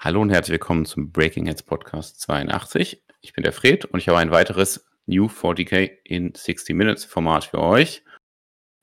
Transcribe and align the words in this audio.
Hallo 0.00 0.22
und 0.22 0.30
herzlich 0.30 0.52
willkommen 0.52 0.84
zum 0.84 1.10
Breaking 1.10 1.46
Heads 1.46 1.64
Podcast 1.64 2.20
82. 2.20 3.02
Ich 3.20 3.32
bin 3.32 3.42
der 3.42 3.52
Fred 3.52 3.84
und 3.84 3.98
ich 3.98 4.06
habe 4.06 4.18
ein 4.18 4.30
weiteres 4.30 4.86
New 5.06 5.26
40k 5.26 5.90
in 6.04 6.32
60 6.36 6.76
Minutes 6.76 7.04
Format 7.04 7.46
für 7.46 7.58
euch. 7.58 8.04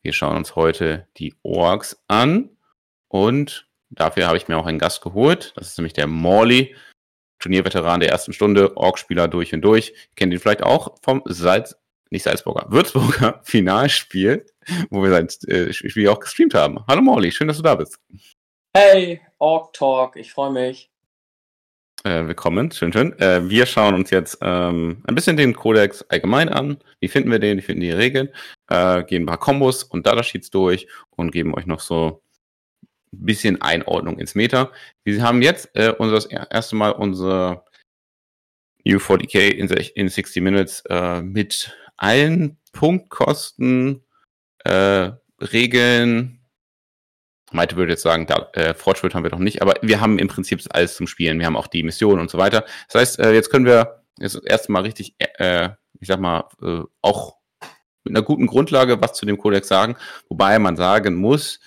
Wir 0.02 0.12
schauen 0.12 0.36
uns 0.36 0.58
heute 0.58 1.08
die 1.16 1.34
Orks 1.42 2.04
an 2.10 2.50
und 3.08 3.70
dafür 3.90 4.28
habe 4.28 4.36
ich 4.36 4.50
mir 4.50 4.58
auch 4.58 4.66
einen 4.66 4.78
Gast 4.78 5.02
geholt. 5.02 5.54
Das 5.56 5.68
ist 5.68 5.78
nämlich 5.78 5.94
der 5.94 6.08
Morley, 6.08 6.76
Turnierveteran 7.40 8.02
der 8.02 8.10
ersten 8.10 8.34
Stunde, 8.34 8.76
Ork-Spieler 8.76 9.30
durch 9.30 9.54
und 9.54 9.62
durch. 9.62 9.94
Kennt 10.18 10.34
ihn 10.34 10.40
vielleicht 10.40 10.64
auch 10.64 10.98
vom 11.02 11.22
Salz, 11.24 11.78
nicht 12.10 12.24
Salzburger, 12.24 12.66
Würzburger 12.72 13.40
Finalspiel, 13.46 14.46
wo 14.90 15.02
wir 15.02 15.12
sein 15.12 15.30
äh, 15.48 15.72
Spiel 15.72 16.10
auch 16.10 16.20
gestreamt 16.20 16.56
haben. 16.56 16.86
Hallo 16.90 17.02
Morley, 17.02 17.32
schön, 17.32 17.48
dass 17.48 17.56
du 17.56 17.64
da 17.64 17.76
bist. 17.76 18.02
Hey, 18.76 19.22
Ork 19.38 19.72
Talk, 19.72 20.18
ich 20.18 20.34
freue 20.34 20.52
mich. 20.52 20.92
Äh, 22.06 22.28
willkommen, 22.28 22.70
schön, 22.70 22.94
schön. 22.94 23.18
Äh, 23.18 23.50
wir 23.50 23.66
schauen 23.66 23.96
uns 23.96 24.12
jetzt 24.12 24.38
ähm, 24.42 25.02
ein 25.08 25.16
bisschen 25.16 25.38
den 25.38 25.56
Codex 25.56 26.04
allgemein 26.04 26.50
an. 26.50 26.78
Wie 27.00 27.08
finden 27.08 27.32
wir 27.32 27.40
den? 27.40 27.58
Wie 27.58 27.64
finden 27.64 27.82
die 27.82 27.90
Regeln? 27.90 28.30
Äh, 28.70 29.04
gehen 29.06 29.24
ein 29.24 29.26
paar 29.26 29.40
Kombos 29.40 29.84
und 29.84 30.06
Datasheets 30.06 30.52
durch 30.52 30.88
und 31.16 31.32
geben 31.32 31.56
euch 31.56 31.66
noch 31.66 31.80
so 31.80 32.22
ein 33.12 33.26
bisschen 33.26 33.60
Einordnung 33.60 34.20
ins 34.20 34.36
Meta. 34.36 34.72
Wir 35.04 35.24
haben 35.24 35.42
jetzt 35.42 35.72
äh, 35.74 35.96
unser 35.98 36.14
das 36.14 36.28
erste 36.28 36.76
Mal 36.76 36.92
unser 36.92 37.66
U40K 38.86 39.50
in, 39.50 39.68
in 39.68 40.08
60 40.08 40.44
Minutes 40.44 40.84
äh, 40.88 41.24
mit 41.24 41.76
allen 41.98 42.58
Punktkosten, 42.72 44.04
äh, 44.64 45.10
Regeln, 45.42 46.45
Maite 47.56 47.76
würde 47.76 47.94
jetzt 47.94 48.04
sagen, 48.04 48.28
da, 48.28 48.50
äh, 48.54 48.74
Fortschritt 48.74 49.16
haben 49.16 49.24
wir 49.24 49.32
doch 49.32 49.40
nicht, 49.40 49.62
aber 49.62 49.76
wir 49.82 50.02
haben 50.02 50.20
im 50.20 50.28
Prinzip 50.28 50.62
alles 50.70 50.96
zum 50.96 51.08
Spielen. 51.08 51.40
Wir 51.40 51.46
haben 51.46 51.58
auch 51.58 51.68
die 51.68 51.84
Mission 51.84 52.20
und 52.20 52.30
so 52.30 52.38
weiter. 52.38 52.66
Das 52.92 53.02
heißt, 53.02 53.20
äh, 53.20 53.34
jetzt 53.34 53.50
können 53.50 53.66
wir 53.66 54.04
jetzt 54.20 54.36
das 54.36 54.44
erste 54.44 54.72
Mal 54.72 54.82
richtig, 54.82 55.16
äh, 55.18 55.70
ich 56.00 56.08
sag 56.08 56.20
mal, 56.20 56.48
äh, 56.62 56.82
auch 57.02 57.36
mit 58.04 58.16
einer 58.16 58.24
guten 58.24 58.48
Grundlage 58.48 59.02
was 59.02 59.14
zu 59.14 59.26
dem 59.26 59.38
Kodex 59.38 59.68
sagen, 59.68 59.96
wobei 60.30 60.60
man 60.60 60.76
sagen 60.76 61.16
muss, 61.16 61.60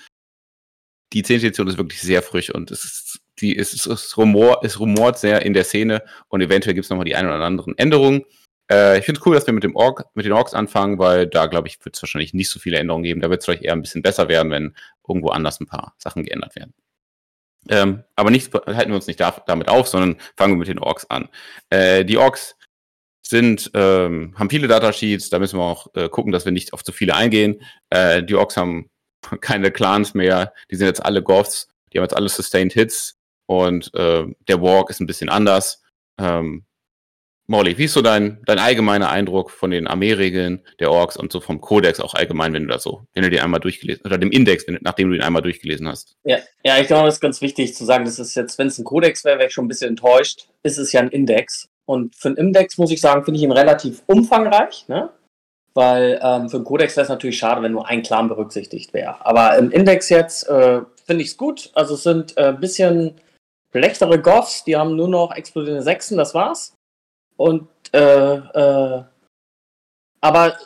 die 1.12 1.22
10. 1.22 1.38
Edition 1.38 1.68
ist 1.68 1.78
wirklich 1.78 2.00
sehr 2.00 2.22
frisch 2.22 2.50
und 2.54 2.70
es 2.70 2.84
ist, 2.84 3.20
die, 3.40 3.56
es, 3.56 3.72
ist, 3.72 3.86
es, 3.86 4.16
rumor, 4.16 4.60
es 4.62 4.78
rumort 4.78 5.18
sehr 5.18 5.42
in 5.42 5.54
der 5.54 5.64
Szene 5.64 6.02
und 6.28 6.40
eventuell 6.40 6.74
gibt 6.74 6.84
es 6.84 6.90
nochmal 6.90 7.06
die 7.06 7.16
ein 7.16 7.26
oder 7.26 7.40
anderen 7.40 7.76
Änderungen. 7.78 8.24
Äh, 8.70 8.98
ich 8.98 9.04
finde 9.04 9.20
es 9.20 9.26
cool, 9.26 9.34
dass 9.34 9.46
wir 9.46 9.54
mit 9.54 9.64
dem 9.64 9.76
Org, 9.76 10.06
mit 10.14 10.26
den 10.26 10.32
Orks 10.32 10.54
anfangen, 10.54 10.98
weil 10.98 11.26
da, 11.26 11.46
glaube 11.46 11.68
ich, 11.68 11.84
wird 11.84 11.96
es 11.96 12.02
wahrscheinlich 12.02 12.34
nicht 12.34 12.48
so 12.50 12.58
viele 12.60 12.78
Änderungen 12.78 13.04
geben. 13.04 13.20
Da 13.20 13.30
wird 13.30 13.40
es 13.40 13.46
vielleicht 13.46 13.62
eher 13.62 13.72
ein 13.72 13.82
bisschen 13.82 14.02
besser 14.02 14.28
werden, 14.28 14.50
wenn 14.50 14.74
irgendwo 15.06 15.28
anders 15.28 15.60
ein 15.60 15.66
paar 15.66 15.94
Sachen 15.98 16.24
geändert 16.24 16.56
werden. 16.56 16.74
Ähm, 17.68 18.04
aber 18.16 18.30
nicht, 18.30 18.52
halten 18.54 18.90
wir 18.90 18.96
uns 18.96 19.06
nicht 19.06 19.20
da, 19.20 19.42
damit 19.46 19.68
auf, 19.68 19.88
sondern 19.88 20.16
fangen 20.36 20.54
wir 20.54 20.58
mit 20.58 20.68
den 20.68 20.78
Orks 20.78 21.08
an. 21.10 21.28
Äh, 21.70 22.04
die 22.04 22.18
Orks 22.18 22.56
sind, 23.22 23.70
ähm, 23.74 24.34
haben 24.38 24.48
viele 24.48 24.68
Datasheets, 24.68 25.28
da 25.28 25.38
müssen 25.38 25.58
wir 25.58 25.64
auch 25.64 25.88
äh, 25.94 26.08
gucken, 26.08 26.32
dass 26.32 26.44
wir 26.44 26.52
nicht 26.52 26.72
auf 26.72 26.82
zu 26.82 26.92
viele 26.92 27.14
eingehen. 27.14 27.60
Äh, 27.90 28.22
die 28.22 28.36
Orks 28.36 28.56
haben 28.56 28.90
keine 29.40 29.70
Clans 29.70 30.14
mehr, 30.14 30.54
die 30.70 30.76
sind 30.76 30.86
jetzt 30.86 31.04
alle 31.04 31.22
Goths, 31.22 31.68
die 31.92 31.98
haben 31.98 32.04
jetzt 32.04 32.16
alle 32.16 32.28
Sustained 32.28 32.72
Hits 32.72 33.18
und 33.46 33.92
äh, 33.94 34.24
der 34.46 34.62
Walk 34.62 34.90
ist 34.90 35.00
ein 35.00 35.06
bisschen 35.06 35.28
anders. 35.28 35.82
Ähm, 36.18 36.64
Molly, 37.50 37.78
wie 37.78 37.84
ist 37.84 37.94
so 37.94 38.02
dein, 38.02 38.42
dein 38.44 38.58
allgemeiner 38.58 39.08
Eindruck 39.08 39.50
von 39.50 39.70
den 39.70 39.86
Armeeregeln 39.86 40.62
der 40.80 40.90
Orks 40.90 41.16
und 41.16 41.32
so 41.32 41.40
vom 41.40 41.62
Kodex 41.62 41.98
auch 41.98 42.12
allgemein, 42.12 42.52
wenn 42.52 42.64
du 42.64 42.68
das 42.68 42.82
so, 42.82 43.06
wenn 43.14 43.22
du 43.22 43.30
den 43.30 43.40
einmal 43.40 43.58
durchgelesen 43.58 44.04
oder 44.04 44.18
dem 44.18 44.30
Index, 44.30 44.66
nachdem 44.80 45.08
du 45.08 45.16
ihn 45.16 45.22
einmal 45.22 45.40
durchgelesen 45.40 45.88
hast? 45.88 46.14
Ja, 46.24 46.38
ja, 46.62 46.78
ich 46.78 46.88
glaube, 46.88 47.06
das 47.06 47.14
ist 47.14 47.20
ganz 47.22 47.40
wichtig 47.40 47.74
zu 47.74 47.86
sagen, 47.86 48.04
das 48.04 48.18
ist 48.18 48.34
jetzt, 48.34 48.58
wenn 48.58 48.66
es 48.66 48.78
ein 48.78 48.84
Kodex 48.84 49.24
wäre, 49.24 49.38
wäre 49.38 49.48
ich 49.48 49.54
schon 49.54 49.64
ein 49.64 49.68
bisschen 49.68 49.88
enttäuscht. 49.88 50.48
Ist 50.62 50.76
es 50.76 50.92
ja 50.92 51.00
ein 51.00 51.08
Index. 51.08 51.70
Und 51.86 52.14
für 52.16 52.28
einen 52.28 52.36
Index 52.36 52.76
muss 52.76 52.90
ich 52.90 53.00
sagen, 53.00 53.24
finde 53.24 53.38
ich 53.38 53.44
ihn 53.44 53.52
relativ 53.52 54.02
umfangreich, 54.04 54.86
ne? 54.88 55.08
Weil 55.72 56.20
ähm, 56.22 56.50
für 56.50 56.56
einen 56.56 56.66
Kodex 56.66 56.96
wäre 56.96 57.04
es 57.04 57.08
natürlich 57.08 57.38
schade, 57.38 57.62
wenn 57.62 57.72
nur 57.72 57.88
ein 57.88 58.02
Clan 58.02 58.28
berücksichtigt 58.28 58.92
wäre. 58.92 59.24
Aber 59.24 59.56
im 59.56 59.70
Index 59.70 60.10
jetzt 60.10 60.46
äh, 60.48 60.82
finde 61.06 61.22
ich 61.22 61.30
es 61.30 61.36
gut. 61.38 61.70
Also 61.72 61.94
es 61.94 62.02
sind 62.02 62.36
äh, 62.36 62.48
ein 62.48 62.60
bisschen 62.60 63.14
schlechtere 63.72 64.20
Goths, 64.20 64.64
die 64.64 64.76
haben 64.76 64.96
nur 64.96 65.08
noch 65.08 65.34
explodierende 65.34 65.82
Sechsen, 65.82 66.18
das 66.18 66.34
war's. 66.34 66.74
Und 67.38 67.68
äh, 67.92 68.34
äh, 68.34 69.02
aber 70.20 70.56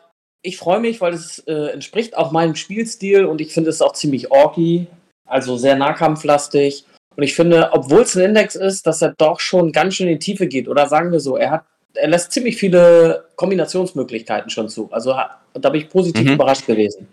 ich 0.42 0.56
freue 0.56 0.80
mich, 0.80 1.00
weil 1.00 1.14
es 1.14 1.38
äh, 1.40 1.68
entspricht 1.72 2.16
auch 2.16 2.32
meinem 2.32 2.56
Spielstil 2.56 3.26
und 3.26 3.40
ich 3.40 3.52
finde 3.52 3.70
es 3.70 3.82
auch 3.82 3.92
ziemlich 3.92 4.30
orky, 4.30 4.88
also 5.28 5.56
sehr 5.56 5.76
nahkampflastig. 5.76 6.84
Und 7.14 7.22
ich 7.22 7.34
finde, 7.34 7.70
obwohl 7.72 8.00
es 8.00 8.16
ein 8.16 8.24
Index 8.24 8.54
ist, 8.54 8.86
dass 8.86 9.02
er 9.02 9.14
doch 9.18 9.38
schon 9.38 9.70
ganz 9.70 9.94
schön 9.94 10.08
in 10.08 10.14
die 10.14 10.24
Tiefe 10.24 10.46
geht. 10.46 10.66
Oder 10.66 10.88
sagen 10.88 11.12
wir 11.12 11.20
so, 11.20 11.36
er 11.36 11.50
hat, 11.50 11.64
er 11.94 12.08
lässt 12.08 12.32
ziemlich 12.32 12.56
viele 12.56 13.26
Kombinationsmöglichkeiten 13.36 14.50
schon 14.50 14.70
zu. 14.70 14.90
Also 14.90 15.14
da 15.52 15.70
bin 15.70 15.82
ich 15.82 15.90
positiv 15.90 16.26
mhm. 16.26 16.34
überrascht 16.34 16.66
gewesen. 16.66 17.06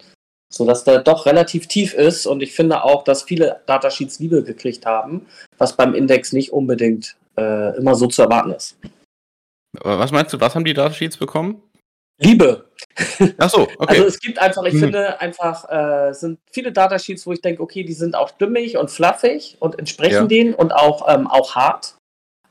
So 0.52 0.66
dass 0.66 0.86
der 0.86 1.04
doch 1.04 1.26
relativ 1.26 1.68
tief 1.68 1.94
ist 1.94 2.26
und 2.26 2.42
ich 2.42 2.54
finde 2.54 2.84
auch, 2.84 3.04
dass 3.04 3.24
viele 3.24 3.60
Datasheets 3.68 4.20
Liebe 4.20 4.42
gekriegt 4.42 4.86
haben, 4.86 5.28
was 5.60 5.76
beim 5.76 5.94
Index 5.94 6.32
nicht 6.32 6.52
unbedingt 6.52 7.16
äh, 7.38 7.78
immer 7.78 7.94
so 7.94 8.08
zu 8.08 8.24
erwarten 8.24 8.52
ist. 8.52 8.76
Was 9.74 10.12
meinst 10.12 10.34
du, 10.34 10.40
was 10.40 10.56
haben 10.56 10.66
die 10.66 10.74
Datasheets 10.74 11.18
bekommen? 11.18 11.62
Liebe. 12.20 12.70
Ach 13.38 13.50
so, 13.50 13.62
okay. 13.78 13.96
Also 13.96 14.04
es 14.06 14.20
gibt 14.20 14.40
einfach, 14.40 14.64
ich 14.66 14.74
hm. 14.74 14.80
finde 14.80 15.22
einfach, 15.22 15.70
äh, 15.70 16.14
sind 16.14 16.40
viele 16.52 16.72
Datasheets, 16.72 17.26
wo 17.26 17.32
ich 17.32 17.42
denke, 17.42 17.62
okay, 17.64 17.84
die 17.84 17.94
sind 17.94 18.16
auch 18.16 18.30
stimmig 18.30 18.78
und 18.78 18.92
fluffig 18.92 19.58
und 19.60 19.80
entsprechen 19.80 20.14
ja. 20.14 20.26
denen 20.26 20.54
und 20.54 20.74
auch, 20.74 21.08
ähm, 21.08 21.28
auch 21.28 21.56
hart. 21.56 21.96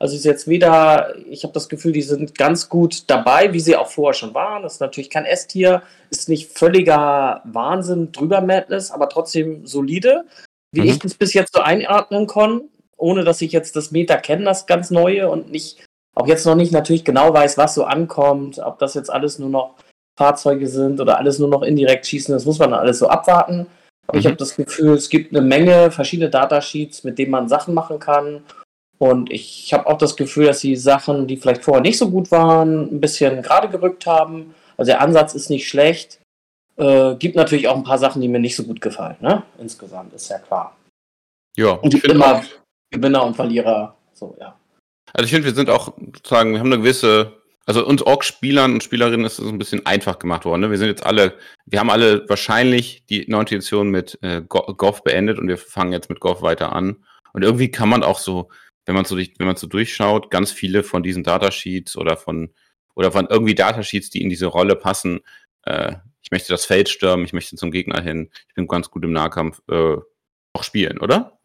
Also 0.01 0.15
ist 0.15 0.25
jetzt 0.25 0.47
wieder, 0.47 1.15
ich 1.29 1.43
habe 1.43 1.53
das 1.53 1.69
Gefühl, 1.69 1.93
die 1.93 2.03
sind 2.03 2.39
ganz 2.39 2.69
gut 2.69 3.11
dabei, 3.11 3.53
wie 3.53 3.61
sie 3.61 3.77
auch 3.77 3.89
vorher 3.89 4.15
schon 4.15 4.33
waren. 4.33 4.62
Das 4.62 4.75
ist 4.75 4.81
natürlich 4.81 5.11
kein 5.11 5.25
S-Tier, 5.25 5.83
ist 6.11 6.29
nicht 6.29 6.53
völliger 6.53 7.43
Wahnsinn 7.45 8.12
drüber 8.12 8.41
Madness, 8.41 8.93
aber 8.93 9.09
trotzdem 9.09 9.67
solide, 9.67 10.25
wie 10.73 10.83
mhm. 10.83 10.87
ich 10.87 10.99
das 11.00 11.15
bis 11.15 11.35
jetzt 11.35 11.53
so 11.53 11.61
einordnen 11.61 12.29
konnte, 12.29 12.67
ohne 12.97 13.25
dass 13.25 13.43
ich 13.43 13.50
jetzt 13.50 13.75
das 13.75 13.91
Meta 13.91 14.17
kenne, 14.19 14.45
das 14.45 14.67
ganz 14.67 14.91
neue 14.91 15.29
und 15.29 15.50
nicht 15.50 15.85
auch 16.19 16.27
jetzt 16.27 16.45
noch 16.47 16.56
nicht 16.56 16.73
natürlich 16.73 17.05
genau 17.05 17.33
weiß, 17.33 17.59
was 17.59 17.75
so 17.75 17.84
ankommt, 17.84 18.59
ob 18.59 18.79
das 18.79 18.95
jetzt 18.95 19.11
alles 19.11 19.39
nur 19.39 19.51
noch 19.51 19.75
Fahrzeuge 20.19 20.67
sind 20.67 21.01
oder 21.01 21.17
alles 21.19 21.39
nur 21.39 21.49
noch 21.49 21.62
indirekt 21.62 22.06
schießen, 22.06 22.34
das 22.34 22.45
muss 22.45 22.59
man 22.59 22.73
dann 22.73 22.81
alles 22.81 22.99
so 22.99 23.09
abwarten. 23.09 23.67
Aber 24.09 24.17
mhm. 24.17 24.21
ich 24.21 24.27
habe 24.27 24.37
das 24.37 24.56
Gefühl, 24.56 24.95
es 24.95 25.09
gibt 25.09 25.33
eine 25.33 25.47
Menge 25.47 25.93
verschiedene 25.93 26.29
Datasheets, 26.29 27.05
mit 27.05 27.19
denen 27.19 27.31
man 27.31 27.49
Sachen 27.49 27.73
machen 27.73 28.01
kann. 28.01 28.43
Und 28.99 29.31
ich 29.31 29.73
habe 29.73 29.87
auch 29.87 29.97
das 29.97 30.17
Gefühl, 30.17 30.47
dass 30.47 30.59
die 30.59 30.75
Sachen, 30.75 31.29
die 31.29 31.37
vielleicht 31.37 31.62
vorher 31.62 31.83
nicht 31.83 31.99
so 31.99 32.11
gut 32.11 32.33
waren, 32.33 32.93
ein 32.93 33.00
bisschen 33.00 33.43
gerade 33.43 33.69
gerückt 33.69 34.06
haben. 34.06 34.55
Also 34.77 34.91
der 34.91 35.00
Ansatz 35.00 35.35
ist 35.35 35.50
nicht 35.50 35.69
schlecht. 35.69 36.19
Äh, 36.77 37.15
gibt 37.15 37.37
natürlich 37.37 37.69
auch 37.69 37.77
ein 37.77 37.85
paar 37.85 37.99
Sachen, 37.99 38.21
die 38.21 38.29
mir 38.29 38.41
nicht 38.41 38.56
so 38.56 38.65
gut 38.65 38.81
gefallen. 38.81 39.17
Ne? 39.21 39.45
Insgesamt 39.59 40.12
ist 40.15 40.29
ja 40.29 40.39
klar. 40.39 40.77
Ja, 41.56 41.73
und 41.73 41.95
ich 41.95 42.03
bin 42.03 42.12
immer 42.12 42.43
Gewinner 42.91 43.25
und 43.25 43.37
Verlierer. 43.37 43.95
So, 44.15 44.37
ja. 44.41 44.58
Also 45.13 45.25
ich 45.25 45.31
finde, 45.31 45.47
wir 45.47 45.55
sind 45.55 45.71
auch 45.71 45.95
sozusagen, 46.15 46.53
wir 46.53 46.61
haben 46.61 46.73
eine 46.73 46.79
gewisse, 46.83 47.43
also 47.67 47.87
uns 47.87 48.03
Org-Spielern 48.03 48.75
und 48.75 48.83
Spielerinnen 48.83 49.27
ist 49.27 49.39
es 49.39 49.49
ein 49.49 49.59
bisschen 49.59 49.85
einfach 49.87 50.19
gemacht 50.19 50.45
worden. 50.45 50.63
Ne? 50.63 50.71
Wir 50.71 50.79
sind 50.79 50.89
jetzt 50.89 51.05
alle, 51.05 51.35
wir 51.67 51.81
haben 51.81 51.91
alle 51.91 52.29
wahrscheinlich 52.29 53.05
die 53.11 53.27
neunte 53.29 53.55
Edition 53.55 53.91
mit 53.91 54.19
äh, 54.23 54.43
Goff 54.49 55.05
beendet 55.05 55.39
und 55.39 55.49
wir 55.49 55.59
fangen 55.59 55.93
jetzt 55.93 56.09
mit 56.09 56.21
Goff 56.21 56.43
weiter 56.43 56.73
an. 56.73 57.05
Und 57.33 57.43
irgendwie 57.43 57.71
kann 57.71 57.89
man 57.89 58.03
auch 58.03 58.19
so, 58.19 58.49
wenn 58.87 58.95
man 58.95 59.05
so, 59.05 59.19
wenn 59.19 59.47
man 59.47 59.57
so 59.57 59.67
durchschaut, 59.67 60.31
ganz 60.31 60.51
viele 60.51 60.83
von 60.83 61.03
diesen 61.03 61.25
Datasheets 61.25 61.97
oder 61.97 62.17
von, 62.17 62.55
oder 62.95 63.13
von 63.13 63.27
irgendwie 63.27 63.55
Datasheets, 63.55 64.11
die 64.11 64.23
in 64.23 64.31
diese 64.31 64.47
Rolle 64.47 64.77
passen, 64.77 65.21
äh, 65.65 65.97
ich 66.23 66.31
möchte 66.31 66.53
das 66.53 66.67
Feld 66.67 66.89
stürmen, 66.89 67.25
ich 67.25 67.33
möchte 67.33 67.57
zum 67.57 67.71
Gegner 67.71 68.03
hin, 68.03 68.31
ich 68.49 68.55
bin 68.55 68.67
ganz 68.67 68.91
gut 68.91 69.05
im 69.05 69.13
Nahkampf, 69.13 69.63
äh, 69.71 69.97
auch 70.53 70.63
spielen, 70.63 70.99
oder? 70.99 71.38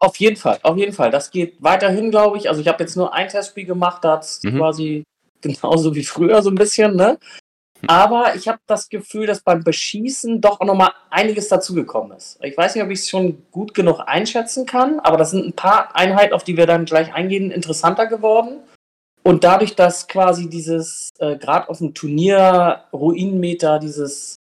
Auf 0.00 0.16
jeden 0.16 0.36
Fall, 0.36 0.58
auf 0.62 0.76
jeden 0.76 0.92
Fall. 0.92 1.10
Das 1.10 1.30
geht 1.30 1.56
weiterhin, 1.60 2.10
glaube 2.10 2.38
ich. 2.38 2.48
Also 2.48 2.60
ich 2.60 2.68
habe 2.68 2.82
jetzt 2.82 2.96
nur 2.96 3.12
ein 3.12 3.28
Testspiel 3.28 3.66
gemacht, 3.66 4.04
da 4.04 4.12
hat 4.12 4.24
es 4.24 4.42
mhm. 4.42 4.56
quasi 4.56 5.04
genauso 5.40 5.94
wie 5.94 6.04
früher 6.04 6.42
so 6.42 6.50
ein 6.50 6.54
bisschen, 6.54 6.96
ne? 6.96 7.18
Hm. 7.80 7.88
Aber 7.88 8.34
ich 8.34 8.48
habe 8.48 8.58
das 8.66 8.88
Gefühl, 8.88 9.26
dass 9.26 9.40
beim 9.40 9.62
Beschießen 9.62 10.40
doch 10.40 10.60
auch 10.60 10.66
nochmal 10.66 10.92
einiges 11.10 11.48
dazugekommen 11.48 12.16
ist. 12.16 12.38
Ich 12.42 12.56
weiß 12.56 12.74
nicht, 12.74 12.84
ob 12.84 12.90
ich 12.90 13.00
es 13.00 13.08
schon 13.08 13.42
gut 13.50 13.74
genug 13.74 14.00
einschätzen 14.00 14.66
kann, 14.66 15.00
aber 15.00 15.16
das 15.16 15.30
sind 15.30 15.46
ein 15.46 15.52
paar 15.52 15.94
Einheiten, 15.94 16.34
auf 16.34 16.44
die 16.44 16.56
wir 16.56 16.66
dann 16.66 16.84
gleich 16.84 17.12
eingehen, 17.14 17.50
interessanter 17.50 18.06
geworden. 18.06 18.60
Und 19.22 19.44
dadurch, 19.44 19.76
dass 19.76 20.08
quasi 20.08 20.48
dieses, 20.48 21.10
äh, 21.18 21.36
gerade 21.36 21.68
auf 21.68 21.78
dem 21.78 21.94
Turnier 21.94 22.84
Ruinenmeter, 22.92 23.78
dieses 23.78 24.36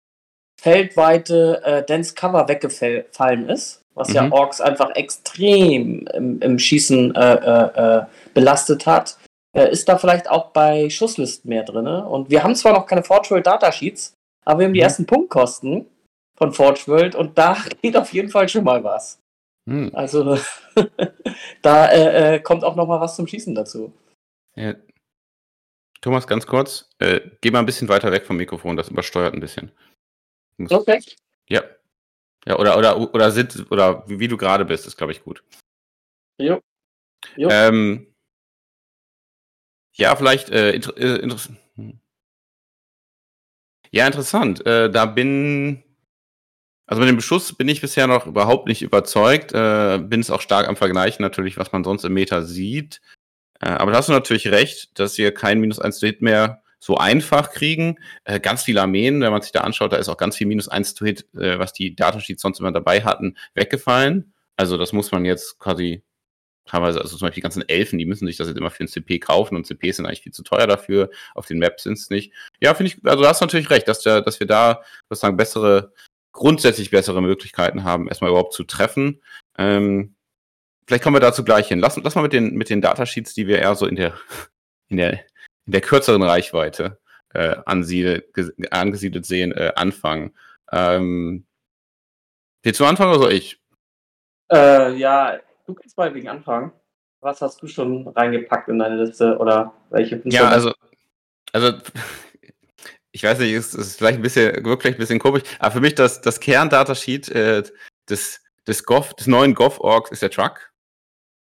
feldweite 0.61 1.61
äh, 1.63 1.85
Dance 1.85 2.13
Cover 2.13 2.47
weggefallen 2.47 3.49
ist, 3.49 3.81
was 3.95 4.09
mhm. 4.09 4.15
ja 4.15 4.31
Orks 4.31 4.61
einfach 4.61 4.91
extrem 4.95 6.05
im, 6.13 6.39
im 6.41 6.59
Schießen 6.59 7.15
äh, 7.15 7.33
äh, 7.33 7.97
äh, 7.99 8.05
belastet 8.33 8.85
hat, 8.85 9.17
äh, 9.57 9.71
ist 9.71 9.89
da 9.89 9.97
vielleicht 9.97 10.29
auch 10.29 10.51
bei 10.51 10.89
Schusslisten 10.89 11.49
mehr 11.49 11.63
drin. 11.63 11.87
Und 11.87 12.29
wir 12.29 12.43
haben 12.43 12.55
zwar 12.55 12.73
noch 12.73 12.85
keine 12.85 13.03
Forge 13.03 13.31
World 13.31 13.47
Datasheets, 13.47 14.13
aber 14.45 14.59
wir 14.59 14.65
haben 14.67 14.73
die 14.73 14.81
mhm. 14.81 14.83
ersten 14.83 15.05
Punktkosten 15.05 15.87
von 16.37 16.51
Forge 16.51 16.83
World 16.87 17.15
und 17.15 17.37
da 17.37 17.57
geht 17.81 17.97
auf 17.97 18.13
jeden 18.13 18.29
Fall 18.29 18.47
schon 18.47 18.65
mal 18.65 18.83
was. 18.83 19.19
Hm. 19.67 19.89
Also 19.93 20.37
da 21.63 21.87
äh, 21.87 22.35
äh, 22.35 22.39
kommt 22.39 22.63
auch 22.63 22.75
noch 22.75 22.85
mal 22.85 23.01
was 23.01 23.15
zum 23.15 23.25
Schießen 23.25 23.55
dazu. 23.55 23.91
Ja. 24.55 24.75
Thomas, 26.01 26.27
ganz 26.27 26.45
kurz, 26.45 26.87
geh 26.99 27.49
mal 27.49 27.59
ein 27.59 27.65
bisschen 27.65 27.89
weiter 27.89 28.11
weg 28.11 28.27
vom 28.27 28.37
Mikrofon, 28.37 28.77
das 28.77 28.89
übersteuert 28.89 29.33
ein 29.33 29.39
bisschen. 29.39 29.71
Okay. 30.69 31.01
Ja. 31.49 31.63
Ja, 32.47 32.59
oder, 32.59 32.77
oder, 32.77 33.13
oder 33.13 33.31
sitz, 33.31 33.59
oder 33.69 34.03
wie, 34.07 34.27
du 34.27 34.37
gerade 34.37 34.65
bist, 34.65 34.85
ist, 34.85 34.97
glaube 34.97 35.11
ich, 35.11 35.23
gut. 35.23 35.43
Jo. 36.37 36.61
jo. 37.35 37.49
Ähm, 37.49 38.07
ja, 39.93 40.15
vielleicht 40.15 40.49
äh, 40.49 40.71
inter, 40.71 40.95
äh, 40.97 41.17
interessant. 41.17 41.57
Hm. 41.75 41.99
Ja, 43.91 44.05
interessant. 44.05 44.65
Äh, 44.65 44.89
da 44.91 45.05
bin. 45.05 45.81
Also 46.87 46.99
mit 46.99 47.09
dem 47.09 47.15
Beschuss 47.15 47.53
bin 47.53 47.67
ich 47.67 47.81
bisher 47.81 48.05
noch 48.05 48.27
überhaupt 48.27 48.67
nicht 48.67 48.83
überzeugt. 48.83 49.53
Äh, 49.53 49.97
bin 49.99 50.19
es 50.19 50.29
auch 50.29 50.41
stark 50.41 50.67
am 50.67 50.75
Vergleichen 50.75 51.23
natürlich, 51.23 51.57
was 51.57 51.71
man 51.71 51.83
sonst 51.83 52.03
im 52.03 52.13
Meta 52.13 52.43
sieht. 52.43 53.01
Äh, 53.59 53.69
aber 53.69 53.91
da 53.91 53.97
hast 53.97 54.09
du 54.09 54.13
natürlich 54.13 54.49
recht, 54.49 54.99
dass 54.99 55.17
wir 55.17 55.33
kein 55.33 55.59
Minus 55.59 55.79
1 55.79 55.99
to 55.99 56.05
Hit 56.05 56.21
mehr 56.21 56.61
so 56.85 56.97
einfach 56.97 57.49
kriegen. 57.49 57.97
Äh, 58.25 58.39
ganz 58.39 58.61
viele 58.61 58.79
Armeen, 58.79 59.19
wenn 59.19 59.31
man 59.31 59.41
sich 59.41 59.51
da 59.51 59.61
anschaut, 59.61 59.91
da 59.91 59.97
ist 59.97 60.07
auch 60.07 60.17
ganz 60.17 60.37
viel 60.37 60.45
Minus 60.45 60.67
1 60.67 60.93
to 60.93 61.03
Hit, 61.03 61.25
äh, 61.33 61.57
was 61.57 61.73
die 61.73 61.95
Datasheets 61.95 62.43
sonst 62.43 62.59
immer 62.59 62.71
dabei 62.71 63.03
hatten, 63.03 63.37
weggefallen. 63.55 64.35
Also 64.55 64.77
das 64.77 64.93
muss 64.93 65.11
man 65.11 65.25
jetzt 65.25 65.57
quasi 65.57 66.03
teilweise, 66.65 67.01
also 67.01 67.17
zum 67.17 67.25
Beispiel 67.25 67.41
die 67.41 67.43
ganzen 67.43 67.67
Elfen, 67.67 67.97
die 67.97 68.05
müssen 68.05 68.27
sich 68.27 68.37
das 68.37 68.47
jetzt 68.47 68.57
immer 68.57 68.69
für 68.69 68.83
ein 68.83 68.87
CP 68.87 69.17
kaufen 69.17 69.55
und 69.55 69.65
CPs 69.65 69.97
sind 69.97 70.05
eigentlich 70.05 70.21
viel 70.21 70.31
zu 70.31 70.43
teuer 70.43 70.67
dafür. 70.67 71.09
Auf 71.33 71.47
den 71.47 71.57
Maps 71.57 71.83
sind 71.83 71.93
es 71.93 72.11
nicht. 72.11 72.31
Ja, 72.61 72.75
finde 72.75 72.93
ich, 72.93 73.03
also 73.03 73.23
du 73.23 73.27
hast 73.27 73.41
natürlich 73.41 73.71
recht, 73.71 73.87
dass, 73.87 74.03
der, 74.03 74.21
dass 74.21 74.39
wir 74.39 74.45
da 74.45 74.83
sozusagen 75.09 75.37
bessere, 75.37 75.91
grundsätzlich 76.33 76.91
bessere 76.91 77.23
Möglichkeiten 77.23 77.83
haben, 77.83 78.07
erstmal 78.07 78.29
überhaupt 78.29 78.53
zu 78.53 78.63
treffen. 78.63 79.23
Ähm, 79.57 80.13
vielleicht 80.85 81.03
kommen 81.03 81.15
wir 81.15 81.19
dazu 81.19 81.43
gleich 81.43 81.67
hin. 81.67 81.79
Lass, 81.79 81.97
lass 81.97 82.13
mal 82.13 82.21
mit 82.21 82.33
den, 82.33 82.53
mit 82.53 82.69
den 82.69 82.81
Datasheets, 82.81 83.33
die 83.33 83.47
wir 83.47 83.57
eher 83.57 83.73
so 83.73 83.87
in 83.87 83.95
der, 83.95 84.13
in 84.87 84.97
der, 84.97 85.25
in 85.65 85.71
der 85.71 85.81
kürzeren 85.81 86.23
Reichweite 86.23 86.99
äh, 87.33 87.55
ansiedelt, 87.65 88.25
angesiedelt 88.71 89.25
sehen, 89.25 89.51
äh, 89.51 89.71
anfangen. 89.75 90.33
Ähm, 90.71 91.45
willst 92.63 92.79
du 92.79 92.85
anfangen 92.85 93.11
oder 93.11 93.19
soll 93.19 93.33
ich? 93.33 93.61
Äh, 94.51 94.95
ja, 94.95 95.39
Du 95.65 95.73
kannst 95.73 95.97
mal 95.97 96.13
wegen 96.13 96.27
anfangen. 96.27 96.71
Was 97.21 97.41
hast 97.41 97.61
du 97.61 97.67
schon 97.67 98.07
reingepackt 98.07 98.69
in 98.69 98.79
deine 98.79 99.03
Liste 99.03 99.37
oder 99.37 99.73
welche? 99.89 100.21
Ja, 100.25 100.47
also, 100.49 100.73
also 101.51 101.77
ich 103.11 103.23
weiß 103.23 103.39
nicht, 103.39 103.53
es 103.53 103.73
ist 103.73 103.97
vielleicht 103.97 104.19
ein 104.19 104.21
bisschen, 104.21 104.63
wirklich 104.63 104.93
ein 104.93 104.99
bisschen 104.99 105.19
komisch, 105.19 105.43
aber 105.59 105.71
für 105.71 105.81
mich 105.81 105.95
das, 105.95 106.21
das 106.21 106.39
Kern-Datasheet 106.39 107.29
äh, 107.29 107.63
des, 108.07 108.41
des, 108.67 108.83
Goff, 108.83 109.15
des 109.15 109.25
neuen 109.25 109.55
Goff-Orgs 109.55 110.11
ist 110.11 110.21
der 110.21 110.29
Truck. 110.29 110.71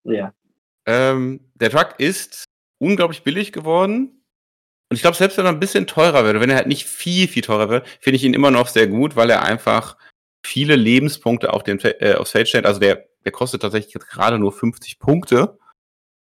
Ja. 0.05 0.33
Ähm, 0.87 1.51
der 1.53 1.69
Truck 1.69 1.99
ist 1.99 2.45
unglaublich 2.79 3.23
billig 3.23 3.51
geworden. 3.51 4.23
Und 4.89 4.95
ich 4.95 5.01
glaube, 5.01 5.17
selbst 5.17 5.37
wenn 5.37 5.45
er 5.45 5.51
ein 5.51 5.59
bisschen 5.59 5.85
teurer 5.85 6.23
wird, 6.23 6.39
wenn 6.39 6.49
er 6.49 6.55
halt 6.55 6.67
nicht 6.67 6.87
viel, 6.87 7.27
viel 7.27 7.43
teurer 7.43 7.69
wird, 7.69 7.87
finde 8.01 8.17
ich 8.17 8.23
ihn 8.23 8.33
immer 8.33 8.49
noch 8.49 8.67
sehr 8.67 8.87
gut, 8.87 9.15
weil 9.15 9.29
er 9.29 9.43
einfach 9.43 9.97
viele 10.43 10.75
Lebenspunkte 10.75 11.53
auf 11.53 11.63
den, 11.63 11.79
äh, 11.79 12.15
aufs 12.15 12.31
Feld 12.31 12.49
stellt. 12.49 12.65
Also 12.65 12.79
der 12.79 13.09
der 13.25 13.31
kostet 13.31 13.61
tatsächlich 13.61 13.93
gerade 13.93 14.39
nur 14.39 14.51
50 14.51 14.99
Punkte. 14.99 15.57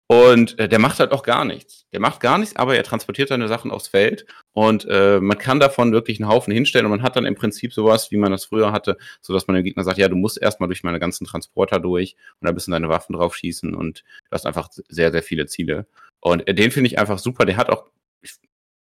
Und 0.09 0.57
äh, 0.61 0.69
der 0.69 0.79
macht 0.79 1.01
halt 1.01 1.11
auch 1.11 1.25
gar 1.25 1.45
nichts. 1.45 1.85
Der 1.93 1.99
macht 1.99 2.21
gar 2.21 2.39
nichts, 2.39 2.55
aber 2.55 2.77
er 2.77 2.85
transportiert 2.85 3.29
seine 3.29 3.49
Sachen 3.49 3.73
aufs 3.73 3.89
Feld 3.89 4.25
und 4.53 4.87
äh, 4.89 5.19
man 5.19 5.37
kann 5.37 5.59
davon 5.59 5.91
wirklich 5.91 6.21
einen 6.21 6.31
Haufen 6.31 6.53
hinstellen 6.53 6.87
und 6.87 6.93
man 6.93 7.03
hat 7.03 7.17
dann 7.17 7.27
im 7.27 7.35
Prinzip 7.35 7.73
sowas, 7.73 8.13
wie 8.13 8.17
man 8.17 8.31
das 8.31 8.45
früher 8.45 8.71
hatte, 8.71 8.99
so 9.21 9.33
dass 9.33 9.49
man 9.49 9.57
dem 9.57 9.65
Gegner 9.65 9.83
sagt, 9.83 9.99
ja, 9.99 10.07
du 10.07 10.15
musst 10.15 10.41
erstmal 10.41 10.69
durch 10.69 10.85
meine 10.85 11.01
ganzen 11.01 11.27
Transporter 11.27 11.81
durch 11.81 12.15
und 12.41 12.47
da 12.47 12.53
müssen 12.53 12.71
deine 12.71 12.89
Waffen 12.89 13.15
drauf 13.15 13.35
schießen 13.35 13.75
und 13.75 14.05
du 14.27 14.31
hast 14.31 14.47
einfach 14.47 14.69
sehr, 14.89 15.11
sehr 15.11 15.25
viele 15.25 15.47
Ziele. 15.47 15.89
Und 16.26 16.43
den 16.49 16.73
finde 16.73 16.88
ich 16.88 16.99
einfach 16.99 17.20
super. 17.20 17.44
Der 17.44 17.56
hat 17.56 17.70
auch, 17.70 17.84
ich 18.20 18.32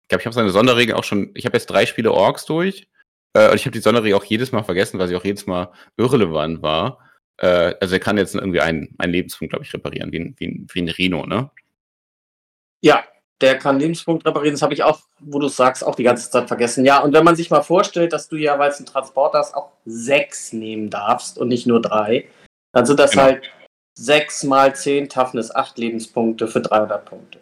glaube, 0.08 0.22
ich 0.22 0.26
habe 0.26 0.34
seine 0.34 0.50
Sonderregel 0.50 0.96
auch 0.96 1.04
schon, 1.04 1.32
ich 1.34 1.46
habe 1.46 1.58
jetzt 1.58 1.66
drei 1.66 1.86
Spiele 1.86 2.14
Orks 2.14 2.46
durch 2.46 2.88
äh, 3.34 3.50
und 3.50 3.56
ich 3.56 3.66
habe 3.66 3.74
die 3.74 3.82
Sonderregel 3.82 4.18
auch 4.18 4.24
jedes 4.24 4.54
Mal 4.54 4.64
vergessen, 4.64 4.98
weil 4.98 5.10
sie 5.10 5.16
auch 5.18 5.26
jedes 5.26 5.46
Mal 5.46 5.74
irrelevant 5.98 6.62
war. 6.62 7.00
Äh, 7.36 7.76
also 7.82 7.96
er 7.96 8.00
kann 8.00 8.18
jetzt 8.18 8.34
irgendwie 8.34 8.62
einen, 8.62 8.96
einen 8.98 9.12
Lebenspunkt, 9.12 9.52
glaube 9.52 9.66
ich, 9.66 9.74
reparieren, 9.74 10.14
wie 10.14 10.20
ein, 10.20 10.36
wie, 10.38 10.48
ein, 10.48 10.68
wie 10.72 10.82
ein 10.84 10.88
Reno, 10.88 11.26
ne? 11.26 11.52
Ja, 12.82 13.04
der 13.42 13.60
kann 13.60 13.78
Lebenspunkt 13.78 14.26
reparieren. 14.26 14.54
Das 14.54 14.62
habe 14.62 14.74
ich 14.74 14.84
auch, 14.84 15.02
wo 15.20 15.38
du 15.38 15.50
sagst, 15.50 15.84
auch 15.84 15.96
die 15.96 16.04
ganze 16.04 16.32
Zeit 16.32 16.48
vergessen. 16.48 16.86
Ja, 16.86 17.00
und 17.00 17.12
wenn 17.12 17.26
man 17.26 17.36
sich 17.36 17.50
mal 17.50 17.62
vorstellt, 17.62 18.14
dass 18.14 18.30
du 18.30 18.38
ja, 18.38 18.58
weil 18.58 18.70
es 18.70 18.80
ein 18.80 18.86
Transporter 18.86 19.42
ist, 19.42 19.54
auch 19.54 19.72
sechs 19.86 20.54
nehmen 20.54 20.90
darfst 20.90 21.38
und 21.38 21.50
nicht 21.50 21.68
nur 21.68 21.82
drei, 21.82 22.30
dann 22.72 22.86
sind 22.86 23.02
das 23.02 23.12
genau. 23.12 23.24
halt 23.24 23.52
sechs 23.96 24.44
mal 24.44 24.76
zehn 24.76 25.10
Toughness, 25.10 25.54
acht 25.54 25.78
Lebenspunkte 25.78 26.48
für 26.48 26.62
300 26.62 27.06
Punkte. 27.06 27.40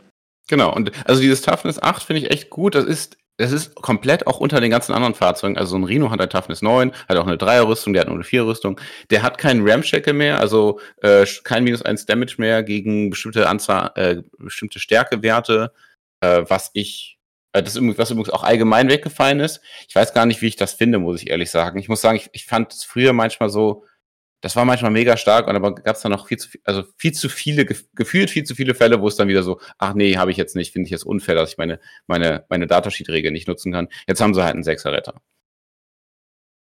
Genau, 0.47 0.73
und 0.73 0.91
also 1.07 1.21
dieses 1.21 1.41
Toughness 1.41 1.81
8 1.81 2.03
finde 2.03 2.23
ich 2.23 2.31
echt 2.31 2.49
gut. 2.49 2.75
Das 2.75 2.83
ist 2.83 3.17
das 3.37 3.51
ist 3.51 3.75
komplett 3.75 4.27
auch 4.27 4.39
unter 4.39 4.61
den 4.61 4.69
ganzen 4.69 4.93
anderen 4.93 5.15
Fahrzeugen. 5.15 5.57
Also 5.57 5.71
so 5.71 5.77
ein 5.77 5.83
Rhino 5.83 6.11
hat 6.11 6.21
ein 6.21 6.29
Toughness 6.29 6.61
9, 6.61 6.91
hat 7.07 7.17
auch 7.17 7.25
eine 7.25 7.37
Dreierrüstung, 7.37 7.93
der 7.93 8.01
hat 8.01 8.07
nur 8.07 8.17
eine 8.17 8.23
Viererrüstung. 8.23 8.79
Der 9.09 9.23
hat 9.23 9.37
keinen 9.37 9.67
Ramshackle 9.67 10.13
mehr, 10.13 10.39
also 10.39 10.79
äh, 11.01 11.25
kein 11.43 11.63
minus 11.63 11.81
1 11.81 12.05
Damage 12.05 12.35
mehr 12.37 12.61
gegen 12.63 13.09
bestimmte 13.09 13.47
Anzahl, 13.49 13.91
äh, 13.95 14.21
bestimmte 14.37 14.79
Stärkewerte, 14.79 15.71
äh, 16.19 16.43
was 16.47 16.69
ich, 16.73 17.17
äh, 17.53 17.63
das 17.63 17.75
übrigens, 17.77 17.97
was 17.97 18.11
übrigens 18.11 18.29
auch 18.29 18.43
allgemein 18.43 18.89
weggefallen 18.89 19.39
ist. 19.39 19.61
Ich 19.87 19.95
weiß 19.95 20.13
gar 20.13 20.25
nicht, 20.27 20.41
wie 20.41 20.47
ich 20.47 20.55
das 20.55 20.73
finde, 20.73 20.99
muss 20.99 21.21
ich 21.21 21.29
ehrlich 21.29 21.49
sagen. 21.49 21.79
Ich 21.79 21.89
muss 21.89 22.01
sagen, 22.01 22.17
ich, 22.17 22.29
ich 22.33 22.45
fand 22.45 22.73
es 22.73 22.83
früher 22.83 23.13
manchmal 23.13 23.49
so, 23.49 23.85
das 24.41 24.55
war 24.55 24.65
manchmal 24.65 24.91
mega 24.91 25.17
stark 25.17 25.47
und 25.47 25.55
aber 25.55 25.75
gab 25.75 25.95
es 25.95 26.01
dann 26.01 26.11
noch 26.11 26.27
viel 26.27 26.37
zu 26.37 26.49
viel, 26.49 26.61
also 26.65 26.83
viel 26.97 27.11
zu 27.11 27.29
viele, 27.29 27.65
gefühlt 27.65 28.31
viel 28.31 28.43
zu 28.43 28.55
viele 28.55 28.73
Fälle, 28.73 28.99
wo 28.99 29.07
es 29.07 29.15
dann 29.15 29.27
wieder 29.27 29.43
so, 29.43 29.59
ach 29.77 29.93
nee, 29.93 30.17
habe 30.17 30.31
ich 30.31 30.37
jetzt 30.37 30.55
nicht, 30.55 30.73
finde 30.73 30.87
ich 30.87 30.91
jetzt 30.91 31.05
unfair, 31.05 31.35
dass 31.35 31.51
ich 31.51 31.57
meine, 31.57 31.79
meine, 32.07 32.45
meine 32.49 32.67
Datasheet-Regel 32.67 33.31
nicht 33.31 33.47
nutzen 33.47 33.71
kann. 33.71 33.87
Jetzt 34.07 34.19
haben 34.19 34.33
sie 34.33 34.43
halt 34.43 34.55
einen 34.55 34.63
Sechser-Retter. 34.63 35.13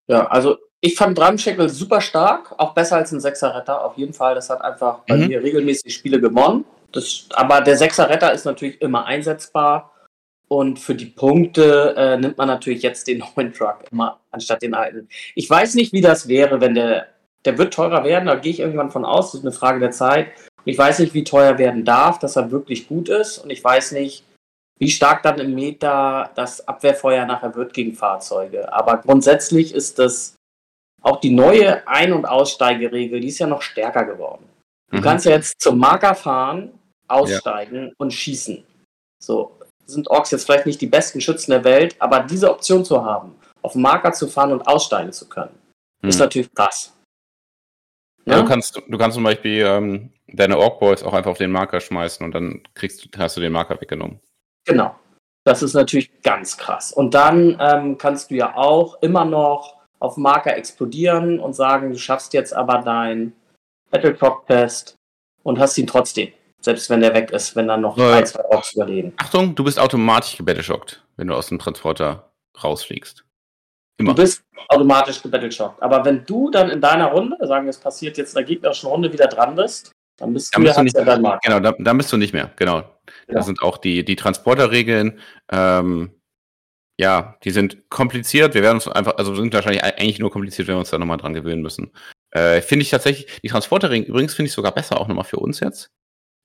Ja, 0.08 0.28
also 0.28 0.58
ich 0.80 0.96
fand 0.96 1.18
Drumshackle 1.18 1.68
super 1.68 2.00
stark, 2.00 2.54
auch 2.58 2.74
besser 2.74 2.96
als 2.96 3.12
ein 3.12 3.20
Sechser-Retter, 3.20 3.84
auf 3.84 3.98
jeden 3.98 4.14
Fall. 4.14 4.36
Das 4.36 4.50
hat 4.50 4.62
einfach 4.62 5.00
bei 5.08 5.18
mhm. 5.18 5.28
mir 5.28 5.44
regelmäßig 5.44 5.94
Spiele 5.94 6.22
gewonnen. 6.22 6.64
Das, 6.92 7.28
aber 7.34 7.62
der 7.62 7.76
Sechser-Retter 7.76 8.32
ist 8.32 8.46
natürlich 8.46 8.82
immer 8.82 9.06
einsetzbar. 9.06 9.92
Und 10.48 10.80
für 10.80 10.94
die 10.94 11.08
Punkte 11.08 11.96
äh, 11.98 12.18
nimmt 12.18 12.38
man 12.38 12.48
natürlich 12.48 12.84
jetzt 12.84 13.08
den 13.08 13.24
neuen 13.36 13.52
Truck 13.52 13.80
immer 13.92 14.22
anstatt 14.30 14.62
den 14.62 14.76
alten. 14.76 15.10
Ich 15.34 15.50
weiß 15.50 15.74
nicht, 15.74 15.92
wie 15.92 16.02
das 16.02 16.28
wäre, 16.28 16.62
wenn 16.62 16.76
der 16.76 17.08
der 17.46 17.58
wird 17.58 17.74
teurer 17.74 18.04
werden, 18.04 18.26
da 18.26 18.36
gehe 18.36 18.52
ich 18.52 18.60
irgendwann 18.60 18.92
von 18.92 19.06
aus, 19.06 19.32
das 19.32 19.42
ist 19.42 19.46
eine 19.46 19.52
Frage 19.52 19.80
der 19.80 19.92
Zeit. 19.92 20.32
Ich 20.66 20.78
weiß 20.78 21.00
nicht, 21.00 21.14
wie 21.14 21.24
teuer 21.24 21.58
werden 21.58 21.86
darf, 21.86 22.20
dass 22.20 22.36
er 22.36 22.52
wirklich 22.52 22.88
gut 22.88 23.10
ist 23.10 23.38
und 23.38 23.52
ich 23.52 23.64
weiß 23.64 23.92
nicht, 23.92 24.24
wie 24.80 24.90
stark 24.90 25.24
dann 25.24 25.40
im 25.40 25.54
Meta 25.54 26.32
das 26.36 26.68
Abwehrfeuer 26.68 27.26
nachher 27.26 27.56
wird 27.56 27.74
gegen 27.74 27.94
Fahrzeuge. 27.94 28.74
Aber 28.74 28.98
grundsätzlich 28.98 29.74
ist 29.74 30.00
das 30.00 30.36
auch 31.02 31.20
die 31.20 31.30
neue 31.30 31.88
Ein- 31.88 32.14
und 32.14 32.26
Aussteigeregel, 32.26 33.20
die 33.20 33.28
ist 33.28 33.40
ja 33.40 33.48
noch 33.48 33.62
stärker 33.62 34.06
geworden. 34.06 34.44
Du 34.92 34.98
mhm. 34.98 35.02
kannst 35.02 35.26
ja 35.26 35.32
jetzt 35.32 35.62
zum 35.62 35.78
Marker 35.78 36.16
fahren, 36.16 36.78
aussteigen 37.08 37.88
ja. 37.88 37.94
und 37.98 38.12
schießen. 38.12 38.66
So 39.24 39.60
sind 39.86 40.10
Orks 40.10 40.32
jetzt 40.32 40.46
vielleicht 40.46 40.66
nicht 40.66 40.82
die 40.82 40.88
besten 40.88 41.22
Schützen 41.22 41.52
der 41.52 41.64
Welt, 41.64 41.96
aber 42.00 42.22
diese 42.22 42.50
Option 42.50 42.84
zu 42.84 43.06
haben, 43.06 43.36
auf 43.62 43.74
den 43.74 43.84
Marker 43.84 44.14
zu 44.14 44.28
fahren 44.28 44.52
und 44.52 44.68
aussteigen 44.68 45.14
zu 45.14 45.30
können, 45.30 45.56
mhm. 46.02 46.10
ist 46.10 46.20
natürlich 46.20 46.52
krass. 46.54 46.95
Ja, 48.26 48.42
du 48.42 48.48
kannst, 48.48 48.82
du 48.88 48.98
kannst 48.98 49.16
zum 49.16 49.24
Beispiel 49.24 49.64
ähm, 49.66 50.12
deine 50.28 50.58
Orc 50.58 50.80
Balls 50.80 51.04
auch 51.04 51.14
einfach 51.14 51.32
auf 51.32 51.38
den 51.38 51.52
Marker 51.52 51.80
schmeißen 51.80 52.26
und 52.26 52.34
dann 52.34 52.64
kriegst, 52.74 53.08
hast 53.18 53.38
du 53.38 53.42
den 53.42 53.52
Marker 53.52 53.80
weggenommen. 53.80 54.20
Genau. 54.66 54.96
Das 55.44 55.62
ist 55.62 55.76
natürlich 55.76 56.22
ganz 56.24 56.58
krass. 56.58 56.92
Und 56.92 57.14
dann 57.14 57.58
ähm, 57.60 57.98
kannst 58.00 58.32
du 58.32 58.36
ja 58.36 58.56
auch 58.56 59.00
immer 59.02 59.26
noch 59.26 59.76
auf 60.00 60.18
Marker 60.18 60.58
explodieren 60.58 61.40
und 61.40 61.54
sagen, 61.54 61.92
du 61.92 61.98
schaffst 62.00 62.34
jetzt 62.34 62.54
aber 62.54 62.80
dein 62.80 63.34
Battleclock-Test 63.92 64.96
und 65.44 65.60
hast 65.60 65.78
ihn 65.78 65.88
trotzdem. 65.88 66.30
Selbst 66.60 66.90
wenn 66.90 67.02
der 67.02 67.14
weg 67.14 67.30
ist, 67.30 67.56
wenn 67.56 67.68
dann 67.68 67.82
noch 67.82 67.96
äh, 67.98 68.14
ein, 68.14 68.26
zwei 68.26 68.44
Orks 68.46 68.74
überleben. 68.74 69.14
Achtung, 69.18 69.54
du 69.54 69.64
bist 69.64 69.80
automatisch 69.80 70.36
gebattleschockt, 70.36 71.06
wenn 71.16 71.28
du 71.28 71.36
aus 71.36 71.48
dem 71.48 71.60
Transporter 71.60 72.32
rausfliegst. 72.64 73.24
Immer. 73.98 74.14
Du 74.14 74.22
bist 74.22 74.44
automatisch 74.68 75.22
gebattleshockt. 75.22 75.82
Aber 75.82 76.04
wenn 76.04 76.26
du 76.26 76.50
dann 76.50 76.70
in 76.70 76.82
deiner 76.82 77.08
Runde, 77.08 77.38
sagen 77.48 77.66
wir, 77.66 77.70
es 77.70 77.80
passiert 77.80 78.18
jetzt 78.18 78.34
in 78.34 78.40
der 78.40 78.44
gegnerischen 78.44 78.90
Runde, 78.90 79.12
wieder 79.12 79.28
dran 79.28 79.56
bist, 79.56 79.92
dann 80.18 80.34
bist 80.34 80.54
dann 80.54 80.62
du, 80.62 80.68
bist 80.68 80.78
du 80.78 80.84
nicht, 80.84 80.98
ja 80.98 81.20
Markt. 81.20 81.44
Genau, 81.46 81.60
dann, 81.60 81.76
dann, 81.80 81.98
bist 81.98 82.12
du 82.12 82.18
nicht 82.18 82.34
mehr. 82.34 82.52
Genau. 82.56 82.78
Ja. 82.80 82.86
Das 83.28 83.46
sind 83.46 83.62
auch 83.62 83.78
die, 83.78 84.04
die 84.04 84.16
Transporterregeln. 84.16 85.20
Ähm, 85.52 86.12
ja, 86.98 87.38
die 87.44 87.52
sind 87.52 87.90
kompliziert. 87.90 88.54
Wir 88.54 88.62
werden 88.62 88.76
uns 88.76 88.88
einfach, 88.88 89.18
also 89.18 89.36
sind 89.36 89.54
wahrscheinlich 89.54 89.84
eigentlich 89.84 90.20
nur 90.20 90.32
kompliziert, 90.32 90.68
wenn 90.68 90.76
wir 90.76 90.80
uns 90.80 90.90
da 90.90 90.98
nochmal 90.98 91.18
dran 91.18 91.34
gewöhnen 91.34 91.62
müssen. 91.62 91.92
Äh, 92.32 92.62
finde 92.62 92.84
ich 92.84 92.90
tatsächlich, 92.90 93.42
die 93.42 93.50
Transporterregeln 93.50 94.08
übrigens 94.08 94.34
finde 94.34 94.48
ich 94.48 94.54
sogar 94.54 94.74
besser 94.74 95.00
auch 95.00 95.08
nochmal 95.08 95.26
für 95.26 95.38
uns 95.38 95.60
jetzt. 95.60 95.92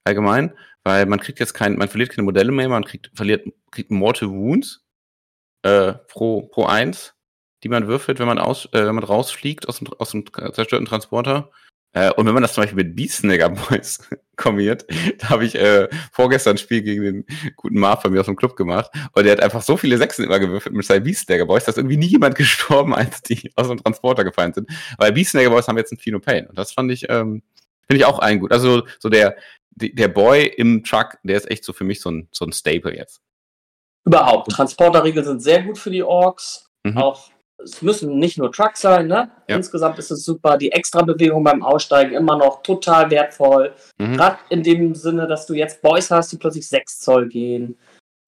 Allgemein, 0.05 0.57
weil 0.83 1.07
man 1.07 1.21
kriegt 1.21 1.41
jetzt 1.41 1.53
kein, 1.53 1.77
man 1.77 1.89
verliert 1.89 2.11
keine 2.11 2.25
Modelle 2.25 2.53
mehr, 2.53 2.69
man 2.69 2.85
kriegt, 2.85 3.11
verliert, 3.15 3.47
kriegt 3.71 3.91
Mortal 3.91 4.31
Wounds 4.31 4.85
äh, 5.63 5.93
pro, 6.09 6.43
pro 6.43 6.65
eins 6.65 7.15
die 7.63 7.69
man 7.69 7.87
würfelt, 7.87 8.19
wenn 8.19 8.27
man, 8.27 8.39
aus, 8.39 8.67
äh, 8.67 8.87
wenn 8.87 8.95
man 8.95 9.05
rausfliegt 9.05 9.69
aus 9.69 9.79
dem, 9.79 9.89
aus 9.99 10.11
dem 10.11 10.25
zerstörten 10.53 10.87
Transporter. 10.87 11.51
Äh, 11.93 12.13
und 12.13 12.27
wenn 12.27 12.35
man 12.35 12.43
das 12.43 12.55
zum 12.55 12.63
Beispiel 12.63 12.85
mit 12.85 12.95
Beatsnagger 12.95 13.49
Boys 13.51 13.99
kombiniert, 14.37 14.87
da 15.19 15.31
habe 15.31 15.45
ich 15.45 15.57
äh, 15.57 15.89
vorgestern 16.13 16.55
ein 16.55 16.59
Spiel 16.59 16.83
gegen 16.83 17.03
den 17.03 17.27
guten 17.57 17.81
Marv 17.81 18.03
bei 18.03 18.11
mir 18.11 18.21
aus 18.21 18.27
dem 18.27 18.37
Club 18.37 18.57
gemacht 18.57 18.91
und 19.13 19.25
der 19.25 19.33
hat 19.33 19.41
einfach 19.41 19.63
so 19.63 19.77
viele 19.77 19.99
Sechsen 19.99 20.25
immer 20.25 20.39
gewürfelt 20.39 20.75
mit 20.75 20.87
seinen 20.87 21.03
Beatsnagger 21.03 21.47
Boys, 21.47 21.65
dass 21.65 21.77
irgendwie 21.77 21.97
nie 21.97 22.07
jemand 22.07 22.35
gestorben, 22.37 22.95
als 22.95 23.23
die 23.23 23.51
aus 23.57 23.69
dem 23.69 23.83
Transporter 23.83 24.23
gefallen 24.23 24.53
sind. 24.53 24.71
Weil 24.99 25.13
Beatsnagger 25.13 25.51
Boys 25.51 25.67
haben 25.67 25.79
jetzt 25.79 25.93
einen 25.93 26.01
Fino 26.01 26.21
Pain 26.21 26.47
und 26.47 26.57
das 26.57 26.73
fand 26.73 26.93
ich, 26.93 27.09
ähm, 27.11 27.43
finde 27.89 27.99
ich 27.99 28.05
auch 28.05 28.21
ein 28.21 28.39
gut. 28.39 28.53
Also 28.53 28.87
so 29.01 29.09
der, 29.09 29.37
der 29.75 30.09
Boy 30.09 30.47
im 30.47 30.85
Truck, 30.85 31.19
der 31.25 31.37
ist 31.37 31.51
echt 31.51 31.65
so 31.65 31.73
für 31.73 31.85
mich 31.85 32.01
so 32.01 32.11
ein, 32.11 32.29
so 32.31 32.45
ein 32.45 32.53
Staple 32.53 32.95
jetzt. 32.95 33.21
Überhaupt. 34.05 34.51
Transporterriegel 34.53 35.25
sind 35.25 35.43
sehr 35.43 35.63
gut 35.63 35.77
für 35.77 35.91
die 35.91 36.03
Orks. 36.03 36.71
Mhm. 36.85 36.97
Auch 36.97 37.31
es 37.65 37.83
müssen 37.83 38.19
nicht 38.19 38.39
nur 38.39 38.53
Trucks 38.53 38.81
sein, 38.81 39.07
ne? 39.07 39.31
Ja. 39.49 39.57
Insgesamt 39.57 39.99
ist 39.99 40.11
es 40.11 40.25
super. 40.25 40.57
Die 40.57 40.73
Extra-Bewegung 40.73 41.45
beim 41.45 41.63
Aussteigen 41.63 42.15
immer 42.15 42.37
noch 42.37 42.63
total 42.63 43.11
wertvoll. 43.11 43.73
Mhm. 43.99 44.17
Gerade 44.17 44.39
in 44.49 44.63
dem 44.63 44.95
Sinne, 44.95 45.27
dass 45.27 45.47
du 45.47 45.55
jetzt 45.55 45.83
Boys 45.83 46.11
hast, 46.11 46.33
die 46.33 46.37
plötzlich 46.37 46.69
6 46.69 47.01
Zoll 47.01 47.29
gehen. 47.29 47.77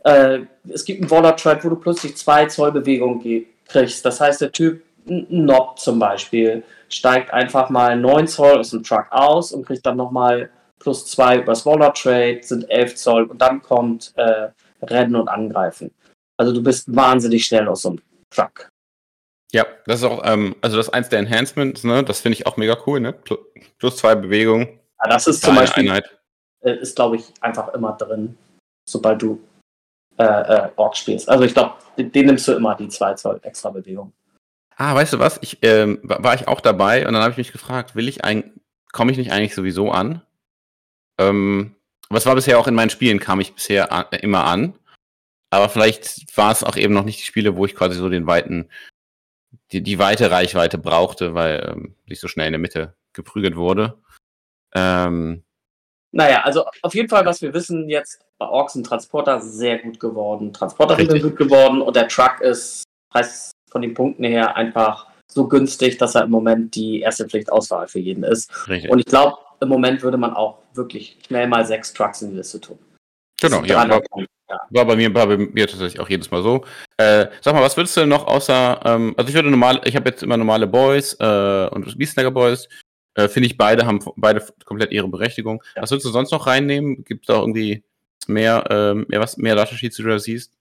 Äh, 0.04 0.40
es 0.68 0.84
gibt 0.84 1.00
einen 1.00 1.10
Waller-Track, 1.10 1.64
wo 1.64 1.70
du 1.70 1.76
plötzlich 1.76 2.16
2 2.16 2.46
Zoll 2.46 2.72
Bewegung 2.72 3.22
kriegst. 3.66 4.04
Das 4.04 4.20
heißt, 4.20 4.40
der 4.40 4.52
Typ, 4.52 4.82
ein 5.08 5.26
Nob 5.30 5.78
zum 5.78 5.98
Beispiel, 5.98 6.62
steigt 6.88 7.32
einfach 7.32 7.70
mal 7.70 7.96
9 7.96 8.26
Zoll 8.28 8.58
aus 8.58 8.70
dem 8.70 8.82
Truck 8.82 9.06
aus 9.10 9.52
und 9.52 9.66
kriegt 9.66 9.84
dann 9.86 9.96
nochmal 9.96 10.50
plus 10.78 11.06
2 11.06 11.38
übers 11.38 11.64
Waller-Trade, 11.64 12.40
sind 12.42 12.68
11 12.68 12.96
Zoll 12.96 13.24
und 13.24 13.40
dann 13.40 13.62
kommt 13.62 14.12
äh, 14.16 14.48
Rennen 14.82 15.16
und 15.16 15.28
Angreifen. 15.28 15.92
Also 16.36 16.52
du 16.52 16.62
bist 16.62 16.94
wahnsinnig 16.94 17.44
schnell 17.44 17.68
aus 17.68 17.82
so 17.82 17.90
einem 17.90 18.00
Truck. 18.30 18.71
Ja, 19.54 19.66
das 19.86 20.00
ist 20.00 20.04
auch, 20.04 20.22
ähm, 20.24 20.56
also 20.62 20.76
das 20.76 20.88
ist 20.88 20.94
eins 20.94 21.08
der 21.10 21.18
Enhancements, 21.18 21.84
ne? 21.84 22.02
Das 22.02 22.20
finde 22.20 22.38
ich 22.38 22.46
auch 22.46 22.56
mega 22.56 22.76
cool, 22.86 23.00
ne? 23.00 23.12
Plus 23.78 23.96
zwei 23.96 24.14
Bewegungen. 24.14 24.80
Ja, 25.02 25.10
das 25.10 25.26
ist 25.26 25.42
zum 25.42 25.54
Beispiel, 25.54 25.84
Einheit. 25.84 26.18
Äh, 26.60 26.76
ist 26.76 26.96
glaube 26.96 27.16
ich 27.16 27.24
einfach 27.40 27.68
immer 27.74 27.92
drin, 27.92 28.38
sobald 28.88 29.20
du 29.20 29.42
äh, 30.18 30.24
äh, 30.24 30.68
Ork 30.76 30.96
spielst. 30.96 31.28
Also 31.28 31.44
ich 31.44 31.52
glaube, 31.52 31.74
den, 31.98 32.26
nimmst 32.26 32.48
du 32.48 32.52
immer 32.52 32.74
die 32.74 32.88
zwei 32.88 33.14
Zoll 33.14 33.40
extra 33.42 33.70
Bewegung. 33.70 34.12
Ah, 34.76 34.94
weißt 34.94 35.12
du 35.12 35.18
was? 35.18 35.38
Ich 35.42 35.58
ähm, 35.62 36.00
war 36.02 36.34
ich 36.34 36.48
auch 36.48 36.60
dabei 36.60 37.06
und 37.06 37.12
dann 37.12 37.22
habe 37.22 37.32
ich 37.32 37.38
mich 37.38 37.52
gefragt, 37.52 37.94
will 37.94 38.08
ich 38.08 38.24
eigentlich, 38.24 38.52
komme 38.92 39.12
ich 39.12 39.18
nicht 39.18 39.32
eigentlich 39.32 39.54
sowieso 39.54 39.90
an? 39.90 40.22
Ähm, 41.20 41.76
aber 42.08 42.18
es 42.18 42.26
war 42.26 42.34
bisher 42.34 42.58
auch 42.58 42.68
in 42.68 42.74
meinen 42.74 42.90
Spielen, 42.90 43.20
kam 43.20 43.40
ich 43.40 43.54
bisher 43.54 43.92
an, 43.92 44.06
immer 44.20 44.44
an. 44.44 44.78
Aber 45.50 45.68
vielleicht 45.68 46.36
war 46.36 46.52
es 46.52 46.64
auch 46.64 46.76
eben 46.76 46.94
noch 46.94 47.04
nicht 47.04 47.20
die 47.20 47.24
Spiele, 47.26 47.56
wo 47.56 47.66
ich 47.66 47.74
quasi 47.74 47.98
so 47.98 48.08
den 48.08 48.26
weiten 48.26 48.68
die, 49.72 49.82
die 49.82 49.98
weite 49.98 50.30
Reichweite 50.30 50.78
brauchte, 50.78 51.34
weil 51.34 51.68
ähm, 51.70 51.94
sich 52.08 52.20
so 52.20 52.28
schnell 52.28 52.46
in 52.46 52.52
der 52.52 52.60
Mitte 52.60 52.94
geprügelt 53.12 53.56
wurde. 53.56 53.98
Ähm, 54.74 55.44
naja, 56.12 56.42
also 56.42 56.66
auf 56.82 56.94
jeden 56.94 57.08
Fall, 57.08 57.24
was 57.24 57.40
wir 57.40 57.54
wissen 57.54 57.88
jetzt, 57.88 58.20
bei 58.38 58.46
Orks 58.46 58.74
sind 58.74 58.84
Transporter 58.84 59.40
sehr 59.40 59.78
gut 59.78 59.98
geworden. 59.98 60.52
Transporter 60.52 60.96
sind 60.96 61.22
gut 61.22 61.36
geworden 61.36 61.80
und 61.80 61.96
der 61.96 62.08
Truck 62.08 62.40
ist 62.40 62.84
preis 63.10 63.50
von 63.70 63.82
den 63.82 63.94
Punkten 63.94 64.24
her 64.24 64.56
einfach 64.56 65.06
so 65.26 65.48
günstig, 65.48 65.96
dass 65.96 66.14
er 66.14 66.24
im 66.24 66.30
Moment 66.30 66.74
die 66.74 67.00
erste 67.00 67.26
Pflichtauswahl 67.26 67.88
für 67.88 67.98
jeden 67.98 68.24
ist. 68.24 68.68
Richtig. 68.68 68.90
Und 68.90 68.98
ich 68.98 69.06
glaube, 69.06 69.38
im 69.60 69.68
Moment 69.68 70.02
würde 70.02 70.18
man 70.18 70.34
auch 70.34 70.58
wirklich 70.74 71.18
schnell 71.26 71.46
mal 71.48 71.64
sechs 71.64 71.94
Trucks 71.94 72.20
in 72.20 72.30
die 72.30 72.36
Liste 72.36 72.60
tun. 72.60 72.78
Genau, 73.42 73.64
ja. 73.64 73.88
War, 73.88 74.02
ja. 74.48 74.60
war, 74.70 74.84
bei 74.84 74.96
mir, 74.96 75.14
war 75.14 75.26
bei 75.26 75.36
mir 75.36 75.66
tatsächlich 75.66 76.00
auch 76.00 76.08
jedes 76.08 76.30
Mal 76.30 76.42
so. 76.42 76.64
Äh, 76.96 77.26
sag 77.40 77.54
mal, 77.54 77.62
was 77.62 77.76
würdest 77.76 77.96
du 77.96 78.00
denn 78.00 78.08
noch 78.08 78.26
außer, 78.26 78.80
ähm, 78.84 79.14
also 79.16 79.28
ich 79.28 79.34
würde 79.34 79.50
normal, 79.50 79.80
ich 79.84 79.96
habe 79.96 80.08
jetzt 80.08 80.22
immer 80.22 80.36
normale 80.36 80.66
Boys 80.66 81.14
äh, 81.20 81.68
und 81.70 81.98
Beastnagger 81.98 82.30
Boys. 82.30 82.68
Äh, 83.14 83.28
Finde 83.28 83.48
ich, 83.48 83.58
beide 83.58 83.84
haben 83.84 84.00
beide 84.16 84.44
komplett 84.64 84.92
ihre 84.92 85.08
Berechtigung. 85.08 85.62
Ja. 85.76 85.82
Was 85.82 85.90
würdest 85.90 86.06
du 86.06 86.10
sonst 86.10 86.30
noch 86.30 86.46
reinnehmen? 86.46 87.04
Gibt 87.04 87.24
es 87.24 87.26
da 87.26 87.40
irgendwie 87.40 87.82
mehr, 88.26 88.64
äh, 88.70 88.94
mehr 88.94 89.20
was, 89.20 89.36
mehr 89.36 89.54
Datasheets, 89.54 89.96
die 89.96 90.02
du 90.02 90.08
da 90.08 90.18
siehst? 90.18 90.52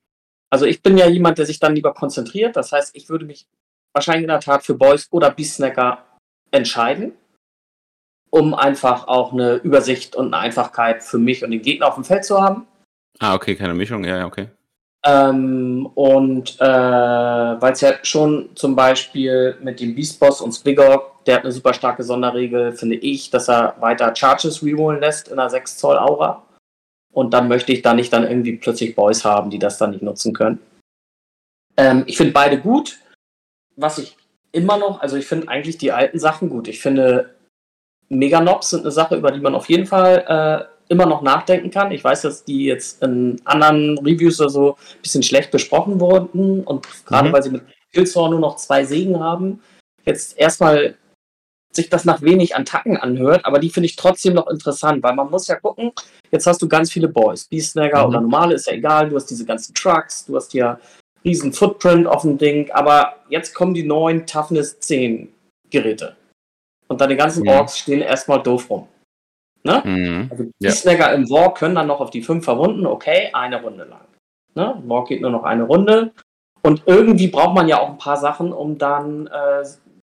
Also 0.49 0.65
ich 0.65 0.81
bin 0.81 0.97
ja 0.97 1.07
jemand, 1.07 1.37
der 1.37 1.45
sich 1.45 1.59
dann 1.59 1.75
lieber 1.75 1.93
konzentriert. 1.93 2.55
Das 2.55 2.71
heißt, 2.71 2.95
ich 2.95 3.09
würde 3.09 3.25
mich 3.25 3.47
wahrscheinlich 3.93 4.23
in 4.23 4.29
der 4.29 4.41
Tat 4.41 4.63
für 4.63 4.75
Boys 4.75 5.07
oder 5.11 5.31
Beastsnacker 5.31 6.05
entscheiden, 6.51 7.13
um 8.29 8.53
einfach 8.53 9.07
auch 9.07 9.31
eine 9.31 9.55
Übersicht 9.55 10.15
und 10.15 10.33
eine 10.33 10.37
Einfachkeit 10.37 11.03
für 11.03 11.17
mich 11.17 11.43
und 11.43 11.51
den 11.51 11.61
Gegner 11.61 11.87
auf 11.87 11.95
dem 11.95 12.03
Feld 12.03 12.25
zu 12.25 12.41
haben. 12.41 12.67
Ah, 13.19 13.35
okay, 13.35 13.55
keine 13.55 13.73
Mischung, 13.73 14.03
ja, 14.03 14.17
ja, 14.17 14.25
okay. 14.25 14.47
Ähm, 15.03 15.89
und 15.95 16.59
äh, 16.59 16.65
weil 16.65 17.73
es 17.73 17.81
ja 17.81 17.93
schon 18.03 18.49
zum 18.55 18.75
Beispiel 18.75 19.57
mit 19.61 19.79
dem 19.79 19.95
Beast 19.95 20.19
Boss 20.19 20.41
und 20.41 20.51
Spigog, 20.51 21.23
der 21.25 21.35
hat 21.35 21.43
eine 21.43 21.51
super 21.51 21.73
starke 21.73 22.03
Sonderregel, 22.03 22.73
finde 22.73 22.97
ich, 22.97 23.29
dass 23.31 23.49
er 23.49 23.75
weiter 23.79 24.15
Charges 24.15 24.63
rerollen 24.63 25.01
lässt 25.01 25.27
in 25.27 25.39
einer 25.39 25.49
6 25.49 25.77
Zoll 25.77 25.97
Aura. 25.97 26.45
Und 27.11 27.33
dann 27.33 27.47
möchte 27.47 27.73
ich 27.73 27.81
da 27.81 27.93
nicht 27.93 28.13
dann 28.13 28.27
irgendwie 28.27 28.57
plötzlich 28.57 28.95
Boys 28.95 29.25
haben, 29.25 29.49
die 29.49 29.59
das 29.59 29.77
dann 29.77 29.91
nicht 29.91 30.03
nutzen 30.03 30.33
können. 30.33 30.59
Ähm, 31.77 32.03
ich 32.05 32.17
finde 32.17 32.33
beide 32.33 32.59
gut. 32.59 32.99
Was 33.75 33.97
ich 33.97 34.15
immer 34.51 34.77
noch, 34.77 35.01
also 35.01 35.17
ich 35.17 35.25
finde 35.25 35.47
eigentlich 35.47 35.77
die 35.77 35.91
alten 35.91 36.19
Sachen 36.19 36.49
gut. 36.49 36.67
Ich 36.67 36.79
finde 36.79 37.35
Meganobs 38.09 38.69
sind 38.69 38.81
eine 38.81 38.91
Sache, 38.91 39.15
über 39.15 39.31
die 39.31 39.39
man 39.39 39.55
auf 39.55 39.69
jeden 39.69 39.85
Fall 39.85 40.25
äh, 40.27 40.70
immer 40.91 41.05
noch 41.05 41.21
nachdenken 41.21 41.71
kann. 41.71 41.91
Ich 41.91 42.03
weiß, 42.03 42.21
dass 42.23 42.43
die 42.43 42.65
jetzt 42.65 43.01
in 43.01 43.41
anderen 43.45 43.97
Reviews 43.99 44.39
oder 44.41 44.49
so 44.49 44.71
ein 44.73 45.01
bisschen 45.01 45.23
schlecht 45.23 45.49
besprochen 45.49 45.99
wurden 45.99 46.63
und 46.65 46.85
gerade 47.05 47.29
mhm. 47.29 47.33
weil 47.33 47.43
sie 47.43 47.49
mit 47.49 47.63
Killzone 47.93 48.31
nur 48.31 48.39
noch 48.39 48.57
zwei 48.57 48.83
Segen 48.83 49.19
haben, 49.19 49.61
jetzt 50.05 50.37
erstmal 50.37 50.95
sich 51.73 51.89
das 51.89 52.03
nach 52.03 52.21
wenig 52.21 52.57
Attacken 52.57 52.97
anhört, 52.97 53.45
aber 53.45 53.59
die 53.59 53.69
finde 53.69 53.85
ich 53.85 53.95
trotzdem 53.95 54.33
noch 54.33 54.47
interessant, 54.47 55.01
weil 55.01 55.15
man 55.15 55.31
muss 55.31 55.47
ja 55.47 55.55
gucken, 55.55 55.93
jetzt 56.29 56.45
hast 56.45 56.61
du 56.61 56.67
ganz 56.67 56.91
viele 56.91 57.07
Boys, 57.07 57.45
Beastnagger 57.45 58.03
mhm. 58.03 58.09
oder 58.09 58.21
normale, 58.21 58.55
ist 58.55 58.67
ja 58.67 58.73
egal, 58.73 59.07
du 59.07 59.15
hast 59.15 59.27
diese 59.27 59.45
ganzen 59.45 59.73
Trucks, 59.73 60.25
du 60.25 60.35
hast 60.35 60.53
ja 60.53 60.77
riesen 61.23 61.53
Footprint 61.53 62.05
auf 62.05 62.23
dem 62.23 62.37
Ding, 62.37 62.69
aber 62.71 63.15
jetzt 63.29 63.53
kommen 63.53 63.73
die 63.73 63.83
neuen 63.83 64.25
Toughness 64.25 64.77
10 64.81 65.31
Geräte. 65.69 66.17
Und 66.89 66.99
deine 66.99 67.15
ganzen 67.15 67.43
mhm. 67.43 67.49
Orks 67.49 67.77
stehen 67.77 68.01
erstmal 68.01 68.43
doof 68.43 68.69
rum. 68.69 68.87
Ne? 69.63 69.81
Mhm. 69.85 70.27
Also 70.31 70.45
Peacemaker 70.59 71.09
ja. 71.09 71.13
im 71.13 71.29
War 71.29 71.53
können 71.53 71.75
dann 71.75 71.87
noch 71.87 71.99
auf 71.99 72.09
die 72.09 72.23
fünf 72.23 72.43
verwunden, 72.45 72.85
okay, 72.85 73.29
eine 73.33 73.61
Runde 73.61 73.83
lang. 73.83 74.05
Ne? 74.55 74.81
War 74.85 75.05
geht 75.05 75.21
nur 75.21 75.31
noch 75.31 75.43
eine 75.43 75.63
Runde. 75.63 76.11
Und 76.63 76.83
irgendwie 76.85 77.27
braucht 77.27 77.55
man 77.55 77.67
ja 77.67 77.79
auch 77.79 77.89
ein 77.89 77.97
paar 77.97 78.17
Sachen, 78.17 78.53
um 78.53 78.77
dann 78.77 79.27
äh, 79.27 79.63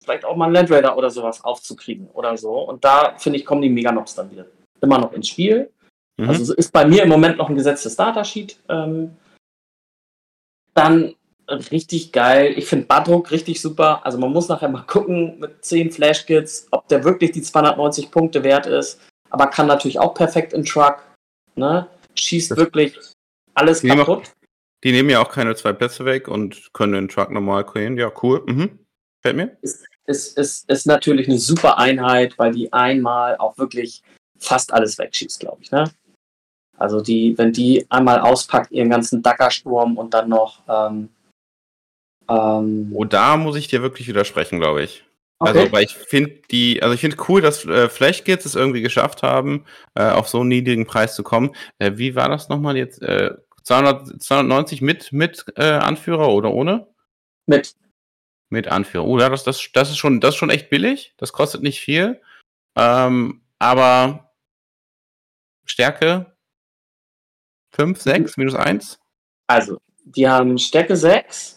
vielleicht 0.03 0.25
auch 0.25 0.37
mal 0.37 0.47
einen 0.47 0.55
Land 0.55 0.71
Raider 0.71 0.97
oder 0.97 1.11
sowas 1.11 1.45
aufzukriegen 1.45 2.09
oder 2.13 2.37
so. 2.37 2.59
Und 2.59 2.85
da, 2.85 3.15
finde 3.19 3.39
ich, 3.39 3.45
kommen 3.45 3.63
die 3.63 3.69
Meganobs 3.69 4.15
dann 4.15 4.31
wieder 4.31 4.47
immer 4.81 4.99
noch 4.99 5.13
ins 5.13 5.29
Spiel. 5.29 5.71
Mhm. 6.17 6.29
Also 6.29 6.55
ist 6.55 6.73
bei 6.73 6.85
mir 6.85 7.03
im 7.03 7.09
Moment 7.09 7.39
noch 7.39 7.49
ein 7.49 7.57
gesetztes 7.57 7.97
Datasheet. 7.97 8.59
Ähm, 8.69 9.17
dann 10.75 11.15
richtig 11.49 12.13
geil. 12.13 12.55
Ich 12.57 12.67
finde 12.67 12.87
Badruck 12.87 13.31
richtig 13.31 13.61
super. 13.61 14.05
Also 14.05 14.19
man 14.19 14.33
muss 14.33 14.49
nachher 14.49 14.69
mal 14.69 14.83
gucken 14.83 15.39
mit 15.39 15.65
10 15.65 15.93
Flashkits, 15.93 16.67
ob 16.71 16.89
der 16.89 17.05
wirklich 17.05 17.33
die 17.33 17.43
290 17.43 18.11
Punkte 18.11 18.43
wert 18.45 18.67
ist 18.67 19.01
aber 19.31 19.47
kann 19.49 19.67
natürlich 19.67 19.99
auch 19.99 20.15
perfekt 20.15 20.53
in 20.53 20.65
Truck. 20.65 21.03
Ne? 21.55 21.89
Schießt 22.15 22.51
das 22.51 22.59
wirklich 22.59 22.99
alles 23.55 23.81
die 23.81 23.89
kaputt. 23.89 24.07
Nehmen 24.07 24.27
auch, 24.27 24.33
die 24.85 24.93
nehmen 24.93 25.11
ja 25.11 25.23
auch 25.23 25.31
keine 25.31 25.55
zwei 25.55 25.73
Plätze 25.73 26.05
weg 26.05 26.29
und 26.29 26.73
können 26.73 26.93
den 26.93 27.09
Truck 27.09 27.31
normal 27.31 27.65
kreieren. 27.65 27.97
Ja, 27.97 28.13
cool. 28.23 28.43
Mhm. 28.47 28.79
Fällt 29.23 29.37
mir. 29.37 29.57
Ist, 29.63 29.87
ist, 30.07 30.39
ist, 30.39 30.71
ist 30.71 30.87
natürlich 30.87 31.29
eine 31.29 31.39
super 31.39 31.79
Einheit, 31.79 32.39
weil 32.39 32.53
die 32.53 32.73
einmal 32.73 33.37
auch 33.39 33.59
wirklich 33.59 34.03
fast 34.39 34.73
alles 34.73 34.99
wegschießt, 34.99 35.41
glaube 35.41 35.63
ich. 35.63 35.71
Ne? 35.71 35.91
Also 36.77 37.01
die, 37.01 37.37
wenn 37.39 37.53
die 37.53 37.87
einmal 37.91 38.21
auspackt, 38.21 38.71
ihren 38.71 38.91
ganzen 38.91 39.23
Dackersturm 39.23 39.97
und 39.97 40.13
dann 40.13 40.29
noch 40.29 40.63
ähm, 40.69 41.09
ähm, 42.29 42.93
Oh, 42.95 43.05
da 43.05 43.37
muss 43.37 43.57
ich 43.57 43.69
dir 43.69 43.83
wirklich 43.83 44.09
widersprechen, 44.09 44.61
glaube 44.61 44.83
ich. 44.83 45.05
Also, 45.39 45.51
okay. 45.53 45.61
Also, 45.61 45.73
weil 45.73 45.85
ich 45.85 45.95
finde 45.95 46.41
die, 46.51 46.83
also 46.83 46.95
ich 46.95 47.01
finde 47.01 47.17
cool, 47.29 47.43
dass 47.43 47.65
äh, 47.67 47.89
Flashkids 47.89 48.47
es 48.47 48.55
irgendwie 48.55 48.83
geschafft 48.83 49.23
haben, 49.23 49.67
äh, 49.95 50.09
auf 50.11 50.29
so 50.29 50.41
einen 50.41 50.49
niedrigen 50.49 50.87
Preis 50.87 51.15
zu 51.15 51.23
kommen. 51.23 51.55
Äh, 51.79 51.93
wie 51.97 52.15
war 52.15 52.29
das 52.29 52.49
nochmal 52.49 52.77
jetzt? 52.77 53.03
Äh, 53.03 53.35
200, 53.65 54.23
290 54.23 54.81
mit, 54.81 55.13
mit 55.13 55.45
äh, 55.57 55.65
Anführer 55.65 56.29
oder 56.29 56.53
ohne? 56.53 56.87
Mit. 57.47 57.75
Mit 58.49 58.69
Anführer. 58.69 59.05
Oh, 59.05 59.19
ja, 59.19 59.29
das, 59.29 59.45
das, 59.45 59.69
das, 59.75 59.91
ist 59.91 59.99
schon, 59.99 60.21
das 60.21 60.35
ist 60.35 60.39
schon 60.39 60.51
echt 60.51 60.71
billig. 60.71 61.15
Das 61.19 61.33
kostet 61.33 61.63
nicht 61.63 61.81
viel. 61.81 62.21
Ähm, 62.77 63.43
aber 63.59 64.33
Stärke 65.67 66.37
5, 67.75 68.01
6, 68.01 68.37
minus 68.37 68.55
1? 68.55 68.99
Also, 69.49 69.79
die 70.05 70.29
haben 70.29 70.57
Stärke 70.59 70.97
6. 70.97 71.57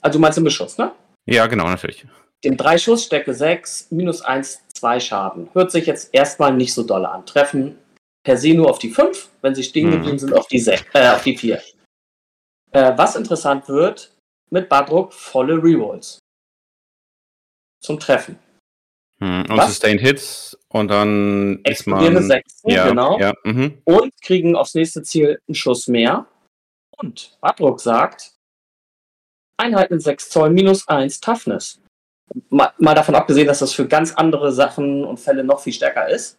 Also 0.00 0.18
du 0.18 0.22
meinst 0.22 0.38
im 0.38 0.44
Beschuss, 0.44 0.78
ne? 0.78 0.92
Ja, 1.26 1.46
genau, 1.46 1.68
natürlich. 1.68 2.06
Dem 2.44 2.56
3 2.56 2.78
Schuss, 2.78 3.04
Stärke 3.04 3.34
6, 3.34 3.90
minus 3.90 4.22
1, 4.22 4.60
2 4.74 5.00
Schaden. 5.00 5.50
Hört 5.54 5.72
sich 5.72 5.86
jetzt 5.86 6.14
erstmal 6.14 6.54
nicht 6.54 6.72
so 6.72 6.84
doll 6.84 7.04
an. 7.04 7.26
Treffen 7.26 7.78
per 8.24 8.36
se 8.36 8.54
nur 8.54 8.70
auf 8.70 8.78
die 8.78 8.90
5, 8.90 9.30
wenn 9.42 9.54
sie 9.54 9.64
stehen 9.64 9.88
mhm. 9.88 9.92
geblieben 9.92 10.18
sind, 10.18 10.34
auf 10.34 10.46
die, 10.48 10.60
6, 10.60 10.84
äh, 10.94 11.08
auf 11.08 11.22
die 11.24 11.36
4. 11.36 11.60
Äh, 12.72 12.92
was 12.96 13.16
interessant 13.16 13.68
wird, 13.68 14.12
mit 14.50 14.68
Badruck 14.68 15.12
volle 15.12 15.62
Rerolls. 15.62 16.18
Zum 17.80 17.98
Treffen. 17.98 18.38
Hm, 19.20 19.46
und 19.48 19.56
Was? 19.56 19.68
Sustained 19.68 20.00
Hits 20.00 20.56
und 20.68 20.88
dann 20.88 21.60
ist 21.64 21.86
man. 21.86 22.22
Sechsen, 22.22 22.70
ja, 22.70 22.88
genau. 22.88 23.18
Ja, 23.18 23.32
mhm. 23.44 23.80
Und 23.84 24.12
kriegen 24.22 24.54
aufs 24.54 24.74
nächste 24.74 25.02
Ziel 25.02 25.40
einen 25.48 25.54
Schuss 25.54 25.88
mehr. 25.88 26.26
Und 26.96 27.36
Badruck 27.40 27.80
sagt, 27.80 28.34
Einheit 29.56 29.90
mit 29.90 30.02
6 30.02 30.30
Zoll 30.30 30.50
minus 30.50 30.86
1 30.86 31.20
Toughness. 31.20 31.80
Mal, 32.50 32.72
mal 32.78 32.94
davon 32.94 33.14
abgesehen, 33.14 33.46
dass 33.46 33.60
das 33.60 33.72
für 33.72 33.86
ganz 33.88 34.12
andere 34.14 34.52
Sachen 34.52 35.04
und 35.04 35.18
Fälle 35.18 35.44
noch 35.44 35.60
viel 35.60 35.72
stärker 35.72 36.08
ist. 36.08 36.38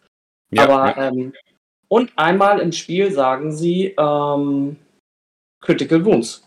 ja, 0.50 0.64
Aber 0.64 0.96
ja. 0.96 1.08
Ähm, 1.08 1.32
und 1.88 2.12
einmal 2.16 2.60
im 2.60 2.70
Spiel 2.72 3.10
sagen 3.12 3.50
sie 3.52 3.94
ähm, 3.98 4.76
Critical 5.60 6.04
Wounds. 6.04 6.46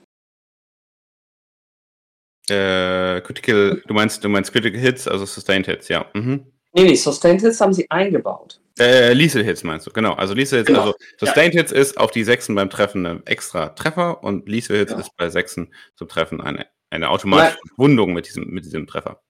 Äh, 2.49 3.21
Critical, 3.21 3.81
du 3.87 3.93
meinst, 3.93 4.23
du 4.23 4.29
meinst 4.29 4.51
Critical 4.51 4.79
Hits, 4.79 5.07
also 5.07 5.25
Sustained 5.25 5.65
Hits, 5.65 5.87
ja. 5.87 6.05
Mhm. 6.13 6.45
Nee, 6.73 6.83
nee, 6.83 6.95
Sustained 6.95 7.41
Hits 7.41 7.61
haben 7.61 7.73
sie 7.73 7.89
eingebaut. 7.89 8.59
Äh, 8.79 9.13
Lethal 9.13 9.43
Hits 9.43 9.63
meinst 9.63 9.85
du, 9.85 9.91
genau. 9.91 10.13
Also 10.13 10.33
Lethal 10.33 10.59
Hits, 10.59 10.67
Genau. 10.67 10.79
also 10.81 10.95
Sustained 11.19 11.53
Hits 11.53 11.71
ist 11.71 11.97
auf 11.97 12.11
die 12.11 12.23
Sechsen 12.23 12.55
beim 12.55 12.69
Treffen 12.69 13.05
ein 13.05 13.25
extra 13.27 13.69
Treffer 13.69 14.23
und 14.23 14.49
Lethal 14.49 14.77
Hits 14.77 14.91
Genau. 14.91 15.01
ist 15.01 15.15
bei 15.15 15.29
Sechsen 15.29 15.73
zum 15.95 16.07
Treffen 16.07 16.41
eine, 16.41 16.65
eine 16.89 17.09
automatische 17.09 17.59
Wundung 17.77 18.13
mit 18.13 18.27
diesem, 18.27 18.47
mit 18.47 18.65
diesem 18.65 18.87
Treffer. 18.87 19.21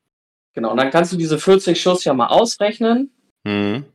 Genau, 0.54 0.72
und 0.72 0.78
dann 0.78 0.92
kannst 0.92 1.12
du 1.12 1.18
diese 1.18 1.40
40 1.40 1.82
Schuss 1.82 2.04
ja 2.04 2.14
mal 2.14 2.28
ausrechnen, 2.28 3.12
Mhm. 3.46 3.86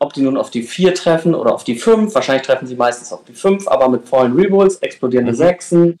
ob 0.00 0.12
die 0.12 0.22
nun 0.22 0.36
auf 0.36 0.50
die 0.50 0.62
4 0.62 0.94
treffen 0.94 1.34
oder 1.34 1.54
auf 1.54 1.64
die 1.64 1.76
5. 1.76 2.14
Wahrscheinlich 2.14 2.46
treffen 2.46 2.66
sie 2.66 2.76
meistens 2.76 3.12
auf 3.12 3.24
die 3.24 3.32
5, 3.32 3.68
aber 3.68 3.88
mit 3.88 4.08
vollen 4.08 4.32
Rerolls, 4.34 4.76
explodierende 4.76 5.32
Mhm. 5.32 5.36
Sechsen 5.36 5.98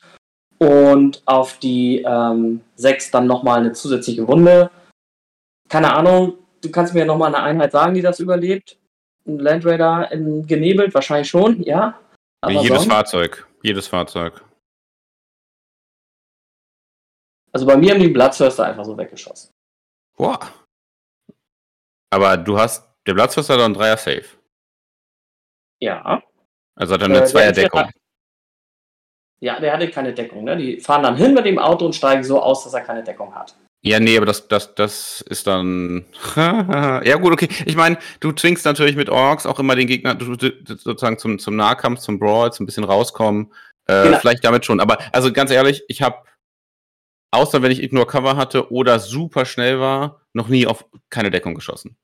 und 0.58 1.22
auf 1.26 1.58
die 1.58 2.02
ähm, 2.06 2.60
6 2.76 3.10
dann 3.12 3.26
nochmal 3.26 3.60
eine 3.60 3.72
zusätzliche 3.72 4.26
Wunde. 4.26 4.70
Keine 5.68 5.92
Ahnung, 5.94 6.34
du 6.62 6.70
kannst 6.70 6.94
mir 6.94 7.04
nochmal 7.04 7.34
eine 7.34 7.44
Einheit 7.44 7.72
sagen, 7.72 7.94
die 7.94 8.02
das 8.02 8.18
überlebt. 8.20 8.76
Ein 9.26 9.38
Land 9.38 9.64
Raider 9.66 10.10
in, 10.10 10.46
genebelt, 10.46 10.94
wahrscheinlich 10.94 11.28
schon, 11.28 11.62
ja. 11.62 12.00
Wie 12.46 12.56
Aber 12.56 12.62
jedes 12.62 12.78
sonst- 12.82 12.90
Fahrzeug. 12.92 13.46
Jedes 13.62 13.86
Fahrzeug. 13.86 14.42
Also 17.52 17.66
bei 17.66 17.76
mir 17.76 17.92
haben 17.92 18.00
die 18.00 18.08
Bloodthirster 18.08 18.64
einfach 18.66 18.84
so 18.84 18.96
weggeschossen. 18.96 19.50
Boah. 20.18 20.38
Aber 22.10 22.36
du 22.36 22.58
hast, 22.58 22.84
der 23.06 23.14
Platzfest 23.14 23.48
hat 23.50 23.60
ein 23.60 23.74
Dreier 23.74 23.96
Safe. 23.96 24.24
Ja. 25.80 26.22
Also 26.76 26.94
hat 26.94 27.00
er 27.02 27.06
Äh, 27.06 27.10
eine 27.10 27.18
der 27.20 27.26
Zweierdeckung. 27.26 27.80
hat- 27.80 27.94
Ja, 29.40 29.60
der 29.60 29.72
hatte 29.72 29.88
keine 29.90 30.12
Deckung. 30.12 30.44
Ne? 30.44 30.56
Die 30.56 30.80
fahren 30.80 31.04
dann 31.04 31.16
hin 31.16 31.32
mit 31.34 31.44
dem 31.46 31.58
Auto 31.60 31.86
und 31.86 31.94
steigen 31.94 32.24
so 32.24 32.42
aus, 32.42 32.64
dass 32.64 32.74
er 32.74 32.80
keine 32.80 33.04
Deckung 33.04 33.32
hat. 33.34 33.54
Ja, 33.82 34.00
nee, 34.00 34.16
aber 34.16 34.26
das, 34.26 34.48
das, 34.48 34.74
das 34.74 35.20
ist 35.20 35.46
dann. 35.46 36.04
ja, 36.36 37.16
gut, 37.16 37.32
okay. 37.32 37.48
Ich 37.64 37.76
meine, 37.76 37.96
du 38.18 38.32
zwingst 38.32 38.64
natürlich 38.64 38.96
mit 38.96 39.08
Orks 39.08 39.46
auch 39.46 39.60
immer 39.60 39.76
den 39.76 39.86
Gegner 39.86 40.16
du, 40.16 40.34
du, 40.34 40.50
sozusagen 40.76 41.18
zum, 41.18 41.38
zum 41.38 41.54
Nahkampf, 41.54 42.00
zum 42.00 42.18
Brawl, 42.18 42.52
zum 42.52 42.66
bisschen 42.66 42.82
rauskommen. 42.84 43.52
Äh, 43.86 44.02
Genau. 44.02 44.18
Vielleicht 44.18 44.44
damit 44.44 44.66
schon. 44.66 44.80
Aber 44.80 44.98
also 45.14 45.32
ganz 45.32 45.52
ehrlich, 45.52 45.84
ich 45.86 46.02
habe, 46.02 46.16
außer 47.30 47.62
wenn 47.62 47.70
ich 47.72 47.82
Ignore 47.82 48.06
Cover 48.06 48.36
hatte 48.36 48.70
oder 48.72 48.98
super 48.98 49.44
schnell 49.44 49.80
war, 49.80 50.22
noch 50.32 50.48
nie 50.48 50.66
auf 50.66 50.86
keine 51.10 51.30
Deckung 51.30 51.54
geschossen. 51.54 51.96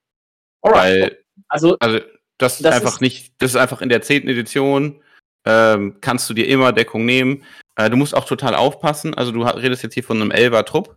Weil, 0.62 1.24
also 1.48 1.76
also, 1.78 2.00
das, 2.38 2.56
ist 2.56 2.64
Das 2.64 2.74
einfach 2.76 2.94
ist- 2.94 3.00
nicht, 3.00 3.34
das 3.38 3.50
ist 3.52 3.56
einfach 3.56 3.80
in 3.82 3.88
der 3.88 4.02
zehnten 4.02 4.28
Edition, 4.28 5.02
ähm, 5.46 5.98
kannst 6.00 6.28
du 6.30 6.34
dir 6.34 6.48
immer 6.48 6.72
Deckung 6.72 7.04
nehmen. 7.04 7.44
Äh, 7.76 7.90
du 7.90 7.96
musst 7.96 8.14
auch 8.14 8.24
total 8.24 8.54
aufpassen. 8.54 9.14
Also, 9.14 9.30
du 9.32 9.42
redest 9.42 9.82
jetzt 9.82 9.94
hier 9.94 10.04
von 10.04 10.20
einem 10.20 10.30
Elber-Trupp. 10.30 10.96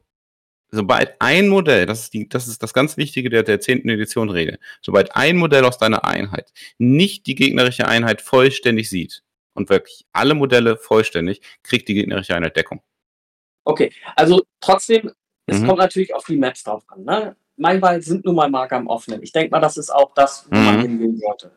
Sobald 0.70 1.16
ein 1.20 1.48
Modell, 1.48 1.86
das 1.86 2.02
ist, 2.02 2.14
die, 2.14 2.28
das 2.28 2.48
ist 2.50 2.62
das 2.62 2.74
ganz 2.74 2.98
Wichtige 2.98 3.30
der, 3.30 3.44
der 3.44 3.62
10. 3.62 3.88
Edition 3.88 4.30
Regel, 4.30 4.60
sobald 4.82 5.16
ein 5.16 5.38
Modell 5.38 5.64
aus 5.64 5.78
deiner 5.78 6.04
Einheit 6.04 6.52
nicht 6.78 7.26
die 7.26 7.36
gegnerische 7.36 7.88
Einheit 7.88 8.22
vollständig 8.22 8.90
sieht 8.90 9.24
und 9.54 9.70
wirklich 9.70 10.06
alle 10.12 10.34
Modelle 10.34 10.76
vollständig, 10.76 11.40
kriegt 11.64 11.88
die 11.88 11.94
gegnerische 11.94 12.36
Einheit 12.36 12.58
Deckung. 12.58 12.82
Okay, 13.68 13.92
also 14.16 14.42
trotzdem, 14.62 15.12
es 15.46 15.60
Mhm. 15.60 15.68
kommt 15.68 15.80
natürlich 15.80 16.14
auf 16.16 16.26
die 16.26 16.38
Maps 16.38 16.64
drauf 16.64 16.84
an. 16.88 17.04
Ne? 17.04 17.36
Manchmal 17.58 18.02
sind 18.02 18.24
nun 18.24 18.36
mal 18.36 18.50
Marker 18.50 18.78
im 18.78 18.88
Offenen. 18.88 19.22
Ich 19.24 19.32
denke 19.34 19.52
mal, 19.52 19.60
das 19.60 19.76
ist 19.76 19.90
auch 19.90 20.14
das, 20.14 20.46
wo 20.50 20.56
man 20.56 20.78
Mhm. 20.78 20.82
hingehen 20.82 21.18
sollte. 21.18 21.52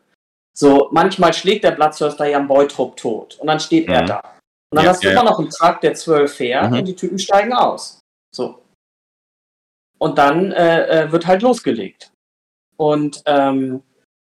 So, 0.53 0.89
manchmal 0.91 1.33
schlägt 1.33 1.63
der 1.63 1.71
Bloodthirster 1.71 2.25
ja 2.25 2.37
einen 2.39 2.47
Boytrupp 2.49 2.97
tot 2.97 3.37
und 3.39 3.47
dann 3.47 3.59
steht 3.61 3.87
er 3.87 4.01
Mhm. 4.01 4.07
da. 4.07 4.19
Und 4.71 4.75
dann 4.75 4.85
Ja, 4.85 4.91
hast 4.91 5.03
du 5.03 5.07
ja, 5.07 5.13
immer 5.13 5.23
noch 5.23 5.39
einen 5.39 5.49
Truck, 5.49 5.79
der 5.81 5.93
zwölf 5.93 6.35
fährt 6.35 6.71
Mhm. 6.71 6.79
und 6.79 6.85
die 6.85 6.95
Typen 6.95 7.17
steigen 7.17 7.53
aus. 7.53 7.99
So. 8.35 8.61
Und 9.97 10.17
dann 10.17 10.51
äh, 10.51 11.03
äh, 11.03 11.11
wird 11.11 11.27
halt 11.27 11.41
losgelegt. 11.43 12.11
Und 12.75 13.21
ähm, 13.25 13.83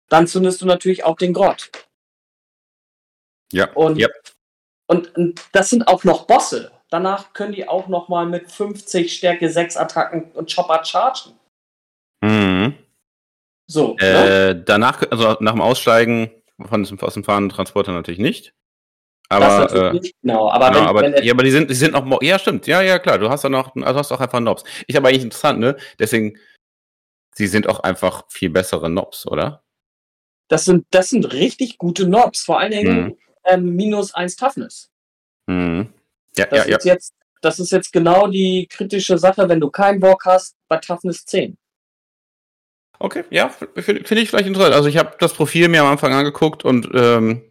dann 0.09 0.25
zündest 0.27 0.61
du 0.61 0.65
natürlich 0.65 1.03
auch 1.03 1.17
den 1.17 1.33
Grott. 1.33 1.69
Ja. 3.51 3.71
Und, 3.73 3.97
ja. 3.97 4.07
und, 4.87 5.15
und 5.15 5.41
das 5.51 5.69
sind 5.69 5.87
auch 5.87 6.03
noch 6.03 6.25
Bosse. 6.25 6.71
Danach 6.89 7.33
können 7.33 7.53
die 7.53 7.67
auch 7.67 7.87
noch 7.87 8.09
mal 8.09 8.25
mit 8.25 8.51
50 8.51 9.13
Stärke 9.13 9.49
6 9.49 9.77
Attacken 9.77 10.31
und 10.33 10.53
Chopper 10.53 10.83
chargen. 10.85 11.33
Mhm. 12.21 12.75
So. 13.67 13.95
ne? 13.99 14.49
Äh, 14.49 14.63
danach, 14.63 15.01
also 15.09 15.37
nach 15.39 15.53
dem 15.53 15.61
Aussteigen 15.61 16.31
von, 16.63 16.83
aus 17.01 17.13
dem 17.15 17.23
fahrenden 17.23 17.49
Transporter 17.49 17.91
natürlich 17.91 18.19
nicht. 18.19 18.53
Aber, 19.29 19.71
äh, 19.73 19.93
nicht. 19.93 20.15
Genau, 20.21 20.49
aber, 20.51 20.67
genau, 20.67 20.79
wenn, 20.81 20.87
aber, 20.87 21.01
wenn 21.01 21.23
ja, 21.23 21.33
aber 21.33 21.43
die 21.43 21.51
sind, 21.51 21.69
die 21.71 21.75
sind 21.75 21.93
noch, 21.93 22.21
ja, 22.21 22.37
stimmt, 22.37 22.67
ja, 22.67 22.81
ja, 22.81 22.99
klar, 22.99 23.17
du 23.17 23.29
hast 23.29 23.43
dann 23.43 23.53
noch, 23.53 23.75
also 23.75 23.99
hast 23.99 24.11
auch 24.11 24.21
einfach 24.21 24.39
Nobs. 24.39 24.63
Ich 24.85 24.95
aber 24.95 25.09
eigentlich 25.09 25.23
interessant, 25.23 25.59
ne? 25.59 25.75
Deswegen, 25.97 26.37
sie 27.33 27.47
sind 27.47 27.67
auch 27.67 27.79
einfach 27.79 28.25
viel 28.29 28.51
bessere 28.51 28.87
Nobs, 28.89 29.25
oder? 29.25 29.63
das, 30.47 30.65
sind, 30.65 30.85
das 30.91 31.09
sind 31.09 31.33
richtig 31.33 31.77
gute 31.77 32.07
Nobs. 32.07 32.43
Vor 32.43 32.59
allen 32.59 32.71
Dingen 32.71 33.05
Mhm. 33.05 33.17
ähm, 33.45 33.75
minus 33.75 34.13
1 34.13 34.35
Toughness. 34.35 34.91
Mhm. 35.47 35.93
Ja, 36.37 36.45
Das, 36.45 36.65
ja, 36.65 36.71
ja. 36.71 36.77
ist 36.77 36.85
jetzt, 36.85 37.13
das 37.41 37.59
ist 37.59 37.71
jetzt 37.71 37.91
genau 37.93 38.27
die 38.27 38.67
kritische 38.69 39.17
Sache, 39.17 39.47
wenn 39.49 39.59
du 39.59 39.69
keinen 39.69 39.99
Bock 39.99 40.23
hast, 40.25 40.55
bei 40.67 40.77
Toughness 40.77 41.25
10. 41.25 41.57
Okay, 42.97 43.23
ja, 43.29 43.49
finde 43.49 44.03
find 44.05 44.11
ich 44.21 44.29
vielleicht 44.29 44.47
interessant. 44.47 44.73
Also 44.73 44.87
ich 44.87 44.97
habe 44.97 45.15
das 45.19 45.33
Profil 45.33 45.67
mir 45.67 45.81
am 45.81 45.87
Anfang 45.87 46.13
angeguckt 46.13 46.63
und 46.63 46.89
ähm, 46.93 47.41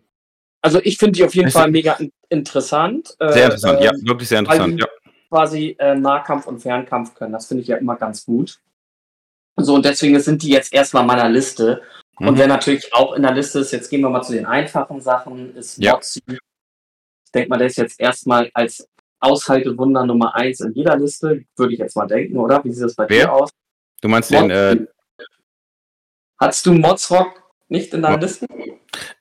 Also 0.62 0.80
ich 0.82 0.96
finde 0.96 1.12
die 1.18 1.24
auf 1.24 1.34
jeden 1.34 1.50
Fall 1.50 1.70
mega 1.70 1.92
in 1.94 2.10
interessant. 2.30 3.14
äh, 3.20 3.32
sehr 3.32 3.44
interessant, 3.44 3.80
äh, 3.80 3.84
ja, 3.84 3.92
wirklich 4.02 4.28
sehr 4.28 4.38
interessant, 4.38 4.80
ja. 4.80 4.86
quasi 5.28 5.76
äh, 5.78 5.94
Nahkampf 5.94 6.46
und 6.46 6.60
Fernkampf 6.60 7.14
können. 7.14 7.32
Das 7.34 7.46
finde 7.46 7.62
ich 7.62 7.68
ja 7.68 7.76
immer 7.76 7.96
ganz 7.96 8.24
gut. 8.24 8.58
So, 9.56 9.74
und 9.74 9.84
deswegen 9.84 10.18
sind 10.18 10.42
die 10.42 10.48
jetzt 10.48 10.72
erstmal 10.72 11.02
in 11.02 11.08
meiner 11.08 11.28
Liste. 11.28 11.82
Und 12.16 12.32
Mhm. 12.34 12.38
wer 12.38 12.46
natürlich 12.48 12.92
auch 12.94 13.12
in 13.12 13.22
der 13.22 13.32
Liste 13.34 13.58
ist, 13.60 13.70
jetzt 13.72 13.90
gehen 13.90 14.00
wir 14.00 14.08
mal 14.08 14.22
zu 14.22 14.32
den 14.32 14.46
einfachen 14.46 15.00
Sachen, 15.00 15.54
ist 15.56 15.76
Ja. 15.78 15.92
Mozi. 15.94 16.22
Denke 17.34 17.48
mal, 17.50 17.58
der 17.58 17.66
ist 17.66 17.76
jetzt 17.76 18.00
erstmal 18.00 18.50
als 18.54 18.88
Aushaltewunder 19.20 20.06
Nummer 20.06 20.34
1 20.34 20.60
in 20.60 20.72
jeder 20.72 20.96
Liste, 20.96 21.44
würde 21.56 21.72
ich 21.72 21.78
jetzt 21.78 21.96
mal 21.96 22.06
denken, 22.06 22.36
oder? 22.38 22.62
Wie 22.64 22.72
sieht 22.72 22.84
das 22.84 22.94
bei 22.94 23.08
Wer? 23.08 23.24
dir 23.26 23.32
aus? 23.32 23.50
Du 24.00 24.08
meinst 24.08 24.30
den, 24.30 24.50
äh. 24.50 24.86
Hattest 26.38 26.66
du 26.66 26.72
Modsrock 26.72 27.42
nicht 27.68 27.92
in 27.94 28.02
deinen 28.02 28.14
Mo- 28.14 28.18
Listen? 28.20 28.46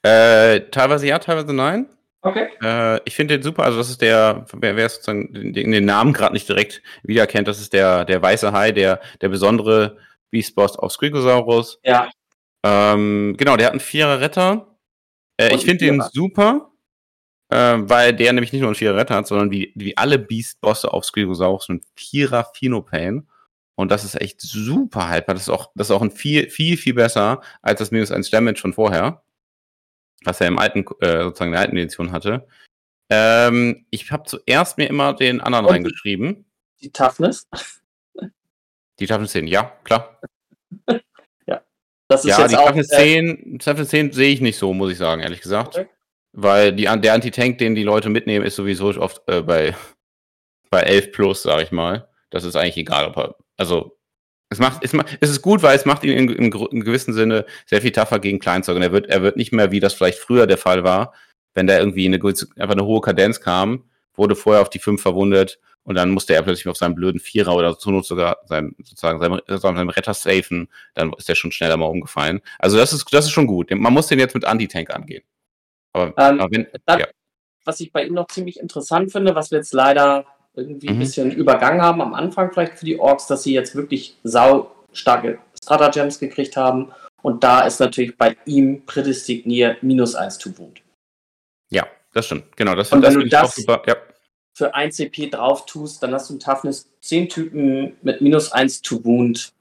äh, 0.03 0.59
teilweise 0.71 1.07
ja, 1.07 1.19
teilweise 1.19 1.53
nein. 1.53 1.87
Okay. 2.21 2.49
Äh, 2.61 2.99
ich 3.05 3.15
finde 3.15 3.37
den 3.37 3.43
super. 3.43 3.63
Also 3.63 3.77
das 3.77 3.89
ist 3.89 4.01
der, 4.01 4.45
wer, 4.53 4.75
wer 4.75 4.89
sozusagen 4.89 5.33
den, 5.33 5.71
den 5.71 5.85
Namen 5.85 6.13
gerade 6.13 6.33
nicht 6.33 6.47
direkt 6.47 6.81
wiedererkennt, 7.03 7.47
das 7.47 7.59
ist 7.59 7.73
der, 7.73 8.05
der 8.05 8.21
weiße 8.21 8.51
Hai, 8.51 8.71
der, 8.71 9.01
der 9.21 9.29
besondere 9.29 9.97
Beast-Boss 10.31 10.77
auf 10.77 10.91
Skrigosaurus. 10.91 11.79
Ja, 11.83 12.09
Ähm, 12.65 13.35
genau, 13.37 13.57
der 13.57 13.67
hat 13.67 13.73
einen 13.73 13.79
Vierer 13.81 14.19
Retter. 14.21 14.77
Äh, 15.37 15.53
ich 15.55 15.65
finde 15.65 15.85
den 15.85 16.01
super, 16.13 16.71
äh, 17.53 17.89
weil 17.89 18.13
der 18.13 18.33
nämlich 18.33 18.51
nicht 18.51 18.61
nur 18.61 18.69
einen 18.69 18.75
Vierer 18.75 18.95
Retter 18.97 19.15
hat, 19.15 19.27
sondern 19.27 19.51
wie, 19.51 19.71
wie 19.75 19.95
alle 19.97 20.17
Beast-Bosse 20.19 20.91
auf 20.91 21.05
Skrigosaurus 21.05 21.69
einen 21.69 21.81
Vierer 21.95 22.45
Phenopain. 22.53 23.27
Und 23.75 23.91
das 23.91 24.03
ist 24.03 24.19
echt 24.21 24.39
super 24.41 25.07
haltbar. 25.09 25.33
Das 25.35 25.43
ist 25.43 25.49
auch, 25.49 25.71
das 25.75 25.87
ist 25.87 25.91
auch 25.91 26.01
ein 26.01 26.11
viel, 26.11 26.49
viel, 26.49 26.77
viel 26.77 26.93
besser 26.93 27.41
als 27.61 27.79
das 27.79 27.91
minus 27.91 28.11
1 28.11 28.29
Damage 28.29 28.59
von 28.61 28.73
vorher. 28.73 29.23
Was 30.25 30.39
er 30.41 30.47
im 30.47 30.59
alten, 30.59 30.85
äh, 31.01 31.23
sozusagen 31.23 31.49
in 31.49 31.53
der 31.53 31.61
alten 31.61 31.77
Edition 31.77 32.11
hatte. 32.11 32.47
Ähm, 33.09 33.85
ich 33.89 34.11
habe 34.11 34.23
zuerst 34.23 34.77
mir 34.77 34.85
immer 34.87 35.13
den 35.13 35.41
anderen 35.41 35.65
Und- 35.65 35.71
reingeschrieben. 35.71 36.45
die 36.81 36.91
Toughness. 36.91 37.47
Die 38.99 39.07
Toughness 39.07 39.31
10, 39.31 39.47
ja, 39.47 39.71
klar. 39.83 40.19
Das 42.09 42.25
ist 42.25 42.29
Ja, 42.31 42.41
jetzt 42.41 42.51
die 42.51 42.57
auch. 42.57 42.67
Toughness 42.67 42.91
äh, 42.91 42.97
10, 42.97 43.59
Toughness 43.59 43.89
10 43.89 44.11
sehe 44.11 44.31
ich 44.33 44.41
nicht 44.41 44.57
so, 44.57 44.73
muss 44.73 44.91
ich 44.91 44.97
sagen, 44.97 45.21
ehrlich 45.21 45.41
gesagt. 45.41 45.77
Okay. 45.77 45.87
Weil 46.33 46.73
die, 46.73 46.83
der 46.83 47.13
Anti-Tank, 47.13 47.59
den 47.59 47.75
die 47.75 47.83
Leute 47.83 48.09
mitnehmen, 48.09 48.45
ist 48.45 48.55
sowieso 48.55 48.87
oft 48.99 49.21
äh, 49.27 49.41
bei, 49.41 49.75
bei 50.69 50.81
11 50.81 51.11
plus, 51.11 51.43
sag 51.43 51.61
ich 51.61 51.71
mal. 51.71 52.07
Das 52.29 52.43
ist 52.43 52.55
eigentlich 52.55 52.77
egal, 52.77 53.05
ob 53.05 53.17
er, 53.17 53.35
also, 53.57 53.97
es 54.49 54.59
macht, 54.59 54.83
es, 54.83 54.93
ma- 54.93 55.05
es 55.19 55.29
ist 55.29 55.41
gut, 55.41 55.63
weil 55.63 55.75
es 55.75 55.85
macht 55.85 56.03
ihn 56.03 56.29
in, 56.29 56.29
in, 56.29 56.81
gewissem 56.81 57.13
Sinne 57.13 57.45
sehr 57.65 57.81
viel 57.81 57.91
tougher 57.91 58.19
gegen 58.19 58.39
Kleinzeug. 58.39 58.75
Und 58.75 58.83
er 58.83 58.91
wird, 58.91 59.07
er 59.07 59.21
wird 59.21 59.37
nicht 59.37 59.51
mehr, 59.51 59.71
wie 59.71 59.79
das 59.79 59.93
vielleicht 59.93 60.19
früher 60.19 60.47
der 60.47 60.57
Fall 60.57 60.83
war, 60.83 61.13
wenn 61.53 61.67
da 61.67 61.77
irgendwie 61.77 62.05
eine, 62.05 62.17
einfach 62.17 62.75
eine 62.75 62.85
hohe 62.85 63.01
Kadenz 63.01 63.39
kam, 63.39 63.85
wurde 64.15 64.35
vorher 64.35 64.61
auf 64.61 64.69
die 64.69 64.79
5 64.79 65.01
verwundet 65.01 65.59
und 65.83 65.95
dann 65.95 66.11
musste 66.11 66.33
er 66.33 66.41
plötzlich 66.43 66.67
auf 66.67 66.77
seinem 66.77 66.95
blöden 66.95 67.19
Vierer 67.19 67.55
oder 67.55 67.77
zur 67.77 67.91
Not 67.93 68.05
sogar 68.05 68.37
sein, 68.45 68.75
sozusagen 68.83 69.19
seinem, 69.19 69.41
seinem 69.47 69.89
Retter 69.89 70.13
safen, 70.13 70.69
dann 70.93 71.13
ist 71.13 71.29
er 71.29 71.35
schon 71.35 71.51
schneller 71.51 71.77
mal 71.77 71.85
umgefallen. 71.85 72.41
Also 72.59 72.77
das 72.77 72.93
ist, 72.93 73.11
das 73.11 73.25
ist 73.25 73.31
schon 73.31 73.47
gut. 73.47 73.71
Man 73.71 73.93
muss 73.93 74.07
den 74.07 74.19
jetzt 74.19 74.35
mit 74.35 74.45
Anti-Tank 74.45 74.91
angehen. 74.91 75.23
Aber, 75.93 76.07
ähm, 76.17 76.39
aber 76.39 76.51
wenn, 76.51 76.67
dann, 76.85 76.99
ja. 76.99 77.07
was 77.65 77.79
ich 77.79 77.91
bei 77.91 78.05
ihm 78.05 78.13
noch 78.13 78.27
ziemlich 78.27 78.59
interessant 78.59 79.11
finde, 79.11 79.35
was 79.35 79.51
wir 79.51 79.59
jetzt 79.59 79.73
leider 79.73 80.25
irgendwie 80.55 80.89
mhm. 80.89 80.95
ein 80.95 80.99
bisschen 80.99 81.31
übergangen 81.31 81.81
haben 81.81 82.01
am 82.01 82.13
Anfang 82.13 82.51
vielleicht 82.51 82.77
für 82.77 82.85
die 82.85 82.99
Orks, 82.99 83.27
dass 83.27 83.43
sie 83.43 83.53
jetzt 83.53 83.75
wirklich 83.75 84.17
sau 84.23 84.71
starke 84.91 85.39
Stratagems 85.63 86.19
gekriegt 86.19 86.57
haben. 86.57 86.91
Und 87.21 87.43
da 87.43 87.61
ist 87.61 87.79
natürlich 87.79 88.17
bei 88.17 88.35
ihm 88.45 88.85
prädestiniert 88.85 89.81
minus 89.81 90.13
1 90.13 90.37
to 90.39 90.57
Wound. 90.57 90.81
Ja, 91.71 91.87
das 92.13 92.25
stimmt. 92.25 92.55
Genau, 92.57 92.75
das, 92.75 92.91
und 92.91 93.01
das 93.01 93.13
wenn 93.13 93.21
du 93.21 93.29
das 93.29 93.55
super, 93.55 93.81
ja. 93.87 93.95
für 94.53 94.75
1 94.75 94.95
CP 94.95 95.29
drauf 95.29 95.65
tust, 95.65 96.03
dann 96.03 96.13
hast 96.13 96.29
du 96.29 96.33
einen 96.33 96.39
Toughness 96.41 96.89
10 97.01 97.29
Typen 97.29 97.97
mit 98.01 98.21
minus 98.21 98.51
1 98.51 98.81
to 98.81 99.03
Wound 99.05 99.53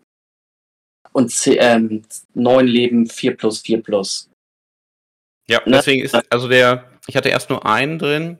und 1.12 1.30
10, 1.30 1.56
ähm, 1.60 2.02
9 2.34 2.66
Leben 2.66 3.06
4 3.06 3.36
plus 3.36 3.60
4 3.60 3.82
plus. 3.82 4.28
Ja, 5.52 5.60
ne? 5.64 5.76
deswegen 5.76 6.02
ist, 6.02 6.18
also 6.30 6.48
der, 6.48 6.90
ich 7.06 7.16
hatte 7.16 7.28
erst 7.28 7.50
nur 7.50 7.66
einen 7.66 7.98
drin 7.98 8.38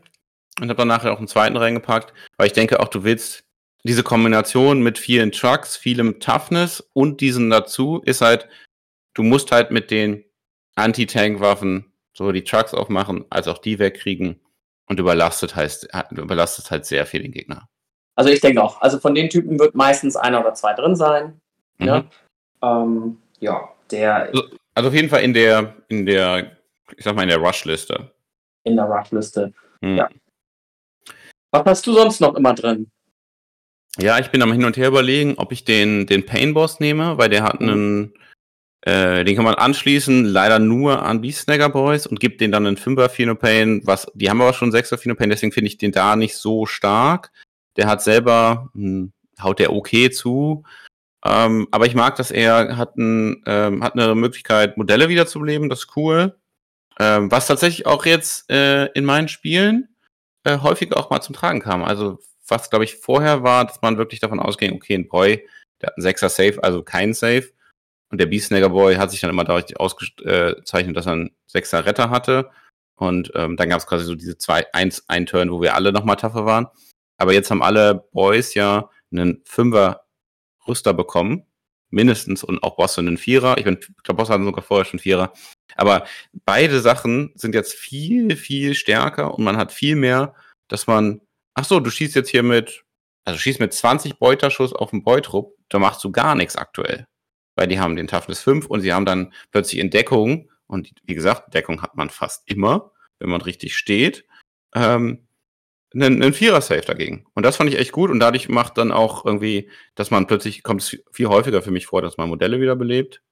und 0.61 0.69
habe 0.69 0.79
dann 0.79 0.89
nachher 0.89 1.13
auch 1.13 1.19
einen 1.19 1.29
zweiten 1.29 1.57
reingepackt, 1.57 2.13
weil 2.37 2.47
ich 2.47 2.53
denke 2.53 2.81
auch, 2.81 2.89
du 2.89 3.05
willst 3.05 3.45
diese 3.85 4.03
Kombination 4.03 4.83
mit 4.83 4.99
vielen 4.99 5.33
Trucks, 5.33 5.77
vielem 5.77 6.21
Toughness 6.21 6.89
und 6.93 7.21
diesen 7.21 7.51
dazu 7.51 8.01
ist 8.05 8.21
halt, 8.21 8.49
du 9.15 9.23
musst 9.23 9.53
halt 9.53 9.71
mit 9.71 9.91
den 9.91 10.25
Anti-Tank-Waffen 10.77 11.93
so 12.15 12.33
die 12.33 12.45
Trucks 12.45 12.75
aufmachen, 12.75 13.25
als 13.31 13.49
auch 13.49 13.59
die 13.59 13.79
wegkriegen 13.79 14.41
und 14.87 15.01
überlastet 15.01 15.57
heißt, 15.57 15.89
überlastet 16.11 16.71
halt 16.71 16.87
sehr 16.87 17.07
viel 17.07 17.23
den 17.23 17.33
Gegner. 17.33 17.69
Also 18.15 18.31
ich 18.31 18.41
denke 18.41 18.63
auch. 18.63 18.81
Also 18.81 18.99
von 18.99 19.15
den 19.15 19.31
Typen 19.31 19.59
wird 19.59 19.75
meistens 19.75 20.17
einer 20.17 20.41
oder 20.41 20.55
zwei 20.55 20.75
drin 20.75 20.97
sein. 20.97 21.41
Mhm. 21.79 21.87
Ja, 21.87 22.05
ähm, 22.63 23.19
ja 23.41 23.69
der. 23.91 24.15
Also, 24.17 24.45
also, 24.75 24.89
auf 24.89 24.95
jeden 24.95 25.09
Fall 25.09 25.23
in 25.23 25.35
der, 25.35 25.75
in 25.89 26.07
der, 26.07 26.57
ich 26.97 27.05
sag 27.05 27.15
mal, 27.15 27.23
in 27.23 27.29
der 27.29 27.39
Rush-Liste. 27.39 28.13
In 28.65 28.77
der 28.77 28.87
Rush-Liste. 28.87 29.53
Mhm. 29.81 29.97
Ja. 29.97 30.09
Was 31.51 31.65
hast 31.67 31.87
du 31.87 31.93
sonst 31.93 32.21
noch 32.21 32.35
immer 32.35 32.55
drin? 32.55 32.91
Ja, 33.99 34.19
ich 34.19 34.31
bin 34.31 34.41
am 34.43 34.53
Hin 34.53 34.65
und 34.65 34.77
Her 34.77 34.89
überlegen, 34.89 35.35
ob 35.37 35.53
ich 35.53 35.65
den, 35.65 36.07
den 36.07 36.25
Pain 36.25 36.55
Boss 36.55 36.81
nehme, 36.81 37.19
weil 37.19 37.29
der 37.29 37.43
hat 37.43 37.61
mhm. 37.61 37.69
einen, 37.69 38.15
äh, 38.83 39.25
den 39.25 39.37
kann 39.37 39.45
man 39.45 39.55
anschließen, 39.55 40.25
leider 40.25 40.59
nur 40.59 41.03
an 41.03 41.21
Beastsnagger 41.21 41.69
Boys 41.69 42.07
und 42.07 42.19
gibt 42.19 42.41
den 42.41 42.53
dann 42.53 42.67
einen 42.67 42.79
5er 42.79 43.11
Phenopain, 43.11 43.83
was, 43.85 44.07
die 44.15 44.31
haben 44.31 44.41
aber 44.41 44.55
schon 44.55 44.73
6er 44.73 44.97
Phenopain, 44.97 45.29
deswegen 45.29 45.53
finde 45.53 45.69
ich 45.69 45.77
den 45.77 45.93
da 45.93 46.17
nicht 46.17 46.37
so 46.37 46.65
stark. 46.65 47.33
Der 47.77 47.87
hat 47.87 48.03
selber, 48.03 48.71
hm, 48.75 49.13
haut 49.43 49.59
der 49.59 49.73
okay 49.73 50.11
zu. 50.11 50.65
Ähm, 51.25 51.69
aber 51.71 51.87
ich 51.87 51.95
mag, 51.95 52.17
dass 52.17 52.31
er 52.31 52.77
hat, 52.77 52.97
ein, 52.97 53.43
ähm, 53.47 53.85
hat 53.85 53.95
eine 53.95 54.15
Möglichkeit, 54.15 54.77
Modelle 54.77 55.09
wiederzubeleben, 55.09 55.69
das 55.69 55.81
ist 55.81 55.97
cool. 55.97 56.37
Ähm, 56.99 57.31
was 57.31 57.47
tatsächlich 57.47 57.87
auch 57.87 58.05
jetzt 58.07 58.51
äh, 58.51 58.87
in 58.93 59.05
meinen 59.05 59.29
Spielen 59.29 59.89
äh, 60.45 60.59
häufig 60.59 60.95
auch 60.95 61.11
mal 61.11 61.21
zum 61.21 61.35
Tragen 61.35 61.61
kam. 61.61 61.85
Also 61.85 62.19
was, 62.49 62.71
glaube 62.71 62.85
ich, 62.85 62.97
vorher 62.97 63.43
war, 63.43 63.65
dass 63.65 63.81
man 63.83 63.99
wirklich 63.99 64.21
davon 64.21 64.41
ausging, 64.41 64.75
okay, 64.75 64.95
ein 64.95 65.09
Boy, 65.09 65.47
der 65.81 65.89
hat 65.89 65.97
einen 65.97 66.03
Sechser 66.03 66.29
Safe, 66.29 66.63
also 66.63 66.83
kein 66.83 67.15
Safe. 67.15 67.51
Und 68.11 68.21
der 68.21 68.27
Beastnagger 68.27 68.69
Boy 68.69 68.97
hat 68.97 69.11
sich 69.11 69.21
dann 69.21 69.31
immer 69.31 69.45
dadurch 69.45 69.79
ausgezeichnet, 69.81 70.97
dass 70.97 71.07
er 71.07 71.13
einen 71.13 71.31
Sechser 71.47 71.87
Retter 71.87 72.11
hatte. 72.11 72.51
Und 72.97 73.33
ähm, 73.35 73.57
dann 73.57 73.71
gab 73.71 73.79
es 73.79 73.87
quasi 73.87 74.05
so 74.05 74.15
diese 74.15 74.37
zwei, 74.37 74.67
eins, 74.75 75.05
ein 75.09 75.27
Turn, 75.27 75.51
wo 75.51 75.63
wir 75.63 75.75
alle 75.75 75.93
nochmal 75.93 76.17
tougher 76.17 76.45
waren. 76.45 76.67
Aber 77.17 77.33
jetzt 77.33 77.51
haben 77.51 77.63
alle 77.63 78.07
Boys 78.13 78.55
ja 78.55 78.91
einen 79.11 79.43
Fünfer 79.45 80.05
Rüster 80.69 80.93
bekommen. 80.93 81.47
Mindestens 81.93 82.43
und 82.43 82.63
auch 82.65 82.77
Bosse 82.77 83.01
einen 83.01 83.19
Vierer. 83.19 83.59
Ich, 83.59 83.65
bin, 83.65 83.79
ich 83.81 84.03
glaube, 84.03 84.17
Bosse 84.17 84.33
hatten 84.33 84.45
sogar 84.45 84.65
vorher 84.65 84.85
schon 84.85 84.99
Vierer. 84.99 85.33
Aber 85.77 86.05
beide 86.45 86.81
Sachen 86.81 87.33
sind 87.37 87.55
jetzt 87.55 87.75
viel, 87.75 88.37
viel 88.37 88.75
stärker 88.75 89.35
und 89.35 89.45
man 89.45 89.57
hat 89.57 89.71
viel 89.73 89.95
mehr, 89.95 90.35
dass 90.69 90.87
man 90.87 91.21
ach 91.55 91.65
so, 91.65 91.81
du 91.81 91.91
schießt 91.91 92.15
jetzt 92.15 92.31
hier 92.31 92.43
mit, 92.43 92.85
also 93.25 93.39
schießt 93.39 93.61
mit 93.61 93.73
20 93.73 94.19
Beuterschuss 94.19 94.73
auf 94.73 94.91
den 94.91 95.05
Beutrupp, 95.05 95.57
da 95.69 95.79
machst 95.79 96.03
du 96.05 96.11
gar 96.11 96.35
nichts 96.35 96.57
aktuell. 96.57 97.07
Weil 97.57 97.69
die 97.69 97.79
haben 97.79 97.97
den 97.97 98.09
Toughness 98.09 98.41
5 98.41 98.67
und 98.67 98.81
sie 98.81 98.93
haben 98.93 99.07
dann 99.07 99.33
plötzlich 99.51 99.81
in 99.81 99.91
Deckung, 99.91 100.51
und 100.67 100.91
wie 101.05 101.15
gesagt, 101.15 101.53
Deckung 101.55 101.83
hat 101.83 101.97
man 101.97 102.09
fast 102.09 102.43
immer, 102.47 102.93
wenn 103.19 103.29
man 103.29 103.43
richtig 103.43 103.77
steht, 103.77 104.25
ähm, 104.75 105.27
einen, 105.95 106.23
einen 106.23 106.33
Vierer-Safe 106.33 106.83
dagegen. 106.83 107.27
Und 107.35 107.45
das 107.45 107.57
fand 107.57 107.71
ich 107.71 107.79
echt 107.79 107.93
gut 107.93 108.11
und 108.11 108.21
dadurch 108.21 108.49
macht 108.49 108.79
dann 108.79 108.93
auch 108.93 109.25
irgendwie, 109.25 109.71
dass 109.95 110.11
man 110.11 110.27
plötzlich, 110.27 110.63
kommt 110.63 110.83
es 110.83 110.97
viel 111.13 111.29
häufiger 111.29 111.63
für 111.63 111.71
mich 111.71 111.87
vor, 111.87 112.03
dass 112.03 112.17
man 112.17 112.29
Modelle 112.29 112.61
wiederbelebt. 112.61 113.23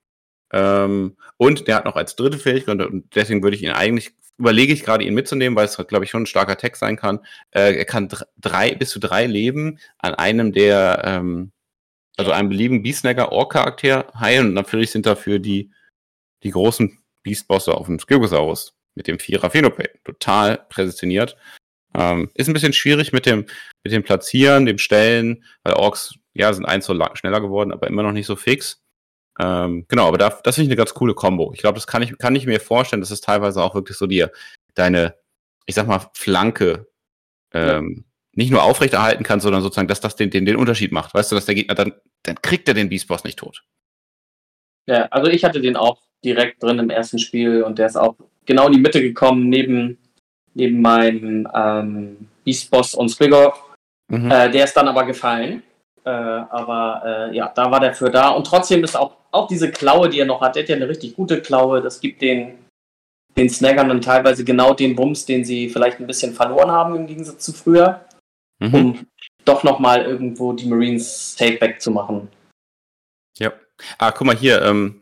Ähm, 0.53 1.17
und 1.37 1.69
der 1.69 1.77
hat 1.77 1.85
noch 1.85 1.97
als 1.97 2.17
dritte 2.17 2.39
Fähigkeit, 2.39 2.81
und 2.81 3.15
deswegen 3.15 3.43
würde 3.43 3.57
ich 3.57 3.63
ihn 3.63 3.71
eigentlich 3.71 4.13
überlege 4.41 4.73
ich 4.73 4.83
gerade, 4.83 5.05
ihn 5.05 5.15
mitzunehmen, 5.15 5.55
weil 5.55 5.67
es, 5.67 5.77
glaube 5.77 6.05
ich, 6.05 6.11
schon 6.11 6.23
ein 6.23 6.27
starker 6.27 6.57
Text 6.57 6.81
sein 6.81 6.97
kann. 6.97 7.21
Äh, 7.51 7.77
er 7.77 7.85
kann 7.85 8.09
drei 8.39 8.75
bis 8.75 8.89
zu 8.89 8.99
drei 8.99 9.27
Leben 9.27 9.79
an 9.99 10.15
einem 10.15 10.53
der, 10.53 11.03
ähm, 11.05 11.53
also 12.17 12.33
einem 12.33 12.49
beliebigen 12.49 12.83
Beastnagger 12.83 13.33
Ork-Charakter 13.33 14.11
heilen 14.19 14.49
und 14.49 14.55
natürlich 14.55 14.91
sind 14.91 15.05
dafür 15.05 15.39
die, 15.39 15.71
die 16.43 16.51
großen 16.51 16.99
Beastbosse 17.23 17.75
auf 17.75 17.87
dem 17.87 17.99
Skirgosaurus 17.99 18.75
mit 18.95 19.07
dem 19.07 19.19
Vierer 19.19 19.51
Phenopai 19.51 19.91
total 20.05 20.65
präsentiert. 20.71 21.37
Ähm, 21.95 22.31
ist 22.35 22.49
ein 22.49 22.53
bisschen 22.53 22.73
schwierig 22.73 23.13
mit 23.13 23.27
dem, 23.27 23.47
mit 23.85 23.93
dem 23.93 24.03
Platzieren, 24.03 24.67
dem 24.67 24.79
Stellen, 24.79 25.45
weil 25.65 25.75
Orks, 25.75 26.15
ja, 26.35 26.53
sind 26.53 26.65
eins 26.65 26.87
so 26.87 26.95
schneller 27.15 27.41
geworden, 27.41 27.73
aber 27.73 27.89
immer 27.89 28.03
noch 28.03 28.13
nicht 28.13 28.27
so 28.27 28.37
fix. 28.37 28.83
Ähm, 29.41 29.87
genau, 29.89 30.07
aber 30.07 30.19
da, 30.19 30.29
das 30.29 30.55
finde 30.55 30.67
ich 30.67 30.71
eine 30.71 30.77
ganz 30.77 30.95
coole 30.95 31.15
Kombo. 31.15 31.53
Ich 31.55 31.61
glaube, 31.61 31.77
das 31.77 31.87
kann 31.87 32.03
ich, 32.03 32.17
kann 32.19 32.37
ich 32.37 32.47
mir 32.47 32.61
vorstellen, 32.61 33.01
dass 33.01 33.11
es 33.11 33.21
teilweise 33.21 33.63
auch 33.63 33.75
wirklich 33.75 33.97
so 33.97 34.07
dir 34.07 34.31
deine, 34.75 35.15
ich 35.67 35.75
sag 35.75 35.87
mal, 35.87 36.11
Flanke 36.15 36.87
ähm, 37.53 37.95
ja. 37.97 38.03
nicht 38.35 38.51
nur 38.51 38.63
aufrechterhalten 38.63 39.25
kann, 39.25 39.41
sondern 39.41 39.63
sozusagen, 39.63 39.89
dass 39.89 40.01
das 40.01 40.17
den, 40.17 40.31
den, 40.31 40.45
den 40.45 40.57
Unterschied 40.57 40.93
macht. 40.93 41.15
Weißt 41.15 41.33
du, 41.33 41.37
dass 41.37 41.47
der 41.47 41.55
Gegner 41.55 41.75
dann, 41.75 41.95
dann 42.23 42.41
kriegt 42.43 42.69
er 42.69 42.75
den 42.75 42.89
Beast-Boss 42.89 43.25
nicht 43.25 43.39
tot. 43.39 43.65
Ja, 44.87 45.07
also 45.07 45.31
ich 45.31 45.45
hatte 45.45 45.61
den 45.61 45.77
auch 45.77 46.03
direkt 46.25 46.63
drin 46.63 46.79
im 46.79 46.91
ersten 46.91 47.19
Spiel 47.19 47.63
und 47.63 47.79
der 47.79 47.87
ist 47.87 47.97
auch 47.97 48.17
genau 48.45 48.67
in 48.67 48.73
die 48.73 48.81
Mitte 48.81 49.01
gekommen, 49.01 49.49
neben, 49.49 49.99
neben 50.55 50.81
meinem 50.81 51.49
ähm, 51.55 52.29
Beast-Boss 52.45 52.95
und 52.95 53.09
Squigor. 53.09 53.55
Mhm. 54.09 54.31
Äh, 54.31 54.51
der 54.51 54.65
ist 54.65 54.77
dann 54.77 54.89
aber 54.89 55.05
gefallen. 55.05 55.63
Äh, 56.05 56.11
aber 56.11 57.03
äh, 57.05 57.37
ja, 57.37 57.53
da 57.55 57.71
war 57.71 57.81
der 57.81 57.95
für 57.95 58.11
da. 58.11 58.31
Und 58.31 58.47
trotzdem 58.47 58.83
ist 58.85 58.97
auch, 58.97 59.17
auch 59.31 59.47
diese 59.49 59.71
Klaue, 59.71 60.09
die 60.09 60.21
er 60.21 60.27
noch 60.27 60.41
hat, 60.41 60.57
der 60.57 60.63
hat 60.63 60.71
ja 60.71 60.77
eine 60.77 60.89
richtig 60.89 61.15
gute 61.15 61.41
Klaue. 61.41 61.83
Das 61.83 62.01
gibt 62.01 62.23
den, 62.23 62.59
den 63.37 63.49
Snaggern 63.49 63.89
dann 63.89 64.01
teilweise 64.01 64.45
genau 64.45 64.75
den 64.75 64.97
Bums, 64.97 65.27
den 65.27 65.45
sie 65.45 65.69
vielleicht 65.69 66.01
ein 66.01 66.07
bisschen 66.07 66.35
verloren 66.35 66.71
haben 66.71 66.97
im 66.97 67.07
Gegensatz 67.07 67.45
zu 67.45 67.53
früher, 67.53 68.05
mhm. 68.59 68.75
um 68.75 69.07
doch 69.45 69.63
nochmal 69.63 70.05
irgendwo 70.05 70.53
die 70.53 70.67
Marines 70.67 71.37
safe 71.37 71.59
back 71.59 71.81
zu 71.81 71.91
machen. 71.91 72.29
Ja. 73.39 73.53
Ah, 73.99 74.11
guck 74.11 74.27
mal 74.27 74.37
hier, 74.37 74.63
ähm, 74.63 75.00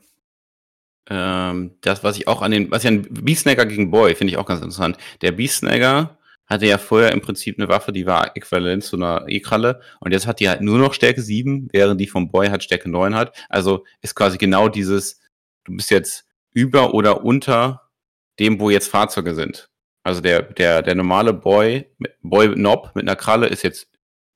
ähm, 1.10 1.72
das, 1.80 2.04
was 2.04 2.16
ich 2.16 2.28
auch 2.28 2.42
an 2.42 2.50
den, 2.50 2.70
was 2.70 2.84
ich 2.84 2.88
an 2.88 3.06
Beastnagger 3.10 3.66
gegen 3.66 3.90
Boy 3.90 4.14
finde 4.14 4.32
ich 4.32 4.38
auch 4.38 4.46
ganz 4.46 4.60
interessant. 4.60 4.96
Der 5.22 5.32
Beastnagger 5.32 6.18
hatte 6.46 6.66
ja 6.66 6.78
vorher 6.78 7.12
im 7.12 7.20
Prinzip 7.20 7.58
eine 7.58 7.68
Waffe, 7.68 7.92
die 7.92 8.06
war 8.06 8.36
äquivalent 8.36 8.82
zu 8.82 8.96
einer 8.96 9.24
E-Kralle 9.28 9.80
und 10.00 10.12
jetzt 10.12 10.26
hat 10.26 10.40
die 10.40 10.48
halt 10.48 10.60
nur 10.60 10.78
noch 10.78 10.94
Stärke 10.94 11.22
7, 11.22 11.68
während 11.72 12.00
die 12.00 12.06
vom 12.06 12.30
Boy 12.30 12.48
halt 12.48 12.62
Stärke 12.62 12.90
9 12.90 13.14
hat. 13.14 13.36
Also 13.48 13.84
ist 14.00 14.14
quasi 14.14 14.38
genau 14.38 14.68
dieses, 14.68 15.20
du 15.64 15.76
bist 15.76 15.90
jetzt 15.90 16.26
über 16.52 16.94
oder 16.94 17.24
unter 17.24 17.90
dem, 18.38 18.60
wo 18.60 18.70
jetzt 18.70 18.88
Fahrzeuge 18.88 19.34
sind. 19.34 19.68
Also 20.02 20.20
der, 20.20 20.42
der, 20.42 20.82
der 20.82 20.94
normale 20.94 21.34
Boy, 21.34 21.86
Boy 22.22 22.54
Knob 22.54 22.92
mit 22.94 23.04
einer 23.04 23.16
Kralle 23.16 23.46
ist 23.46 23.62
jetzt 23.62 23.88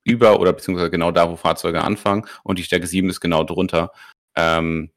über 0.03 0.39
oder 0.39 0.53
beziehungsweise 0.53 0.91
genau 0.91 1.11
da, 1.11 1.29
wo 1.29 1.35
Fahrzeuge 1.35 1.81
anfangen 1.81 2.25
und 2.43 2.59
die 2.59 2.63
Stärke 2.63 2.87
7 2.87 3.09
ist 3.09 3.21
genau 3.21 3.43
drunter. 3.43 3.91
Ähm, 4.35 4.91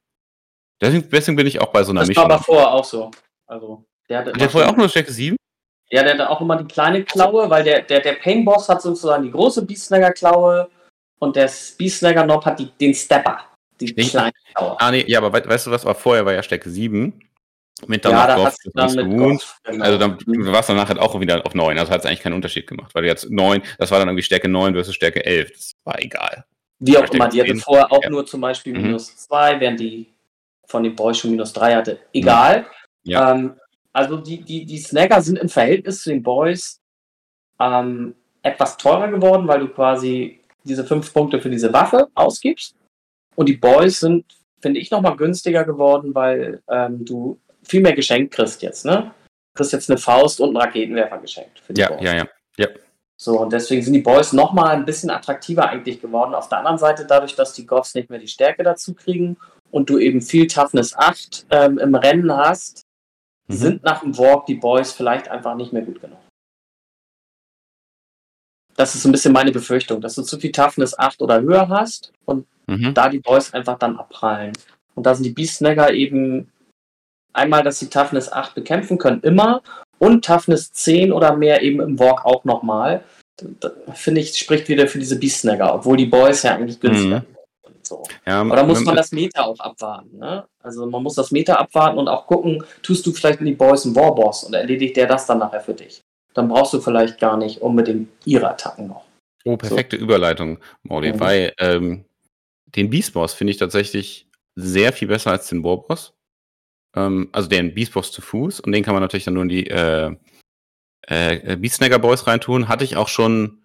deswegen, 0.80 1.08
deswegen 1.10 1.36
bin 1.36 1.46
ich 1.46 1.60
auch 1.60 1.72
bei 1.72 1.82
so 1.82 1.90
einer 1.90 2.00
das 2.00 2.08
Mischung. 2.08 2.28
Das 2.28 2.30
war 2.30 2.36
aber 2.36 2.44
vorher 2.44 2.70
auch 2.72 2.84
so. 2.84 3.10
Also, 3.46 3.84
der 4.08 4.18
hatte 4.18 4.32
hat 4.32 4.40
der 4.40 4.50
vorher 4.50 4.70
auch 4.70 4.76
nur 4.76 4.88
Stärke 4.88 5.12
7? 5.12 5.36
Ja, 5.90 6.02
der 6.02 6.18
hat 6.18 6.28
auch 6.28 6.40
immer 6.40 6.56
die 6.56 6.66
kleine 6.66 7.04
Klaue, 7.04 7.48
weil 7.48 7.62
der, 7.62 7.82
der, 7.82 8.00
der 8.00 8.14
Pain-Boss 8.14 8.68
hat 8.68 8.82
sozusagen 8.82 9.22
die 9.22 9.30
große 9.30 9.64
Beastnagger-Klaue 9.64 10.68
und 11.20 11.36
der 11.36 11.50
Beastnagger-Nob 11.78 12.44
hat 12.44 12.58
die, 12.58 12.70
den 12.80 12.92
Stepper, 12.94 13.40
die 13.80 13.94
ich, 13.94 14.10
kleine 14.10 14.32
Klaue. 14.54 14.80
Ah, 14.80 14.90
nee, 14.90 15.04
ja, 15.06 15.20
aber 15.20 15.32
weißt 15.32 15.66
du 15.66 15.70
was, 15.70 15.84
war 15.84 15.94
vorher 15.94 16.26
war 16.26 16.32
ja 16.32 16.42
Stärke 16.42 16.70
7. 16.70 17.20
Mit 17.86 18.06
dann 18.06 18.12
ja, 18.12 18.36
Goff, 18.36 18.56
dann 18.72 18.94
mit 18.94 19.18
Goff, 19.18 19.60
genau. 19.62 19.84
Also 19.84 19.98
dann, 19.98 20.16
du 20.18 20.50
warst 20.50 20.70
dann 20.70 20.76
nachher 20.76 21.00
auch 21.00 21.20
wieder 21.20 21.44
auf 21.44 21.54
9, 21.54 21.78
also 21.78 21.92
hat 21.92 22.00
es 22.00 22.06
eigentlich 22.06 22.22
keinen 22.22 22.32
Unterschied 22.32 22.66
gemacht, 22.66 22.94
weil 22.94 23.02
du 23.02 23.08
jetzt 23.08 23.30
9, 23.30 23.62
das 23.78 23.90
war 23.90 23.98
dann 23.98 24.08
irgendwie 24.08 24.22
Stärke 24.22 24.48
9 24.48 24.72
versus 24.72 24.94
Stärke 24.94 25.24
11, 25.24 25.52
das 25.52 25.72
war 25.84 26.02
egal. 26.02 26.46
Wie 26.78 26.96
auch 26.96 27.04
immer, 27.10 27.28
die 27.28 27.42
hatte 27.42 27.54
vorher 27.56 27.92
auch 27.92 28.02
ja. 28.02 28.08
nur 28.08 28.24
zum 28.24 28.40
Beispiel 28.40 28.74
mhm. 28.74 28.82
minus 28.82 29.14
2, 29.16 29.60
während 29.60 29.80
die 29.80 30.06
von 30.66 30.82
den 30.82 30.94
Boys 30.94 31.18
schon 31.18 31.30
minus 31.30 31.52
3 31.52 31.74
hatte. 31.76 31.98
Egal. 32.12 32.66
Ja. 33.04 33.32
Ähm, 33.32 33.56
also 33.92 34.18
die, 34.18 34.42
die, 34.42 34.66
die 34.66 34.78
Snagger 34.78 35.22
sind 35.22 35.38
im 35.38 35.48
Verhältnis 35.48 36.02
zu 36.02 36.10
den 36.10 36.22
Boys 36.22 36.80
ähm, 37.58 38.14
etwas 38.42 38.76
teurer 38.76 39.08
geworden, 39.08 39.48
weil 39.48 39.60
du 39.60 39.68
quasi 39.68 40.40
diese 40.64 40.84
fünf 40.84 41.12
Punkte 41.12 41.40
für 41.40 41.50
diese 41.50 41.72
Waffe 41.72 42.08
ausgibst. 42.14 42.74
Und 43.36 43.48
die 43.48 43.56
Boys 43.56 44.00
sind, 44.00 44.24
finde 44.60 44.80
ich, 44.80 44.90
nochmal 44.90 45.16
günstiger 45.16 45.64
geworden, 45.64 46.14
weil 46.14 46.62
ähm, 46.68 47.04
du 47.04 47.38
viel 47.62 47.80
mehr 47.80 47.94
geschenkt 47.94 48.34
kriegst 48.34 48.62
jetzt, 48.62 48.84
ne? 48.84 49.12
Du 49.54 49.58
kriegst 49.58 49.72
jetzt 49.72 49.90
eine 49.90 49.98
Faust 49.98 50.40
und 50.40 50.48
einen 50.48 50.58
Raketenwerfer 50.58 51.18
geschenkt. 51.18 51.60
Für 51.60 51.72
die 51.72 51.80
ja, 51.80 51.88
Boys. 51.88 52.02
ja, 52.02 52.16
ja, 52.16 52.26
ja. 52.58 52.68
So, 53.18 53.40
und 53.40 53.52
deswegen 53.52 53.82
sind 53.82 53.94
die 53.94 54.00
Boys 54.00 54.34
nochmal 54.34 54.76
ein 54.76 54.84
bisschen 54.84 55.08
attraktiver 55.08 55.68
eigentlich 55.70 56.02
geworden. 56.02 56.34
Auf 56.34 56.50
der 56.50 56.58
anderen 56.58 56.76
Seite, 56.76 57.06
dadurch, 57.06 57.34
dass 57.34 57.54
die 57.54 57.66
Goths 57.66 57.94
nicht 57.94 58.10
mehr 58.10 58.18
die 58.18 58.28
Stärke 58.28 58.62
dazu 58.62 58.94
kriegen 58.94 59.38
und 59.70 59.90
du 59.90 59.98
eben 59.98 60.20
viel 60.20 60.46
Toughness 60.46 60.94
8 60.96 61.46
ähm, 61.50 61.78
im 61.78 61.94
Rennen 61.94 62.32
hast, 62.32 62.82
mhm. 63.48 63.54
sind 63.54 63.82
nach 63.84 64.00
dem 64.00 64.16
Walk 64.18 64.46
die 64.46 64.54
Boys 64.54 64.92
vielleicht 64.92 65.28
einfach 65.28 65.54
nicht 65.54 65.72
mehr 65.72 65.82
gut 65.82 66.00
genug. 66.00 66.18
Das 68.76 68.94
ist 68.94 69.02
so 69.02 69.08
ein 69.08 69.12
bisschen 69.12 69.32
meine 69.32 69.52
Befürchtung, 69.52 70.00
dass 70.00 70.14
du 70.14 70.22
zu 70.22 70.38
viel 70.38 70.52
Toughness 70.52 70.98
8 70.98 71.22
oder 71.22 71.40
höher 71.40 71.68
hast 71.68 72.12
und 72.26 72.46
mhm. 72.66 72.92
da 72.92 73.08
die 73.08 73.20
Boys 73.20 73.54
einfach 73.54 73.78
dann 73.78 73.96
abprallen. 73.96 74.52
Und 74.94 75.04
da 75.06 75.14
sind 75.14 75.24
die 75.24 75.30
Beast 75.30 75.56
Snagger 75.56 75.92
eben 75.92 76.50
einmal, 77.32 77.62
dass 77.62 77.78
sie 77.78 77.88
Toughness 77.88 78.30
8 78.30 78.54
bekämpfen 78.54 78.98
können, 78.98 79.20
immer 79.22 79.62
und 79.98 80.24
Toughness 80.24 80.72
10 80.72 81.12
oder 81.12 81.36
mehr 81.36 81.62
eben 81.62 81.80
im 81.80 81.98
Walk 81.98 82.24
auch 82.24 82.44
nochmal. 82.44 83.02
Finde 83.94 84.20
ich, 84.20 84.36
spricht 84.36 84.68
wieder 84.68 84.88
für 84.88 84.98
diese 84.98 85.18
Beast 85.18 85.40
Snagger, 85.40 85.74
obwohl 85.74 85.96
die 85.96 86.06
Boys 86.06 86.42
ja 86.42 86.54
eigentlich 86.54 86.80
günstiger 86.80 87.20
mhm. 87.20 87.35
So. 87.86 88.02
Ja, 88.26 88.40
Aber 88.40 88.56
da 88.56 88.64
muss 88.64 88.84
man 88.84 88.96
das 88.96 89.12
Meta 89.12 89.44
auch 89.44 89.58
abwarten. 89.60 90.18
Ne? 90.18 90.46
Also 90.60 90.86
man 90.86 91.02
muss 91.02 91.14
das 91.14 91.30
Meta 91.30 91.54
abwarten 91.54 91.98
und 91.98 92.08
auch 92.08 92.26
gucken, 92.26 92.64
tust 92.82 93.06
du 93.06 93.12
vielleicht 93.12 93.40
in 93.40 93.46
die 93.46 93.54
Boys 93.54 93.84
einen 93.84 93.94
Warboss 93.94 94.44
und 94.44 94.54
erledigt 94.54 94.96
der 94.96 95.06
das 95.06 95.26
dann 95.26 95.38
nachher 95.38 95.60
für 95.60 95.74
dich. 95.74 96.02
Dann 96.34 96.48
brauchst 96.48 96.74
du 96.74 96.80
vielleicht 96.80 97.18
gar 97.18 97.36
nicht 97.36 97.62
unbedingt 97.62 98.08
ihre 98.24 98.50
Attacken 98.50 98.88
noch. 98.88 99.04
Oh, 99.44 99.56
perfekte 99.56 99.96
so. 99.96 100.02
Überleitung, 100.02 100.58
Mordi. 100.82 101.12
Mhm. 101.12 101.18
Bei 101.18 101.52
ähm, 101.58 102.04
den 102.66 102.90
Beast 102.90 103.14
Boss 103.14 103.32
finde 103.32 103.52
ich 103.52 103.58
tatsächlich 103.58 104.28
sehr 104.56 104.92
viel 104.92 105.08
besser 105.08 105.30
als 105.30 105.48
den 105.48 105.62
Warboss. 105.62 106.14
Ähm, 106.94 107.28
also 107.32 107.48
den 107.48 107.72
Beast 107.72 107.92
Boss 107.92 108.10
zu 108.10 108.20
Fuß 108.20 108.60
und 108.60 108.72
den 108.72 108.82
kann 108.82 108.94
man 108.94 109.02
natürlich 109.02 109.24
dann 109.24 109.34
nur 109.34 109.44
in 109.44 109.48
die 109.48 109.68
äh, 109.68 110.14
äh, 111.02 111.56
Beast 111.56 111.76
Snagger 111.76 112.00
Boys 112.00 112.26
reintun. 112.26 112.68
Hatte 112.68 112.84
ich 112.84 112.96
auch 112.96 113.08
schon 113.08 113.62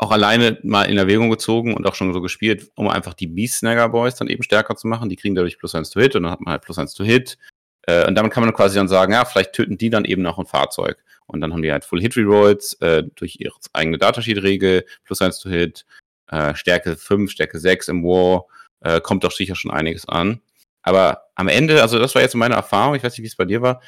auch 0.00 0.10
alleine 0.12 0.58
mal 0.62 0.84
in 0.84 0.96
Erwägung 0.96 1.28
gezogen 1.28 1.74
und 1.74 1.86
auch 1.86 1.94
schon 1.94 2.12
so 2.14 2.22
gespielt, 2.22 2.70
um 2.74 2.88
einfach 2.88 3.12
die 3.12 3.26
Beast 3.26 3.58
Snagger 3.58 3.90
Boys 3.90 4.14
dann 4.14 4.28
eben 4.28 4.42
stärker 4.42 4.74
zu 4.74 4.88
machen. 4.88 5.10
Die 5.10 5.16
kriegen 5.16 5.34
dadurch 5.34 5.58
plus 5.58 5.74
eins 5.74 5.90
to 5.90 6.00
Hit 6.00 6.16
und 6.16 6.22
dann 6.22 6.32
hat 6.32 6.40
man 6.40 6.52
halt 6.52 6.62
plus 6.62 6.78
eins 6.78 6.94
to 6.94 7.04
Hit. 7.04 7.36
Äh, 7.82 8.06
und 8.06 8.14
damit 8.14 8.32
kann 8.32 8.42
man 8.42 8.54
quasi 8.54 8.76
dann 8.76 8.88
sagen, 8.88 9.12
ja, 9.12 9.26
vielleicht 9.26 9.52
töten 9.52 9.76
die 9.76 9.90
dann 9.90 10.06
eben 10.06 10.26
auch 10.26 10.38
ein 10.38 10.46
Fahrzeug. 10.46 11.04
Und 11.26 11.42
dann 11.42 11.52
haben 11.52 11.60
die 11.60 11.70
halt 11.70 11.84
Full 11.84 12.00
Hit 12.00 12.16
Rerolls 12.16 12.72
äh, 12.80 13.02
durch 13.14 13.36
ihre 13.40 13.54
eigene 13.74 13.98
Datasheet-Regel, 13.98 14.86
plus 15.04 15.20
eins 15.20 15.38
to 15.38 15.50
Hit, 15.50 15.84
äh, 16.28 16.54
Stärke 16.54 16.96
5, 16.96 17.30
Stärke 17.30 17.58
6 17.58 17.88
im 17.88 18.02
War, 18.02 18.46
äh, 18.80 19.02
kommt 19.02 19.22
doch 19.22 19.32
sicher 19.32 19.54
schon 19.54 19.70
einiges 19.70 20.08
an. 20.08 20.40
Aber 20.82 21.24
am 21.34 21.48
Ende, 21.48 21.82
also 21.82 21.98
das 21.98 22.14
war 22.14 22.22
jetzt 22.22 22.34
meine 22.34 22.54
Erfahrung, 22.54 22.94
ich 22.94 23.04
weiß 23.04 23.12
nicht, 23.12 23.22
wie 23.22 23.28
es 23.28 23.36
bei 23.36 23.44
dir 23.44 23.60
war, 23.60 23.82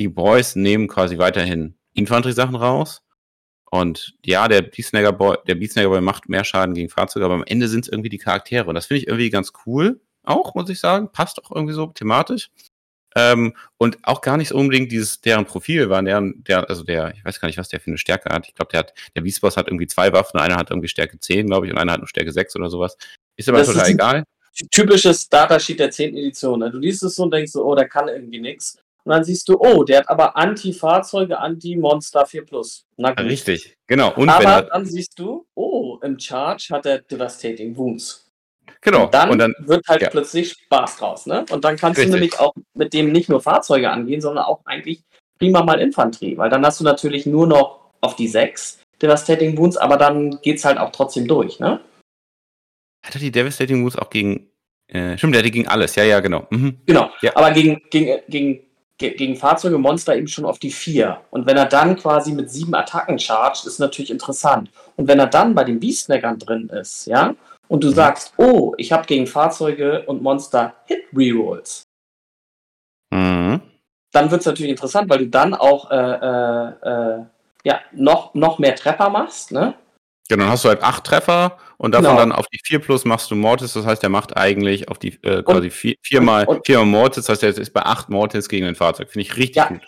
die 0.00 0.08
Boys 0.08 0.56
nehmen 0.56 0.88
quasi 0.88 1.18
weiterhin 1.18 1.76
Infanterie-Sachen 1.94 2.56
raus 2.56 3.02
und 3.72 4.14
ja, 4.24 4.48
der 4.48 4.60
Beatsnagger 4.60 5.12
Boy, 5.12 5.38
der 5.46 5.54
Beatsnagger 5.54 5.88
Boy 5.88 6.02
macht 6.02 6.28
mehr 6.28 6.44
Schaden 6.44 6.74
gegen 6.74 6.90
Fahrzeuge, 6.90 7.24
aber 7.24 7.34
am 7.34 7.44
Ende 7.44 7.68
sind 7.68 7.86
es 7.86 7.88
irgendwie 7.90 8.10
die 8.10 8.18
Charaktere. 8.18 8.66
Und 8.66 8.74
das 8.74 8.84
finde 8.84 9.00
ich 9.00 9.06
irgendwie 9.06 9.30
ganz 9.30 9.52
cool. 9.64 9.98
Auch, 10.24 10.54
muss 10.54 10.68
ich 10.68 10.78
sagen. 10.78 11.08
Passt 11.10 11.42
auch 11.42 11.50
irgendwie 11.50 11.72
so 11.72 11.86
thematisch. 11.86 12.50
Ähm, 13.16 13.56
und 13.78 13.96
auch 14.02 14.20
gar 14.20 14.36
nicht 14.36 14.48
so 14.48 14.56
unbedingt 14.56 14.92
dieses, 14.92 15.22
deren 15.22 15.46
Profil 15.46 15.88
war, 15.88 16.02
deren, 16.02 16.44
der, 16.44 16.68
also 16.68 16.84
der, 16.84 17.14
ich 17.14 17.24
weiß 17.24 17.40
gar 17.40 17.48
nicht, 17.48 17.56
was 17.56 17.70
der 17.70 17.80
für 17.80 17.86
eine 17.86 17.96
Stärke 17.96 18.28
hat. 18.28 18.46
Ich 18.46 18.54
glaube, 18.54 18.70
der 18.72 18.80
hat, 18.80 18.94
der 19.16 19.22
Beastboss 19.22 19.56
hat 19.56 19.68
irgendwie 19.68 19.86
zwei 19.86 20.12
Waffen, 20.12 20.38
einer 20.38 20.56
hat 20.56 20.68
irgendwie 20.68 20.88
Stärke 20.88 21.18
10, 21.18 21.46
glaube 21.46 21.66
ich, 21.66 21.72
und 21.72 21.78
einer 21.78 21.92
hat 21.92 22.00
nur 22.00 22.08
Stärke 22.08 22.30
6 22.30 22.56
oder 22.56 22.68
sowas. 22.68 22.98
Ist 23.36 23.48
aber 23.48 23.58
das 23.58 23.68
total 23.68 23.84
ist 23.84 23.88
egal. 23.94 24.24
Typisches 24.70 25.30
Datasheet 25.30 25.80
der 25.80 25.90
10. 25.90 26.14
Edition. 26.14 26.58
Ne? 26.58 26.70
Du 26.70 26.76
liest 26.76 27.02
es 27.04 27.14
so 27.14 27.22
und 27.22 27.32
denkst 27.32 27.52
so, 27.52 27.64
oh, 27.64 27.74
der 27.74 27.88
kann 27.88 28.08
irgendwie 28.08 28.40
nichts. 28.40 28.76
Und 29.04 29.12
dann 29.12 29.24
siehst 29.24 29.48
du, 29.48 29.58
oh, 29.58 29.82
der 29.82 30.00
hat 30.00 30.08
aber 30.08 30.36
Anti-Fahrzeuge, 30.36 31.38
Anti-Monster 31.38 32.24
4 32.24 32.44
Plus. 32.44 32.86
Richtig, 32.98 33.76
genau. 33.86 34.14
Und 34.14 34.28
aber 34.28 34.44
er, 34.44 34.62
dann 34.62 34.86
siehst 34.86 35.18
du, 35.18 35.46
oh, 35.54 35.98
im 36.02 36.18
Charge 36.18 36.68
hat 36.70 36.86
er 36.86 36.98
Devastating 36.98 37.76
Wounds. 37.76 38.30
Genau. 38.80 39.04
Und 39.04 39.14
dann, 39.14 39.30
und 39.30 39.38
dann 39.38 39.54
wird 39.60 39.86
halt 39.88 40.02
ja. 40.02 40.10
plötzlich 40.10 40.52
Spaß 40.52 40.96
draus, 40.98 41.26
ne? 41.26 41.44
Und 41.50 41.64
dann 41.64 41.76
kannst 41.76 41.98
Richtig. 41.98 42.12
du 42.12 42.18
nämlich 42.18 42.38
auch 42.38 42.54
mit 42.74 42.92
dem 42.92 43.12
nicht 43.12 43.28
nur 43.28 43.40
Fahrzeuge 43.40 43.90
angehen, 43.90 44.20
sondern 44.20 44.44
auch 44.44 44.60
eigentlich 44.64 45.02
prima 45.38 45.62
mal 45.62 45.80
Infanterie, 45.80 46.36
weil 46.36 46.50
dann 46.50 46.64
hast 46.64 46.80
du 46.80 46.84
natürlich 46.84 47.26
nur 47.26 47.46
noch 47.46 47.90
auf 48.00 48.16
die 48.16 48.28
6 48.28 48.80
Devastating 49.00 49.56
Wounds, 49.58 49.76
aber 49.76 49.96
dann 49.96 50.40
geht's 50.42 50.64
halt 50.64 50.78
auch 50.78 50.90
trotzdem 50.90 51.26
durch, 51.26 51.58
ne? 51.58 51.80
Hat 53.04 53.14
er 53.14 53.20
die 53.20 53.32
Devastating 53.32 53.82
Wounds 53.82 53.96
auch 53.96 54.10
gegen 54.10 54.52
äh, 54.92 55.16
stimmt, 55.16 55.34
der 55.34 55.40
hat 55.40 55.46
die 55.46 55.50
gegen 55.50 55.68
alles, 55.68 55.94
ja, 55.94 56.04
ja, 56.04 56.20
genau. 56.20 56.46
Mhm. 56.50 56.78
Genau, 56.86 57.10
ja. 57.22 57.34
aber 57.34 57.50
gegen, 57.52 57.80
gegen, 57.90 58.20
gegen 58.28 58.60
gegen 59.10 59.36
Fahrzeuge 59.36 59.78
Monster 59.78 60.16
eben 60.16 60.28
schon 60.28 60.44
auf 60.44 60.58
die 60.58 60.70
4. 60.70 61.20
Und 61.30 61.46
wenn 61.46 61.56
er 61.56 61.66
dann 61.66 61.96
quasi 61.96 62.32
mit 62.32 62.50
sieben 62.50 62.74
Attacken 62.74 63.18
chargt, 63.18 63.66
ist 63.66 63.78
natürlich 63.78 64.10
interessant. 64.10 64.70
Und 64.96 65.08
wenn 65.08 65.18
er 65.18 65.26
dann 65.26 65.54
bei 65.54 65.64
den 65.64 65.80
Beastnaggern 65.80 66.38
drin 66.38 66.68
ist, 66.68 67.06
ja, 67.06 67.34
und 67.68 67.84
du 67.84 67.88
mhm. 67.88 67.94
sagst, 67.94 68.34
oh, 68.36 68.74
ich 68.76 68.92
habe 68.92 69.06
gegen 69.06 69.26
Fahrzeuge 69.26 70.04
und 70.06 70.22
Monster 70.22 70.74
Hit 70.86 71.04
Rerolls, 71.14 71.84
mhm. 73.10 73.60
dann 74.12 74.30
wird 74.30 74.40
es 74.40 74.46
natürlich 74.46 74.70
interessant, 74.70 75.08
weil 75.10 75.18
du 75.18 75.28
dann 75.28 75.54
auch 75.54 75.90
äh, 75.90 75.96
äh, 75.96 76.68
äh, 76.82 77.24
ja, 77.64 77.80
noch, 77.92 78.34
noch 78.34 78.58
mehr 78.58 78.74
Treffer 78.74 79.10
machst, 79.10 79.52
ne? 79.52 79.74
Ja, 80.30 80.36
dann 80.36 80.48
hast 80.48 80.64
du 80.64 80.68
halt 80.68 80.82
acht 80.82 81.04
Treffer 81.04 81.58
und 81.76 81.92
davon 81.92 82.10
genau. 82.10 82.18
dann 82.18 82.32
auf 82.32 82.46
die 82.46 82.60
4 82.62 82.78
plus 82.78 83.04
machst 83.04 83.30
du 83.30 83.34
Mortis, 83.34 83.72
das 83.72 83.84
heißt, 83.84 84.02
der 84.02 84.10
macht 84.10 84.36
eigentlich 84.36 84.88
auf 84.88 84.98
die 84.98 85.20
äh, 85.24 85.42
quasi 85.42 85.68
vier, 85.70 85.96
viermal, 86.00 86.46
und, 86.46 86.64
viermal 86.64 86.86
Mortis, 86.86 87.24
das 87.24 87.42
heißt, 87.42 87.58
er 87.58 87.62
ist 87.62 87.72
bei 87.72 87.82
acht 87.82 88.08
Mortis 88.08 88.48
gegen 88.48 88.66
ein 88.66 88.74
Fahrzeug. 88.74 89.10
Finde 89.10 89.26
ich 89.26 89.36
richtig 89.36 89.56
ja, 89.56 89.68
gut. 89.68 89.84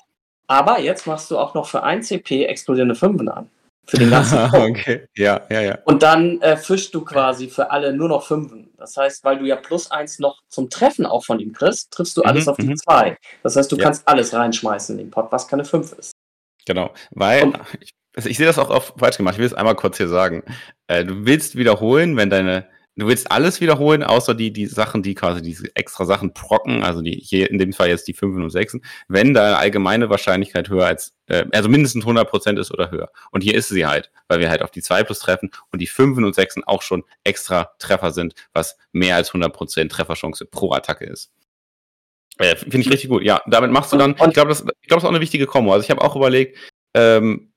Aber 0.46 0.80
jetzt 0.80 1.06
machst 1.06 1.30
du 1.30 1.38
auch 1.38 1.54
noch 1.54 1.66
für 1.66 1.82
1 1.82 2.08
CP 2.08 2.44
explodierende 2.46 2.94
Fünfen 2.94 3.28
an. 3.28 3.48
Für 3.86 3.98
den 3.98 4.10
ganzen 4.10 4.38
Okay, 4.52 5.06
ja, 5.16 5.42
ja, 5.50 5.60
ja. 5.60 5.78
Und 5.84 6.02
dann 6.02 6.40
äh, 6.40 6.56
fischst 6.56 6.94
du 6.94 7.04
quasi 7.04 7.48
für 7.48 7.70
alle 7.70 7.92
nur 7.92 8.08
noch 8.08 8.26
Fünfen. 8.26 8.70
Das 8.78 8.96
heißt, 8.96 9.24
weil 9.24 9.38
du 9.38 9.44
ja 9.44 9.56
plus 9.56 9.90
eins 9.90 10.18
noch 10.18 10.42
zum 10.48 10.70
Treffen 10.70 11.06
auch 11.06 11.24
von 11.24 11.38
ihm 11.38 11.52
kriegst, 11.52 11.90
triffst 11.92 12.16
du 12.16 12.22
mhm, 12.22 12.28
alles 12.28 12.48
auf 12.48 12.56
die 12.56 12.74
2. 12.74 13.10
Mhm. 13.10 13.16
Das 13.42 13.56
heißt, 13.56 13.70
du 13.70 13.76
ja. 13.76 13.84
kannst 13.84 14.08
alles 14.08 14.32
reinschmeißen 14.32 14.98
in 14.98 15.06
den 15.06 15.10
Pot, 15.10 15.30
was 15.30 15.46
keine 15.46 15.64
5 15.64 15.92
ist. 15.98 16.12
Genau, 16.66 16.92
weil 17.10 17.44
und, 17.44 17.58
ich 17.80 17.92
also 18.14 18.28
ich 18.28 18.36
sehe 18.36 18.46
das 18.46 18.58
auch 18.58 18.70
oft 18.70 18.94
falsch 18.98 19.16
gemacht. 19.16 19.34
Ich 19.34 19.38
will 19.38 19.46
es 19.46 19.54
einmal 19.54 19.74
kurz 19.74 19.96
hier 19.96 20.08
sagen. 20.08 20.42
Äh, 20.86 21.04
du 21.04 21.26
willst 21.26 21.56
wiederholen, 21.56 22.16
wenn 22.16 22.30
deine, 22.30 22.68
du 22.96 23.08
willst 23.08 23.30
alles 23.30 23.60
wiederholen, 23.60 24.02
außer 24.02 24.34
die, 24.34 24.52
die 24.52 24.66
Sachen, 24.66 25.02
die 25.02 25.14
quasi 25.14 25.42
diese 25.42 25.74
extra 25.74 26.04
Sachen 26.04 26.32
procken, 26.32 26.84
also 26.84 27.02
die 27.02 27.12
hier 27.12 27.50
in 27.50 27.58
dem 27.58 27.72
Fall 27.72 27.88
jetzt 27.88 28.06
die 28.06 28.14
5 28.14 28.36
und 28.36 28.50
6, 28.50 28.78
wenn 29.08 29.34
deine 29.34 29.56
allgemeine 29.56 30.10
Wahrscheinlichkeit 30.10 30.68
höher 30.68 30.86
als, 30.86 31.14
äh, 31.26 31.44
also 31.52 31.68
mindestens 31.68 32.04
100% 32.04 32.58
ist 32.58 32.72
oder 32.72 32.90
höher. 32.90 33.10
Und 33.32 33.42
hier 33.42 33.54
ist 33.54 33.68
sie 33.68 33.86
halt, 33.86 34.10
weil 34.28 34.38
wir 34.38 34.48
halt 34.48 34.62
auf 34.62 34.70
die 34.70 34.82
2 34.82 35.02
plus 35.02 35.18
treffen 35.18 35.50
und 35.72 35.80
die 35.80 35.88
5 35.88 36.16
und 36.18 36.34
6 36.34 36.58
auch 36.66 36.82
schon 36.82 37.02
extra 37.24 37.72
Treffer 37.78 38.12
sind, 38.12 38.34
was 38.52 38.76
mehr 38.92 39.16
als 39.16 39.32
100% 39.32 39.88
Trefferchance 39.88 40.44
pro 40.44 40.72
Attacke 40.72 41.04
ist. 41.04 41.32
Äh, 42.38 42.56
Finde 42.56 42.80
ich 42.80 42.90
richtig 42.90 43.10
gut. 43.10 43.22
Ja, 43.22 43.40
damit 43.46 43.70
machst 43.70 43.92
du 43.92 43.96
dann, 43.96 44.12
ich 44.12 44.34
glaube, 44.34 44.48
das, 44.48 44.60
ich 44.60 44.64
glaube, 44.64 44.74
das 44.88 44.98
ist 44.98 45.04
auch 45.04 45.10
eine 45.10 45.20
wichtige 45.20 45.46
Kombo. 45.46 45.72
Also 45.72 45.84
ich 45.84 45.90
habe 45.90 46.02
auch 46.02 46.16
überlegt, 46.16 46.58
ähm, 46.94 47.52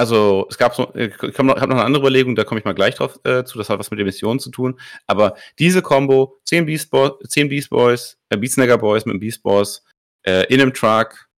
also 0.00 0.46
es 0.48 0.56
gab 0.56 0.74
so, 0.74 0.94
ich 0.94 1.12
habe 1.20 1.44
noch, 1.44 1.56
eine 1.56 1.84
andere 1.84 2.00
Überlegung, 2.00 2.34
da 2.34 2.44
komme 2.44 2.58
ich 2.58 2.64
mal 2.64 2.74
gleich 2.74 2.94
drauf 2.94 3.20
äh, 3.24 3.44
zu, 3.44 3.58
das 3.58 3.68
hat 3.68 3.78
was 3.78 3.90
mit 3.90 3.98
der 3.98 4.06
Mission 4.06 4.40
zu 4.40 4.50
tun. 4.50 4.80
Aber 5.06 5.36
diese 5.58 5.82
Combo, 5.82 6.40
10 6.44 6.64
Beast, 6.64 6.90
Bo 6.90 7.18
10 7.22 7.50
Beast 7.50 7.68
Boys, 7.68 8.18
äh, 8.30 8.38
Beatsnagger 8.38 8.78
Boys 8.78 9.04
mit 9.04 9.12
dem 9.12 9.20
Beast 9.20 9.42
Boss, 9.42 9.84
äh, 10.22 10.46
in 10.46 10.58
einem 10.58 10.72
Truck, 10.72 11.28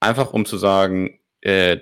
einfach 0.00 0.32
um 0.32 0.46
zu 0.46 0.56
sagen, 0.56 1.20
äh, 1.42 1.78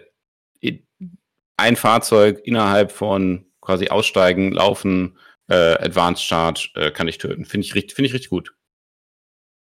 ein 1.57 1.77
Fahrzeug 1.77 2.41
innerhalb 2.45 2.91
von 2.91 3.47
quasi 3.61 3.89
aussteigen, 3.89 4.51
laufen, 4.51 5.19
äh, 5.49 5.55
Advanced 5.55 6.25
Charge 6.25 6.71
äh, 6.75 6.91
kann 6.91 7.07
ich 7.07 7.19
töten. 7.19 7.45
Finde 7.45 7.65
ich, 7.65 7.73
finde 7.73 8.07
ich 8.07 8.15
richtig 8.15 8.31
gut. 8.31 8.55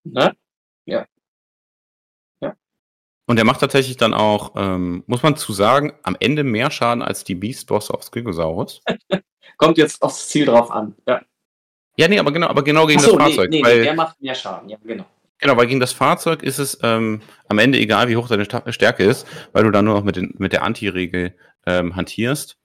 Na? 0.03 0.35
Ja, 0.85 1.07
und 3.31 3.37
der 3.37 3.45
macht 3.45 3.61
tatsächlich 3.61 3.97
dann 3.97 4.13
auch, 4.13 4.55
ähm, 4.57 5.05
muss 5.07 5.23
man 5.23 5.37
zu 5.37 5.53
sagen, 5.53 5.93
am 6.03 6.17
Ende 6.19 6.43
mehr 6.43 6.69
Schaden 6.73 7.01
als 7.01 7.23
die 7.23 7.37
Beast-Boss 7.37 7.93
auf 7.93 8.03
Skrigosaurus. 8.03 8.83
Kommt 9.57 9.79
jetzt 9.79 10.03
aufs 10.03 10.31
Ziel 10.31 10.47
drauf 10.47 10.73
an, 10.73 10.97
ja. 11.07 11.21
Ja, 11.97 12.09
nee, 12.09 12.19
aber 12.19 12.33
genau, 12.33 12.49
aber 12.49 12.65
genau 12.65 12.89
gegen 12.89 12.99
so, 12.99 13.17
das 13.17 13.23
Fahrzeug. 13.23 13.51
Nee, 13.51 13.63
nee, 13.63 13.83
der 13.83 13.95
macht 13.95 14.21
mehr 14.21 14.35
Schaden, 14.35 14.69
ja, 14.69 14.79
genau. 14.83 15.05
Genau, 15.39 15.57
weil 15.57 15.69
gegen 15.69 15.79
das 15.79 15.93
Fahrzeug 15.93 16.43
ist 16.43 16.59
es 16.59 16.81
ähm, 16.83 17.23
am 17.49 17.61
Ende 17.61 17.79
egal, 17.79 18.09
wie 18.09 18.17
hoch 18.17 18.27
deine 18.27 18.47
Stärke 18.73 19.05
ist, 19.05 19.29
weil 19.53 19.63
du 19.63 19.71
dann 19.71 19.85
nur 19.85 19.95
noch 19.95 20.03
mit, 20.03 20.17
den, 20.17 20.35
mit 20.39 20.53
der 20.53 20.65
Anti-Regel 20.65 21.37
ähm, 21.67 21.95
hantierst. 21.95 22.59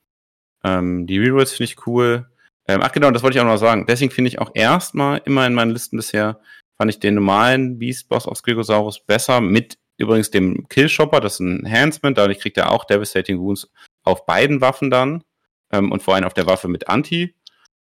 Ähm, 0.64 1.06
die 1.06 1.20
Rerolls 1.20 1.52
finde 1.52 1.66
ich 1.66 1.86
cool. 1.86 2.28
Ähm, 2.68 2.80
ach 2.82 2.92
genau, 2.92 3.12
das 3.12 3.22
wollte 3.22 3.38
ich 3.38 3.42
auch 3.44 3.48
noch 3.48 3.58
sagen. 3.58 3.86
Deswegen 3.88 4.10
finde 4.10 4.30
ich 4.30 4.40
auch 4.40 4.50
erstmal 4.56 5.22
immer 5.26 5.46
in 5.46 5.54
meinen 5.54 5.70
Listen 5.70 5.98
bisher, 5.98 6.40
fand 6.76 6.90
ich 6.90 7.00
den 7.00 7.14
normalen 7.14 7.78
Beast-Boss 7.78 8.26
auf 8.26 8.40
Skrigosaurus 8.40 9.06
besser 9.06 9.42
mit 9.42 9.78
übrigens 9.98 10.32
dem 10.32 10.68
Killshopper, 10.70 11.20
das 11.22 11.36
ist 11.36 11.40
ein 11.42 11.66
Enhancement, 11.66 12.18
dadurch 12.18 12.40
kriegt 12.40 12.58
er 12.58 12.72
auch 12.72 12.86
Devastating 12.86 13.40
Wounds 13.40 13.70
auf 14.04 14.26
beiden 14.26 14.62
Waffen 14.62 14.90
dann. 14.92 15.24
ähm, 15.72 15.92
und 15.92 16.04
vor 16.04 16.16
allem 16.16 16.26
auf 16.26 16.34
der 16.34 16.46
Waffe 16.48 16.68
mit 16.68 16.88
Anti. 16.90 17.36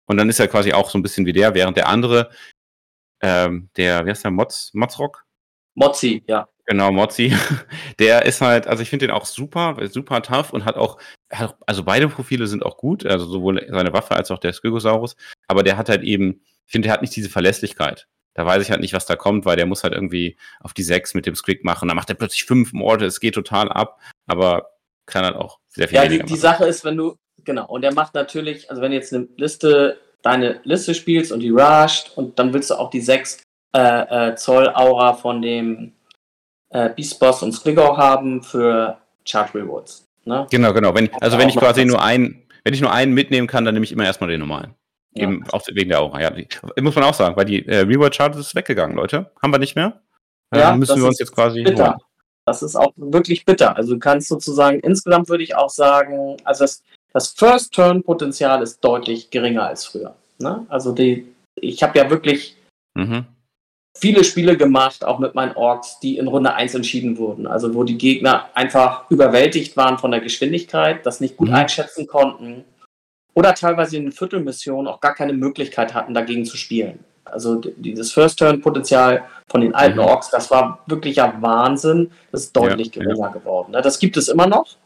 Und 0.07 0.16
dann 0.18 0.29
ist 0.29 0.40
er 0.40 0.49
quasi 0.49 0.73
auch 0.73 0.90
so 0.90 0.99
ein 0.99 1.03
bisschen 1.03 1.27
wie 1.27 1.33
der, 1.33 1.55
während 1.55 1.77
der 1.77 1.88
andere, 1.88 2.31
ähm, 3.23 3.70
der, 3.77 4.05
wie 4.07 4.11
heißt 4.11 4.25
der, 4.25 4.31
Moz, 4.33 4.70
Mozrock? 4.75 5.25
Mozzi, 5.75 6.23
ja. 6.27 6.49
Genau, 6.66 6.92
Mozzi. 6.92 7.33
Der 7.99 8.25
ist 8.27 8.40
halt, 8.40 8.66
also 8.68 8.83
ich 8.83 8.90
finde 8.90 9.07
den 9.07 9.14
auch 9.14 9.27
super, 9.27 9.77
super 9.88 10.23
tough 10.23 10.53
und 10.53 10.64
hat 10.64 10.77
auch, 10.77 10.99
also 11.66 11.83
beide 11.85 12.09
Profile 12.09 12.46
sind 12.46 12.64
auch 12.64 12.77
gut, 12.77 13.05
also 13.07 13.27
sowohl 13.27 13.66
seine 13.68 13.92
Waffe 13.92 14.14
als 14.14 14.31
auch 14.31 14.38
der 14.38 14.53
Skygosaurus, 14.53 15.16
aber 15.49 15.62
der 15.64 15.77
hat 15.77 15.88
halt 15.88 16.03
eben, 16.03 16.42
ich 16.66 16.73
finde, 16.73 16.87
der 16.87 16.92
hat 16.94 17.03
nicht 17.03 17.16
diese 17.16 17.31
Verlässlichkeit. 17.31 18.07
Da 18.35 18.47
weiß 18.47 18.62
ich 18.62 18.71
halt 18.71 18.81
nicht, 18.81 18.95
was 18.95 19.07
da 19.07 19.16
kommt, 19.16 19.45
weil 19.45 19.57
der 19.57 19.66
muss 19.66 19.83
halt 19.83 19.93
irgendwie 19.93 20.37
auf 20.61 20.73
die 20.73 20.83
6 20.83 21.14
mit 21.14 21.27
dem 21.27 21.35
Squig 21.35 21.64
machen. 21.64 21.88
Dann 21.88 21.97
macht 21.97 22.09
er 22.11 22.14
plötzlich 22.14 22.45
fünf 22.45 22.73
Morde, 22.73 23.07
es 23.07 23.21
geht 23.21 23.35
total 23.35 23.69
ab, 23.69 24.01
aber 24.27 24.71
kann 25.07 25.25
halt 25.25 25.37
auch 25.37 25.59
sehr 25.69 25.88
viel 25.88 25.97
Ja, 25.97 26.07
die, 26.07 26.23
die 26.23 26.37
Sache 26.37 26.64
ist, 26.64 26.85
wenn 26.85 26.97
du, 26.97 27.16
genau, 27.45 27.66
und 27.66 27.83
der 27.83 27.93
macht 27.93 28.14
natürlich, 28.14 28.71
also 28.71 28.81
wenn 28.81 28.93
du 28.93 28.97
jetzt 28.97 29.12
eine 29.12 29.29
Liste, 29.37 29.99
deine 30.23 30.61
Liste 30.64 30.95
spielst 30.95 31.33
und 31.33 31.40
die 31.40 31.51
rusht 31.51 32.12
und 32.16 32.38
dann 32.38 32.53
willst 32.53 32.71
du 32.71 32.75
auch 32.75 32.90
die 32.90 33.01
6 33.01 33.43
äh, 33.77 34.31
äh, 34.31 34.35
Zoll 34.37 34.69
Aura 34.75 35.14
von 35.14 35.43
dem 35.43 35.93
äh, 36.71 36.90
Beast 36.90 37.19
Boss 37.19 37.43
und 37.43 37.53
Squiggle 37.53 37.97
haben 37.97 38.43
für 38.43 38.99
Charge 39.25 39.55
Rewards. 39.55 40.05
Ne? 40.25 40.47
Genau, 40.51 40.73
genau. 40.73 40.95
Wenn, 40.95 41.12
also 41.21 41.38
wenn 41.38 41.49
ich 41.49 41.57
quasi 41.57 41.85
nur 41.85 42.03
einen, 42.03 42.47
wenn 42.64 42.75
ich 42.75 42.81
nur 42.81 42.93
einen 42.93 43.12
mitnehmen 43.12 43.47
kann, 43.47 43.64
dann 43.64 43.75
nehme 43.75 43.85
ich 43.85 43.93
immer 43.93 44.05
erstmal 44.05 44.31
den 44.31 44.40
normalen. 44.40 44.75
Ja. 45.14 45.25
Eben 45.25 45.44
auch 45.51 45.62
wegen 45.73 45.90
der 45.90 46.01
Aura. 46.01 46.20
Ja, 46.20 46.33
muss 46.81 46.94
man 46.94 47.05
auch 47.05 47.14
sagen, 47.14 47.37
weil 47.37 47.44
die 47.44 47.66
äh, 47.66 47.81
Reward 47.81 48.14
Charge 48.14 48.38
ist 48.38 48.55
weggegangen, 48.55 48.96
Leute. 48.96 49.31
Haben 49.42 49.53
wir 49.53 49.59
nicht 49.59 49.75
mehr. 49.75 50.01
Ja, 50.55 50.75
müssen 50.77 51.01
wir 51.01 51.07
uns 51.07 51.18
jetzt 51.18 51.35
quasi. 51.35 51.62
Bitter. 51.62 51.90
Holen. 51.90 52.01
Das 52.46 52.62
ist 52.62 52.77
auch 52.77 52.92
wirklich 52.96 53.44
bitter. 53.44 53.77
Also 53.77 53.94
du 53.94 53.99
kannst 53.99 54.29
sozusagen, 54.29 54.81
insgesamt 54.81 55.29
würde 55.29 55.44
ich 55.44 55.55
auch 55.55 55.70
sagen, 55.70 56.37
also 56.44 56.64
das, 56.64 56.83
das 57.12 57.29
First-Turn-Potenzial 57.31 58.62
ist 58.62 58.81
deutlich 58.81 59.31
geringer 59.31 59.66
als 59.66 59.85
früher. 59.87 60.16
Ne? 60.38 60.64
Also 60.68 60.92
die, 60.92 61.27
ich 61.57 61.83
habe 61.83 61.99
ja 61.99 62.11
wirklich 62.11 62.57
mhm 62.94 63.27
viele 63.96 64.25
Spiele 64.25 64.57
gemacht, 64.57 65.05
auch 65.05 65.18
mit 65.18 65.35
meinen 65.35 65.55
Orks, 65.57 65.99
die 66.01 66.16
in 66.16 66.29
Runde 66.29 66.55
1 66.55 66.75
entschieden 66.75 67.18
wurden. 67.18 67.46
Also 67.46 67.75
wo 67.75 67.85
die 67.85 67.99
Gegner 67.99 68.49
einfach 68.55 69.11
überwältigt 69.11 69.77
waren 69.77 69.99
von 69.99 70.11
der 70.11 70.20
Geschwindigkeit, 70.20 71.05
das 71.05 71.20
nicht 71.20 71.37
gut 71.37 71.49
mhm. 71.49 71.55
einschätzen 71.55 72.07
konnten 72.07 72.64
oder 73.40 73.55
teilweise 73.55 73.96
in 73.96 74.12
Viertelmissionen 74.12 74.87
auch 74.87 75.00
gar 75.00 75.14
keine 75.14 75.33
Möglichkeit 75.33 75.94
hatten, 75.94 76.12
dagegen 76.12 76.44
zu 76.44 76.59
spielen. 76.59 77.03
Also 77.24 77.55
dieses 77.57 78.12
First-Turn-Potenzial 78.12 79.24
von 79.48 79.62
den 79.62 79.74
alten 79.74 79.98
mhm. 79.98 80.05
Orks, 80.05 80.29
das 80.29 80.50
war 80.50 80.81
wirklich 80.87 81.16
ja 81.16 81.35
Wahnsinn. 81.40 82.11
Das 82.33 82.42
ist 82.42 82.57
deutlich 82.57 82.94
ja, 82.94 83.03
geringer 83.03 83.29
ja. 83.29 83.33
geworden. 83.33 83.72
Ne? 83.72 83.81
Das 83.81 83.98
gibt 83.98 84.18
es 84.18 84.29
immer 84.29 84.46
noch, 84.46 84.76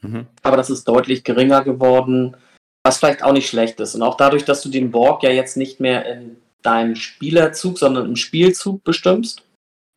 mhm. 0.00 0.26
aber 0.42 0.56
das 0.56 0.70
ist 0.70 0.88
deutlich 0.88 1.22
geringer 1.22 1.62
geworden, 1.62 2.36
was 2.84 2.98
vielleicht 2.98 3.22
auch 3.22 3.32
nicht 3.32 3.48
schlecht 3.48 3.78
ist. 3.78 3.94
Und 3.94 4.02
auch 4.02 4.16
dadurch, 4.16 4.44
dass 4.44 4.60
du 4.62 4.70
den 4.70 4.90
Borg 4.90 5.22
ja 5.22 5.30
jetzt 5.30 5.56
nicht 5.56 5.78
mehr 5.78 6.04
in 6.06 6.36
deinen 6.62 6.96
Spielerzug, 6.96 7.78
sondern 7.78 8.06
im 8.06 8.16
Spielzug 8.16 8.82
bestimmst, 8.82 9.44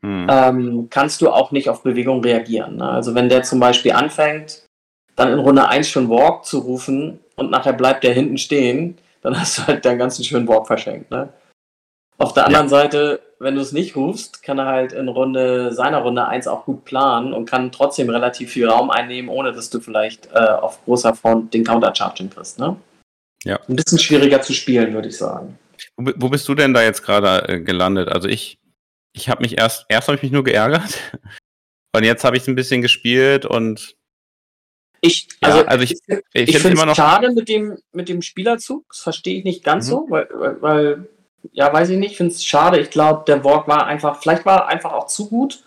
hm. 0.06 0.28
ähm, 0.30 0.88
kannst 0.91 1.19
du 1.21 1.32
auch 1.32 1.52
nicht 1.52 1.67
auf 1.67 1.82
Bewegung 1.82 2.21
reagieren. 2.21 2.76
Ne? 2.76 2.88
Also 2.88 3.15
wenn 3.15 3.30
der 3.30 3.41
zum 3.41 3.60
Beispiel 3.60 3.93
anfängt, 3.93 4.67
dann 5.15 5.32
in 5.32 5.39
Runde 5.39 5.67
1 5.67 5.89
schon 5.89 6.10
Walk 6.10 6.45
zu 6.45 6.60
rufen 6.60 7.19
und 7.36 7.52
nachher 7.52 7.74
bleibt 7.74 8.04
der 8.04 8.13
hinten 8.13 8.38
stehen, 8.38 8.98
dann 9.22 9.39
hast 9.39 9.58
du 9.58 9.67
halt 9.67 9.86
deinen 9.86 10.00
ganzen 10.00 10.24
schönen 10.24 10.48
Walk 10.48 10.67
verschenkt. 10.67 11.12
Ne? 11.12 11.30
Auf 12.17 12.34
der 12.34 12.46
anderen 12.46 12.67
ja. 12.67 12.69
Seite, 12.69 13.22
wenn 13.39 13.56
du 13.56 13.62
es 13.62 13.72
nicht 13.72 13.96
rufst, 13.96 14.43
kann 14.43 14.60
er 14.60 14.65
halt 14.65 14.93
in 14.93 15.08
Runde, 15.08 15.74
seiner 15.74 16.00
Runde 16.00 16.28
1 16.28 16.48
auch 16.48 16.65
gut 16.65 16.86
planen 16.86 17.34
und 17.34 17.50
kann 17.50 17.72
trotzdem 17.72 18.10
relativ 18.10 18.52
viel 18.52 18.69
Raum 18.69 18.91
einnehmen, 18.91 19.30
ohne 19.30 19.52
dass 19.52 19.69
du 19.69 19.80
vielleicht 19.80 20.28
äh, 20.34 20.39
auf 20.39 20.84
großer 20.86 21.15
Front 21.15 21.54
den 21.54 21.63
Countercharging 21.63 22.30
kriegst. 22.30 22.60
Ne? 22.60 22.78
Ja. 23.43 23.60
Ein 23.67 23.76
bisschen 23.76 24.00
schwieriger 24.00 24.41
zu 24.41 24.54
spielen, 24.54 24.93
würde 24.93 25.10
ich 25.10 25.17
sagen. 25.17 25.58
Wo, 25.98 26.12
wo 26.15 26.30
bist 26.30 26.48
du 26.48 26.56
denn 26.56 26.74
da 26.74 26.84
jetzt 26.84 27.04
gerade 27.04 27.48
äh, 27.50 27.60
gelandet? 27.60 28.10
Also 28.10 28.28
ich, 28.28 28.60
ich 29.13 29.30
habe 29.30 29.41
mich 29.41 29.58
erst, 29.58 29.86
erst 29.89 30.08
habe 30.08 30.15
ich 30.15 30.24
mich 30.24 30.32
nur 30.32 30.43
geärgert 30.43 31.00
und 31.96 32.04
jetzt 32.04 32.24
habe 32.24 32.38
ich 32.38 32.43
es 32.43 32.48
ein 32.48 32.56
bisschen 32.56 32.82
gespielt 32.82 33.46
und 33.46 33.96
ich, 35.06 35.28
also, 35.42 35.58
ja, 35.60 35.66
also 35.66 35.84
ich, 35.84 35.92
ich, 35.92 36.18
ich, 36.34 36.50
ich 36.50 36.60
finde 36.60 36.82
es 36.82 36.96
schade 36.96 37.30
mit 37.34 37.50
dem, 37.50 37.78
mit 37.92 38.08
dem 38.08 38.22
Spielerzug, 38.22 38.86
das 38.88 39.02
verstehe 39.02 39.38
ich 39.38 39.44
nicht 39.44 39.62
ganz 39.62 39.88
mhm. 39.88 39.89
so, 39.89 40.06
weil, 40.10 40.30
weil, 40.32 40.62
weil, 40.62 41.10
ja, 41.52 41.74
weiß 41.74 41.89
ich 41.89 41.98
nicht, 41.98 42.12
ich 42.12 42.18
finde 42.18 42.34
es 42.34 42.46
schade. 42.46 42.80
Ich 42.80 42.89
glaube, 42.89 43.26
der 43.28 43.44
Walk 43.44 43.68
war 43.68 43.86
einfach, 43.86 44.22
vielleicht 44.22 44.46
war 44.46 44.60
er 44.60 44.68
einfach 44.68 44.94
auch 44.94 45.08
zu 45.08 45.28
gut. 45.28 45.66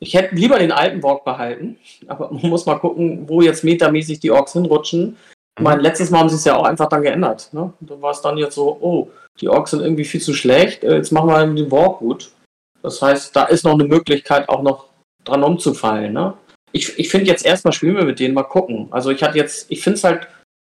Ich 0.00 0.14
hätte 0.14 0.34
lieber 0.34 0.58
den 0.58 0.72
alten 0.72 1.00
Walk 1.04 1.24
behalten, 1.24 1.78
aber 2.08 2.32
man 2.32 2.50
muss 2.50 2.66
mal 2.66 2.80
gucken, 2.80 3.28
wo 3.28 3.40
jetzt 3.40 3.62
metermäßig 3.62 4.18
die 4.18 4.32
Orks 4.32 4.54
hinrutschen. 4.54 5.16
Ich 5.58 5.62
meine, 5.62 5.80
letztes 5.80 6.10
Mal 6.10 6.18
haben 6.18 6.28
sie 6.28 6.34
es 6.34 6.44
ja 6.44 6.56
auch 6.56 6.64
einfach 6.64 6.88
dann 6.88 7.02
geändert. 7.02 7.50
Ne? 7.52 7.72
Da 7.80 8.02
war 8.02 8.10
es 8.10 8.20
dann 8.20 8.36
jetzt 8.36 8.56
so, 8.56 8.76
oh, 8.80 9.10
die 9.40 9.48
Orks 9.48 9.70
sind 9.70 9.80
irgendwie 9.80 10.04
viel 10.04 10.20
zu 10.20 10.34
schlecht, 10.34 10.82
äh, 10.82 10.96
jetzt 10.96 11.12
machen 11.12 11.28
wir 11.28 11.46
den 11.46 11.70
Walk 11.70 12.00
gut. 12.00 12.32
Das 12.82 13.00
heißt, 13.00 13.34
da 13.36 13.44
ist 13.44 13.64
noch 13.64 13.74
eine 13.74 13.84
Möglichkeit, 13.84 14.48
auch 14.48 14.62
noch 14.62 14.88
dran 15.24 15.44
umzufallen. 15.44 16.12
Ne? 16.12 16.34
Ich, 16.72 16.98
ich 16.98 17.08
finde 17.08 17.26
jetzt 17.26 17.44
erstmal 17.44 17.72
spielen 17.72 17.96
wir 17.96 18.04
mit 18.04 18.20
denen 18.20 18.34
mal 18.34 18.42
gucken. 18.42 18.88
Also 18.90 19.10
ich 19.10 19.22
hatte 19.22 19.38
jetzt, 19.38 19.70
ich 19.70 19.82
finde 19.82 19.96
es 19.96 20.04
halt 20.04 20.28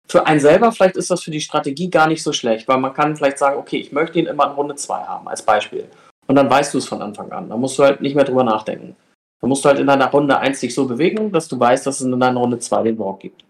für 0.08 0.28
einen 0.28 0.40
selber, 0.40 0.72
vielleicht 0.72 0.98
ist 0.98 1.10
das 1.10 1.24
für 1.24 1.32
die 1.32 1.42
Strategie 1.42 1.90
gar 1.90 2.08
nicht 2.08 2.24
so 2.24 2.34
schlecht, 2.34 2.68
weil 2.68 2.78
man 2.78 2.94
kann 2.94 3.16
vielleicht 3.16 3.38
sagen, 3.38 3.58
okay, 3.58 3.78
ich 3.78 3.92
möchte 3.92 4.20
ihn 4.20 4.26
immer 4.26 4.46
in 4.46 4.52
Runde 4.52 4.76
2 4.76 5.04
haben, 5.04 5.28
als 5.28 5.42
Beispiel. 5.42 5.88
Und 6.28 6.36
dann 6.36 6.50
weißt 6.50 6.74
du 6.74 6.78
es 6.78 6.88
von 6.88 7.02
Anfang 7.02 7.32
an. 7.32 7.50
Da 7.50 7.58
musst 7.58 7.78
du 7.78 7.84
halt 7.84 8.02
nicht 8.02 8.16
mehr 8.16 8.26
drüber 8.26 8.44
nachdenken. 8.44 8.96
Da 9.42 9.48
musst 9.48 9.64
du 9.66 9.70
halt 9.70 9.80
in 9.80 9.88
deiner 9.88 10.10
Runde 10.10 10.38
1 10.38 10.60
dich 10.60 10.74
so 10.74 10.88
bewegen, 10.88 11.32
dass 11.32 11.48
du 11.48 11.60
weißt, 11.60 11.86
dass 11.86 12.00
es 12.00 12.06
in 12.06 12.20
deiner 12.20 12.40
Runde 12.40 12.60
2 12.60 12.84
den 12.84 13.00
Walk 13.00 13.20
gibt. 13.20 13.46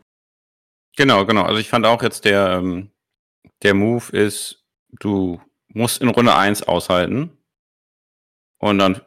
Genau, 0.96 1.26
genau. 1.26 1.44
Also 1.44 1.60
ich 1.60 1.70
fand 1.70 1.86
auch 1.86 2.02
jetzt 2.02 2.26
der, 2.26 2.54
ähm, 2.54 2.92
der 3.62 3.74
Move 3.74 4.16
ist, 4.16 4.64
du 5.00 5.40
musst 5.68 6.02
in 6.02 6.10
Runde 6.10 6.36
1 6.36 6.64
aushalten 6.64 7.38
und 8.60 8.78
dann 8.78 9.02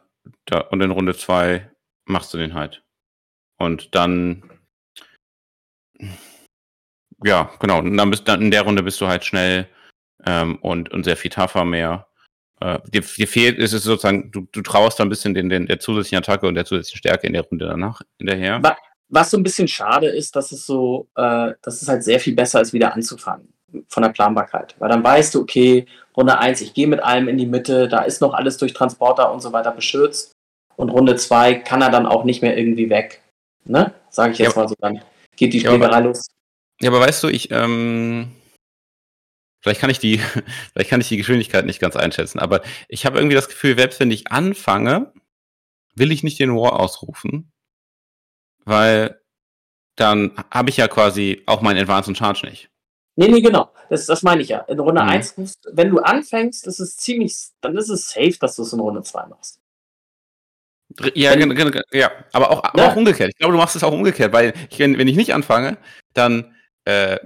da, 0.45 0.61
und 0.61 0.81
in 0.81 0.91
Runde 0.91 1.15
2 1.15 1.69
machst 2.05 2.33
du 2.33 2.37
den 2.37 2.53
halt. 2.53 2.83
Und 3.57 3.95
dann 3.95 4.43
ja, 7.23 7.49
genau. 7.59 7.81
Dann 7.81 8.09
bist 8.09 8.27
dann 8.27 8.41
in 8.41 8.51
der 8.51 8.61
Runde 8.61 8.83
bist 8.83 9.01
du 9.01 9.07
halt 9.07 9.25
schnell 9.25 9.67
ähm, 10.25 10.57
und, 10.57 10.91
und 10.91 11.03
sehr 11.03 11.17
viel 11.17 11.31
tougher 11.31 11.65
mehr. 11.65 12.07
Äh, 12.59 12.79
dir, 12.89 13.01
dir 13.01 13.27
fehlt, 13.27 13.57
ist 13.57 13.73
es 13.73 13.83
sozusagen, 13.83 14.31
du, 14.31 14.47
du 14.51 14.61
traust 14.61 14.99
da 14.99 15.03
ein 15.03 15.09
bisschen 15.09 15.33
den, 15.33 15.49
den, 15.49 15.67
der 15.67 15.79
zusätzlichen 15.79 16.17
Attacke 16.19 16.47
und 16.47 16.55
der 16.55 16.65
zusätzlichen 16.65 16.99
Stärke 16.99 17.27
in 17.27 17.33
der 17.33 17.43
Runde 17.43 17.65
danach 17.65 18.01
hinterher. 18.17 18.61
Was 19.09 19.31
so 19.31 19.37
ein 19.37 19.43
bisschen 19.43 19.67
schade 19.67 20.07
ist, 20.07 20.35
dass 20.35 20.51
es 20.51 20.65
so, 20.65 21.07
äh, 21.15 21.53
dass 21.61 21.81
es 21.81 21.87
halt 21.87 22.03
sehr 22.03 22.19
viel 22.19 22.35
besser 22.35 22.61
ist, 22.61 22.73
wieder 22.73 22.93
anzufangen 22.93 23.53
von 23.87 24.03
der 24.03 24.09
Planbarkeit. 24.09 24.75
Weil 24.79 24.89
dann 24.89 25.03
weißt 25.03 25.35
du, 25.35 25.41
okay, 25.41 25.85
Runde 26.15 26.37
1, 26.37 26.61
ich 26.61 26.73
gehe 26.73 26.87
mit 26.87 27.01
allem 27.01 27.27
in 27.27 27.37
die 27.37 27.45
Mitte, 27.45 27.87
da 27.87 28.01
ist 28.01 28.21
noch 28.21 28.33
alles 28.33 28.57
durch 28.57 28.73
Transporter 28.73 29.31
und 29.31 29.41
so 29.41 29.53
weiter 29.53 29.71
beschützt. 29.71 30.33
Und 30.75 30.89
Runde 30.89 31.15
2 31.15 31.55
kann 31.55 31.81
er 31.81 31.89
dann 31.89 32.05
auch 32.05 32.23
nicht 32.23 32.41
mehr 32.41 32.57
irgendwie 32.57 32.89
weg. 32.89 33.21
Ne? 33.67 33.93
Sage 34.09 34.33
ich 34.33 34.39
jetzt 34.39 34.55
ja, 34.55 34.61
mal 34.61 34.67
so, 34.67 34.75
dann 34.79 35.01
geht 35.35 35.53
die 35.53 35.59
Spielerei 35.59 35.91
ja, 35.91 35.99
los. 35.99 36.27
Ja, 36.81 36.89
aber 36.89 36.99
weißt 36.99 37.23
du, 37.23 37.27
ich, 37.27 37.51
ähm, 37.51 38.31
vielleicht 39.61 39.81
kann 39.81 39.89
ich 39.89 39.99
die, 39.99 40.19
vielleicht 40.73 40.89
kann 40.89 41.01
ich 41.01 41.09
die 41.09 41.17
Geschwindigkeit 41.17 41.65
nicht 41.65 41.79
ganz 41.79 41.95
einschätzen, 41.95 42.39
aber 42.39 42.61
ich 42.87 43.05
habe 43.05 43.17
irgendwie 43.17 43.35
das 43.35 43.49
Gefühl, 43.49 43.77
selbst 43.77 43.99
wenn 43.99 44.11
ich 44.11 44.31
anfange, 44.31 45.11
will 45.95 46.11
ich 46.11 46.23
nicht 46.23 46.39
den 46.39 46.55
War 46.55 46.79
ausrufen, 46.79 47.51
weil 48.65 49.19
dann 49.95 50.33
habe 50.51 50.69
ich 50.69 50.77
ja 50.77 50.87
quasi 50.87 51.43
auch 51.47 51.61
meinen 51.61 51.79
Advance 51.79 52.09
und 52.09 52.17
Charge 52.17 52.45
nicht. 52.45 52.69
Nee, 53.15 53.29
nee, 53.29 53.41
genau. 53.41 53.71
Das, 53.89 54.05
das 54.05 54.21
meine 54.21 54.43
ich 54.43 54.49
ja. 54.49 54.59
In 54.59 54.79
Runde 54.79 55.01
mhm. 55.01 55.09
1, 55.09 55.35
wenn 55.71 55.89
du 55.89 55.97
anfängst, 55.99 56.67
ist 56.67 56.79
es 56.79 56.97
ziemlich, 56.97 57.35
dann 57.61 57.75
ist 57.75 57.89
es 57.89 58.09
safe, 58.11 58.37
dass 58.39 58.55
du 58.55 58.61
es 58.61 58.73
in 58.73 58.79
Runde 58.79 59.01
2 59.01 59.25
machst. 59.25 59.56
Ja, 61.13 61.35
ja, 61.91 62.11
aber 62.33 62.51
auch, 62.51 62.63
aber 62.63 62.81
ja. 62.81 62.91
auch 62.91 62.95
umgekehrt. 62.95 63.29
Ich 63.29 63.37
glaube, 63.37 63.53
du 63.53 63.57
machst 63.57 63.75
es 63.75 63.83
auch 63.83 63.91
umgekehrt, 63.91 64.33
weil 64.33 64.53
ich, 64.69 64.79
wenn, 64.79 64.97
wenn 64.97 65.07
ich 65.07 65.15
nicht 65.15 65.33
anfange, 65.33 65.77
dann, 66.13 66.55
äh, 66.85 67.17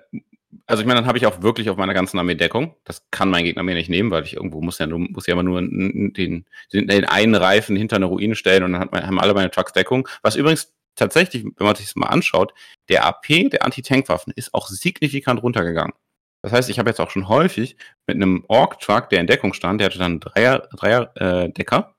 also 0.65 0.81
ich 0.81 0.88
meine, 0.88 0.99
dann 0.99 1.07
habe 1.07 1.17
ich 1.17 1.25
auch 1.25 1.41
wirklich 1.41 1.69
auf 1.69 1.77
meiner 1.77 1.93
ganzen 1.93 2.19
Armee 2.19 2.36
Deckung. 2.36 2.75
Das 2.84 3.03
kann 3.12 3.29
mein 3.29 3.45
Gegner 3.45 3.63
mir 3.63 3.75
nicht 3.75 3.89
nehmen, 3.89 4.12
weil 4.12 4.23
ich 4.23 4.36
irgendwo 4.36 4.62
muss 4.62 4.80
ja, 4.80 4.88
muss 4.88 5.28
ja 5.28 5.34
immer 5.34 5.43
nur 5.43 5.61
den, 5.61 6.13
den, 6.13 6.45
den 6.74 7.05
einen 7.05 7.36
Reifen 7.36 7.76
hinter 7.76 7.95
eine 7.95 8.05
Ruine 8.05 8.36
stellen 8.36 8.63
und 8.63 8.74
dann 8.74 8.89
man, 8.91 9.05
haben 9.05 9.19
alle 9.19 9.34
meine 9.34 9.51
Trucks 9.51 9.74
Deckung. 9.74 10.07
Was 10.22 10.36
übrigens 10.36 10.74
tatsächlich, 10.95 11.43
wenn 11.43 11.65
man 11.65 11.76
sich 11.76 11.86
das 11.86 11.95
mal 11.95 12.07
anschaut, 12.07 12.53
der 12.89 13.05
AP 13.05 13.49
der 13.49 13.63
Anti-Tank-Waffen 13.63 14.34
ist 14.36 14.53
auch 14.53 14.67
signifikant 14.67 15.41
runtergegangen. 15.41 15.93
Das 16.41 16.51
heißt, 16.51 16.69
ich 16.69 16.80
habe 16.80 16.89
jetzt 16.89 16.99
auch 16.99 17.11
schon 17.11 17.30
häufig 17.30 17.78
mit 18.07 18.15
einem 18.15 18.43
Ork-Truck, 18.47 19.09
der 19.09 19.19
in 19.19 19.28
Deckung 19.28 19.53
stand, 19.53 19.80
der 19.80 19.86
hatte 19.86 19.99
dann 19.99 20.19
Dreier, 20.19 20.67
Dreier 20.76 21.11
äh, 21.15 21.49
Decker 21.49 21.95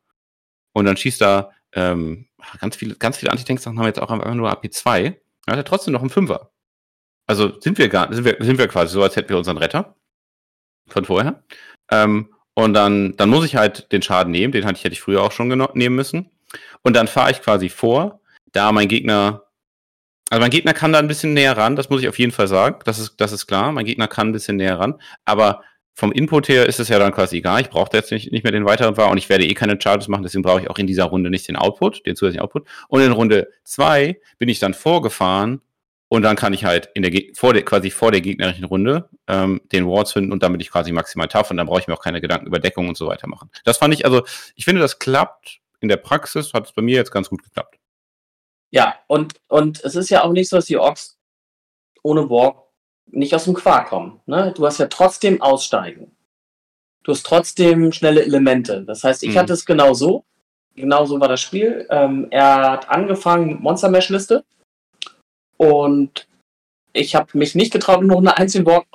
und 0.73 0.85
dann 0.85 0.97
schießt 0.97 1.20
da 1.20 1.53
ähm, 1.75 2.27
ganz 2.61 2.77
viele, 2.77 2.95
ganz 2.97 3.16
viele 3.16 3.33
Anti-Tank-Sachen 3.33 3.79
haben 3.79 3.87
jetzt 3.87 4.01
auch 4.01 4.11
einfach 4.11 4.35
nur 4.35 4.53
AP2. 4.53 5.16
Er 5.47 5.53
hat 5.53 5.59
er 5.59 5.64
trotzdem 5.64 5.93
noch 5.93 6.01
einen 6.01 6.11
Fünfer. 6.11 6.53
Also 7.27 7.61
sind 7.61 7.79
wir 7.79 7.89
gar, 7.89 8.12
sind 8.12 8.25
wir, 8.25 8.37
sind 8.41 8.59
wir 8.59 8.68
quasi 8.68 8.93
so, 8.93 9.03
als 9.03 9.16
hätten 9.16 9.31
wir 9.31 9.39
unseren 9.39 9.59
Retter 9.59 9.97
von 10.89 11.05
vorher. 11.05 11.43
Ähm, 11.91 12.35
und 12.55 12.75
dann, 12.75 13.16
dann 13.16 13.31
muss 13.31 13.45
ich 13.45 13.57
halt 13.57 13.91
den 13.93 14.03
Schaden 14.03 14.31
nehmen, 14.31 14.53
den 14.53 14.64
hatte 14.64 14.77
ich, 14.77 14.85
hätte 14.85 14.93
ich 14.93 15.01
früher 15.01 15.23
auch 15.23 15.33
schon 15.33 15.49
nehmen 15.49 15.97
müssen. 15.97 16.31
Und 16.83 16.95
dann 16.95 17.09
fahre 17.09 17.31
ich 17.31 17.41
quasi 17.41 17.68
vor, 17.68 18.20
da 18.53 18.73
mein 18.73 18.89
Gegner 18.89 19.45
Also 20.31 20.41
mein 20.41 20.51
Gegner 20.51 20.75
kann 20.75 20.93
da 20.93 20.99
ein 20.99 21.09
bisschen 21.09 21.35
näher 21.35 21.57
ran, 21.57 21.77
das 21.77 21.89
muss 21.89 22.03
ich 22.03 22.09
auf 22.09 22.18
jeden 22.18 22.33
Fall 22.33 22.49
sagen. 22.49 22.81
Das 22.85 22.99
ist, 22.99 23.14
das 23.20 23.33
ist 23.33 23.47
klar. 23.47 23.73
Mein 23.73 23.87
Gegner 23.87 24.09
kann 24.09 24.29
ein 24.29 24.33
bisschen 24.33 24.57
näher 24.57 24.79
ran. 24.79 25.01
Aber 25.25 25.62
vom 25.95 26.12
Input 26.12 26.49
her 26.49 26.66
ist 26.66 26.80
es 26.80 26.88
ja 26.88 26.99
dann 26.99 27.12
quasi 27.12 27.38
egal. 27.38 27.61
Ich 27.61 27.70
brauche 27.70 27.90
jetzt 27.93 28.11
nicht, 28.11 28.32
nicht 28.32 28.45
mehr 28.45 28.53
den 28.53 28.64
weiteren 28.64 28.97
War 28.97 29.11
und 29.11 29.18
ich 29.18 29.28
werde 29.28 29.45
eh 29.45 29.55
keine 29.55 29.78
Charges 29.80 30.09
machen, 30.09 30.22
deswegen 30.22 30.43
brauche 30.43 30.62
ich 30.62 30.70
auch 30.70 30.78
in 30.78 30.86
dieser 30.86 31.05
Runde 31.05 31.30
nicht 31.30 31.49
den 31.49 31.57
Output, 31.57 32.07
den 32.07 32.16
zusätzlichen 32.16 32.43
Output. 32.43 32.66
Und 32.88 33.03
in 33.03 33.12
Runde 33.12 33.49
zwei 33.64 34.20
bin 34.38 34.49
ich 34.49 34.59
dann 34.59 34.74
vorgefahren 34.74 35.61
und 36.09 36.22
dann 36.22 36.36
kann 36.36 36.53
ich 36.53 36.64
halt 36.64 36.90
in 36.95 37.03
der 37.03 37.12
vor 37.34 37.55
der, 37.55 37.64
quasi 37.64 37.90
vor 37.90 38.11
der 38.11 38.20
gegnerischen 38.20 38.64
Runde 38.64 39.09
ähm, 39.28 39.61
den 39.72 39.86
Ward 39.86 40.09
zünden 40.09 40.32
und 40.32 40.43
damit 40.43 40.61
ich 40.61 40.70
quasi 40.70 40.93
maximal 40.93 41.28
tough 41.28 41.51
und 41.51 41.57
dann 41.57 41.66
brauche 41.66 41.80
ich 41.80 41.88
mir 41.88 41.95
auch 41.95 42.03
keine 42.03 42.20
Gedanken 42.20 42.47
über 42.47 42.59
Deckung 42.59 42.88
und 42.88 42.97
so 42.97 43.07
weiter 43.07 43.28
machen. 43.28 43.51
Das 43.64 43.78
fand 43.78 43.95
ich, 43.95 44.05
also, 44.05 44.22
ich 44.55 44.64
finde, 44.64 44.80
das 44.80 44.99
klappt. 44.99 45.61
In 45.80 45.88
der 45.88 45.97
Praxis 45.97 46.53
hat 46.53 46.66
es 46.66 46.72
bei 46.72 46.82
mir 46.82 46.97
jetzt 46.97 47.11
ganz 47.11 47.28
gut 47.28 47.43
geklappt. 47.43 47.78
Ja, 48.70 48.95
und, 49.09 49.40
und 49.49 49.82
es 49.84 49.97
ist 49.97 50.11
ja 50.11 50.22
auch 50.22 50.32
nicht 50.32 50.49
so, 50.49 50.57
dass 50.57 50.66
die 50.66 50.76
Orks 50.76 51.18
ohne 52.03 52.28
Walk 52.30 52.62
nicht 53.11 53.35
aus 53.35 53.45
dem 53.45 53.55
Quark 53.55 53.89
kommen. 53.89 54.21
Ne? 54.27 54.53
Du 54.57 54.67
hast 54.67 54.79
ja 54.79 54.87
trotzdem 54.87 55.41
Aussteigen. 55.41 56.11
Du 57.03 57.13
hast 57.13 57.25
trotzdem 57.25 57.93
schnelle 57.93 58.23
Elemente. 58.23 58.85
Das 58.85 59.05
heißt, 59.05 59.23
ich 59.23 59.35
mhm. 59.35 59.39
hatte 59.39 59.53
es 59.53 59.65
genau 59.65 59.93
so. 59.95 60.25
Genau 60.75 61.05
so 61.05 61.21
war 61.21 61.29
das 61.29 61.41
Spiel. 61.41 61.87
Ähm, 61.91 62.29
er 62.31 62.71
hat 62.73 62.89
angefangen 62.89 63.49
mit 63.49 63.61
Monster 63.61 63.91
Mesh 63.91 64.09
Liste. 64.09 64.45
Und 65.57 66.27
ich 66.93 67.15
habe 67.15 67.37
mich 67.37 67.55
nicht 67.55 67.73
getraut, 67.73 68.03
noch 68.03 68.19
eine 68.19 68.37
einzelne 68.37 68.67
Walk 68.67 68.87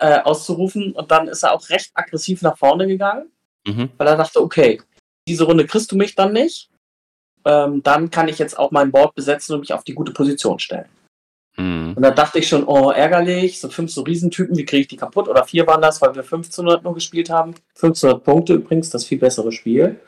äh, 0.00 0.20
auszurufen. 0.20 0.92
Und 0.92 1.10
dann 1.10 1.28
ist 1.28 1.42
er 1.42 1.54
auch 1.54 1.68
recht 1.70 1.90
aggressiv 1.94 2.42
nach 2.42 2.58
vorne 2.58 2.86
gegangen. 2.86 3.30
Mhm. 3.66 3.90
Weil 3.96 4.08
er 4.08 4.16
dachte, 4.16 4.42
okay, 4.42 4.82
diese 5.28 5.44
Runde 5.44 5.66
kriegst 5.66 5.90
du 5.92 5.96
mich 5.96 6.14
dann 6.14 6.32
nicht 6.32 6.70
ähm, 7.46 7.82
dann 7.82 8.10
kann 8.10 8.28
ich 8.28 8.38
jetzt 8.38 8.58
auch 8.58 8.72
mein 8.72 8.90
Board 8.90 9.14
besetzen 9.14 9.54
und 9.54 9.60
mich 9.60 9.72
auf 9.72 9.84
die 9.84 9.94
gute 9.94 10.12
Position 10.12 10.58
stellen. 10.58 10.88
Mhm. 11.56 11.94
Und 11.94 12.02
da 12.02 12.10
dachte 12.10 12.38
ich 12.38 12.48
schon, 12.48 12.64
oh, 12.64 12.90
ärgerlich, 12.90 13.60
so 13.60 13.68
fünf 13.68 13.90
so 13.90 14.02
Riesentypen, 14.02 14.56
wie 14.56 14.64
kriege 14.64 14.82
ich 14.82 14.88
die 14.88 14.96
kaputt? 14.96 15.28
Oder 15.28 15.44
vier 15.44 15.66
waren 15.66 15.80
das, 15.80 16.00
weil 16.02 16.14
wir 16.14 16.22
1500 16.22 16.82
nur 16.82 16.94
gespielt 16.94 17.30
haben. 17.30 17.54
1500 17.74 18.22
Punkte 18.22 18.54
übrigens, 18.54 18.90
das 18.90 19.04
viel 19.04 19.18
bessere 19.18 19.52
Spiel. 19.52 20.00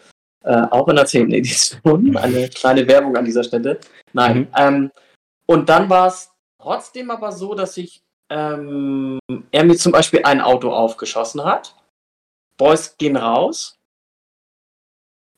Äh, 0.45 0.67
auch 0.71 0.89
in 0.89 0.97
der 0.97 1.07
10. 1.07 1.33
Edition. 1.33 2.17
Eine 2.17 2.49
kleine 2.49 2.87
Werbung 2.87 3.17
an 3.17 3.25
dieser 3.25 3.45
Stelle. 3.45 3.81
Nein. 4.13 4.39
Mhm. 4.39 4.49
Ähm, 4.57 4.91
und 5.47 5.69
dann 5.69 5.89
war 5.89 6.09
es 6.09 6.31
trotzdem 6.61 7.11
aber 7.11 7.33
so, 7.33 7.55
dass 7.55 7.77
ich 7.77 8.03
ähm, 8.31 9.19
er 9.51 9.65
mir 9.65 9.77
zum 9.77 9.93
Beispiel 9.93 10.21
ein 10.25 10.41
Auto 10.41 10.71
aufgeschossen 10.71 11.45
hat. 11.45 11.75
Boys 12.57 12.97
gehen 12.99 13.17
raus. 13.17 13.79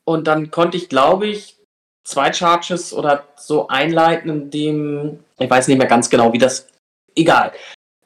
Und 0.05 0.27
dann 0.27 0.51
konnte 0.51 0.77
ich, 0.77 0.89
glaube 0.89 1.27
ich, 1.27 1.60
zwei 2.03 2.31
Charges 2.33 2.93
oder 2.93 3.25
so 3.35 3.67
einleiten, 3.67 4.29
indem, 4.29 5.19
ich 5.39 5.49
weiß 5.49 5.67
nicht 5.67 5.77
mehr 5.77 5.87
ganz 5.87 6.09
genau, 6.09 6.33
wie 6.33 6.37
das, 6.37 6.67
egal. 7.15 7.51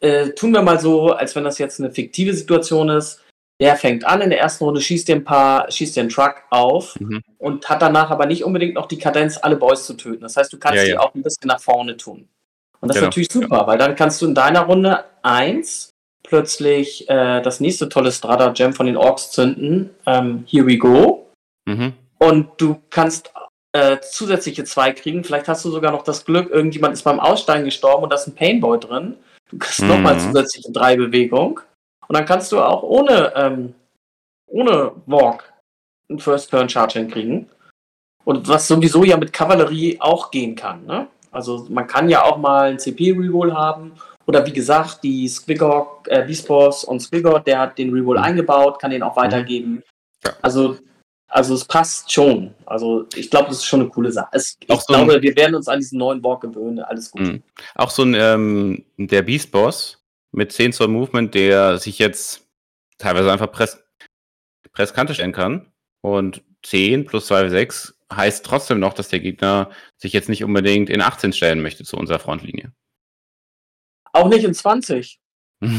Äh, 0.02 0.30
tun 0.32 0.52
wir 0.52 0.62
mal 0.62 0.80
so, 0.80 1.12
als 1.12 1.36
wenn 1.36 1.44
das 1.44 1.58
jetzt 1.58 1.80
eine 1.80 1.92
fiktive 1.92 2.34
Situation 2.34 2.90
ist. 2.90 3.22
Der 3.62 3.78
fängt 3.78 4.06
an 4.06 4.20
in 4.20 4.30
der 4.30 4.40
ersten 4.40 4.66
Runde, 4.66 4.82
schießt 4.82 5.08
dir 5.08 5.16
ein 5.16 5.24
paar, 5.24 5.72
schießt 5.72 5.98
einen 5.98 6.10
Truck 6.10 6.44
auf 6.50 7.00
mhm. 7.00 7.22
und 7.38 7.70
hat 7.70 7.82
danach 7.82 8.12
aber 8.12 8.26
nicht 8.26 8.44
unbedingt 8.44 8.74
noch 8.74 8.88
die 8.88 8.98
Kadenz, 8.98 9.38
alle 9.42 9.56
Boys 9.56 9.86
zu 9.86 9.94
töten. 9.94 10.24
Das 10.24 10.36
heißt, 10.36 10.52
du 10.52 10.60
kannst 10.60 10.80
ja, 10.80 10.84
die 10.84 10.92
ja. 10.92 11.00
auch 11.00 11.16
ein 11.16 11.24
bisschen 11.24 11.48
nach 11.48 11.62
vorne 11.62 11.96
tun. 11.96 12.28
Und 12.82 12.90
das 12.90 12.96
genau. 12.96 13.08
ist 13.08 13.12
natürlich 13.12 13.32
super, 13.32 13.60
ja. 13.60 13.68
weil 13.68 13.78
dann 13.78 13.96
kannst 13.96 14.22
du 14.22 14.26
in 14.26 14.36
deiner 14.36 14.62
Runde 14.64 15.06
eins 15.22 15.90
plötzlich 16.22 17.10
äh, 17.10 17.42
das 17.42 17.62
nächste 17.62 17.88
tolle 17.88 18.12
Strata 18.12 18.50
Gem 18.50 18.74
von 18.74 18.88
den 18.88 18.98
Orks 18.98 19.32
zünden. 19.32 19.92
Ähm, 20.06 20.44
here 20.48 20.68
we 20.68 20.78
go. 20.78 21.30
Mhm. 21.66 21.94
Und 22.20 22.50
du 22.58 22.82
kannst 22.90 23.35
äh, 23.76 24.00
zusätzliche 24.00 24.64
zwei 24.64 24.94
kriegen. 24.94 25.26
Vielleicht 25.26 25.50
hast 25.50 25.66
du 25.66 25.70
sogar 25.70 25.92
noch 25.92 26.04
das 26.04 26.24
Glück, 26.24 26.50
irgendjemand 26.50 26.94
ist 26.94 27.04
beim 27.04 27.20
Aussteigen 27.20 27.66
gestorben 27.66 28.04
und 28.04 28.10
da 28.10 28.16
ist 28.16 28.26
ein 28.26 28.36
Painboy 28.36 28.80
drin. 28.80 29.18
Du 29.52 29.58
kriegst 29.58 29.82
mhm. 29.82 29.90
nochmal 29.90 30.18
zusätzliche 30.18 30.72
drei 30.72 30.96
Bewegung. 30.96 31.60
Und 32.08 32.18
dann 32.18 32.26
kannst 32.26 32.54
du 32.54 32.62
auch 32.62 32.84
ohne, 32.84 33.34
ähm, 33.36 33.74
ohne 34.48 34.94
Walk 35.08 35.52
einen 36.10 36.20
First-Turn-Charge 36.20 37.00
hinkriegen. 37.00 37.50
Und 38.24 38.48
was 38.48 38.70
sowieso 38.70 39.04
ja 39.04 39.18
mit 39.18 39.34
Kavallerie 39.34 39.98
auch 40.00 40.32
gehen 40.32 40.56
kann. 40.56 40.86
Ne? 40.86 41.08
Also 41.32 41.68
man 41.70 41.86
kann 41.86 42.08
ja 42.08 42.24
auch 42.24 42.38
mal 42.38 42.70
ein 42.70 42.80
CP-Reroll 42.80 43.54
haben. 43.54 43.92
Oder 44.26 44.46
wie 44.46 44.54
gesagt, 44.54 45.04
die 45.04 45.28
Squigor, 45.28 46.02
äh, 46.08 46.26
Beastboss 46.26 46.86
und 46.86 47.02
Squigor, 47.02 47.42
der 47.42 47.60
hat 47.60 47.78
den 47.78 47.92
Reroll 47.92 48.20
eingebaut, 48.20 48.80
kann 48.80 48.92
den 48.92 49.04
auch 49.04 49.18
weitergeben. 49.18 49.84
Ja. 50.24 50.32
Also 50.42 50.78
also 51.36 51.54
es 51.54 51.66
passt 51.66 52.10
schon. 52.14 52.56
Also 52.66 53.06
ich 53.14 53.30
glaube, 53.30 53.50
das 53.50 53.58
ist 53.58 53.66
schon 53.66 53.82
eine 53.82 53.90
coole 53.90 54.10
Sache. 54.10 54.30
Es, 54.32 54.58
ich 54.58 54.68
so 54.70 54.86
glaube, 54.88 55.22
wir 55.22 55.36
werden 55.36 55.56
uns 55.56 55.68
an 55.68 55.80
diesen 55.80 56.00
neuen 56.00 56.24
Walk 56.24 56.42
gewöhnen. 56.42 56.80
Alles 56.80 57.12
gut. 57.12 57.24
Mh. 57.24 57.40
Auch 57.76 57.90
so 57.90 58.04
ein 58.04 58.14
ähm, 58.14 58.86
der 58.96 59.22
Beast 59.22 59.52
Boss 59.52 60.02
mit 60.32 60.54
10 60.54 60.72
Zoll 60.72 60.88
Movement, 60.88 61.36
der 61.36 61.78
sich 61.78 62.00
jetzt 62.00 62.48
teilweise 63.00 63.34
einfach 63.34 63.52
press, 63.52 63.84
Presskante 64.72 65.14
stellen 65.14 65.34
kann. 65.34 65.74
Und 66.00 66.42
10 66.64 67.04
plus 67.06 67.28
2 67.28 67.50
6 67.50 68.00
heißt 68.14 68.46
trotzdem 68.46 68.80
noch, 68.80 68.94
dass 68.94 69.10
der 69.10 69.20
Gegner 69.20 69.72
sich 69.98 70.14
jetzt 70.14 70.30
nicht 70.30 70.46
unbedingt 70.46 70.90
in 70.90 71.02
18 71.02 71.34
stellen 71.34 71.62
möchte 71.62 71.84
zu 71.84 71.98
unserer 71.98 72.20
Frontlinie. 72.20 72.72
Auch 74.14 74.30
nicht 74.30 74.46
in 74.46 74.54
20. 74.54 75.20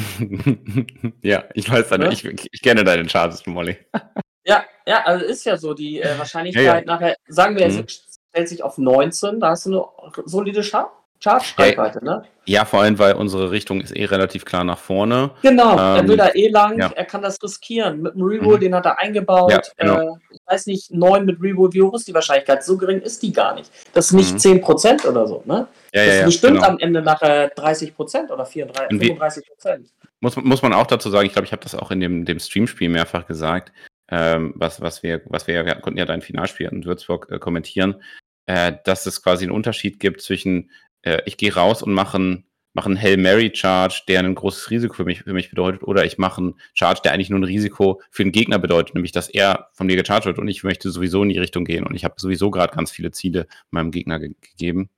ja, 1.23 1.45
ich 1.55 1.71
weiß 1.71 1.89
deine, 1.89 2.07
ja? 2.07 2.11
ich, 2.13 2.27
ich 2.27 2.61
kenne 2.61 2.85
deine 2.85 3.07
Charts, 3.07 3.47
Molly. 3.47 3.79
Ja, 4.47 4.65
ja, 4.87 5.03
also 5.05 5.25
ist 5.25 5.45
ja 5.45 5.57
so, 5.57 5.75
die 5.75 6.01
äh, 6.01 6.19
Wahrscheinlichkeit 6.19 6.65
ja, 6.65 6.79
ja. 6.79 6.85
nachher, 6.85 7.17
sagen 7.27 7.57
wir, 7.57 7.69
mhm. 7.69 7.85
es 7.87 8.21
stellt 8.31 8.49
sich 8.49 8.63
auf 8.63 8.79
19, 8.79 9.41
da 9.41 9.51
hast 9.51 9.67
du 9.67 9.71
eine 9.71 10.13
solide 10.25 10.63
Char 10.63 10.93
Charge-Reichweite, 11.19 12.05
ne? 12.05 12.25
Ja, 12.45 12.65
vor 12.65 12.83
allem, 12.83 12.99
weil 12.99 13.15
unsere 13.15 13.51
Richtung 13.51 13.81
ist 13.81 13.97
eh 13.97 14.05
relativ 14.05 14.45
klar 14.45 14.65
nach 14.65 14.79
vorne. 14.79 15.31
Genau, 15.43 15.73
ähm, 15.73 15.79
er 15.79 16.09
will 16.09 16.17
da 16.17 16.29
eh 16.35 16.49
lang, 16.49 16.79
ja. 16.79 16.93
er 16.95 17.05
kann 17.07 17.23
das 17.23 17.43
riskieren. 17.43 18.03
Mit 18.03 18.15
dem 18.15 18.23
Reroll, 18.23 18.57
mhm. 18.57 18.61
den 18.61 18.75
hat 18.75 18.85
er 18.85 18.99
eingebaut. 19.01 19.51
Ja, 19.51 19.63
genau. 19.79 20.01
äh, 20.01 20.17
ich 20.31 20.41
weiß 20.47 20.67
nicht, 20.67 20.93
9 20.93 21.25
mit 21.25 21.41
Reroll, 21.43 21.73
wie 21.73 21.83
hoch 21.83 21.95
ist 21.95 22.07
die 22.07 22.15
Wahrscheinlichkeit? 22.15 22.63
So 22.63 22.77
gering 22.77 23.01
ist 23.01 23.23
die 23.23 23.33
gar 23.33 23.55
nicht. 23.55 23.71
Das 23.95 24.09
ist 24.09 24.13
nicht 24.13 24.33
mhm. 24.35 24.63
10% 24.63 25.07
oder 25.09 25.27
so, 25.27 25.43
ne? 25.47 25.67
Ja, 25.93 26.05
das 26.05 26.07
ja, 26.07 26.21
ist 26.21 26.25
bestimmt 26.27 26.57
genau. 26.57 26.69
am 26.69 26.79
Ende 26.79 27.01
nachher 27.01 27.53
30% 27.57 28.31
oder 28.31 28.45
34, 28.45 29.01
35%. 29.01 29.43
Muss, 30.21 30.37
muss 30.37 30.63
man 30.63 30.75
auch 30.75 30.87
dazu 30.87 31.09
sagen, 31.09 31.27
ich 31.27 31.33
glaube, 31.33 31.47
ich 31.47 31.53
habe 31.53 31.63
das 31.63 31.75
auch 31.75 31.91
in 31.91 32.01
dem, 32.01 32.27
dem 32.27 32.39
Streamspiel 32.39 32.91
mehrfach 32.91 33.27
gesagt 33.27 33.73
ähm, 34.09 34.53
was, 34.57 34.81
was 34.81 35.03
wir, 35.03 35.23
was 35.27 35.47
wir, 35.47 35.65
wir 35.67 35.75
konnten 35.77 35.99
ja 35.99 36.05
dein 36.05 36.23
Finalspiel 36.23 36.69
in 36.69 36.85
Würzburg 36.85 37.29
äh, 37.31 37.39
kommentieren, 37.39 38.03
äh, 38.47 38.73
dass 38.85 39.07
es 39.07 39.23
quasi 39.23 39.45
einen 39.45 39.53
Unterschied 39.53 39.99
gibt 39.99 40.21
zwischen, 40.21 40.71
äh, 41.03 41.23
ich 41.27 41.37
gehe 41.37 41.55
raus 41.55 41.83
und 41.83 41.93
mache 41.93 42.17
einen, 42.17 42.45
mache 42.75 42.87
einen 42.87 43.01
Hail 43.01 43.17
Mary 43.17 43.51
Charge, 43.55 44.03
der 44.07 44.21
ein 44.21 44.35
großes 44.35 44.71
Risiko 44.71 44.95
für 44.95 45.05
mich, 45.05 45.23
für 45.23 45.33
mich 45.33 45.51
bedeutet, 45.51 45.83
oder 45.83 46.05
ich 46.05 46.19
mache 46.19 46.41
einen 46.41 46.55
Charge, 46.75 47.01
der 47.05 47.13
eigentlich 47.13 47.31
nur 47.31 47.41
ein 47.41 47.45
Risiko 47.45 48.01
für 48.11 48.23
den 48.23 48.33
Gegner 48.33 48.59
bedeutet, 48.59 48.95
nämlich 48.95 49.13
dass 49.13 49.29
er 49.29 49.71
von 49.73 49.87
mir 49.87 49.97
gecharged 49.97 50.27
wird 50.27 50.39
und 50.39 50.49
ich 50.49 50.63
möchte 50.63 50.91
sowieso 50.91 51.23
in 51.23 51.31
die 51.31 51.39
Richtung 51.39 51.65
gehen 51.65 51.87
und 51.87 51.95
ich 51.95 52.05
habe 52.05 52.15
sowieso 52.19 52.51
gerade 52.51 52.75
ganz 52.75 52.91
viele 52.91 53.11
Ziele 53.11 53.47
meinem 53.71 53.91
Gegner 53.91 54.21
ge 54.21 54.35
gegeben. 54.41 54.91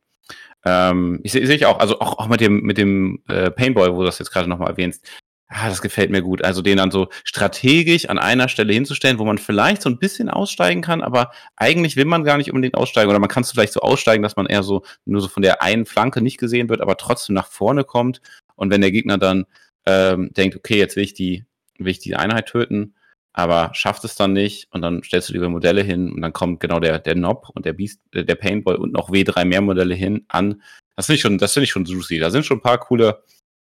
Ähm, 0.65 1.21
ich 1.23 1.33
sehe 1.33 1.47
seh 1.47 1.55
ich 1.55 1.67
auch, 1.67 1.79
also 1.79 2.01
auch, 2.01 2.19
auch 2.19 2.29
mit 2.29 2.41
dem, 2.41 2.61
mit 2.63 2.79
dem 2.79 3.23
äh, 3.29 3.51
Painboy, 3.51 3.93
wo 3.93 4.01
du 4.01 4.07
das 4.07 4.19
jetzt 4.19 4.31
gerade 4.31 4.49
nochmal 4.49 4.71
erwähnst, 4.71 5.07
Ah, 5.51 5.71
das 5.71 5.81
gefällt 5.81 6.11
mir 6.11 6.21
gut. 6.21 6.45
Also 6.45 6.61
den 6.61 6.77
dann 6.77 6.91
so 6.91 7.09
strategisch 7.25 8.09
an 8.11 8.19
einer 8.19 8.49
Stelle 8.49 8.75
hinzustellen, 8.75 9.19
wo 9.19 9.25
man 9.25 9.39
vielleicht 9.39 9.81
so 9.81 9.89
ein 9.89 9.99
bisschen 9.99 10.29
aussteigen 10.29 10.83
kann, 10.83 11.01
aber 11.01 11.31
eigentlich 11.57 11.97
will 11.97 12.05
man 12.05 12.23
gar 12.23 12.37
nicht 12.37 12.51
unbedingt 12.51 12.75
aussteigen. 12.75 13.09
Oder 13.09 13.19
man 13.19 13.31
kann 13.31 13.43
es 13.43 13.53
vielleicht 13.53 13.73
so 13.73 13.81
aussteigen, 13.81 14.23
dass 14.23 14.37
man 14.37 14.45
eher 14.47 14.63
so 14.63 14.83
nur 15.07 15.23
so 15.23 15.29
von 15.29 15.43
der 15.43 15.63
einen 15.63 15.87
Flanke 15.87 16.21
nicht 16.21 16.37
gesehen 16.39 16.69
wird, 16.69 16.83
aber 16.83 16.99
trotzdem 16.99 17.35
nach 17.35 17.47
vorne 17.47 17.85
kommt. 17.85 18.21
Und 18.57 18.71
wenn 18.71 18.83
der 18.83 18.93
Gegner 18.93 19.17
dann 19.17 19.47
ähm, 19.87 20.31
denkt, 20.35 20.55
okay, 20.55 20.77
jetzt 20.77 20.97
will 20.97 21.05
ich 21.05 21.15
die, 21.15 21.47
will 21.79 21.93
ich 21.93 21.99
die 21.99 22.15
Einheit 22.15 22.47
töten, 22.47 22.95
aber 23.33 23.71
schafft 23.73 24.05
es 24.05 24.17
dann 24.17 24.35
nicht 24.35 24.69
und 24.73 24.83
dann 24.83 25.03
stellst 25.03 25.31
du 25.31 25.33
die 25.33 25.39
Modelle 25.39 25.83
hin 25.83 26.13
und 26.13 26.21
dann 26.21 26.35
kommt 26.35 26.61
genau 26.61 26.79
der, 26.79 26.99
der 26.99 27.15
Nob 27.15 27.49
und 27.55 27.65
der 27.65 27.73
Beast, 27.73 28.01
äh, 28.13 28.25
der 28.25 28.35
Paintball 28.35 28.77
und 28.77 28.93
noch 28.93 29.11
W3 29.11 29.47
mehr 29.47 29.63
Modelle 29.63 29.95
hin 29.95 30.27
an. 30.29 30.61
Das 30.97 31.07
finde 31.07 31.17
ich 31.17 31.23
schon, 31.23 31.39
das 31.39 31.55
finde 31.55 31.65
ich 31.65 31.71
schon 31.71 31.85
juicy. 31.87 32.19
Da 32.19 32.31
sind 32.31 32.45
schon 32.45 32.59
ein 32.59 32.63
paar 32.63 32.79
coole, 32.79 33.23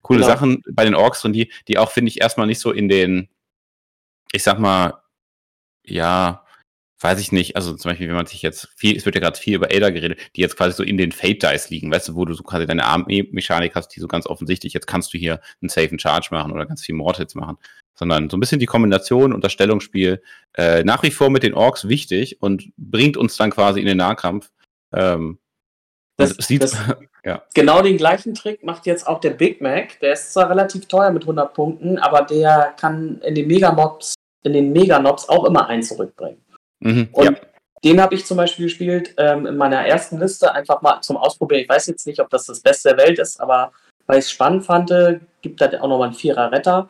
coole 0.05 0.19
genau. 0.19 0.31
Sachen 0.31 0.61
bei 0.71 0.85
den 0.85 0.93
Orks 0.93 1.21
drin, 1.21 1.33
die, 1.33 1.51
die 1.67 1.79
auch, 1.79 1.91
finde 1.91 2.09
ich, 2.09 2.21
erstmal 2.21 2.45
nicht 2.45 2.59
so 2.59 2.71
in 2.71 2.87
den, 2.89 3.27
ich 4.31 4.43
sag 4.43 4.59
mal, 4.59 5.01
ja, 5.83 6.45
weiß 6.99 7.19
ich 7.19 7.31
nicht, 7.31 7.55
also 7.55 7.75
zum 7.75 7.89
Beispiel, 7.89 8.07
wenn 8.07 8.15
man 8.15 8.27
sich 8.27 8.43
jetzt 8.43 8.69
viel, 8.75 8.95
es 8.95 9.05
wird 9.05 9.15
ja 9.15 9.21
gerade 9.21 9.39
viel 9.39 9.55
über 9.55 9.71
Ada 9.71 9.89
geredet, 9.89 10.19
die 10.35 10.41
jetzt 10.41 10.55
quasi 10.55 10.75
so 10.75 10.83
in 10.83 10.97
den 10.97 11.11
Fate 11.11 11.41
Dice 11.41 11.71
liegen, 11.71 11.91
weißt 11.91 12.09
du, 12.09 12.15
wo 12.15 12.23
du 12.23 12.35
so 12.35 12.43
quasi 12.43 12.67
deine 12.67 12.85
Armee-Mechanik 12.85 13.73
hast, 13.73 13.89
die 13.89 13.99
so 13.99 14.07
ganz 14.07 14.27
offensichtlich, 14.27 14.73
jetzt 14.73 14.85
kannst 14.85 15.11
du 15.13 15.17
hier 15.17 15.41
einen 15.61 15.69
safen 15.69 15.97
Charge 15.97 16.27
machen 16.29 16.51
oder 16.51 16.67
ganz 16.67 16.83
viel 16.83 16.95
Mortals 16.95 17.33
machen, 17.33 17.57
sondern 17.95 18.29
so 18.29 18.37
ein 18.37 18.39
bisschen 18.39 18.59
die 18.59 18.67
Kombination 18.67 19.33
und 19.33 19.43
das 19.43 19.53
Stellungsspiel 19.53 20.21
äh, 20.53 20.83
nach 20.83 21.01
wie 21.01 21.11
vor 21.11 21.31
mit 21.31 21.41
den 21.41 21.55
Orks 21.55 21.87
wichtig 21.87 22.41
und 22.43 22.71
bringt 22.77 23.17
uns 23.17 23.37
dann 23.37 23.49
quasi 23.49 23.79
in 23.79 23.87
den 23.87 23.97
Nahkampf. 23.97 24.51
Ähm, 24.93 25.39
das, 26.17 26.35
sieht, 26.37 26.61
das, 26.61 26.77
ja. 27.25 27.41
Genau 27.53 27.81
den 27.81 27.97
gleichen 27.97 28.35
Trick 28.35 28.63
macht 28.63 28.85
jetzt 28.85 29.07
auch 29.07 29.19
der 29.19 29.31
Big 29.31 29.59
Mac. 29.59 29.99
Der 29.99 30.13
ist 30.13 30.31
zwar 30.31 30.49
relativ 30.49 30.87
teuer 30.87 31.11
mit 31.11 31.23
100 31.23 31.53
Punkten, 31.53 31.97
aber 31.97 32.21
der 32.21 32.73
kann 32.79 33.19
in 33.23 33.35
den 33.35 33.47
Megamobs, 33.47 34.13
in 34.43 34.53
den 34.53 34.71
Meganobs 34.71 35.27
auch 35.27 35.45
immer 35.45 35.67
einen 35.67 35.83
zurückbringen. 35.83 36.41
Mhm, 36.79 37.09
und 37.11 37.25
ja. 37.25 37.33
Den 37.83 38.01
habe 38.01 38.15
ich 38.15 38.25
zum 38.25 38.37
Beispiel 38.37 38.65
gespielt 38.65 39.13
ähm, 39.17 39.45
in 39.45 39.57
meiner 39.57 39.85
ersten 39.85 40.19
Liste, 40.19 40.51
einfach 40.51 40.81
mal 40.81 41.01
zum 41.01 41.17
Ausprobieren. 41.17 41.61
Ich 41.61 41.69
weiß 41.69 41.85
jetzt 41.87 42.07
nicht, 42.07 42.19
ob 42.19 42.29
das 42.31 42.45
das 42.45 42.59
Beste 42.59 42.89
der 42.89 42.97
Welt 42.97 43.19
ist, 43.19 43.39
aber 43.39 43.71
weil 44.07 44.19
ich 44.19 44.25
es 44.25 44.31
spannend 44.31 44.65
fand, 44.65 44.91
gibt 45.41 45.61
da 45.61 45.67
auch 45.67 45.87
nochmal 45.87 46.07
einen 46.07 46.13
Vierer 46.13 46.51
Retter. 46.51 46.89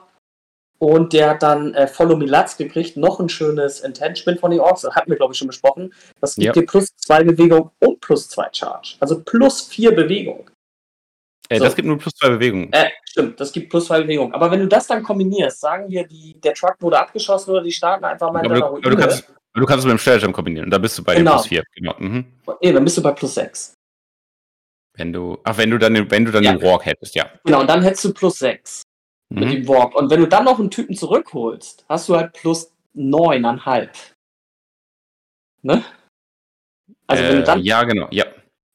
Und 0.77 1.13
der 1.13 1.29
hat 1.29 1.43
dann 1.43 1.73
äh, 1.73 1.87
Follow 1.87 2.17
Me 2.17 2.25
Latz 2.25 2.57
gekriegt, 2.57 2.97
noch 2.97 3.19
ein 3.19 3.29
schönes 3.29 3.79
Intention 3.79 4.37
von 4.37 4.51
den 4.51 4.59
Orks, 4.59 4.81
das 4.81 4.93
hatten 4.93 5.09
wir, 5.09 5.17
glaube 5.17 5.33
ich, 5.33 5.37
schon 5.39 5.47
besprochen. 5.47 5.93
Das 6.19 6.35
gibt 6.35 6.47
ja. 6.47 6.51
dir 6.51 6.65
plus 6.65 6.89
zwei 6.97 7.23
Bewegung 7.23 7.71
und 7.79 8.01
plus 8.01 8.27
zwei 8.27 8.47
Charge. 8.51 8.95
Also 8.99 9.21
plus 9.21 9.61
vier 9.61 9.95
Bewegung. 9.95 10.49
Äh, 11.47 11.59
so. 11.59 11.63
Das 11.63 11.75
gibt 11.75 11.87
nur 11.87 11.97
plus 11.97 12.13
zwei 12.13 12.29
Bewegungen. 12.29 12.73
Äh, 12.73 12.89
stimmt, 13.05 13.39
das 13.39 13.53
gibt 13.53 13.69
plus 13.69 13.85
zwei 13.85 14.01
Bewegungen. 14.01 14.33
Aber 14.33 14.51
wenn 14.51 14.59
du 14.59 14.67
das 14.67 14.87
dann 14.87 15.01
kombinierst, 15.01 15.61
sagen 15.61 15.89
wir, 15.89 16.05
die, 16.07 16.39
der 16.41 16.53
Truck 16.53 16.75
wurde 16.79 16.99
abgeschossen 16.99 17.51
oder 17.51 17.63
die 17.63 17.71
starten 17.71 18.03
einfach 18.03 18.31
mal 18.33 18.43
in 18.43 18.49
deiner 18.49 18.65
Ruine. 18.65 18.81
Du 18.81 18.97
kannst, 18.97 19.33
du 19.53 19.65
kannst 19.65 19.79
es 19.79 19.85
mit 19.85 19.91
dem 19.91 19.99
Stelljump 19.99 20.35
kombinieren. 20.35 20.69
Da 20.69 20.77
bist 20.77 20.97
du 20.97 21.03
bei 21.03 21.15
genau. 21.15 21.33
plus 21.33 21.47
vier. 21.47 21.63
Genau. 21.75 21.95
Mhm. 21.99 22.25
Nee, 22.61 22.73
dann 22.73 22.83
bist 22.83 22.97
du 22.97 23.01
bei 23.01 23.11
plus 23.11 23.33
sechs. 23.33 23.73
Wenn 24.97 25.13
du, 25.13 25.37
ach, 25.43 25.57
wenn 25.57 25.69
du 25.69 25.77
dann, 25.77 26.09
wenn 26.11 26.25
du 26.25 26.31
dann 26.31 26.43
ja. 26.43 26.53
den 26.53 26.61
Walk 26.61 26.85
hättest, 26.85 27.15
ja. 27.15 27.29
Genau, 27.45 27.61
und 27.61 27.69
dann 27.69 27.81
hättest 27.81 28.05
du 28.05 28.13
plus 28.13 28.39
sechs 28.39 28.83
mhm. 29.29 29.39
mit 29.39 29.53
dem 29.53 29.67
Walk. 29.67 29.95
Und 29.95 30.09
wenn 30.09 30.19
du 30.19 30.27
dann 30.27 30.45
noch 30.45 30.59
einen 30.59 30.71
Typen 30.71 30.95
zurückholst, 30.95 31.85
hast 31.87 32.09
du 32.09 32.15
halt 32.15 32.33
plus 32.33 32.71
neuneinhalb. 32.93 33.91
Ne? 35.61 35.83
Also 37.07 37.23
äh, 37.23 37.29
wenn 37.29 37.35
du 37.37 37.43
dann. 37.43 37.63
Ja, 37.63 37.83
genau, 37.83 38.07
ja. 38.11 38.25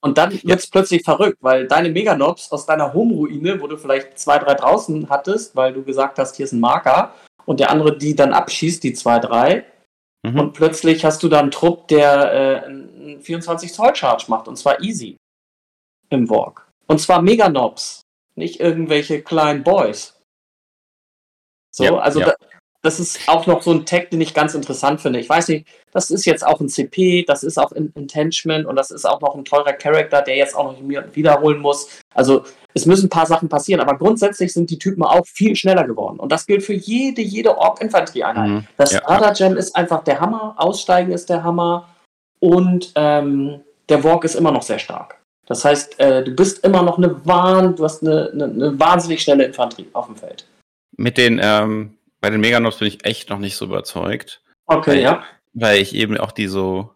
Und 0.03 0.17
dann 0.17 0.33
ja. 0.33 0.39
wird 0.45 0.61
es 0.61 0.71
plötzlich 0.71 1.03
verrückt, 1.03 1.39
weil 1.41 1.69
deine 1.69 1.91
Meganobs 1.91 2.51
aus 2.53 2.67
deiner 2.67 2.95
Home-Ruine, 2.95 3.61
wo 3.61 3.67
du 3.67 3.77
vielleicht 3.77 4.19
zwei, 4.19 4.39
drei 4.39 4.55
draußen 4.55 5.11
hattest, 5.11 5.55
weil 5.55 5.73
du 5.73 5.83
gesagt 5.85 6.19
hast, 6.19 6.37
hier 6.37 6.45
ist 6.45 6.53
ein 6.53 6.61
Marker, 6.61 7.15
und 7.45 7.61
der 7.61 7.71
andere 7.71 7.97
die 7.97 8.15
dann 8.15 8.33
abschießt, 8.33 8.83
die 8.83 8.93
zwei, 8.93 9.19
drei. 9.19 9.65
Mhm. 10.23 10.39
Und 10.39 10.53
plötzlich 10.53 11.05
hast 11.05 11.23
du 11.23 11.29
dann 11.29 11.41
einen 11.41 11.51
Trupp, 11.51 11.89
der 11.89 12.33
äh, 12.33 12.65
einen 12.67 13.21
24 13.21 13.73
Zoll 13.73 13.95
Charge 13.95 14.27
macht, 14.29 14.49
und 14.49 14.57
zwar 14.57 14.81
easy 14.83 15.17
im 16.11 16.29
Walk. 16.31 16.67
Und 16.87 17.01
zwar 17.01 17.23
Meganobs, 17.23 18.03
nicht 18.37 18.61
irgendwelche 18.61 19.23
kleinen 19.23 19.65
Boys. 19.65 20.20
So, 21.71 21.85
ja, 21.85 21.97
also 21.97 22.21
ja. 22.21 22.27
Da, 22.27 22.35
das 22.83 22.99
ist 22.99 23.29
auch 23.29 23.47
noch 23.47 23.61
so 23.63 23.73
ein 23.73 23.85
Tag, 23.85 24.11
den 24.11 24.21
ich 24.23 24.33
ganz 24.33 24.55
interessant 24.55 25.03
finde. 25.03 25.21
Ich 25.21 25.29
weiß 25.29 25.49
nicht, 25.49 25.67
das 25.93 26.11
ist 26.11 26.25
jetzt 26.25 26.47
auch 26.47 26.61
ein 26.61 26.69
CP, 26.69 27.25
das 27.25 27.43
ist 27.43 27.59
auch 27.59 27.73
ein 27.73 27.93
Intention 27.95 28.65
und 28.65 28.77
das 28.77 28.91
ist 28.91 29.05
auch 29.05 29.21
noch 29.21 29.35
ein 29.35 29.45
teurer 29.45 29.75
Charakter, 29.75 30.23
der 30.23 30.37
jetzt 30.37 30.57
auch 30.57 30.73
noch 30.73 31.15
wiederholen 31.15 31.61
muss. 31.61 31.89
Also 32.15 32.45
es 32.73 32.87
müssen 32.87 33.07
ein 33.07 33.11
paar 33.11 33.27
Sachen 33.27 33.51
passieren, 33.51 33.81
aber 33.81 33.99
grundsätzlich 33.99 34.53
sind 34.53 34.71
die 34.71 34.79
Typen 34.79 35.03
auch 35.03 35.27
viel 35.27 35.57
schneller 35.57 35.87
geworden. 35.87 36.19
Und 36.19 36.33
das 36.33 36.47
gilt 36.47 36.63
für 36.63 36.73
jede, 36.73 37.21
jede 37.21 37.59
Ork-Infanterieeinheit. 37.59 38.49
Mhm. 38.49 38.67
Das 38.79 38.93
ja. 38.93 39.01
Radar 39.01 39.35
Gem 39.35 39.57
ist 39.57 39.77
einfach 39.77 40.03
der 40.05 40.21
Hammer, 40.21 40.55
Aussteigen 40.57 41.13
ist 41.13 41.29
der 41.29 41.45
Hammer 41.45 41.89
und 42.39 42.93
ähm, 42.95 43.61
der 43.91 44.03
Walk 44.05 44.25
ist 44.25 44.37
immer 44.37 44.53
noch 44.53 44.63
sehr 44.63 44.79
stark. 44.79 45.21
Das 45.47 45.65
heißt, 45.65 45.99
äh, 46.01 46.25
du 46.25 46.31
bist 46.31 46.65
immer 46.65 46.83
noch 46.83 46.97
eine 46.97 47.27
Wahn, 47.27 47.77
du 47.77 47.85
hast 47.85 48.03
eine, 48.03 48.31
eine, 48.33 48.45
eine 48.45 48.81
wahnsinnig 48.81 49.21
schnelle 49.21 49.45
Infanterie 49.45 49.89
auf 49.93 50.07
dem 50.07 50.17
Feld. 50.17 50.47
Mit 51.01 51.17
den, 51.17 51.41
ähm, 51.43 51.97
bei 52.21 52.29
den 52.29 52.43
Meganobs 52.43 52.77
bin 52.77 52.89
ich 52.89 53.07
echt 53.07 53.31
noch 53.31 53.39
nicht 53.39 53.57
so 53.57 53.65
überzeugt. 53.65 54.43
Okay, 54.67 54.91
weil, 54.91 55.01
ja. 55.01 55.25
Weil 55.55 55.81
ich 55.81 55.95
eben 55.95 56.19
auch 56.19 56.31
die 56.31 56.47
so. 56.47 56.95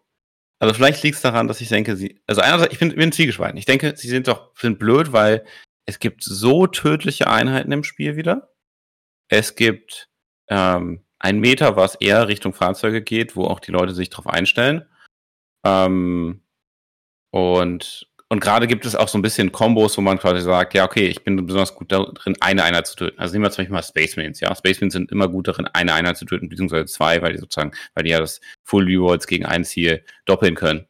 Also 0.59 0.75
vielleicht 0.75 1.01
liegt 1.01 1.15
es 1.15 1.23
daran, 1.23 1.47
dass 1.47 1.59
ich 1.59 1.69
denke, 1.69 1.95
sie. 1.95 2.21
Also 2.27 2.41
einerseits, 2.41 2.71
ich 2.71 2.77
bin, 2.77 2.93
bin 2.95 3.11
Zwiegespalten. 3.11 3.57
Ich 3.57 3.65
denke, 3.65 3.95
sie 3.97 4.07
sind 4.07 4.27
doch 4.27 4.51
sind 4.55 4.77
blöd, 4.77 5.11
weil 5.11 5.43
es 5.87 5.97
gibt 5.97 6.23
so 6.23 6.67
tödliche 6.67 7.27
Einheiten 7.27 7.71
im 7.71 7.83
Spiel 7.83 8.15
wieder. 8.15 8.53
Es 9.27 9.55
gibt 9.55 10.07
ähm, 10.49 11.03
ein 11.17 11.39
Meter, 11.39 11.75
was 11.75 11.95
eher 11.95 12.27
Richtung 12.27 12.53
Fahrzeuge 12.53 13.01
geht, 13.01 13.35
wo 13.35 13.45
auch 13.45 13.59
die 13.59 13.71
Leute 13.71 13.95
sich 13.95 14.11
drauf 14.11 14.27
einstellen. 14.27 14.85
Ähm, 15.65 16.43
und 17.31 18.07
und 18.27 18.39
gerade 18.39 18.65
gibt 18.65 18.85
es 18.85 18.95
auch 18.95 19.07
so 19.07 19.17
ein 19.17 19.21
bisschen 19.21 19.51
Kombos, 19.51 19.97
wo 19.97 20.01
man 20.01 20.17
quasi 20.17 20.41
sagt, 20.41 20.73
ja, 20.73 20.83
okay, 20.83 21.07
ich 21.07 21.23
bin 21.23 21.45
besonders 21.45 21.75
gut 21.75 21.91
darin, 21.91 22.35
eine 22.39 22.63
Einheit 22.63 22.87
zu 22.87 22.95
töten. 22.95 23.19
Also 23.19 23.33
nehmen 23.33 23.45
wir 23.45 23.51
zum 23.51 23.63
Beispiel 23.63 23.73
mal 23.73 23.83
Space 23.83 24.15
Marines, 24.17 24.39
ja. 24.39 24.55
Space 24.55 24.77
Marines 24.77 24.93
sind 24.93 25.11
immer 25.11 25.27
gut 25.27 25.47
darin, 25.47 25.67
eine 25.67 25.93
Einheit 25.93 26.17
zu 26.17 26.25
töten, 26.25 26.49
beziehungsweise 26.49 26.85
zwei, 26.85 27.21
weil 27.21 27.33
die 27.33 27.39
sozusagen, 27.39 27.71
weil 27.93 28.03
die 28.03 28.09
ja 28.09 28.19
das 28.19 28.41
Full 28.63 28.85
Rewards 28.85 29.27
gegen 29.27 29.45
ein 29.45 29.63
Ziel 29.63 30.03
doppeln 30.25 30.55
können. 30.55 30.87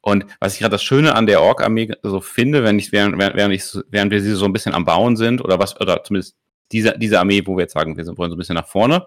Und 0.00 0.24
was 0.40 0.54
ich 0.54 0.60
gerade 0.60 0.72
das 0.72 0.82
Schöne 0.82 1.14
an 1.14 1.26
der 1.26 1.42
Ork-Armee 1.42 1.92
so 2.02 2.20
finde, 2.20 2.64
wenn 2.64 2.78
ich, 2.78 2.90
während, 2.90 3.18
während, 3.18 3.54
ich, 3.54 3.64
während 3.90 4.10
wir 4.10 4.22
sie 4.22 4.34
so 4.34 4.46
ein 4.46 4.52
bisschen 4.52 4.74
am 4.74 4.86
Bauen 4.86 5.16
sind, 5.16 5.44
oder 5.44 5.58
was, 5.58 5.78
oder 5.80 6.02
zumindest 6.02 6.36
diese, 6.72 6.98
diese 6.98 7.20
Armee, 7.20 7.42
wo 7.44 7.56
wir 7.56 7.62
jetzt 7.62 7.74
sagen, 7.74 7.96
wir 7.96 8.06
wollen 8.16 8.30
so 8.30 8.36
ein 8.36 8.38
bisschen 8.38 8.54
nach 8.54 8.66
vorne, 8.66 9.06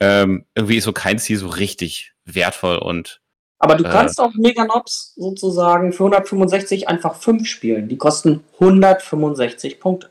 ähm, 0.00 0.44
irgendwie 0.54 0.76
ist 0.76 0.84
so 0.84 0.92
kein 0.92 1.18
Ziel 1.18 1.38
so 1.38 1.48
richtig 1.48 2.12
wertvoll 2.24 2.76
und 2.76 3.20
aber 3.58 3.76
du 3.76 3.84
äh. 3.84 3.88
kannst 3.88 4.20
auch 4.20 4.34
Meganobs 4.34 5.14
sozusagen 5.16 5.92
für 5.92 6.04
165 6.04 6.88
einfach 6.88 7.14
5 7.16 7.46
spielen. 7.46 7.88
Die 7.88 7.96
kosten 7.96 8.44
165 8.54 9.80
Punkte. 9.80 10.10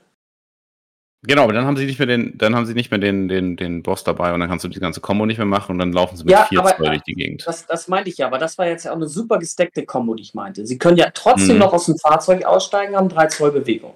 Genau, 1.27 1.43
aber 1.43 1.53
dann 1.53 1.65
haben 1.65 1.77
sie 1.77 1.85
nicht 1.85 1.97
mehr 1.97 2.07
den, 2.07 2.37
dann 2.37 2.55
haben 2.55 2.67
sie 2.67 2.75
nicht 2.75 2.91
mehr 2.91 2.99
den, 2.99 3.27
den, 3.27 3.55
den 3.55 3.81
Boss 3.81 4.03
dabei 4.03 4.33
und 4.33 4.39
dann 4.39 4.49
kannst 4.49 4.63
du 4.63 4.69
die 4.69 4.79
ganze 4.79 5.01
Combo 5.01 5.25
nicht 5.25 5.37
mehr 5.37 5.47
machen 5.47 5.71
und 5.71 5.79
dann 5.79 5.91
laufen 5.91 6.17
sie 6.17 6.23
mit 6.23 6.33
ja, 6.33 6.45
4 6.45 6.63
Zoll 6.63 6.87
durch 6.87 7.01
die 7.01 7.15
Gegend. 7.15 7.47
Das, 7.47 7.65
das 7.65 7.87
meinte 7.87 8.11
ich 8.11 8.17
ja, 8.17 8.27
aber 8.27 8.37
das 8.37 8.59
war 8.59 8.67
jetzt 8.67 8.85
ja 8.85 8.91
auch 8.91 8.95
eine 8.95 9.07
super 9.07 9.39
gesteckte 9.39 9.85
Combo, 9.85 10.13
die 10.13 10.21
ich 10.21 10.35
meinte. 10.35 10.65
Sie 10.67 10.77
können 10.77 10.97
ja 10.97 11.09
trotzdem 11.11 11.55
mhm. 11.55 11.61
noch 11.61 11.73
aus 11.73 11.87
dem 11.87 11.97
Fahrzeug 11.97 12.45
aussteigen, 12.45 12.95
haben 12.95 13.09
3 13.09 13.27
Zoll 13.27 13.51
Bewegung. 13.51 13.95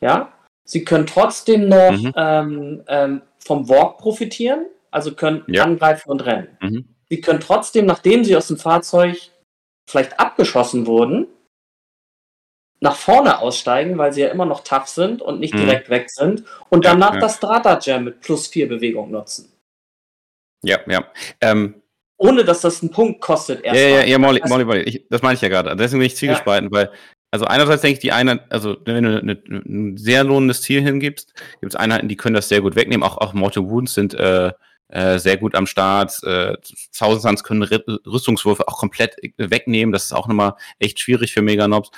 Ja? 0.00 0.32
Sie 0.64 0.84
können 0.84 1.06
trotzdem 1.06 1.68
noch 1.68 1.92
mhm. 1.92 2.12
ähm, 2.14 2.82
ähm, 2.88 3.22
vom 3.38 3.68
Walk 3.70 3.96
profitieren, 3.96 4.66
also 4.90 5.14
können 5.14 5.42
ja. 5.46 5.64
angreifen 5.64 6.10
und 6.10 6.24
rennen. 6.26 6.48
Mhm 6.60 6.84
sie 7.10 7.20
können 7.20 7.40
trotzdem, 7.40 7.86
nachdem 7.86 8.24
sie 8.24 8.36
aus 8.36 8.48
dem 8.48 8.56
Fahrzeug 8.56 9.18
vielleicht 9.88 10.18
abgeschossen 10.18 10.86
wurden, 10.86 11.26
nach 12.80 12.96
vorne 12.96 13.40
aussteigen, 13.40 13.98
weil 13.98 14.12
sie 14.12 14.22
ja 14.22 14.28
immer 14.28 14.46
noch 14.46 14.64
tough 14.64 14.88
sind 14.88 15.20
und 15.20 15.38
nicht 15.38 15.52
mhm. 15.52 15.58
direkt 15.58 15.90
weg 15.90 16.10
sind 16.10 16.44
und 16.70 16.84
ja, 16.84 16.92
danach 16.92 17.14
ja. 17.14 17.20
das 17.20 17.36
Strata 17.36 17.78
Jam 17.82 18.04
mit 18.04 18.20
plus 18.20 18.46
vier 18.46 18.68
Bewegung 18.68 19.10
nutzen. 19.10 19.52
Ja, 20.62 20.78
ja. 20.86 21.04
Ähm, 21.40 21.82
Ohne 22.16 22.44
dass 22.44 22.62
das 22.62 22.80
einen 22.80 22.90
Punkt 22.90 23.20
kostet. 23.20 23.64
Ja, 23.64 23.74
ja, 23.74 24.04
ja, 24.04 24.18
Molly, 24.18 24.40
Molly, 24.46 24.64
Molly. 24.64 24.80
Ich, 24.82 25.06
das 25.10 25.22
meine 25.22 25.34
ich 25.34 25.40
ja 25.40 25.48
gerade. 25.48 25.74
Deswegen 25.76 26.00
bin 26.00 26.06
ich 26.06 26.16
zielgespalten, 26.16 26.70
ja. 26.72 26.78
weil, 26.78 26.90
also 27.30 27.44
einerseits 27.46 27.82
denke 27.82 27.94
ich, 27.94 28.00
die 28.00 28.12
eine, 28.12 28.44
also 28.50 28.76
wenn 28.84 29.04
du 29.04 29.18
eine, 29.18 29.32
ein 29.46 29.96
sehr 29.96 30.24
lohnendes 30.24 30.62
Ziel 30.62 30.82
hingibst, 30.82 31.34
gibt 31.60 31.72
es 31.72 31.76
Einheiten, 31.76 32.08
die 32.08 32.16
können 32.16 32.34
das 32.34 32.48
sehr 32.48 32.60
gut 32.60 32.76
wegnehmen. 32.76 33.06
Auch, 33.06 33.18
auch 33.18 33.34
Mortal 33.34 33.68
Wounds 33.68 33.94
sind 33.94 34.14
äh, 34.14 34.52
äh, 34.90 35.18
sehr 35.18 35.36
gut 35.36 35.54
am 35.54 35.66
Start. 35.66 36.22
Äh, 36.24 36.56
Thousand 36.96 37.22
Suns 37.22 37.44
können 37.44 37.62
Rüstungswürfe 37.62 38.68
auch 38.68 38.78
komplett 38.78 39.16
wegnehmen. 39.36 39.92
Das 39.92 40.04
ist 40.04 40.12
auch 40.12 40.26
nochmal 40.26 40.54
echt 40.78 41.00
schwierig 41.00 41.32
für 41.32 41.42
Meganobs. 41.42 41.90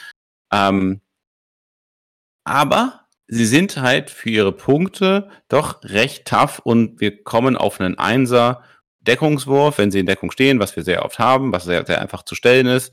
Ähm, 0.53 1.01
aber 2.45 3.07
sie 3.28 3.47
sind 3.47 3.76
halt 3.78 4.11
für 4.11 4.30
ihre 4.30 4.53
Punkte 4.53 5.30
doch 5.49 5.82
recht 5.84 6.26
tough 6.26 6.59
und 6.59 7.01
wir 7.01 7.22
kommen 7.22 7.57
auf 7.57 7.80
einen 7.80 7.99
Einser 7.99 8.62
Deckungswurf, 9.01 9.78
wenn 9.78 9.90
sie 9.90 10.01
in 10.01 10.07
Deckung 10.07 10.30
stehen, 10.30 10.61
was 10.61 10.76
wir 10.76 10.84
sehr 10.84 11.05
oft 11.05 11.18
haben, 11.18 11.53
was 11.53 11.64
sehr, 11.64 11.86
sehr 11.86 12.01
einfach 12.01 12.22
zu 12.24 12.34
stellen 12.34 12.66
ist. 12.66 12.93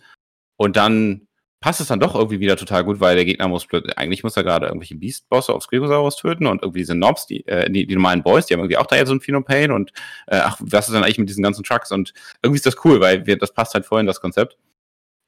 Und 0.57 0.75
dann 0.75 1.27
passt 1.59 1.81
es 1.81 1.87
dann 1.87 1.99
doch 1.99 2.15
irgendwie 2.15 2.39
wieder 2.39 2.55
total 2.55 2.83
gut, 2.83 2.99
weil 2.99 3.15
der 3.15 3.25
Gegner 3.25 3.47
muss 3.47 3.67
eigentlich 3.95 4.23
muss 4.23 4.37
er 4.37 4.43
gerade 4.43 4.67
irgendwelche 4.67 4.95
Beast-Bosse 4.95 5.53
auf 5.53 5.63
Skrigosaurus 5.63 6.15
töten 6.15 6.47
und 6.47 6.61
irgendwie 6.61 6.79
diese 6.79 6.95
Nobs, 6.95 7.25
die, 7.25 7.45
äh, 7.47 7.69
die, 7.69 7.85
die 7.85 7.95
normalen 7.95 8.23
Boys, 8.23 8.45
die 8.45 8.53
haben 8.53 8.61
irgendwie 8.61 8.77
auch 8.77 8.85
da 8.85 8.95
jetzt 8.95 9.09
so 9.09 9.13
ein 9.13 9.21
Phenopain 9.21 9.71
und 9.71 9.91
äh, 10.27 10.37
ach, 10.37 10.57
was 10.59 10.87
ist 10.87 10.93
dann 10.93 11.03
eigentlich 11.03 11.17
mit 11.17 11.29
diesen 11.29 11.43
ganzen 11.43 11.63
Trucks 11.63 11.91
und 11.91 12.13
irgendwie 12.41 12.57
ist 12.57 12.65
das 12.65 12.85
cool, 12.85 13.01
weil 13.01 13.25
wir, 13.25 13.37
das 13.37 13.53
passt 13.53 13.73
halt 13.73 13.85
vorhin 13.85 14.07
das 14.07 14.21
Konzept. 14.21 14.57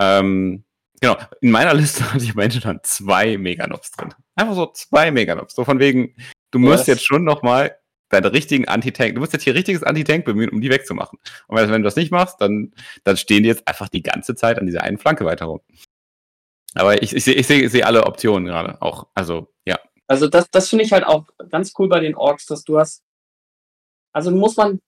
Ähm, 0.01 0.63
genau, 1.01 1.17
in 1.41 1.51
meiner 1.51 1.73
Liste 1.73 2.03
hatte 2.13 2.23
ich 2.23 2.31
am 2.31 2.39
Ende 2.39 2.59
dann 2.59 2.79
zwei 2.83 3.37
Meganobs 3.37 3.91
drin. 3.91 4.13
Einfach 4.35 4.55
so 4.55 4.67
zwei 4.67 5.11
Meganobs. 5.11 5.53
So 5.53 5.65
von 5.65 5.79
wegen, 5.79 6.15
du 6.51 6.59
musst 6.59 6.87
yes. 6.87 6.97
jetzt 6.97 7.05
schon 7.05 7.25
nochmal 7.25 7.75
deine 8.07 8.31
richtigen 8.33 8.67
Anti-Tank, 8.67 9.15
du 9.15 9.21
musst 9.21 9.33
jetzt 9.33 9.43
hier 9.43 9.55
richtiges 9.55 9.83
Anti-Tank 9.83 10.25
bemühen, 10.25 10.49
um 10.49 10.61
die 10.61 10.69
wegzumachen. 10.69 11.17
Und 11.47 11.57
wenn 11.57 11.69
du 11.69 11.83
das 11.83 11.95
nicht 11.95 12.11
machst, 12.11 12.39
dann, 12.39 12.73
dann 13.03 13.17
stehen 13.17 13.43
die 13.43 13.49
jetzt 13.49 13.67
einfach 13.67 13.89
die 13.89 14.03
ganze 14.03 14.35
Zeit 14.35 14.59
an 14.59 14.65
dieser 14.65 14.83
einen 14.83 14.97
Flanke 14.97 15.25
weiter 15.25 15.45
rum. 15.45 15.61
Aber 16.75 17.01
ich, 17.01 17.15
ich 17.15 17.23
sehe 17.23 17.35
ich 17.35 17.47
seh, 17.47 17.65
ich 17.65 17.71
seh 17.71 17.83
alle 17.83 18.05
Optionen 18.05 18.45
gerade 18.45 18.81
auch. 18.81 19.07
Also, 19.13 19.47
ja. 19.65 19.79
Also, 20.07 20.27
das, 20.27 20.49
das 20.51 20.69
finde 20.69 20.85
ich 20.85 20.91
halt 20.91 21.05
auch 21.05 21.25
ganz 21.49 21.73
cool 21.77 21.89
bei 21.89 21.99
den 21.99 22.15
Orks, 22.15 22.45
dass 22.45 22.63
du 22.63 22.79
hast. 22.79 23.03
Also, 24.13 24.31
muss 24.31 24.57
man. 24.57 24.79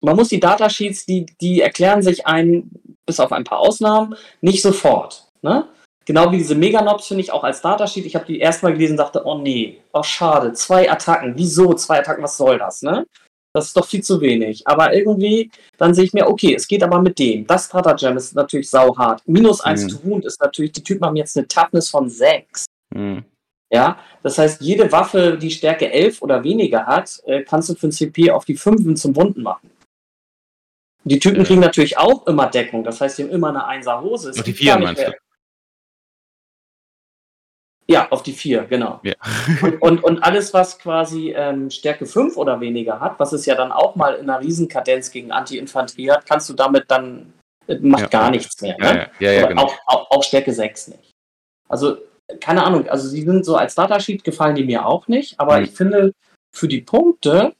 Man 0.00 0.14
muss 0.14 0.28
die 0.28 0.38
Datasheets, 0.38 1.06
die, 1.06 1.26
die 1.40 1.60
erklären 1.60 2.02
sich 2.02 2.24
ein, 2.24 2.70
bis 3.04 3.18
auf 3.18 3.32
ein 3.32 3.42
paar 3.42 3.58
Ausnahmen, 3.58 4.14
nicht 4.40 4.62
sofort. 4.62 5.26
Ne? 5.42 5.68
Genau 6.04 6.30
wie 6.30 6.38
diese 6.38 6.54
Meganobs 6.54 7.08
finde 7.08 7.22
ich 7.22 7.32
auch 7.32 7.42
als 7.42 7.62
Datasheet. 7.62 8.06
Ich 8.06 8.14
habe 8.14 8.24
die 8.24 8.38
erstmal 8.38 8.72
gelesen 8.72 8.92
und 8.92 8.98
dachte, 8.98 9.26
oh 9.26 9.38
nee, 9.38 9.82
oh 9.92 10.04
schade, 10.04 10.52
zwei 10.52 10.88
Attacken. 10.88 11.34
Wieso 11.36 11.74
zwei 11.74 11.98
Attacken? 11.98 12.22
Was 12.22 12.36
soll 12.36 12.58
das? 12.58 12.80
Ne? 12.82 13.06
Das 13.54 13.66
ist 13.66 13.76
doch 13.76 13.86
viel 13.86 14.02
zu 14.02 14.20
wenig. 14.20 14.66
Aber 14.66 14.92
irgendwie, 14.92 15.50
dann 15.78 15.94
sehe 15.94 16.04
ich 16.04 16.12
mir, 16.12 16.28
okay, 16.28 16.54
es 16.54 16.68
geht 16.68 16.82
aber 16.82 17.00
mit 17.00 17.18
dem. 17.18 17.46
Das 17.46 17.66
Stratagem 17.66 18.16
ist 18.16 18.34
natürlich 18.34 18.68
sauhart. 18.68 19.22
Minus 19.26 19.60
1 19.60 19.84
mhm. 19.84 19.88
to 19.88 20.04
Wound 20.04 20.24
ist 20.24 20.40
natürlich, 20.40 20.72
die 20.72 20.82
Typen 20.82 21.04
haben 21.04 21.16
jetzt 21.16 21.36
eine 21.36 21.48
Toughness 21.48 21.88
von 21.88 22.08
6. 22.08 22.66
Mhm. 22.94 23.24
Ja, 23.70 23.98
das 24.22 24.38
heißt, 24.38 24.62
jede 24.62 24.90
Waffe, 24.92 25.36
die 25.36 25.50
Stärke 25.50 25.92
11 25.92 26.22
oder 26.22 26.42
weniger 26.42 26.86
hat, 26.86 27.20
äh, 27.26 27.42
kannst 27.42 27.68
du 27.68 27.74
für 27.74 27.88
ein 27.88 27.92
CP 27.92 28.30
auf 28.30 28.44
die 28.46 28.56
5 28.56 28.98
zum 28.98 29.14
Wunden 29.14 29.42
machen. 29.42 29.70
Die 31.04 31.18
Typen 31.18 31.44
kriegen 31.44 31.60
natürlich 31.60 31.96
auch 31.96 32.26
immer 32.26 32.46
Deckung, 32.46 32.84
das 32.84 33.00
heißt, 33.00 33.18
die 33.18 33.24
haben 33.24 33.30
immer 33.30 33.48
eine 33.48 33.66
Einser-Hose. 33.66 34.30
Auf 34.30 34.42
die 34.42 34.52
vier 34.52 34.78
meinst 34.78 35.02
du? 35.02 35.12
Ja, 37.90 38.08
auf 38.10 38.22
die 38.22 38.32
vier, 38.32 38.64
genau. 38.64 39.00
Ja. 39.02 39.14
und, 39.62 39.80
und, 39.80 40.04
und, 40.04 40.22
alles, 40.22 40.52
was 40.52 40.78
quasi 40.78 41.32
ähm, 41.34 41.70
Stärke 41.70 42.04
5 42.04 42.36
oder 42.36 42.60
weniger 42.60 43.00
hat, 43.00 43.18
was 43.18 43.32
es 43.32 43.46
ja 43.46 43.54
dann 43.54 43.72
auch 43.72 43.96
mal 43.96 44.14
in 44.14 44.28
einer 44.28 44.40
Riesenkadenz 44.40 45.10
gegen 45.10 45.32
Anti-Infanterie 45.32 46.10
hat, 46.10 46.26
kannst 46.26 46.50
du 46.50 46.52
damit 46.52 46.84
dann, 46.88 47.32
äh, 47.66 47.78
macht 47.78 48.02
ja. 48.02 48.08
gar 48.08 48.30
nichts 48.30 48.60
mehr. 48.60 48.76
Ne? 48.78 49.08
Ja, 49.20 49.32
ja, 49.32 49.46
genau. 49.46 49.64
auch, 49.64 49.74
auch, 49.86 50.10
auch, 50.10 50.22
Stärke 50.22 50.52
6 50.52 50.88
nicht. 50.88 51.12
Also, 51.66 51.96
keine 52.40 52.62
Ahnung, 52.62 52.86
also 52.88 53.08
sie 53.08 53.22
sind 53.22 53.46
so 53.46 53.56
als 53.56 53.74
Datasheet 53.74 54.22
gefallen 54.22 54.54
die 54.54 54.64
mir 54.64 54.84
auch 54.84 55.08
nicht, 55.08 55.40
aber 55.40 55.58
mhm. 55.58 55.64
ich 55.64 55.70
finde, 55.70 56.12
für 56.54 56.68
die 56.68 56.82
Punkte, 56.82 57.54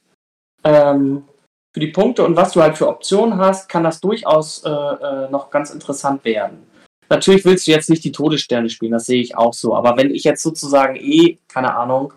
ähm, 0.63 1.27
für 1.73 1.79
die 1.79 1.87
Punkte 1.87 2.23
und 2.23 2.35
was 2.35 2.51
du 2.51 2.61
halt 2.61 2.77
für 2.77 2.87
Optionen 2.87 3.39
hast, 3.39 3.67
kann 3.67 3.83
das 3.83 3.99
durchaus 3.99 4.63
äh, 4.63 4.69
äh, 4.69 5.29
noch 5.31 5.49
ganz 5.49 5.71
interessant 5.71 6.23
werden. 6.23 6.68
Natürlich 7.09 7.43
willst 7.43 7.65
du 7.67 7.71
jetzt 7.71 7.89
nicht 7.89 8.03
die 8.03 8.11
Todessterne 8.11 8.69
spielen, 8.69 8.91
das 8.91 9.05
sehe 9.05 9.21
ich 9.21 9.35
auch 9.35 9.53
so. 9.53 9.75
Aber 9.75 9.97
wenn 9.97 10.13
ich 10.13 10.23
jetzt 10.23 10.43
sozusagen 10.43 10.95
eh, 10.95 11.39
keine 11.47 11.75
Ahnung, 11.75 12.13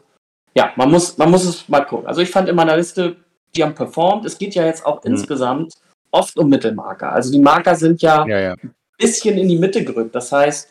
ja, 0.54 0.72
man 0.76 0.90
muss, 0.90 1.16
man 1.16 1.30
muss 1.30 1.44
es 1.44 1.68
mal 1.68 1.80
gucken. 1.80 2.06
Also 2.06 2.20
ich 2.20 2.30
fand 2.30 2.48
in 2.48 2.56
meiner 2.56 2.76
Liste, 2.76 3.16
die 3.56 3.62
haben 3.62 3.74
performt. 3.74 4.24
Es 4.26 4.36
geht 4.36 4.54
ja 4.54 4.66
jetzt 4.66 4.84
auch 4.84 5.02
mhm. 5.02 5.12
insgesamt 5.12 5.74
oft 6.10 6.36
um 6.38 6.48
Mittelmarker. 6.48 7.12
Also 7.12 7.32
die 7.32 7.38
Marker 7.38 7.74
sind 7.74 8.02
ja, 8.02 8.26
ja, 8.26 8.38
ja. 8.38 8.54
ein 8.62 8.74
bisschen 8.98 9.38
in 9.38 9.48
die 9.48 9.58
Mitte 9.58 9.82
gerückt. 9.82 10.14
Das 10.14 10.30
heißt, 10.30 10.68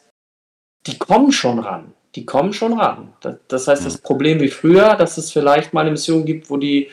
die 0.85 0.97
kommen 0.97 1.31
schon 1.31 1.59
ran. 1.59 1.93
Die 2.15 2.25
kommen 2.25 2.53
schon 2.53 2.79
ran. 2.79 3.13
Das, 3.21 3.37
das 3.47 3.67
heißt, 3.67 3.81
mhm. 3.81 3.85
das 3.85 3.97
Problem 3.97 4.39
wie 4.39 4.49
früher, 4.49 4.95
dass 4.95 5.17
es 5.17 5.31
vielleicht 5.31 5.73
mal 5.73 5.81
eine 5.81 5.91
Mission 5.91 6.25
gibt, 6.25 6.49
wo 6.49 6.57
die 6.57 6.89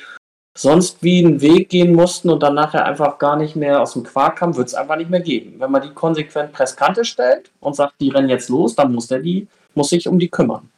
sonst 0.56 1.02
wie 1.02 1.24
einen 1.24 1.40
Weg 1.40 1.68
gehen 1.68 1.94
mussten 1.94 2.30
und 2.30 2.42
dann 2.42 2.54
nachher 2.54 2.84
einfach 2.84 3.18
gar 3.18 3.36
nicht 3.36 3.56
mehr 3.56 3.80
aus 3.80 3.92
dem 3.92 4.02
Quark 4.02 4.36
kamen, 4.38 4.56
wird 4.56 4.68
es 4.68 4.74
einfach 4.74 4.96
nicht 4.96 5.10
mehr 5.10 5.20
geben. 5.20 5.54
Wenn 5.58 5.70
man 5.70 5.82
die 5.82 5.90
konsequent 5.90 6.52
Presskante 6.52 7.04
stellt 7.04 7.50
und 7.60 7.76
sagt, 7.76 7.94
die 8.00 8.10
rennen 8.10 8.28
jetzt 8.28 8.48
los, 8.48 8.74
dann 8.74 8.92
muss 8.92 9.06
der 9.06 9.20
die, 9.20 9.46
muss 9.74 9.90
sich 9.90 10.08
um 10.08 10.18
die 10.18 10.28
kümmern. 10.28 10.68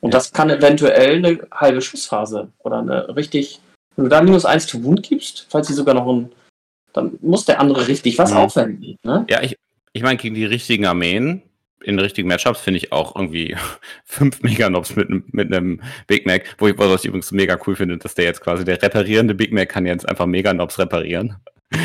Und 0.00 0.12
ja. 0.12 0.18
das 0.18 0.32
kann 0.32 0.50
eventuell 0.50 1.16
eine 1.16 1.38
halbe 1.50 1.80
Schussphase 1.80 2.48
oder 2.58 2.78
eine 2.80 3.16
richtig, 3.16 3.60
wenn 3.96 4.04
du 4.04 4.10
da 4.10 4.20
minus 4.20 4.44
eins 4.44 4.66
to 4.66 4.82
Wound 4.84 5.02
gibst, 5.02 5.46
falls 5.48 5.68
sie 5.68 5.74
sogar 5.74 5.94
noch 5.94 6.06
ein, 6.06 6.32
dann 6.92 7.18
muss 7.22 7.44
der 7.44 7.60
andere 7.60 7.88
richtig 7.88 8.18
was 8.18 8.32
mhm. 8.32 8.36
aufwenden. 8.36 8.98
Ne? 9.02 9.24
Ja, 9.28 9.42
ich, 9.42 9.56
ich 9.92 10.02
meine, 10.02 10.18
gegen 10.18 10.34
die 10.34 10.44
richtigen 10.44 10.86
Armeen 10.86 11.42
in 11.82 11.98
richtigen 11.98 12.28
Matchups 12.28 12.60
finde 12.60 12.78
ich 12.78 12.92
auch 12.92 13.14
irgendwie 13.16 13.56
fünf 14.04 14.42
Meganobs 14.42 14.96
mit, 14.96 15.08
mit 15.32 15.52
einem 15.52 15.80
Big 16.06 16.26
Mac, 16.26 16.56
wo 16.58 16.68
ich, 16.68 16.78
was 16.78 17.00
ich 17.00 17.08
übrigens 17.08 17.32
mega 17.32 17.58
cool 17.66 17.76
finde, 17.76 17.98
dass 17.98 18.14
der 18.14 18.24
jetzt 18.24 18.40
quasi 18.40 18.64
der 18.64 18.82
reparierende 18.82 19.34
Big 19.34 19.52
Mac 19.52 19.68
kann 19.68 19.86
jetzt 19.86 20.08
einfach 20.08 20.26
Meganobs 20.26 20.78
reparieren. 20.78 21.36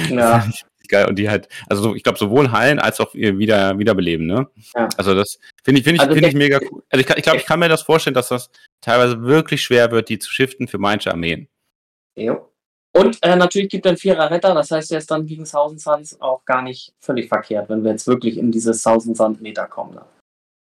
Ja. 0.10 0.46
geil. 0.92 1.08
Und 1.08 1.18
die 1.18 1.30
halt, 1.30 1.48
also 1.68 1.96
ich 1.96 2.04
glaube, 2.04 2.20
sowohl 2.20 2.52
heilen 2.52 2.78
als 2.78 3.00
auch 3.00 3.16
wieder 3.16 3.80
wiederbeleben, 3.80 4.28
ne? 4.28 4.48
Ja. 4.76 4.90
Also 4.98 5.16
das 5.16 5.40
finde 5.64 5.80
ich, 5.80 5.86
finde 5.86 5.96
ich, 5.96 6.02
also 6.02 6.14
finde 6.14 6.30
ich 6.30 6.36
mega 6.36 6.60
cool. 6.70 6.84
Also 6.90 7.04
ich, 7.04 7.18
ich 7.18 7.24
glaube, 7.24 7.40
ich 7.40 7.46
kann 7.46 7.60
mir 7.60 7.70
das 7.70 7.82
vorstellen, 7.82 8.14
dass 8.14 8.28
das 8.28 8.52
teilweise 8.82 9.22
wirklich 9.24 9.64
schwer 9.64 9.92
wird, 9.92 10.10
die 10.10 10.20
zu 10.20 10.32
shiften 10.32 10.68
für 10.68 10.78
manche 10.78 11.10
Armeen. 11.10 11.48
Jo. 12.16 12.51
Und 12.94 13.20
äh, 13.22 13.36
natürlich 13.36 13.70
gibt 13.70 13.86
er 13.86 13.92
einen 13.92 13.98
Vierer 13.98 14.30
Retter, 14.30 14.54
das 14.54 14.70
heißt, 14.70 14.92
er 14.92 14.98
ist 14.98 15.10
dann 15.10 15.26
gegen 15.26 15.46
Suns 15.46 16.20
auch 16.20 16.44
gar 16.46 16.62
nicht 16.62 16.94
völlig 17.00 17.30
verkehrt, 17.30 17.70
wenn 17.70 17.84
wir 17.84 17.92
jetzt 17.92 18.06
wirklich 18.06 18.38
in 18.38 18.52
dieses 18.52 18.82
Thousand 18.82 19.16
Suns 19.16 19.40
Meter 19.40 19.66
kommen. 19.68 19.96
Ne? 19.96 20.06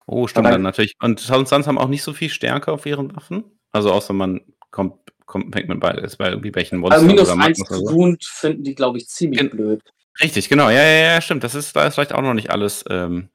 Oh, 0.07 0.27
stimmt 0.27 0.47
dann, 0.47 0.53
dann, 0.55 0.62
natürlich. 0.62 0.95
Und 1.01 1.21
Suns 1.21 1.53
haben 1.53 1.79
auch 1.79 1.89
nicht 1.89 2.03
so 2.03 2.12
viel 2.12 2.31
Stärke 2.31 2.73
auf 2.73 2.87
ihren 2.87 3.14
Waffen. 3.14 3.45
Also 3.71 3.93
außer 3.93 4.12
man 4.14 4.41
kommt, 4.71 4.95
kommt 5.27 5.55
fängt 5.55 5.69
mit 5.69 5.79
bei, 5.79 5.93
ist 5.93 6.16
bei 6.16 6.31
irgendwie 6.31 6.55
welchen 6.55 6.79
Monstern. 6.79 7.05
Also 7.05 7.14
minus 7.14 7.31
eins 7.31 7.59
zu 7.59 7.75
Wound 7.93 8.25
finden 8.25 8.64
die, 8.64 8.75
glaube 8.75 8.99
ich, 8.99 9.09
ziemlich 9.09 9.41
In, 9.41 9.51
blöd. 9.51 9.83
Richtig, 10.21 10.49
genau. 10.49 10.71
Ja, 10.71 10.83
ja, 10.83 11.14
ja, 11.14 11.21
stimmt. 11.21 11.45
Das 11.45 11.55
ist, 11.55 11.77
da 11.77 11.87
ist 11.87 11.95
vielleicht 11.95 12.14
auch 12.14 12.23
noch 12.23 12.35
nicht 12.35 12.51
alles 12.51 12.85
ähm, 12.91 13.29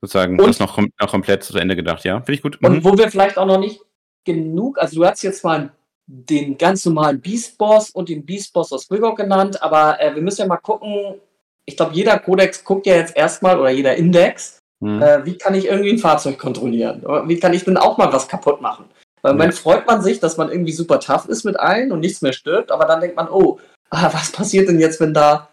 sozusagen 0.00 0.38
und, 0.40 0.46
das 0.46 0.60
noch, 0.60 0.78
noch 0.78 1.10
komplett 1.10 1.42
zu 1.42 1.58
Ende 1.58 1.76
gedacht, 1.76 2.04
ja. 2.04 2.20
Finde 2.20 2.34
ich 2.34 2.42
gut. 2.42 2.62
Und 2.62 2.72
mhm. 2.72 2.84
wo 2.84 2.96
wir 2.96 3.10
vielleicht 3.10 3.36
auch 3.36 3.46
noch 3.46 3.58
nicht 3.58 3.80
genug, 4.24 4.78
also 4.78 4.96
du 4.96 5.06
hast 5.06 5.22
jetzt 5.22 5.44
mal 5.44 5.60
ein 5.60 5.72
den 6.06 6.56
ganz 6.56 6.84
normalen 6.84 7.20
Beast 7.20 7.58
Boss 7.58 7.90
und 7.90 8.08
den 8.08 8.24
Beast 8.24 8.52
Boss 8.52 8.72
aus 8.72 8.90
Wilgor 8.90 9.14
genannt, 9.14 9.62
aber 9.62 10.00
äh, 10.00 10.14
wir 10.14 10.22
müssen 10.22 10.42
ja 10.42 10.46
mal 10.46 10.56
gucken. 10.58 11.20
Ich 11.64 11.76
glaube, 11.76 11.94
jeder 11.94 12.18
Codex 12.18 12.64
guckt 12.64 12.86
ja 12.86 12.94
jetzt 12.94 13.16
erstmal 13.16 13.58
oder 13.58 13.70
jeder 13.70 13.96
Index, 13.96 14.60
hm. 14.80 15.02
äh, 15.02 15.26
wie 15.26 15.36
kann 15.36 15.54
ich 15.54 15.66
irgendwie 15.66 15.90
ein 15.90 15.98
Fahrzeug 15.98 16.38
kontrollieren? 16.38 17.02
Wie 17.26 17.40
kann 17.40 17.52
ich 17.52 17.64
denn 17.64 17.76
auch 17.76 17.98
mal 17.98 18.12
was 18.12 18.28
kaputt 18.28 18.60
machen? 18.60 18.84
Weil 19.22 19.32
ja. 19.32 19.38
man 19.38 19.52
freut 19.52 19.86
man 19.86 20.00
sich, 20.02 20.20
dass 20.20 20.36
man 20.36 20.50
irgendwie 20.50 20.72
super 20.72 21.00
tough 21.00 21.26
ist 21.26 21.44
mit 21.44 21.58
allen 21.58 21.90
und 21.90 22.00
nichts 22.00 22.22
mehr 22.22 22.32
stirbt, 22.32 22.70
aber 22.70 22.84
dann 22.84 23.00
denkt 23.00 23.16
man, 23.16 23.28
oh, 23.28 23.58
ah, 23.90 24.10
was 24.12 24.30
passiert 24.30 24.68
denn 24.68 24.78
jetzt, 24.78 25.00
wenn 25.00 25.12
da 25.12 25.48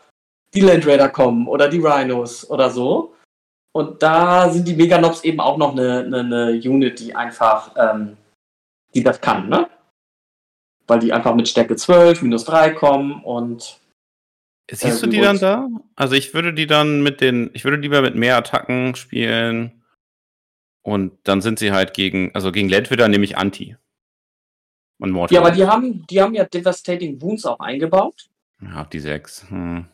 die 0.54 0.62
Land 0.62 0.86
Raider 0.86 1.10
kommen 1.10 1.48
oder 1.48 1.68
die 1.68 1.80
Rhinos 1.80 2.48
oder 2.48 2.70
so? 2.70 3.16
Und 3.76 4.04
da 4.04 4.52
sind 4.52 4.68
die 4.68 4.76
Meganobs 4.76 5.24
eben 5.24 5.40
auch 5.40 5.58
noch 5.58 5.72
eine, 5.72 6.00
eine, 6.02 6.20
eine 6.20 6.52
Unit, 6.64 7.00
die 7.00 7.16
einfach, 7.16 7.72
ähm, 7.76 8.18
die 8.94 9.02
das 9.02 9.20
kann, 9.20 9.50
ne? 9.50 9.68
Weil 10.88 11.00
die 11.00 11.14
einfach 11.14 11.36
mit 11.36 11.48
Stärke 11.48 11.76
12, 11.76 12.22
minus 12.22 12.46
3 12.46 12.72
kommen 12.72 13.24
und. 13.24 13.80
Siehst 14.72 15.04
äh, 15.04 15.06
du 15.06 15.12
die 15.12 15.22
dann 15.22 15.40
da? 15.40 15.68
Also 15.96 16.16
ich 16.16 16.34
würde 16.34 16.54
die 16.54 16.68
dann 16.68 17.04
mit 17.04 17.22
den, 17.22 17.52
ich 17.54 17.64
würde 17.64 17.78
lieber 17.78 18.02
mit 18.02 18.16
mehr 18.16 18.38
Attacken 18.38 18.96
spielen 18.96 19.84
und 20.82 21.18
dann 21.24 21.42
sind 21.42 21.60
sie 21.60 21.72
halt 21.72 21.94
gegen, 21.94 22.34
also 22.34 22.52
gegen 22.52 22.70
Landwidder 22.70 23.08
nehme 23.08 23.26
ich 23.26 23.38
Anti. 23.38 23.78
Und 25.00 25.12
Mortal. 25.12 25.36
Ja, 25.36 25.42
aber 25.42 25.52
die 25.52 25.66
haben, 25.66 26.08
die 26.08 26.22
haben 26.22 26.34
ja 26.34 26.46
Devastating 26.46 27.22
Wounds 27.22 27.46
auch 27.46 27.60
eingebaut. 27.60 28.30
Ja, 28.62 28.86
die 28.86 29.00
6. 29.00 29.50
Hm. 29.50 29.86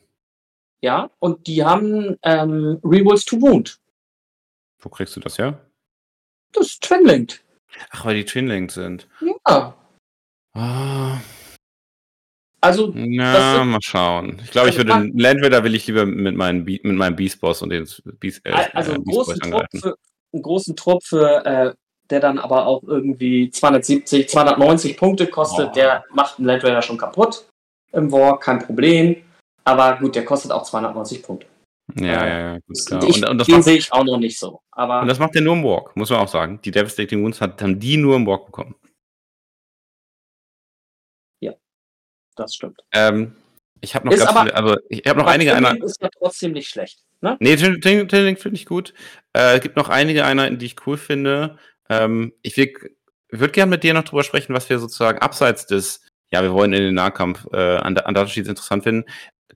Ja, 0.82 1.10
und 1.20 1.48
die 1.48 1.64
haben 1.64 2.18
ähm, 2.24 2.80
Rerolls 2.84 3.26
to 3.26 3.42
Wound. 3.42 3.80
Wo 4.80 4.90
kriegst 4.90 5.16
du 5.16 5.20
das 5.20 5.38
her? 5.38 5.60
Das 6.54 6.68
ist 6.68 6.84
Twinlinked. 6.84 7.44
Ach, 7.92 8.06
weil 8.06 8.16
die 8.16 8.26
Twinlinked 8.26 8.72
sind. 8.72 9.08
Ja. 9.48 9.76
Ah. 10.54 11.18
Also, 12.62 12.92
ja, 12.94 13.64
mal 13.64 13.80
schauen. 13.82 14.42
Ich 14.44 14.52
glaube, 14.52 14.68
also 14.68 14.80
ich 14.80 14.86
würde 14.86 15.02
den 15.02 15.18
Landwidder 15.18 15.64
will 15.64 15.76
ich 15.76 15.88
lieber 15.88 16.06
mit, 16.06 16.36
meinen, 16.36 16.66
mit 16.66 16.84
meinem 16.84 17.16
Beast 17.16 17.40
Boss 17.40 17.62
und 17.62 17.70
den 17.70 17.88
Beast, 18.20 18.42
äh, 18.44 18.52
Also 18.74 18.94
einen 18.94 19.06
großen, 19.06 19.40
Trupp 19.40 19.66
für, 19.74 19.96
einen 20.34 20.44
großen 20.44 20.76
Trupp 20.76 21.04
für, 21.04 21.46
äh, 21.46 21.74
der 22.10 22.20
dann 22.20 22.38
aber 22.38 22.66
auch 22.66 22.84
irgendwie 22.84 23.50
270, 23.50 24.28
290 24.28 24.98
Punkte 24.98 25.28
kostet, 25.28 25.70
oh. 25.70 25.74
der 25.74 26.04
macht 26.12 26.38
einen 26.38 26.48
Landwidder 26.48 26.82
schon 26.82 26.98
kaputt 26.98 27.46
im 27.94 28.12
War, 28.12 28.40
kein 28.40 28.60
Problem. 28.60 29.16
Aber 29.64 29.98
gut, 29.98 30.16
der 30.16 30.26
kostet 30.26 30.52
auch 30.52 30.64
290 30.64 31.24
Punkte. 31.24 31.48
Ja, 31.96 32.06
ja, 32.06 32.40
ja, 32.40 32.58
gut, 32.68 32.86
klar. 32.86 33.04
Ich, 33.04 33.24
und, 33.24 33.30
und 33.30 33.48
den 33.48 33.62
sehe 33.62 33.78
ich 33.78 33.92
auch 33.92 34.04
noch 34.04 34.18
nicht 34.18 34.38
so. 34.38 34.62
Aber 34.72 35.02
und 35.02 35.08
das 35.08 35.20
macht 35.20 35.34
der 35.34 35.42
nur 35.42 35.54
im 35.56 35.64
Walk, 35.64 35.96
muss 35.96 36.10
man 36.10 36.20
auch 36.20 36.28
sagen. 36.28 36.60
Die 36.64 36.72
Devastating 36.72 37.24
Wounds 37.24 37.40
hat, 37.40 37.62
haben 37.62 37.80
die 37.80 37.98
nur 37.98 38.16
im 38.16 38.28
Walk 38.28 38.48
bekommen. 38.48 38.76
Das 42.40 42.56
stimmt. 42.56 42.82
Ähm, 42.94 43.36
ich 43.82 43.96
habe 43.96 44.08
noch 44.08 44.14
ist 44.14 44.20
ganz 44.20 44.32
aber, 44.32 44.42
viele, 44.42 44.56
also 44.56 44.76
ich 44.90 45.06
habe 45.06 45.20
noch 45.20 45.28
einige 45.28 45.56
Einheiten. 45.56 45.84
ist 45.84 46.02
ja 46.02 46.10
trotzdem 46.18 46.52
nicht 46.52 46.70
schlecht. 46.70 47.00
Ne? 47.22 47.38
Nee, 47.40 47.56
Tinning 47.56 48.38
finde 48.38 48.56
ich 48.56 48.66
gut. 48.66 48.94
Äh, 49.34 49.56
es 49.56 49.62
gibt 49.62 49.76
noch 49.76 49.90
einige 49.90 50.26
Einheiten, 50.26 50.58
die 50.58 50.66
ich 50.66 50.88
cool 50.88 50.98
finde. 50.98 51.58
Ähm, 51.90 52.34
ich 52.42 52.58
würde 52.58 53.52
gerne 53.52 53.70
mit 53.70 53.84
dir 53.84 53.94
noch 53.94 54.04
drüber 54.04 54.24
sprechen, 54.24 54.54
was 54.54 54.70
wir 54.70 54.80
sozusagen 54.80 55.20
abseits 55.20 55.66
des, 55.66 56.02
ja, 56.32 56.42
wir 56.42 56.54
wollen 56.54 56.74
in 56.74 56.84
den 56.84 56.96
Nahkampf 56.96 57.46
äh, 57.52 57.78
an, 57.78 57.98
an 57.98 58.14
Datasheets 58.14 58.50
interessant 58.50 58.84
finden. 58.84 59.06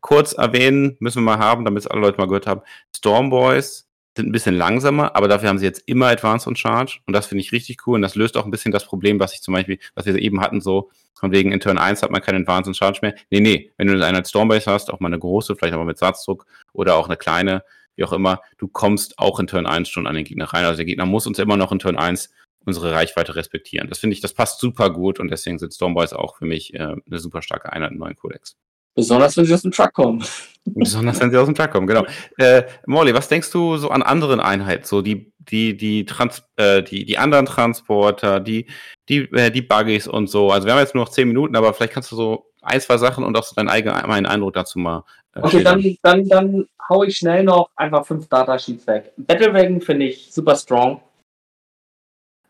Kurz 0.01 0.33
erwähnen 0.33 0.97
müssen 0.99 1.23
wir 1.23 1.37
mal 1.37 1.39
haben, 1.39 1.63
damit 1.63 1.81
es 1.81 1.87
alle 1.87 2.01
Leute 2.01 2.17
mal 2.17 2.27
gehört 2.27 2.47
haben. 2.47 2.61
Stormboys 2.95 3.87
sind 4.15 4.27
ein 4.27 4.31
bisschen 4.31 4.55
langsamer, 4.55 5.15
aber 5.15 5.27
dafür 5.27 5.49
haben 5.49 5.57
sie 5.57 5.65
jetzt 5.65 5.83
immer 5.87 6.07
Advance 6.07 6.47
und 6.47 6.59
Charge 6.59 6.99
und 7.07 7.13
das 7.13 7.27
finde 7.27 7.41
ich 7.41 7.51
richtig 7.51 7.87
cool 7.87 7.95
und 7.95 8.01
das 8.01 8.15
löst 8.15 8.37
auch 8.37 8.45
ein 8.45 8.51
bisschen 8.51 8.71
das 8.71 8.85
Problem, 8.85 9.19
was 9.19 9.33
ich 9.33 9.41
zum 9.41 9.53
Beispiel, 9.53 9.79
was 9.95 10.05
wir 10.05 10.15
eben 10.15 10.39
hatten, 10.41 10.61
so 10.61 10.91
von 11.23 11.31
wegen 11.31 11.51
in 11.51 11.59
Turn 11.59 11.77
1 11.77 12.03
hat 12.03 12.11
man 12.11 12.21
keinen 12.21 12.41
Advance 12.41 12.69
und 12.69 12.75
Charge 12.75 12.99
mehr. 13.01 13.15
Nee, 13.29 13.39
nee, 13.39 13.71
wenn 13.77 13.87
du 13.87 14.05
eine 14.05 14.25
Stormbase 14.25 14.69
hast, 14.69 14.91
auch 14.91 14.99
mal 14.99 15.07
eine 15.07 15.19
große, 15.19 15.55
vielleicht 15.55 15.73
aber 15.73 15.85
mit 15.85 15.97
Satzdruck 15.97 16.45
oder 16.73 16.95
auch 16.95 17.07
eine 17.07 17.17
kleine, 17.17 17.63
wie 17.95 18.03
auch 18.03 18.11
immer, 18.11 18.41
du 18.57 18.67
kommst 18.67 19.17
auch 19.19 19.39
in 19.39 19.47
Turn 19.47 19.65
1 19.65 19.89
schon 19.89 20.05
an 20.05 20.15
den 20.15 20.25
Gegner 20.25 20.45
rein. 20.45 20.65
Also 20.65 20.77
der 20.77 20.85
Gegner 20.85 21.05
muss 21.05 21.25
uns 21.25 21.39
immer 21.39 21.55
noch 21.55 21.71
in 21.71 21.79
Turn 21.79 21.97
1 21.97 22.29
unsere 22.65 22.91
Reichweite 22.91 23.35
respektieren. 23.35 23.89
Das 23.89 23.99
finde 23.99 24.15
ich, 24.15 24.21
das 24.21 24.33
passt 24.33 24.59
super 24.59 24.89
gut 24.89 25.19
und 25.19 25.29
deswegen 25.29 25.59
sind 25.59 25.73
Stormboys 25.73 26.13
auch 26.13 26.37
für 26.37 26.45
mich 26.45 26.73
äh, 26.73 26.79
eine 26.79 27.19
super 27.19 27.41
starke 27.41 27.71
Einheit 27.71 27.91
im 27.91 27.99
neuen 27.99 28.15
Kodex. 28.15 28.57
Besonders 28.95 29.35
wenn 29.37 29.45
sie 29.45 29.53
aus 29.53 29.63
dem 29.63 29.71
Truck 29.71 29.93
kommen. 29.93 30.23
Besonders 30.65 31.19
wenn 31.19 31.31
sie 31.31 31.37
aus 31.37 31.45
dem 31.45 31.55
Truck 31.55 31.71
kommen, 31.71 31.87
genau. 31.87 32.05
Äh, 32.37 32.63
Morley, 32.85 33.13
was 33.13 33.27
denkst 33.27 33.51
du 33.51 33.77
so 33.77 33.89
an 33.89 34.01
anderen 34.01 34.39
Einheiten? 34.39 34.85
So 34.85 35.01
die, 35.01 35.33
die, 35.39 35.75
die, 35.75 36.05
Trans 36.05 36.43
äh, 36.55 36.81
die, 36.83 37.05
die 37.05 37.17
anderen 37.17 37.45
Transporter, 37.45 38.39
die, 38.39 38.67
die, 39.09 39.29
äh, 39.33 39.51
die 39.51 39.61
Buggies 39.61 40.07
und 40.07 40.27
so. 40.27 40.51
Also 40.51 40.67
wir 40.67 40.73
haben 40.73 40.79
jetzt 40.79 40.95
nur 40.95 41.03
noch 41.03 41.11
zehn 41.11 41.27
Minuten, 41.27 41.55
aber 41.55 41.73
vielleicht 41.73 41.93
kannst 41.93 42.11
du 42.11 42.15
so 42.15 42.51
ein, 42.61 42.79
zwei 42.79 42.97
Sachen 42.97 43.23
und 43.23 43.37
auch 43.37 43.43
so 43.43 43.55
deinen 43.55 43.69
eigenen 43.69 44.25
Eindruck 44.25 44.53
dazu 44.53 44.79
mal. 44.79 45.03
Äh, 45.35 45.41
okay, 45.41 45.63
dann, 45.63 45.97
dann, 46.01 46.29
dann 46.29 46.67
hau 46.87 47.03
ich 47.03 47.17
schnell 47.17 47.43
noch 47.43 47.69
einfach 47.75 48.05
fünf 48.05 48.27
Datasheets 48.29 48.87
weg. 48.87 49.11
Battlewagon 49.17 49.81
finde 49.81 50.05
ich 50.05 50.31
super 50.31 50.55
strong, 50.55 51.01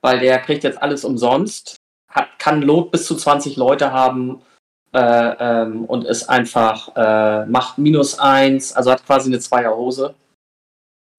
weil 0.01 0.19
der 0.19 0.39
kriegt 0.39 0.63
jetzt 0.63 0.81
alles 0.81 1.03
umsonst, 1.03 1.77
hat, 2.09 2.27
kann 2.37 2.61
Lot 2.61 2.91
bis 2.91 3.05
zu 3.05 3.15
20 3.15 3.55
Leute 3.57 3.91
haben 3.91 4.41
äh, 4.93 5.35
ähm, 5.39 5.85
und 5.85 6.05
ist 6.05 6.29
einfach, 6.29 6.95
äh, 6.95 7.45
macht 7.47 7.77
minus 7.77 8.19
eins, 8.19 8.73
also 8.73 8.91
hat 8.91 9.05
quasi 9.05 9.29
eine 9.29 9.39
Zweierhose. 9.39 10.13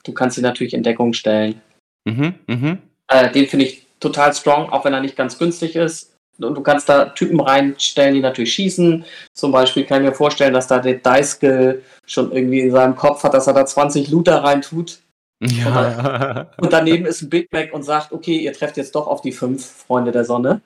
Du 0.04 0.12
kannst 0.12 0.36
sie 0.36 0.42
natürlich 0.42 0.74
in 0.74 0.82
Deckung 0.82 1.12
stellen. 1.12 1.60
Mhm, 2.04 2.34
mhm. 2.46 2.78
Äh, 3.08 3.30
den 3.32 3.46
finde 3.46 3.66
ich 3.66 3.86
total 4.00 4.32
strong, 4.34 4.70
auch 4.70 4.84
wenn 4.84 4.94
er 4.94 5.00
nicht 5.00 5.16
ganz 5.16 5.38
günstig 5.38 5.76
ist. 5.76 6.14
Und 6.38 6.56
du 6.56 6.62
kannst 6.62 6.88
da 6.88 7.06
Typen 7.06 7.40
reinstellen, 7.40 8.14
die 8.14 8.20
natürlich 8.20 8.54
schießen. 8.54 9.04
Zum 9.32 9.52
Beispiel 9.52 9.84
kann 9.84 10.02
ich 10.02 10.10
mir 10.10 10.14
vorstellen, 10.14 10.52
dass 10.52 10.66
da 10.66 10.80
der 10.80 10.94
Deiske 10.94 11.82
schon 12.06 12.32
irgendwie 12.32 12.60
in 12.60 12.72
seinem 12.72 12.96
Kopf 12.96 13.22
hat, 13.22 13.34
dass 13.34 13.46
er 13.46 13.54
da 13.54 13.64
20 13.64 14.08
Looter 14.10 14.42
reintut. 14.42 14.98
Ja. 15.40 16.48
Und 16.58 16.72
daneben 16.72 17.06
ist 17.06 17.22
ein 17.22 17.30
Big 17.30 17.52
Mac 17.52 17.72
und 17.72 17.82
sagt, 17.82 18.12
okay, 18.12 18.36
ihr 18.38 18.52
trefft 18.52 18.76
jetzt 18.76 18.94
doch 18.94 19.06
auf 19.06 19.20
die 19.20 19.32
fünf 19.32 19.64
Freunde 19.64 20.10
der 20.10 20.24
Sonne. 20.24 20.60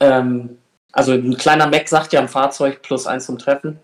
Ähm, 0.00 0.58
also 0.94 1.12
ein 1.12 1.36
kleiner 1.36 1.66
Mac 1.68 1.88
sagt 1.88 2.12
ja 2.12 2.20
ein 2.20 2.28
Fahrzeug 2.28 2.82
plus 2.82 3.06
eins 3.06 3.26
zum 3.26 3.38
Treffen. 3.38 3.80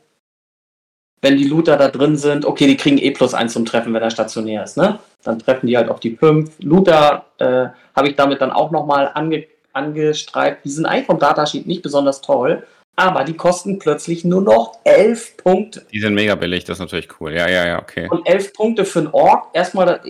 Wenn 1.23 1.37
die 1.37 1.49
Looter 1.49 1.77
da 1.77 1.89
drin 1.89 2.17
sind, 2.17 2.47
okay, 2.47 2.67
die 2.67 2.77
kriegen 2.79 2.97
eh 2.97 3.11
plus 3.11 3.35
eins 3.35 3.53
zum 3.53 3.67
Treffen, 3.67 3.93
wenn 3.93 4.03
er 4.03 4.11
stationär 4.11 4.65
ist, 4.65 4.79
ne? 4.79 4.99
Dann 5.23 5.39
treffen 5.39 5.67
die 5.67 5.77
halt 5.77 5.91
auf 5.91 6.01
die 6.01 6.17
fünf. 6.17 6.53
Looter 6.61 7.27
äh, 7.39 7.69
habe 7.95 8.09
ich 8.09 8.17
damit 8.17 8.41
dann 8.41 8.51
auch 8.51 8.71
nochmal 8.71 9.11
ange 9.13 9.45
angestreift. 9.73 10.65
Die 10.65 10.71
sind 10.71 10.87
eigentlich 10.87 11.07
vom 11.07 11.19
Datasheet 11.19 11.67
nicht 11.67 11.83
besonders 11.83 12.21
toll, 12.23 12.67
aber 12.97 13.25
die 13.25 13.37
kosten 13.37 13.79
plötzlich 13.79 14.25
nur 14.25 14.43
noch 14.43 14.79
elf 14.85 15.37
Punkte. 15.37 15.87
Die 15.93 16.01
sind 16.01 16.15
mega 16.15 16.35
billig, 16.35 16.65
das 16.65 16.79
ist 16.79 16.81
natürlich 16.81 17.09
cool. 17.21 17.33
Ja, 17.33 17.49
ja, 17.49 17.67
ja, 17.67 17.81
okay. 17.81 18.09
Und 18.11 18.29
elf 18.29 18.53
Punkte 18.53 18.85
für 18.85 19.01
einen 19.01 19.09
Ork, 19.09 19.49
erstmal, 19.53 20.01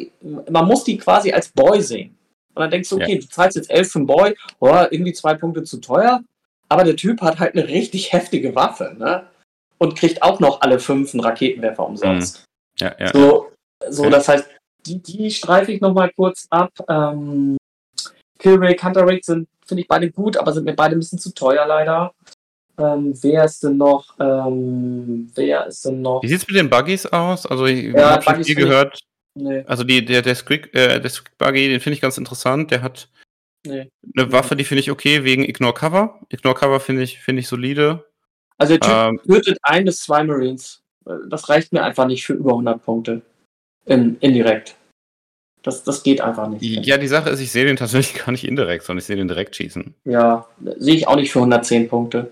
man 0.48 0.66
muss 0.66 0.84
die 0.84 0.96
quasi 0.96 1.32
als 1.32 1.48
Boy 1.48 1.80
sehen. 1.82 2.16
Und 2.54 2.62
dann 2.62 2.70
denkst 2.70 2.88
du, 2.88 2.96
okay, 2.96 3.14
Ja. 3.14 3.20
du 3.20 3.28
zahlst 3.28 3.56
jetzt 3.56 3.70
elf 3.70 3.90
für 3.90 3.98
einen 3.98 4.06
Boy, 4.06 4.34
oh, 4.60 4.84
irgendwie 4.90 5.12
zwei 5.12 5.34
Punkte 5.34 5.62
zu 5.62 5.78
teuer. 5.78 6.20
Aber 6.70 6.84
der 6.84 6.96
Typ 6.96 7.20
hat 7.20 7.38
halt 7.38 7.54
eine 7.54 7.66
richtig 7.68 8.12
heftige 8.12 8.54
Waffe, 8.54 8.94
ne? 8.98 9.26
Und 9.78 9.96
kriegt 9.96 10.22
auch 10.22 10.40
noch 10.40 10.60
alle 10.60 10.78
fünf 10.78 11.12
einen 11.14 11.22
Raketenwerfer 11.22 11.86
umsonst. 11.86 12.44
Ja, 12.78 12.94
ja. 12.98 13.12
So, 13.12 13.50
so 13.88 14.02
Okay. 14.02 14.10
das 14.10 14.28
heißt, 14.28 14.48
die, 14.86 15.02
die 15.02 15.30
streife 15.30 15.72
ich 15.72 15.80
nochmal 15.80 16.10
kurz 16.14 16.46
ab. 16.50 16.70
Ähm, 16.88 17.56
Killray, 18.38 18.76
Hunter 18.78 19.06
sind, 19.22 19.48
finde 19.66 19.82
ich 19.82 19.88
beide 19.88 20.10
gut, 20.10 20.36
aber 20.36 20.52
sind 20.52 20.64
mir 20.64 20.74
beide 20.74 20.96
ein 20.96 21.00
bisschen 21.00 21.18
zu 21.18 21.34
teuer 21.34 21.66
leider. 21.66 22.12
Ähm, 22.78 23.12
wer 23.22 23.44
ist 23.44 23.62
denn 23.64 23.76
noch? 23.76 24.14
Ähm, 24.20 25.30
wer 25.34 25.66
ist 25.66 25.84
denn 25.84 26.00
noch? 26.00 26.22
Wie 26.22 26.28
sieht's 26.28 26.46
mit 26.46 26.56
den 26.56 26.70
Buggies 26.70 27.04
aus? 27.06 27.44
Also 27.46 27.66
ich 27.66 27.92
Ja, 27.92 28.10
habe 28.12 28.22
schon 28.22 28.34
viel 28.36 28.44
finde 28.44 28.60
ich- 28.62 28.68
gehört. 28.68 29.00
Nee, 29.34 29.64
Also 29.66 29.84
die, 29.84 30.04
der, 30.04 30.22
der 30.22 30.34
Squig, 30.34 30.74
äh, 30.74 30.98
der 31.00 31.10
Buggy, 31.38 31.68
den 31.68 31.80
finde 31.80 31.94
ich 31.94 32.00
ganz 32.00 32.18
interessant. 32.18 32.70
Der 32.70 32.82
hat 32.82 33.08
nee. 33.66 33.90
eine 34.16 34.32
Waffe, 34.32 34.56
die 34.56 34.64
finde 34.64 34.80
ich 34.80 34.90
okay, 34.90 35.24
wegen 35.24 35.44
Ignore 35.44 35.74
Cover. 35.74 36.20
Ignore 36.28 36.54
Cover 36.54 36.80
finde 36.80 37.02
ich, 37.02 37.20
finde 37.20 37.40
ich 37.40 37.48
solide. 37.48 38.06
Also 38.58 38.76
der 38.76 38.80
Typ 38.80 38.92
Ähm, 38.92 39.20
tötet 39.26 39.58
ein 39.62 39.84
bis 39.84 40.00
zwei 40.00 40.22
Marines. 40.22 40.82
Das 41.28 41.48
reicht 41.48 41.72
mir 41.72 41.82
einfach 41.82 42.06
nicht 42.06 42.24
für 42.26 42.34
über 42.34 42.50
100 42.50 42.84
Punkte. 42.84 43.22
In, 43.86 44.18
indirekt. 44.20 44.76
Das, 45.62 45.82
das 45.84 46.02
geht 46.02 46.20
einfach 46.20 46.48
nicht. 46.48 46.62
ja, 46.62 46.96
die 46.96 47.08
Sache 47.08 47.30
ist, 47.30 47.40
ich 47.40 47.52
sehe 47.52 47.64
den 47.64 47.76
tatsächlich 47.76 48.22
gar 48.24 48.32
nicht 48.32 48.46
indirekt, 48.46 48.84
sondern 48.84 49.00
ich 49.00 49.06
sehe 49.06 49.16
den 49.16 49.28
direkt 49.28 49.56
schießen. 49.56 49.94
Ja, 50.04 50.46
sehe 50.76 50.94
ich 50.94 51.08
auch 51.08 51.16
nicht 51.16 51.32
für 51.32 51.40
110 51.40 51.88
Punkte. 51.88 52.30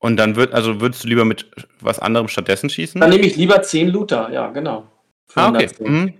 Und 0.00 0.16
dann 0.16 0.34
wird, 0.34 0.52
also 0.52 0.80
würdest 0.80 1.04
du 1.04 1.08
lieber 1.08 1.24
mit 1.24 1.48
was 1.80 2.00
anderem 2.00 2.26
stattdessen 2.26 2.68
schießen? 2.68 3.00
Dann 3.00 3.10
nehme 3.10 3.24
ich 3.24 3.36
lieber 3.36 3.62
10 3.62 3.88
Looter, 3.88 4.30
ja, 4.32 4.48
genau. 4.50 4.88
Für 5.28 5.40
ah, 5.40 5.48
okay. 5.50 5.68
110. 5.78 5.86
Mhm. 5.86 6.14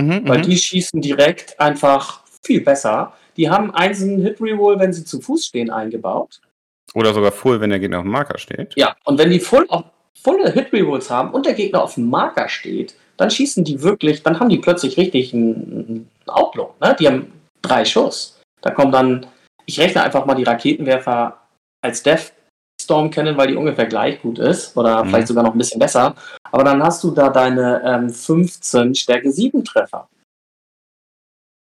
Mhm, 0.00 0.28
Weil 0.28 0.38
mhm. 0.38 0.42
die 0.42 0.56
schießen 0.56 1.02
direkt 1.02 1.60
einfach 1.60 2.24
viel 2.42 2.60
besser. 2.60 3.12
Die 3.36 3.48
haben 3.48 3.72
einen 3.74 4.20
Hit 4.20 4.40
Reroll, 4.40 4.78
wenn 4.78 4.92
sie 4.92 5.04
zu 5.04 5.20
Fuß 5.20 5.46
stehen, 5.46 5.70
eingebaut. 5.70 6.40
Oder 6.94 7.12
sogar 7.12 7.32
Full, 7.32 7.60
wenn 7.60 7.70
der 7.70 7.78
Gegner 7.78 7.98
auf 7.98 8.04
dem 8.04 8.12
Marker 8.12 8.38
steht. 8.38 8.74
Ja, 8.76 8.96
und 9.04 9.18
wenn 9.18 9.30
die 9.30 9.40
voll 9.40 9.66
auf, 9.68 9.84
volle 10.20 10.50
Hit 10.50 10.72
Rerolls 10.72 11.10
haben 11.10 11.30
und 11.32 11.46
der 11.46 11.54
Gegner 11.54 11.82
auf 11.82 11.94
dem 11.94 12.08
Marker 12.08 12.48
steht, 12.48 12.94
dann 13.16 13.30
schießen 13.30 13.64
die 13.64 13.82
wirklich, 13.82 14.22
dann 14.22 14.40
haben 14.40 14.48
die 14.48 14.58
plötzlich 14.58 14.96
richtig 14.96 15.34
einen, 15.34 15.54
einen 15.88 16.10
Outlook. 16.26 16.80
Ne? 16.80 16.96
Die 16.98 17.06
haben 17.06 17.32
drei 17.62 17.84
Schuss. 17.84 18.40
Da 18.62 18.70
kommen 18.70 18.90
dann, 18.92 19.26
ich 19.66 19.78
rechne 19.78 20.02
einfach 20.02 20.24
mal 20.24 20.34
die 20.34 20.44
Raketenwerfer 20.44 21.38
als 21.82 22.02
Death 22.02 22.32
Storm 22.80 23.10
kennen, 23.10 23.36
weil 23.36 23.48
die 23.48 23.56
ungefähr 23.56 23.86
gleich 23.86 24.22
gut 24.22 24.38
ist 24.38 24.76
oder 24.76 25.04
Mhm. 25.04 25.08
vielleicht 25.08 25.28
sogar 25.28 25.44
noch 25.44 25.52
ein 25.52 25.58
bisschen 25.58 25.80
besser. 25.80 26.14
Aber 26.50 26.64
dann 26.64 26.82
hast 26.82 27.02
du 27.04 27.10
da 27.10 27.28
deine 27.28 27.82
ähm, 27.84 28.08
15 28.10 28.94
Stärke 28.94 29.30
7 29.30 29.62
Treffer 29.64 30.08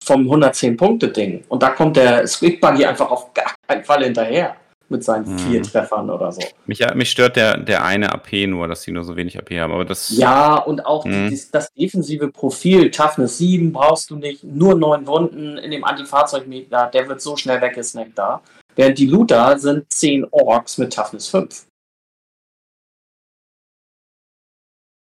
vom 0.08 0.26
110-Punkte-Ding. 0.28 1.44
Und 1.48 1.62
da 1.62 1.70
kommt 1.70 1.96
der 1.96 2.26
Squig 2.26 2.60
Buggy 2.60 2.84
einfach 2.84 3.10
auf 3.10 3.32
gar 3.34 3.54
keinen 3.68 3.84
Fall 3.84 4.02
hinterher 4.04 4.56
mit 4.88 5.04
seinen 5.04 5.30
Mhm. 5.30 5.38
vier 5.38 5.62
Treffern 5.62 6.08
oder 6.08 6.32
so. 6.32 6.40
Mich, 6.66 6.80
mich 6.94 7.10
stört 7.10 7.36
der, 7.36 7.58
der 7.58 7.84
eine 7.84 8.10
AP 8.10 8.46
nur, 8.46 8.66
dass 8.68 8.82
sie 8.82 8.90
nur 8.90 9.04
so 9.04 9.16
wenig 9.16 9.38
AP 9.38 9.50
haben. 9.60 9.72
Aber 9.72 9.84
das. 9.84 10.08
Ja, 10.16 10.56
und 10.56 10.84
auch 10.86 11.04
die, 11.04 11.10
Mhm. 11.10 11.30
das, 11.30 11.50
das 11.50 11.72
defensive 11.74 12.28
Profil, 12.28 12.90
Toughness 12.90 13.36
7 13.38 13.70
brauchst 13.72 14.08
du 14.10 14.16
nicht, 14.16 14.42
nur 14.42 14.74
neun 14.76 15.06
Wunden 15.06 15.58
in 15.58 15.70
dem 15.70 15.84
Antifahrzeugmeter, 15.84 16.86
der 16.86 17.06
wird 17.08 17.20
so 17.20 17.36
schnell 17.36 17.60
weggesnackt 17.60 18.16
da. 18.16 18.40
Während 18.76 18.98
die 18.98 19.06
Looter 19.06 19.58
sind 19.58 19.92
10 19.92 20.26
Orks 20.30 20.78
mit 20.78 20.94
Toughness 20.94 21.28
5. 21.28 21.66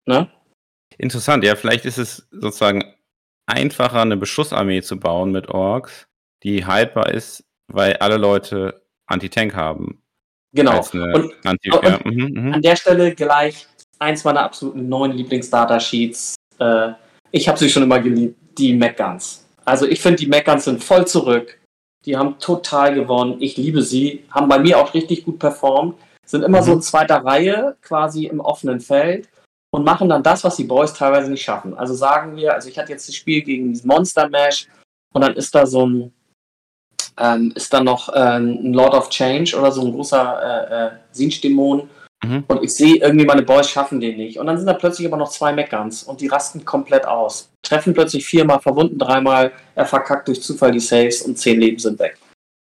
Ne? 0.07 0.31
Interessant, 0.99 1.43
ja, 1.43 1.57
vielleicht 1.57 1.85
ist 1.87 1.99
es 1.99 2.29
sozusagen 2.31 2.85
einfacher, 3.47 4.03
eine 4.03 4.17
Beschussarmee 4.17 4.83
zu 4.83 4.99
bauen 4.99 5.31
mit 5.33 5.49
Orks, 5.49 6.07
die 6.43 6.65
haltbar 6.67 7.11
ist, 7.11 7.45
weil 7.73 7.95
alle 7.97 8.17
Leute 8.17 8.83
Anti-Tank 9.07 9.55
haben. 9.55 10.01
Genau. 10.55 10.79
Und 10.93 11.33
Anti 11.45 11.71
und- 11.71 11.83
ja, 11.85 11.99
mhm, 12.05 12.31
mhm. 12.33 12.53
an 12.55 12.63
der 12.63 12.77
Stelle 12.77 13.15
gleich 13.15 13.67
eins 13.99 14.25
meiner 14.25 14.43
absoluten 14.43 14.89
neuen 14.89 15.13
Lieblings-Data-Sheets. 15.13 16.37
Äh, 16.59 16.93
ich 17.33 17.49
habe 17.49 17.59
sie 17.59 17.69
schon 17.69 17.83
immer 17.83 18.01
geliebt, 18.01 18.39
die 18.59 18.73
Mac-Guns. 18.75 19.45
Also 19.65 19.87
ich 19.87 20.01
finde, 20.01 20.19
die 20.19 20.27
Mac-Guns 20.27 20.65
sind 20.65 20.83
voll 20.85 21.07
zurück. 21.07 21.59
Die 22.05 22.17
haben 22.17 22.39
total 22.39 22.95
gewonnen. 22.95 23.37
Ich 23.41 23.57
liebe 23.57 23.83
sie. 23.83 24.25
Haben 24.31 24.49
bei 24.49 24.59
mir 24.59 24.79
auch 24.79 24.95
richtig 24.95 25.25
gut 25.25 25.39
performt. 25.39 25.97
Sind 26.27 26.43
immer 26.45 26.61
Mhm. 26.61 26.65
so 26.65 26.73
in 26.75 26.83
zweiter 26.83 27.25
Reihe, 27.25 27.77
quasi 27.83 28.27
im 28.27 28.41
offenen 28.41 28.81
Feld. 28.81 29.29
Und 29.75 29.83
machen 29.83 30.09
dann 30.09 30.23
das, 30.23 30.45
was 30.45 30.55
die 30.55 30.63
Boys 30.63 30.95
teilweise 30.95 31.29
nicht 31.29 31.43
schaffen. 31.43 31.75
Also 31.75 31.95
sagen 31.95 32.37
wir, 32.37 32.55
also 32.55 32.69
ich 32.69 32.79
hatte 32.79 32.93
jetzt 32.93 33.09
das 33.09 33.17
Spiel 33.17 33.43
gegen 33.43 33.71
dieses 33.73 33.85
Monster 33.85 34.29
Mash 34.29 34.69
und 35.13 35.23
dann 35.23 35.35
ist 35.35 35.53
da 35.53 35.67
so 35.67 35.85
ein, 35.85 36.13
ähm, 37.19 37.53
ist 37.57 37.75
da 37.75 37.83
noch 37.83 38.09
ähm, 38.15 38.61
ein 38.63 38.73
Lord 38.73 38.95
of 38.95 39.09
Change 39.09 39.59
oder 39.59 39.73
so 39.73 39.85
ein 39.85 39.93
großer 39.93 40.71
äh, 40.71 40.87
äh, 40.87 40.91
Sinch-Dämon. 41.11 41.89
Mhm. 42.25 42.45
Und 42.47 42.63
ich 42.63 42.73
sehe 42.73 42.99
irgendwie, 42.99 43.25
meine 43.25 43.43
Boys 43.43 43.69
schaffen 43.69 43.99
den 43.99 44.17
nicht. 44.17 44.39
Und 44.39 44.47
dann 44.47 44.59
sind 44.59 44.67
da 44.67 44.75
plötzlich 44.75 45.09
aber 45.09 45.17
noch 45.17 45.31
zwei 45.31 45.53
Meckans 45.53 46.05
und 46.05 46.21
die 46.21 46.29
rasten 46.29 46.65
komplett 46.65 47.05
aus. 47.05 47.51
Treffen 47.65 47.95
plötzlich 47.95 48.25
viermal, 48.25 48.61
verwunden 48.61 48.97
dreimal, 48.97 49.51
er 49.75 49.87
verkackt 49.87 50.29
durch 50.29 50.41
Zufall 50.41 50.71
die 50.71 50.79
Saves 50.79 51.23
und 51.23 51.37
zehn 51.37 51.59
Leben 51.59 51.81
sind 51.81 51.99
weg. 51.99 52.17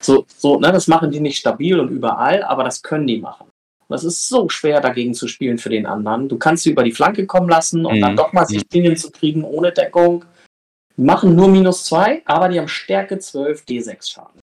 So, 0.02 0.26
so, 0.36 0.60
ne, 0.60 0.72
das 0.72 0.88
machen 0.88 1.12
die 1.12 1.20
nicht 1.20 1.38
stabil 1.38 1.80
und 1.80 1.90
überall, 1.90 2.42
aber 2.42 2.64
das 2.64 2.82
können 2.82 3.06
die 3.06 3.20
machen. 3.20 3.48
Das 3.90 4.04
ist 4.04 4.28
so 4.28 4.50
schwer 4.50 4.82
dagegen 4.82 5.14
zu 5.14 5.28
spielen 5.28 5.58
für 5.58 5.70
den 5.70 5.86
anderen. 5.86 6.28
Du 6.30 6.38
kannst 6.38 6.64
sie 6.64 6.72
über 6.72 6.84
die 6.84 6.92
Flanke 6.92 7.26
kommen 7.26 7.50
lassen 7.50 7.86
und 7.86 7.98
Mhm. 7.98 8.02
dann 8.02 8.16
doch 8.18 8.34
mal 8.34 8.46
sich 8.46 8.64
Linien 8.72 8.98
zu 8.98 9.12
kriegen 9.12 9.44
ohne 9.44 9.72
Deckung. 9.72 10.26
Die 10.98 11.02
machen 11.04 11.36
nur 11.36 11.48
minus 11.48 11.86
zwei, 11.86 12.22
aber 12.26 12.50
die 12.50 12.60
haben 12.60 12.68
Stärke 12.68 13.18
12 13.20 13.64
D6 13.66 14.10
Schaden. 14.12 14.40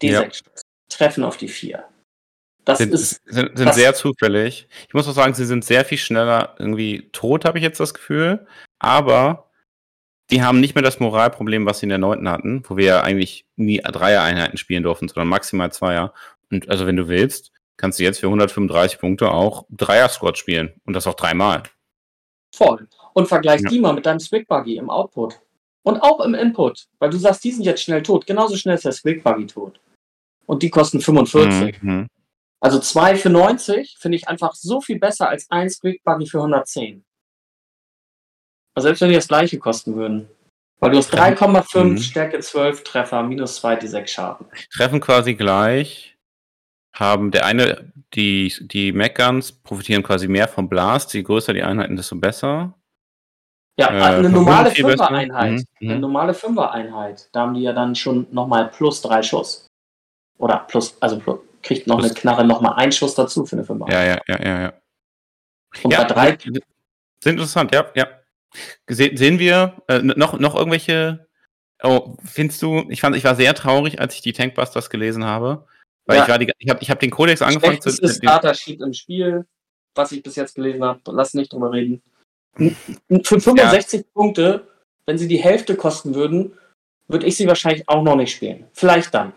D6 0.00 0.42
Treffen 0.88 1.24
auf 1.24 1.36
die 1.36 1.48
vier. 1.48 1.84
Das 2.64 2.78
Sind, 2.78 2.92
ist 2.94 3.20
sind, 3.26 3.56
sind 3.56 3.66
das- 3.68 3.74
sehr 3.76 3.94
zufällig. 3.94 4.68
Ich 4.88 4.94
muss 4.94 5.08
auch 5.08 5.12
sagen, 5.12 5.34
sie 5.34 5.44
sind 5.44 5.64
sehr 5.64 5.84
viel 5.84 5.98
schneller 5.98 6.54
irgendwie 6.58 7.08
tot, 7.12 7.44
habe 7.44 7.58
ich 7.58 7.64
jetzt 7.64 7.80
das 7.80 7.94
Gefühl. 7.94 8.46
Aber 8.78 9.50
die 10.30 10.42
haben 10.42 10.60
nicht 10.60 10.74
mehr 10.74 10.82
das 10.82 11.00
Moralproblem, 11.00 11.66
was 11.66 11.80
sie 11.80 11.86
in 11.86 11.90
der 11.90 11.98
neunten 11.98 12.28
hatten, 12.28 12.62
wo 12.68 12.76
wir 12.76 12.84
ja 12.86 13.00
eigentlich 13.02 13.44
nie 13.56 13.78
Dreier-Einheiten 13.78 14.56
spielen 14.56 14.82
durften, 14.82 15.08
sondern 15.08 15.28
maximal 15.28 15.72
Zweier. 15.72 16.14
Und 16.50 16.68
also 16.70 16.86
wenn 16.86 16.96
du 16.96 17.08
willst, 17.08 17.50
kannst 17.76 17.98
du 17.98 18.02
jetzt 18.04 18.20
für 18.20 18.26
135 18.26 18.98
Punkte 18.98 19.30
auch 19.30 19.66
Dreier-Squad 19.70 20.38
spielen. 20.38 20.80
Und 20.84 20.94
das 20.94 21.06
auch 21.06 21.14
dreimal. 21.14 21.62
Voll. 22.54 22.88
Und 23.14 23.26
vergleich 23.26 23.60
Ja. 23.62 23.68
die 23.70 23.80
mal 23.80 23.92
mit 23.94 24.06
deinem 24.06 24.20
Squig 24.20 24.46
Buggy 24.48 24.76
im 24.76 24.90
Output. 24.90 25.40
Und 25.82 25.98
auch 26.00 26.20
im 26.20 26.34
Input. 26.34 26.86
Weil 26.98 27.10
du 27.10 27.18
sagst, 27.18 27.44
die 27.44 27.52
sind 27.52 27.64
jetzt 27.64 27.82
schnell 27.82 28.02
tot. 28.02 28.26
Genauso 28.26 28.56
schnell 28.56 28.76
ist 28.76 28.84
der 28.84 28.92
Squig 28.92 29.22
Buggy 29.22 29.46
tot. 29.46 29.80
Und 30.46 30.62
die 30.62 30.70
kosten 30.70 31.00
45. 31.00 31.82
Mhm. 31.82 32.06
Also 32.60 32.78
zwei 32.78 33.16
für 33.16 33.28
90 33.30 33.96
finde 33.98 34.16
ich 34.16 34.28
einfach 34.28 34.54
so 34.54 34.80
viel 34.80 34.98
besser 34.98 35.28
als 35.28 35.50
ein 35.50 35.68
Squig 35.68 36.02
Buggy 36.04 36.26
für 36.26 36.40
110. 36.40 37.04
Also 38.74 38.88
selbst 38.88 39.00
wenn 39.02 39.10
die 39.10 39.14
das 39.14 39.28
gleiche 39.28 39.58
kosten 39.58 39.94
würden. 39.96 40.28
Weil 40.80 40.90
du 40.90 40.98
hast 40.98 41.12
3,5 41.14 41.84
Mhm. 41.92 41.98
Stärke 41.98 42.40
12 42.40 42.82
Treffer, 42.84 43.22
minus 43.22 43.56
2 43.56 43.76
die 43.76 43.86
6 43.86 44.10
Schaden. 44.10 44.46
Treffen 44.72 45.00
quasi 45.00 45.34
gleich. 45.34 46.13
Haben 46.94 47.30
der 47.32 47.44
eine, 47.44 47.92
die, 48.14 48.54
die 48.60 48.92
Mac-Guns 48.92 49.52
profitieren 49.52 50.02
quasi 50.02 50.28
mehr 50.28 50.46
vom 50.48 50.68
Blast. 50.68 51.12
Je 51.14 51.22
größer 51.22 51.52
die 51.52 51.62
Einheiten, 51.62 51.96
desto 51.96 52.16
besser. 52.16 52.74
Ja, 53.76 53.88
Äh, 53.90 54.18
eine 54.18 54.30
normale 54.30 54.70
besser. 54.70 54.88
Fünfer-Einheit. 54.88 55.50
Mhm, 55.52 55.64
mhm. 55.80 55.90
Eine 55.90 55.98
normale 56.00 56.34
Fünfer-Einheit. 56.34 57.28
Da 57.32 57.40
haben 57.40 57.54
die 57.54 57.62
ja 57.62 57.72
dann 57.72 57.94
schon 57.96 58.26
nochmal 58.30 58.68
plus 58.68 59.02
drei 59.02 59.22
Schuss. 59.22 59.66
Oder 60.38 60.58
plus, 60.68 60.96
also 61.00 61.18
plus, 61.18 61.40
Kriegt 61.62 61.86
noch 61.86 61.96
Das- 61.96 62.10
eine 62.10 62.14
Knarre, 62.14 62.44
noch 62.44 62.60
mal 62.60 62.72
einen 62.74 62.92
Schuss 62.92 63.14
dazu 63.14 63.46
für 63.46 63.56
eine 63.56 63.64
5 63.64 63.88
Ja, 63.88 64.04
ja, 64.04 64.18
ja, 64.28 64.42
ja, 64.44 64.60
ja. 64.62 64.72
Und 65.82 65.90
ja, 65.90 66.02
bei 66.02 66.04
drei, 66.04 66.38
Sind 66.38 66.62
interessant, 67.24 67.74
ja, 67.74 67.86
ja. 67.94 68.06
Se 68.88 69.10
sehen 69.14 69.38
wir 69.38 69.82
äh, 69.88 69.98
noch, 70.00 70.38
noch 70.38 70.54
irgendwelche. 70.54 71.26
Oh, 71.82 72.16
findest 72.22 72.62
du, 72.62 72.84
ich 72.90 73.00
fand, 73.00 73.16
ich 73.16 73.24
war 73.24 73.34
sehr 73.34 73.54
traurig, 73.54 73.98
als 74.00 74.14
ich 74.14 74.20
die 74.20 74.32
Tankbusters 74.34 74.90
gelesen 74.90 75.24
habe. 75.24 75.66
Weil 76.06 76.18
Ja. 76.18 76.22
ich 76.24 76.28
war 76.28 76.38
die, 76.38 76.52
ich 76.58 76.68
habe 76.70 76.82
ich 76.82 76.90
hab 76.90 77.00
den 77.00 77.10
Kodex 77.10 77.40
angefangen 77.42 77.80
zu. 77.80 77.88
schlechtestes 77.90 78.20
den- 78.20 78.28
Starter-Sheet 78.28 78.80
im 78.82 78.92
Spiel, 78.92 79.46
was 79.94 80.12
ich 80.12 80.22
bis 80.22 80.36
jetzt 80.36 80.54
gelesen 80.54 80.84
habe. 80.84 81.00
Lass 81.06 81.34
nicht 81.34 81.52
drüber 81.52 81.72
reden. 81.72 82.02
Für 82.56 83.40
65 83.40 84.06
Punkte, 84.12 84.66
wenn 85.06 85.18
sie 85.18 85.28
die 85.28 85.38
Hälfte 85.42 85.76
kosten 85.76 86.14
würden, 86.14 86.52
würde 87.08 87.26
ich 87.26 87.36
sie 87.36 87.46
wahrscheinlich 87.46 87.88
auch 87.88 88.02
noch 88.02 88.16
nicht 88.16 88.32
spielen. 88.34 88.66
Vielleicht 88.72 89.12
dann. 89.14 89.32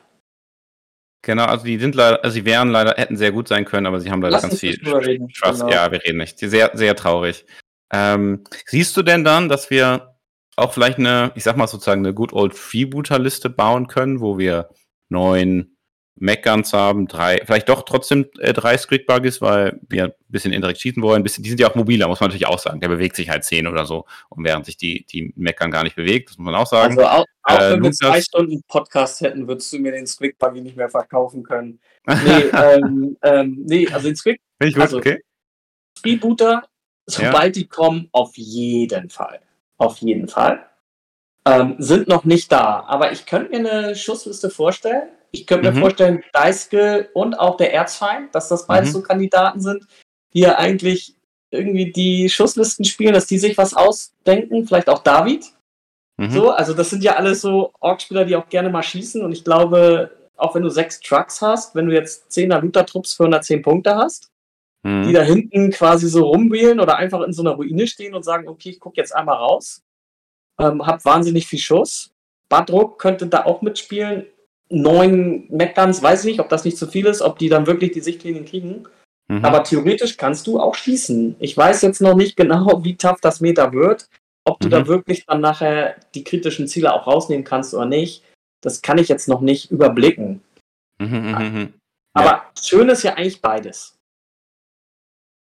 Genau, 1.23 1.45
also 1.45 1.65
die 1.65 1.77
sind 1.79 1.95
leider, 1.95 2.23
also 2.23 2.35
sie 2.35 2.45
wären 2.45 2.69
leider, 2.69 2.93
hätten 2.95 3.17
sehr 3.17 3.31
gut 3.31 3.47
sein 3.47 3.65
können, 3.65 3.85
aber 3.85 3.99
sie 3.99 4.11
haben 4.11 4.21
leider 4.21 4.33
Lass 4.33 4.43
ganz 4.43 4.59
viel 4.59 4.71
nicht 4.71 4.85
drüber 4.85 5.05
reden. 5.05 5.29
Trust. 5.29 5.61
Genau. 5.61 5.71
Ja, 5.73 5.91
wir 5.91 6.01
reden 6.03 6.19
nicht. 6.19 6.37
Sehr, 6.39 6.71
sehr 6.73 6.95
traurig. 6.95 7.45
Ähm, 7.91 8.43
siehst 8.65 8.95
du 8.95 9.01
denn 9.01 9.23
dann, 9.23 9.49
dass 9.49 9.69
wir 9.69 10.15
auch 10.55 10.73
vielleicht 10.73 10.99
eine, 10.99 11.31
ich 11.35 11.43
sag 11.43 11.57
mal 11.57 11.67
sozusagen 11.67 12.05
eine 12.05 12.13
Good 12.13 12.33
Old 12.33 12.53
Freebooter-Liste 12.53 13.49
bauen 13.49 13.87
können, 13.87 14.21
wo 14.21 14.37
wir 14.37 14.69
neun 15.09 15.76
Mac-Guns 16.19 16.73
haben, 16.73 17.07
drei, 17.07 17.41
vielleicht 17.45 17.69
doch 17.69 17.83
trotzdem 17.83 18.25
äh, 18.39 18.53
drei 18.53 18.77
Squid-Buggies, 18.77 19.41
weil 19.41 19.79
wir 19.89 20.05
ein 20.05 20.13
bisschen 20.29 20.53
indirekt 20.53 20.79
schießen 20.81 21.01
wollen. 21.03 21.23
Bisschen, 21.23 21.43
die 21.43 21.49
sind 21.49 21.59
ja 21.59 21.69
auch 21.69 21.75
mobiler, 21.75 22.07
muss 22.07 22.19
man 22.19 22.29
natürlich 22.29 22.47
auch 22.47 22.59
sagen. 22.59 22.79
Der 22.79 22.87
bewegt 22.87 23.15
sich 23.15 23.29
halt 23.29 23.43
zehn 23.43 23.67
oder 23.67 23.85
so. 23.85 24.05
Und 24.29 24.43
während 24.43 24.65
sich 24.65 24.77
die, 24.77 25.05
die 25.05 25.33
Mac-Gun 25.35 25.71
gar 25.71 25.83
nicht 25.83 25.95
bewegt, 25.95 26.29
das 26.29 26.37
muss 26.37 26.45
man 26.45 26.55
auch 26.55 26.67
sagen. 26.67 26.97
Also 26.97 27.05
auch, 27.07 27.25
auch 27.43 27.59
Äh, 27.59 27.73
wenn 27.73 27.83
wir 27.83 27.91
zwei 27.91 28.21
Stunden 28.21 28.61
Podcast 28.67 29.21
hätten, 29.21 29.47
würdest 29.47 29.71
du 29.73 29.79
mir 29.79 29.91
den 29.91 30.07
Squig 30.07 30.37
Buggy 30.37 30.61
nicht 30.61 30.77
mehr 30.77 30.89
verkaufen 30.89 31.43
können. 31.43 31.79
Nee, 32.07 32.45
ähm, 32.53 33.17
ähm, 33.21 33.63
nee 33.65 33.87
also 33.89 34.07
den 34.07 34.15
Squig 34.15 34.39
Finde 34.59 34.69
ich 34.69 34.75
gut, 34.75 34.83
also- 34.83 34.97
okay. 34.97 35.19
Freebooter, 35.99 36.63
sobald 37.05 37.55
die 37.55 37.67
kommen, 37.67 38.07
auf 38.11 38.31
jeden 38.35 39.09
Fall. 39.09 39.41
Auf 39.77 39.97
jeden 39.97 40.27
Fall. 40.27 40.65
Ähm, 41.45 41.75
sind 41.79 42.07
noch 42.07 42.25
nicht 42.25 42.51
da. 42.51 42.83
Aber 42.87 43.11
ich 43.11 43.25
könnte 43.25 43.49
mir 43.49 43.69
eine 43.69 43.95
Schussliste 43.95 44.49
vorstellen. 44.49 45.09
Ich 45.31 45.45
könnte 45.45 45.69
mir 45.69 45.75
Mhm. 45.75 45.81
vorstellen, 45.81 46.23
Deiske 46.33 47.09
und 47.13 47.39
auch 47.39 47.57
der 47.57 47.73
Erzfeind, 47.73 48.33
dass 48.33 48.49
das 48.49 48.67
beides 48.67 48.89
Mhm. 48.89 48.93
so 48.93 49.01
Kandidaten 49.01 49.59
sind, 49.59 49.85
die 50.33 50.39
ja 50.41 50.57
eigentlich 50.57 51.15
irgendwie 51.51 51.91
die 51.91 52.29
Schusslisten 52.29 52.85
spielen, 52.85 53.13
dass 53.13 53.27
die 53.27 53.37
sich 53.37 53.57
was 53.57 53.73
ausdenken. 53.73 54.67
Vielleicht 54.67 54.89
auch 54.89 55.03
David. 55.03 55.45
Mhm. 56.17 56.31
So, 56.31 56.51
also 56.51 56.73
das 56.73 56.89
sind 56.89 57.03
ja 57.03 57.15
alles 57.15 57.41
so 57.41 57.71
Org-Spieler, 57.79 58.25
die 58.25 58.35
auch 58.35 58.49
gerne 58.49 58.69
mal 58.69 58.83
schießen. 58.83 59.21
Und 59.23 59.31
ich 59.31 59.43
glaube, 59.43 60.11
auch 60.35 60.55
wenn 60.55 60.63
du 60.63 60.69
sechs 60.69 60.99
Trucks 60.99 61.41
hast, 61.41 61.75
wenn 61.75 61.87
du 61.87 61.93
jetzt 61.93 62.29
10er 62.31 62.59
Looter-Trupps 62.59 63.13
für 63.13 63.23
110 63.23 63.61
Punkte 63.61 63.95
hast, 63.95 64.29
die 64.85 64.89
Mhm. 64.89 65.13
da 65.13 65.21
hinten 65.21 65.71
quasi 65.71 66.07
so 66.07 66.25
rumwählen 66.25 66.79
oder 66.79 66.95
einfach 66.97 67.21
in 67.21 67.33
so 67.33 67.41
einer 67.41 67.51
Ruine 67.55 67.87
stehen 67.87 68.13
und 68.13 68.23
sagen, 68.23 68.47
okay, 68.47 68.69
ich 68.69 68.79
gucke 68.79 68.97
jetzt 68.97 69.13
einmal 69.13 69.35
raus, 69.37 69.81
ähm, 70.59 70.85
hab 70.85 71.03
wahnsinnig 71.03 71.47
viel 71.47 71.59
Schuss. 71.59 72.11
Badruck 72.49 72.97
könnte 72.99 73.27
da 73.27 73.45
auch 73.45 73.61
mitspielen. 73.61 74.25
Neun 74.69 75.45
Mechguns, 75.49 76.01
weiß 76.01 76.21
ich 76.21 76.31
nicht, 76.31 76.39
ob 76.39 76.49
das 76.49 76.65
nicht 76.65 76.77
zu 76.77 76.87
viel 76.87 77.05
ist, 77.05 77.21
ob 77.21 77.39
die 77.39 77.49
dann 77.49 77.67
wirklich 77.67 77.91
die 77.91 78.01
Sichtlinien 78.01 78.45
kriegen. 78.45 78.83
Mhm. 79.29 79.43
Aber 79.45 79.63
theoretisch 79.63 80.17
kannst 80.17 80.47
du 80.47 80.59
auch 80.59 80.75
schießen. 80.75 81.35
Ich 81.39 81.55
weiß 81.55 81.81
jetzt 81.81 82.01
noch 82.01 82.15
nicht 82.15 82.35
genau, 82.35 82.65
wie 82.83 82.95
tough 82.95 83.21
das 83.21 83.41
Meter 83.41 83.73
wird. 83.73 84.09
Ob 84.45 84.59
du 84.59 84.67
Mhm. 84.67 84.71
da 84.71 84.87
wirklich 84.87 85.25
dann 85.25 85.41
nachher 85.41 85.95
die 86.15 86.23
kritischen 86.23 86.67
Ziele 86.67 86.93
auch 86.93 87.05
rausnehmen 87.07 87.43
kannst 87.43 87.73
oder 87.73 87.85
nicht, 87.85 88.23
das 88.61 88.81
kann 88.81 88.97
ich 88.97 89.07
jetzt 89.09 89.27
noch 89.27 89.41
nicht 89.41 89.71
überblicken. 89.71 90.41
Mhm, 90.99 91.07
mhm, 91.07 91.53
mhm. 91.53 91.73
Aber 92.13 92.43
schön 92.59 92.89
ist 92.89 93.03
ja 93.03 93.13
eigentlich 93.13 93.41
beides. 93.41 93.95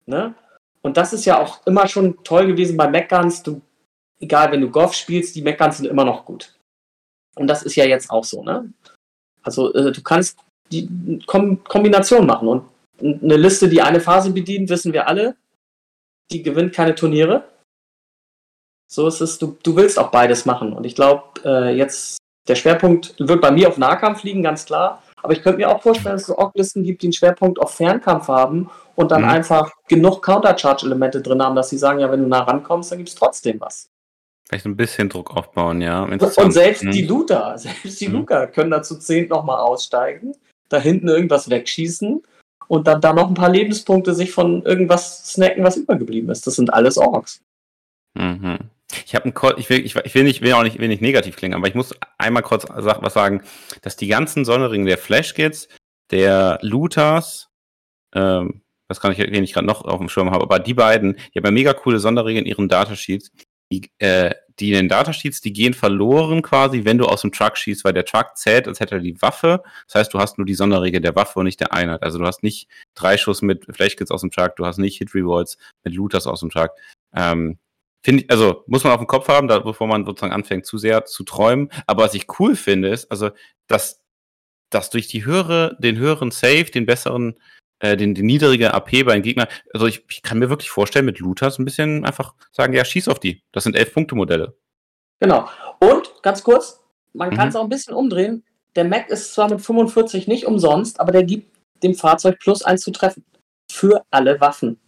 Ne? 0.07 0.35
Und 0.83 0.97
das 0.97 1.13
ist 1.13 1.25
ja 1.25 1.41
auch 1.41 1.67
immer 1.67 1.89
schon 1.89 2.23
toll 2.25 2.47
gewesen 2.47 2.77
bei 2.77 2.89
Mechguns. 2.89 3.43
Du, 3.43 3.63
egal, 4.21 4.53
wenn 4.53 4.61
du 4.61 4.71
Golf 4.71 4.93
spielst, 4.95 5.35
die 5.35 5.43
Mechguns 5.43 5.79
sind 5.79 5.87
immer 5.87 6.05
noch 6.05 6.25
gut. 6.25 6.55
Und 7.35 7.47
das 7.47 7.63
ist 7.63 7.77
ja 7.77 7.85
jetzt 7.85 8.11
auch 8.11 8.25
so, 8.25 8.43
ne? 8.45 8.73
Also 9.43 9.73
äh, 9.75 9.93
du 9.93 10.03
kannst 10.03 10.39
die 10.71 11.21
Kom 11.27 11.63
Kombination 11.65 12.27
machen 12.27 12.49
und 12.49 12.65
eine 13.01 13.37
Liste, 13.37 13.69
die 13.69 13.83
eine 13.83 14.01
Phase 14.01 14.31
bedient, 14.31 14.71
wissen 14.71 14.93
wir 14.93 15.09
alle, 15.09 15.35
die 16.31 16.43
gewinnt 16.43 16.73
keine 16.73 16.95
Turniere. 16.95 17.45
So 18.91 19.07
ist 19.07 19.21
es, 19.21 19.39
du, 19.39 19.57
du 19.63 19.75
willst 19.77 19.99
auch 19.99 20.11
beides 20.11 20.45
machen. 20.45 20.73
Und 20.73 20.85
ich 20.85 20.95
glaube, 20.95 21.25
äh, 21.45 21.75
jetzt 21.75 22.19
der 22.49 22.55
Schwerpunkt 22.57 23.15
wird 23.19 23.41
bei 23.41 23.51
mir 23.51 23.69
auf 23.69 23.79
Nahkampf 23.79 24.23
liegen, 24.23 24.43
ganz 24.43 24.65
klar. 24.65 25.03
Aber 25.23 25.33
ich 25.33 25.43
könnte 25.43 25.59
mir 25.59 25.71
auch 25.71 25.81
vorstellen, 25.81 26.17
dass 26.17 26.29
es 26.29 26.37
Org-Listen 26.37 26.83
gibt, 26.83 27.03
die 27.03 27.07
einen 27.07 27.13
Schwerpunkt 27.13 27.59
auf 27.61 27.75
Fernkampf 27.75 28.29
haben 28.29 28.71
und 28.97 29.11
dann 29.13 29.23
Mhm. 29.23 29.29
einfach 29.29 29.73
genug 29.89 30.23
Countercharge-Elemente 30.23 31.23
drin 31.23 31.43
haben, 31.43 31.55
dass 31.55 31.71
sie 31.71 31.79
sagen, 31.79 32.01
ja, 32.01 32.11
wenn 32.11 32.23
du 32.23 32.29
nah 32.29 32.43
rankommst, 32.43 32.91
dann 32.91 32.99
gibt 32.99 33.09
es 33.09 33.15
trotzdem 33.15 33.61
was. 33.61 33.89
Vielleicht 34.53 34.67
ein 34.67 34.77
bisschen 34.77 35.09
Druck 35.09 35.35
aufbauen, 35.35 35.81
ja. 35.81 36.03
Und 36.03 36.21
selbst 36.53 36.85
Mhm. 36.85 36.91
die 36.91 37.07
Looter, 37.07 37.57
selbst 37.57 37.99
die 38.03 38.09
Mhm. 38.09 38.15
Looter 38.17 38.47
können 38.49 38.71
da 38.71 38.83
zu 38.83 38.99
zehn 38.99 39.27
nochmal 39.29 39.61
aussteigen, 39.61 40.35
da 40.69 40.79
hinten 40.79 41.09
irgendwas 41.09 41.49
wegschießen 41.49 42.23
und 42.69 42.87
dann 42.87 43.01
da 43.01 43.15
noch 43.15 43.29
ein 43.29 43.35
paar 43.35 43.49
Lebenspunkte 43.49 44.15
sich 44.15 44.31
von 44.31 44.63
irgendwas 44.67 45.33
snacken, 45.33 45.65
was 45.65 45.79
übergeblieben 45.79 46.29
ist. 46.29 46.47
Das 46.47 46.57
sind 46.57 46.71
alles 46.71 46.99
Orks. 46.99 47.41
Mhm. 48.13 48.59
Ich 49.07 49.15
habe 49.15 49.31
ein 49.31 49.35
ich 49.57 49.71
will, 49.71 49.87
ich, 49.87 49.97
ich 49.97 50.15
will 50.15 50.25
nicht, 50.25 50.43
will 50.43 50.53
auch 50.53 50.65
nicht, 50.65 50.79
will 50.79 50.89
nicht 50.89 51.01
negativ 51.01 51.37
klingen, 51.37 51.55
aber 51.55 51.69
ich 51.69 51.75
muss 51.75 51.95
einmal 52.19 52.43
kurz 52.43 52.67
was 52.69 53.15
sagen, 53.15 53.43
dass 53.81 53.97
die 53.97 54.09
ganzen 54.09 54.45
Sonderringe 54.45 54.85
der 54.85 54.99
Flash-Kits, 54.99 55.67
der 56.11 56.59
Looters, 56.61 57.49
ähm, 58.15 58.61
das 58.87 59.01
kann 59.01 59.13
ich, 59.13 59.19
wen 59.19 59.45
ich 59.45 59.55
gerade 59.55 59.67
noch 59.67 59.87
auf 59.87 59.97
dem 59.97 60.11
Schirm 60.11 60.31
habe, 60.31 60.45
aber 60.45 60.59
die 60.59 60.75
beiden, 60.75 61.15
die 61.15 61.39
haben 61.39 61.47
ja 61.47 61.51
mega 61.53 61.73
coole 61.73 62.01
Sonderringe 62.01 62.41
in 62.41 62.45
ihren 62.45 62.69
Datasheets. 62.69 63.31
Die, 63.73 63.91
äh, 64.01 64.35
die 64.63 64.71
in 64.71 64.77
den 64.77 64.89
Datasheets, 64.89 65.41
die 65.41 65.53
gehen 65.53 65.75
verloren 65.75 66.41
quasi, 66.41 66.85
wenn 66.85 66.99
du 66.99 67.07
aus 67.07 67.23
dem 67.23 67.33
Truck 67.33 67.57
schießt, 67.57 67.85
weil 67.85 67.93
der 67.93 68.05
Truck 68.05 68.37
zählt, 68.37 68.69
als 68.69 68.81
hätte 68.81 68.95
er 68.95 69.01
die 69.01 69.21
Waffe. 69.21 69.63
Das 69.87 69.97
heißt, 69.97 70.15
du 70.15 70.19
hast 70.19 70.39
nur 70.39 70.47
die 70.47 70.55
Sonderregel 70.55 71.01
der 71.01 71.17
Waffe 71.17 71.41
und 71.41 71.47
nicht 71.47 71.61
der 71.61 71.73
Einheit. 71.73 72.03
Also 72.03 72.19
du 72.19 72.27
hast 72.27 72.43
nicht 72.43 72.69
drei 72.95 73.17
Schuss 73.17 73.43
mit 73.43 73.67
Flashkits 73.75 74.11
aus 74.11 74.23
dem 74.23 74.31
Truck, 74.31 74.57
du 74.57 74.65
hast 74.65 74.79
nicht 74.79 74.99
Hit 74.99 75.15
Rewards 75.15 75.59
mit 75.85 75.95
Looters 75.95 76.27
aus 76.27 76.41
dem 76.41 76.51
Truck. 76.51 76.71
Ähm, 77.15 77.59
Finde 78.05 78.25
ich, 78.25 78.31
also 78.31 78.65
muss 78.67 78.83
man 78.83 78.93
auf 78.93 78.99
dem 78.99 79.07
Kopf 79.07 79.29
haben, 79.29 79.47
da, 79.47 79.61
bevor 79.61 79.87
man 79.87 80.05
sozusagen 80.05 80.33
anfängt, 80.33 80.67
zu 80.67 80.79
sehr 80.79 81.05
zu 81.05 81.23
träumen. 81.23 81.69
Aber 81.87 82.05
was 82.05 82.15
ich 82.15 82.27
cool 82.39 82.57
finde, 82.57 82.89
ist, 82.89 83.11
also, 83.11 83.31
dass, 83.69 84.01
dass 84.71 84.91
durch 84.91 85.07
die 85.07 85.25
höhere, 85.25 85.77
den 85.79 85.99
höheren 85.99 86.33
Save, 86.33 86.65
den 86.65 86.87
besseren, 86.87 87.37
äh, 87.83 87.97
den, 87.97 88.15
den 88.15 88.27
niedrige 88.27 88.73
AP 88.73 88.91
bei 89.05 89.13
den 89.15 89.23
Gegnern, 89.23 89.49
also 89.75 89.87
ich, 89.87 90.05
ich 90.09 90.23
kann 90.23 90.39
mir 90.39 90.49
wirklich 90.49 90.71
vorstellen, 90.71 91.05
mit 91.05 91.19
Looters 91.19 91.59
ein 91.59 91.65
bisschen 91.65 92.05
einfach 92.07 92.35
sagen, 92.53 92.73
ja, 92.73 92.85
schieß 92.85 93.09
auf 93.09 93.19
die. 93.21 93.43
Das 93.53 93.65
sind 93.65 93.77
elf 93.77 93.93
Punkte 93.93 94.15
Modelle. 94.15 94.57
Genau. 95.21 95.49
Und 95.81 96.13
ganz 96.23 96.43
kurz, 96.43 96.81
man 97.13 97.31
Mhm. 97.31 97.35
kann 97.37 97.49
es 97.49 97.57
auch 97.57 97.63
ein 97.65 97.69
bisschen 97.69 97.95
umdrehen. 97.95 98.45
Der 98.77 98.85
Mac 98.85 99.09
ist 99.11 99.35
zwar 99.35 99.51
mit 99.51 99.61
45 99.61 100.27
nicht 100.29 100.47
umsonst, 100.47 100.99
aber 101.01 101.13
der 101.13 101.25
gibt 101.25 101.55
dem 101.83 101.95
Fahrzeug 101.95 102.39
plus 102.39 102.63
eins 102.63 102.81
zu 102.83 102.91
treffen. 102.91 103.25
Für 103.71 104.03
alle 104.11 104.41
Waffen. 104.41 104.79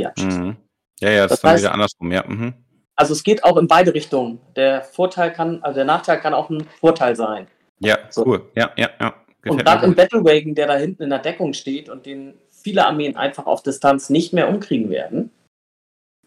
Ja. 0.00 0.12
Mhm. 0.18 0.56
Ja, 1.00 1.10
ja, 1.10 1.22
das, 1.26 1.30
Das 1.30 1.38
ist 1.38 1.44
dann 1.44 1.50
heißt- 1.54 1.58
wieder 1.60 1.72
andersrum, 1.74 2.12
ja. 2.12 2.24
Mhm. 2.26 2.54
Also 2.96 3.12
es 3.12 3.24
geht 3.24 3.42
auch 3.42 3.56
in 3.56 3.66
beide 3.66 3.92
Richtungen. 3.92 4.40
Der 4.54 4.82
Vorteil 4.82 5.32
kann, 5.32 5.62
also 5.62 5.74
der 5.76 5.84
Nachteil 5.84 6.20
kann 6.20 6.32
auch 6.32 6.48
ein 6.50 6.64
Vorteil 6.80 7.16
sein. 7.16 7.48
Ja, 7.80 7.98
So. 8.10 8.24
cool. 8.24 8.50
Ja, 8.54 8.70
ja, 8.76 8.88
ja. 9.00 9.14
Und 9.52 9.60
im 9.60 9.88
gut. 9.88 9.96
Battlewagen, 9.96 10.54
der 10.54 10.66
da 10.66 10.76
hinten 10.76 11.04
in 11.04 11.10
der 11.10 11.18
Deckung 11.18 11.52
steht 11.52 11.88
und 11.88 12.06
den 12.06 12.34
viele 12.50 12.86
Armeen 12.86 13.16
einfach 13.16 13.46
auf 13.46 13.62
Distanz 13.62 14.10
nicht 14.10 14.32
mehr 14.32 14.48
umkriegen 14.48 14.90
werden, 14.90 15.30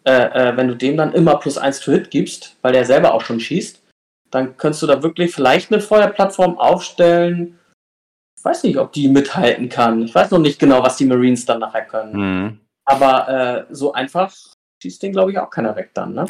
äh, 0.04 0.50
äh, 0.50 0.56
wenn 0.56 0.68
du 0.68 0.76
dem 0.76 0.96
dann 0.96 1.12
immer 1.12 1.36
plus 1.36 1.58
eins 1.58 1.80
to 1.80 1.92
Hit 1.92 2.10
gibst, 2.10 2.56
weil 2.62 2.72
der 2.72 2.84
selber 2.84 3.14
auch 3.14 3.22
schon 3.22 3.40
schießt, 3.40 3.82
dann 4.30 4.56
könntest 4.56 4.82
du 4.82 4.86
da 4.86 5.02
wirklich 5.02 5.34
vielleicht 5.34 5.72
eine 5.72 5.80
Feuerplattform 5.80 6.58
aufstellen. 6.58 7.58
Ich 8.38 8.44
weiß 8.44 8.62
nicht, 8.62 8.78
ob 8.78 8.92
die 8.92 9.08
mithalten 9.08 9.68
kann. 9.68 10.02
Ich 10.02 10.14
weiß 10.14 10.30
noch 10.30 10.38
nicht 10.38 10.58
genau, 10.58 10.82
was 10.82 10.96
die 10.96 11.06
Marines 11.06 11.44
dann 11.44 11.60
nachher 11.60 11.84
können. 11.84 12.12
Mhm. 12.16 12.60
Aber 12.84 13.28
äh, 13.28 13.74
so 13.74 13.92
einfach 13.92 14.34
schießt 14.82 15.02
den, 15.02 15.12
glaube 15.12 15.32
ich, 15.32 15.38
auch 15.38 15.50
keiner 15.50 15.74
weg 15.76 15.90
dann, 15.94 16.14
ne? 16.14 16.26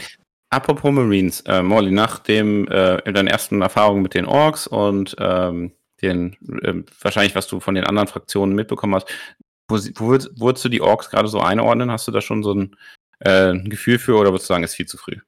Apropos 0.51 0.91
Marines, 0.91 1.43
äh, 1.43 1.63
Molly, 1.63 1.91
nach 1.91 2.21
dem, 2.21 2.67
äh, 2.69 2.99
in 3.01 3.13
deinen 3.13 3.29
ersten 3.29 3.61
Erfahrungen 3.61 4.03
mit 4.03 4.15
den 4.15 4.25
Orks 4.25 4.67
und 4.67 5.15
ähm, 5.19 5.73
den, 6.03 6.37
ähm, 6.65 6.87
wahrscheinlich, 7.01 7.35
was 7.35 7.47
du 7.49 7.61
von 7.61 7.75
den 7.75 7.85
anderen 7.85 8.09
Fraktionen 8.09 8.55
mitbekommen 8.55 8.95
hast, 8.95 9.09
wo, 9.69 9.77
wo 9.77 10.13
würd- 10.15 10.31
würdest 10.39 10.65
du 10.65 10.69
die 10.69 10.81
Orks 10.81 11.11
gerade 11.11 11.29
so 11.29 11.41
einordnen? 11.41 11.91
Hast 11.91 12.09
du 12.09 12.13
da 12.13 12.21
schon 12.21 12.43
so 12.43 12.55
ein, 12.55 12.77
äh, 13.21 13.51
ein 13.51 13.69
Gefühl 13.69 13.99
für 13.99 14.17
oder 14.17 14.31
würdest 14.31 14.49
du 14.49 14.55
sagen, 14.55 14.65
ist 14.65 14.75
viel 14.75 14.87
zu 14.87 14.97
früh? 14.99 15.19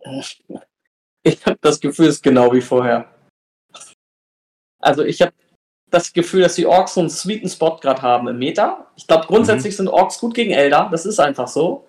Ich 1.22 1.44
habe 1.44 1.58
das 1.60 1.80
Gefühl, 1.80 2.06
es 2.06 2.16
ist 2.16 2.22
genau 2.22 2.52
wie 2.52 2.60
vorher. 2.60 3.12
Also 4.80 5.02
ich 5.02 5.20
habe 5.20 5.32
das 5.90 6.12
Gefühl, 6.12 6.42
dass 6.42 6.54
die 6.54 6.66
Orks 6.66 6.94
so 6.94 7.00
einen 7.00 7.10
sweeten 7.10 7.48
Spot 7.48 7.78
gerade 7.78 8.00
haben 8.00 8.28
im 8.28 8.38
Meta. 8.38 8.86
Ich 8.94 9.08
glaube, 9.08 9.26
grundsätzlich 9.26 9.76
sind 9.76 9.88
Orks 9.88 10.20
gut 10.20 10.34
gegen 10.34 10.52
Elder. 10.52 10.88
Das 10.88 11.04
ist 11.04 11.18
einfach 11.18 11.48
so. 11.48 11.88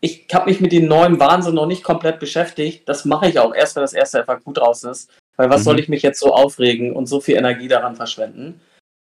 Ich 0.00 0.26
habe 0.32 0.48
mich 0.48 0.62
mit 0.62 0.72
dem 0.72 0.86
neuen 0.86 1.20
Wahnsinn 1.20 1.54
noch 1.54 1.66
nicht 1.66 1.84
komplett 1.84 2.18
beschäftigt. 2.18 2.88
Das 2.88 3.04
mache 3.04 3.28
ich 3.28 3.38
auch 3.38 3.54
erst, 3.54 3.76
wenn 3.76 3.82
das 3.82 3.92
erste 3.92 4.20
einfach 4.20 4.42
gut 4.42 4.58
raus 4.58 4.82
ist. 4.84 5.10
Weil 5.38 5.50
was 5.50 5.60
Mhm. 5.60 5.64
soll 5.64 5.80
ich 5.80 5.88
mich 5.88 6.02
jetzt 6.02 6.20
so 6.20 6.34
aufregen 6.34 6.94
und 6.94 7.06
so 7.06 7.20
viel 7.20 7.36
Energie 7.36 7.68
daran 7.68 7.96
verschwenden? 7.96 8.60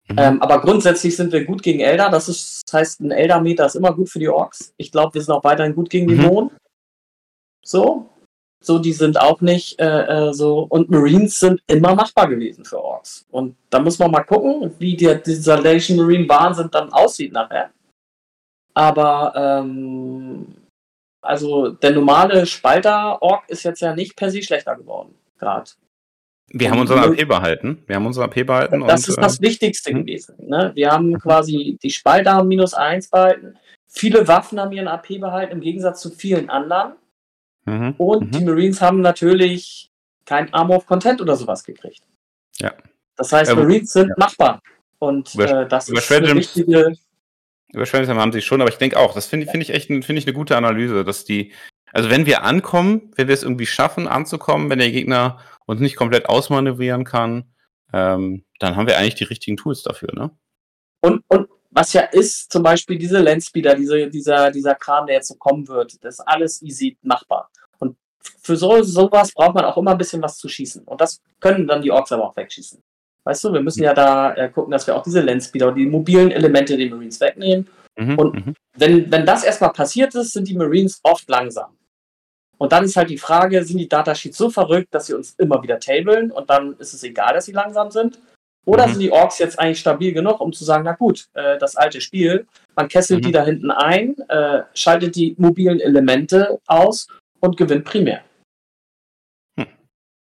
Mhm. 0.08 0.16
Ähm, 0.16 0.42
aber 0.42 0.60
grundsätzlich 0.60 1.16
sind 1.16 1.32
wir 1.32 1.44
gut 1.44 1.62
gegen 1.62 1.80
Elder. 1.80 2.08
Das, 2.08 2.28
ist, 2.28 2.62
das 2.66 2.72
heißt, 2.72 3.00
ein 3.00 3.10
Elder-Meter 3.10 3.66
ist 3.66 3.74
immer 3.74 3.92
gut 3.94 4.08
für 4.08 4.20
die 4.20 4.28
Orks. 4.28 4.72
Ich 4.76 4.90
glaube, 4.92 5.14
wir 5.14 5.22
sind 5.22 5.34
auch 5.34 5.44
weiterhin 5.44 5.74
gut 5.74 5.90
gegen 5.90 6.08
die 6.08 6.14
mhm. 6.14 6.22
Mohn. 6.22 6.50
So. 7.64 8.06
So, 8.62 8.78
die 8.78 8.92
sind 8.92 9.18
auch 9.18 9.40
nicht 9.40 9.80
äh, 9.80 10.28
äh, 10.28 10.32
so. 10.34 10.66
Und 10.68 10.90
Marines 10.90 11.40
sind 11.40 11.62
immer 11.66 11.94
machbar 11.94 12.28
gewesen 12.28 12.64
für 12.64 12.82
Orks. 12.82 13.24
Und 13.30 13.56
da 13.70 13.80
muss 13.80 13.98
man 13.98 14.10
mal 14.10 14.22
gucken, 14.22 14.74
wie 14.78 14.96
der, 14.96 15.16
dieser 15.16 15.60
Legion 15.60 15.98
Marine 15.98 16.28
Wahnsinn 16.28 16.70
dann 16.70 16.92
aussieht 16.92 17.32
nachher. 17.32 17.70
Aber 18.74 19.32
ähm, 19.34 20.46
also 21.22 21.70
der 21.70 21.92
normale 21.92 22.46
Spalter-Ork 22.46 23.48
ist 23.48 23.62
jetzt 23.62 23.80
ja 23.80 23.94
nicht 23.94 24.14
per 24.14 24.30
se 24.30 24.42
schlechter 24.42 24.76
geworden, 24.76 25.14
gerade. 25.38 25.70
Wir 26.52 26.70
haben 26.70 26.80
unseren 26.80 26.98
AP 26.98 27.28
behalten. 27.28 27.82
Wir 27.86 27.96
haben 27.96 28.06
unseren 28.06 28.24
AP 28.24 28.46
behalten. 28.46 28.80
Das 28.86 29.02
und, 29.02 29.08
ist 29.08 29.16
das 29.16 29.38
äh, 29.38 29.42
Wichtigste 29.42 29.90
hm? 29.90 30.04
gewesen. 30.04 30.34
Ne? 30.46 30.72
Wir 30.74 30.90
haben 30.90 31.18
quasi 31.18 31.78
die 31.82 31.90
Spalter 31.90 32.42
minus 32.44 32.74
1 32.74 33.10
behalten. 33.10 33.54
Viele 33.86 34.26
Waffen 34.26 34.60
haben 34.60 34.72
ihren 34.72 34.88
AP 34.88 35.20
behalten, 35.20 35.52
im 35.52 35.60
Gegensatz 35.60 36.00
zu 36.00 36.10
vielen 36.10 36.50
anderen. 36.50 36.94
Mhm. 37.64 37.94
Und 37.98 38.26
mhm. 38.26 38.30
die 38.30 38.44
Marines 38.44 38.80
haben 38.80 39.00
natürlich 39.00 39.90
kein 40.24 40.52
Armor 40.52 40.78
of 40.78 40.86
Content 40.86 41.20
oder 41.20 41.36
sowas 41.36 41.64
gekriegt. 41.64 42.02
Ja. 42.58 42.72
Das 43.16 43.32
heißt, 43.32 43.54
Marines 43.54 43.92
sind 43.92 44.08
ja. 44.08 44.14
machbar. 44.16 44.60
Und 44.98 45.34
äh, 45.36 45.66
das 45.66 45.88
ist 45.88 46.12
eine 46.12 46.34
wichtige 46.34 46.92
Überschwemmungen 47.72 48.18
haben 48.18 48.32
sie 48.32 48.42
schon, 48.42 48.60
aber 48.60 48.70
ich 48.70 48.78
denke 48.78 48.98
auch, 48.98 49.14
das 49.14 49.26
finde 49.26 49.46
find 49.46 49.62
ich 49.62 49.70
echt 49.70 49.86
finde 49.86 50.14
ich 50.14 50.26
eine 50.26 50.34
gute 50.34 50.56
Analyse, 50.56 51.04
dass 51.04 51.24
die, 51.24 51.52
also 51.92 52.10
wenn 52.10 52.26
wir 52.26 52.42
ankommen, 52.44 53.12
wenn 53.16 53.28
wir 53.28 53.34
es 53.34 53.42
irgendwie 53.42 53.66
schaffen 53.66 54.08
anzukommen, 54.08 54.70
wenn 54.70 54.78
der 54.78 54.90
Gegner 54.90 55.38
uns 55.66 55.80
nicht 55.80 55.96
komplett 55.96 56.28
ausmanövrieren 56.28 57.04
kann, 57.04 57.52
ähm, 57.92 58.44
dann 58.58 58.76
haben 58.76 58.86
wir 58.86 58.98
eigentlich 58.98 59.16
die 59.16 59.24
richtigen 59.24 59.56
Tools 59.56 59.82
dafür, 59.82 60.10
ne? 60.14 60.30
Und, 61.00 61.24
und 61.28 61.48
was 61.70 61.92
ja 61.92 62.02
ist, 62.02 62.52
zum 62.52 62.62
Beispiel 62.62 62.98
diese 62.98 63.20
Landspeeder, 63.20 63.74
diese, 63.74 64.08
dieser, 64.08 64.50
dieser 64.50 64.74
Kram, 64.74 65.06
der 65.06 65.16
jetzt 65.16 65.28
so 65.28 65.36
kommen 65.36 65.66
wird, 65.68 66.04
das 66.04 66.18
ist 66.18 66.20
alles 66.26 66.60
easy 66.62 66.98
machbar. 67.02 67.50
Und 67.78 67.96
für 68.42 68.56
so, 68.56 68.82
sowas 68.82 69.32
braucht 69.32 69.54
man 69.54 69.64
auch 69.64 69.76
immer 69.76 69.92
ein 69.92 69.98
bisschen 69.98 70.22
was 70.22 70.36
zu 70.36 70.48
schießen. 70.48 70.84
Und 70.84 71.00
das 71.00 71.20
können 71.38 71.66
dann 71.66 71.80
die 71.80 71.90
Orks 71.90 72.12
aber 72.12 72.24
auch 72.24 72.36
wegschießen. 72.36 72.82
Weißt 73.24 73.44
du, 73.44 73.52
wir 73.52 73.60
müssen 73.60 73.82
ja 73.82 73.94
da 73.94 74.34
äh, 74.34 74.48
gucken, 74.48 74.72
dass 74.72 74.86
wir 74.86 74.96
auch 74.96 75.02
diese 75.02 75.20
Landspeeder, 75.20 75.72
die 75.72 75.86
mobilen 75.86 76.30
Elemente 76.30 76.76
den 76.76 76.90
Marines 76.90 77.20
wegnehmen. 77.20 77.68
Mhm, 77.96 78.18
und 78.18 78.34
mhm. 78.34 78.54
wenn, 78.76 79.10
wenn 79.10 79.26
das 79.26 79.44
erstmal 79.44 79.72
passiert 79.72 80.14
ist, 80.14 80.32
sind 80.32 80.48
die 80.48 80.56
Marines 80.56 81.00
oft 81.02 81.28
langsam. 81.28 81.76
Und 82.60 82.72
dann 82.72 82.84
ist 82.84 82.96
halt 82.96 83.08
die 83.08 83.16
Frage, 83.16 83.64
sind 83.64 83.78
die 83.78 83.88
Datasheets 83.88 84.36
so 84.36 84.50
verrückt, 84.50 84.94
dass 84.94 85.06
sie 85.06 85.14
uns 85.14 85.34
immer 85.38 85.62
wieder 85.62 85.80
tablen 85.80 86.30
und 86.30 86.50
dann 86.50 86.74
ist 86.78 86.92
es 86.92 87.02
egal, 87.02 87.32
dass 87.32 87.46
sie 87.46 87.52
langsam 87.52 87.90
sind? 87.90 88.20
Oder 88.66 88.86
mhm. 88.86 88.90
sind 88.92 89.00
die 89.00 89.12
Orks 89.12 89.38
jetzt 89.38 89.58
eigentlich 89.58 89.80
stabil 89.80 90.12
genug, 90.12 90.40
um 90.40 90.52
zu 90.52 90.64
sagen, 90.64 90.84
na 90.84 90.92
gut, 90.92 91.28
äh, 91.32 91.56
das 91.56 91.76
alte 91.76 92.02
Spiel, 92.02 92.46
man 92.76 92.88
kesselt 92.88 93.20
mhm. 93.20 93.26
die 93.26 93.32
da 93.32 93.44
hinten 93.44 93.70
ein, 93.70 94.14
äh, 94.28 94.62
schaltet 94.74 95.16
die 95.16 95.34
mobilen 95.38 95.80
Elemente 95.80 96.60
aus 96.66 97.08
und 97.40 97.56
gewinnt 97.56 97.86
primär. 97.86 98.22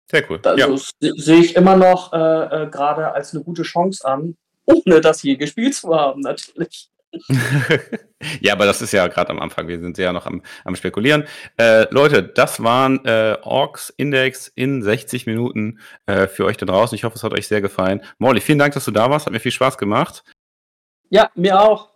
Sehr 0.10 0.30
cool. 0.30 0.40
Also 0.44 0.94
ja. 1.02 1.12
sehe 1.18 1.40
ich 1.40 1.56
immer 1.56 1.76
noch 1.76 2.14
äh, 2.14 2.18
äh, 2.18 2.70
gerade 2.70 3.12
als 3.12 3.34
eine 3.34 3.44
gute 3.44 3.64
Chance 3.64 4.08
an, 4.08 4.38
ohne 4.66 5.02
das 5.02 5.24
je 5.24 5.36
gespielt 5.36 5.74
zu 5.74 5.94
haben, 5.94 6.22
natürlich. 6.22 6.90
ja, 8.42 8.54
aber 8.54 8.66
das 8.66 8.82
ist 8.82 8.92
ja 8.92 9.08
gerade 9.08 9.30
am 9.30 9.40
Anfang. 9.40 9.68
Wir 9.68 9.80
sind 9.80 9.98
ja 9.98 10.12
noch 10.12 10.26
am, 10.26 10.42
am 10.66 10.76
Spekulieren. 10.76 11.24
Äh, 11.58 11.92
Leute, 11.94 12.24
das 12.24 12.64
waren 12.64 13.04
äh, 13.06 13.38
Orks 13.42 13.90
Index 13.90 14.48
in 14.48 14.82
60 14.82 15.26
Minuten 15.26 15.80
äh, 16.06 16.28
für 16.28 16.46
euch 16.46 16.58
da 16.58 16.66
draußen. 16.66 16.96
Ich 16.96 17.04
hoffe, 17.04 17.16
es 17.16 17.24
hat 17.24 17.34
euch 17.34 17.48
sehr 17.48 17.62
gefallen. 17.62 18.02
Molly, 18.18 18.42
vielen 18.42 18.60
Dank, 18.60 18.74
dass 18.74 18.86
du 18.86 18.92
da 18.92 19.10
warst. 19.10 19.26
Hat 19.26 19.34
mir 19.34 19.40
viel 19.40 19.52
Spaß 19.52 19.78
gemacht. 19.78 20.24
Ja, 21.10 21.32
mir 21.36 21.60
auch. 21.60 21.90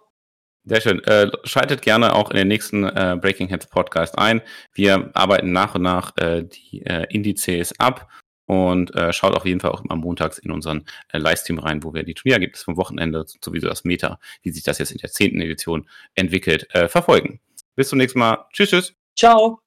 Sehr 0.63 0.79
schön. 0.79 1.03
Äh, 1.05 1.31
schaltet 1.43 1.81
gerne 1.81 2.13
auch 2.13 2.29
in 2.29 2.37
den 2.37 2.47
nächsten 2.47 2.83
äh, 2.83 3.17
Breaking 3.19 3.47
Heads 3.47 3.67
Podcast 3.67 4.17
ein. 4.17 4.41
Wir 4.73 5.09
arbeiten 5.15 5.51
nach 5.51 5.73
und 5.73 5.81
nach 5.81 6.15
äh, 6.17 6.43
die 6.43 6.85
äh, 6.85 7.07
Indizes 7.09 7.77
ab 7.79 8.07
und 8.51 8.93
äh, 8.95 9.13
schaut 9.13 9.33
auf 9.33 9.45
jeden 9.45 9.61
Fall 9.61 9.71
auch 9.71 9.81
immer 9.81 9.95
montags 9.95 10.37
in 10.37 10.51
unseren 10.51 10.83
äh, 11.07 11.17
Livestream 11.19 11.57
rein, 11.57 11.83
wo 11.83 11.93
wir 11.93 12.03
die 12.03 12.13
Turnierergebnisse 12.13 12.65
vom 12.65 12.75
Wochenende 12.75 13.23
sowieso 13.41 13.69
das 13.69 13.85
Meta, 13.85 14.19
wie 14.41 14.51
sich 14.51 14.63
das 14.63 14.77
jetzt 14.77 14.91
in 14.91 14.97
der 14.97 15.09
zehnten 15.09 15.39
Edition 15.39 15.87
entwickelt, 16.15 16.67
äh, 16.75 16.89
verfolgen. 16.89 17.39
Bis 17.77 17.87
zum 17.87 17.97
nächsten 17.99 18.19
Mal. 18.19 18.45
Tschüss, 18.51 18.71
tschüss. 18.71 18.93
Ciao. 19.15 19.59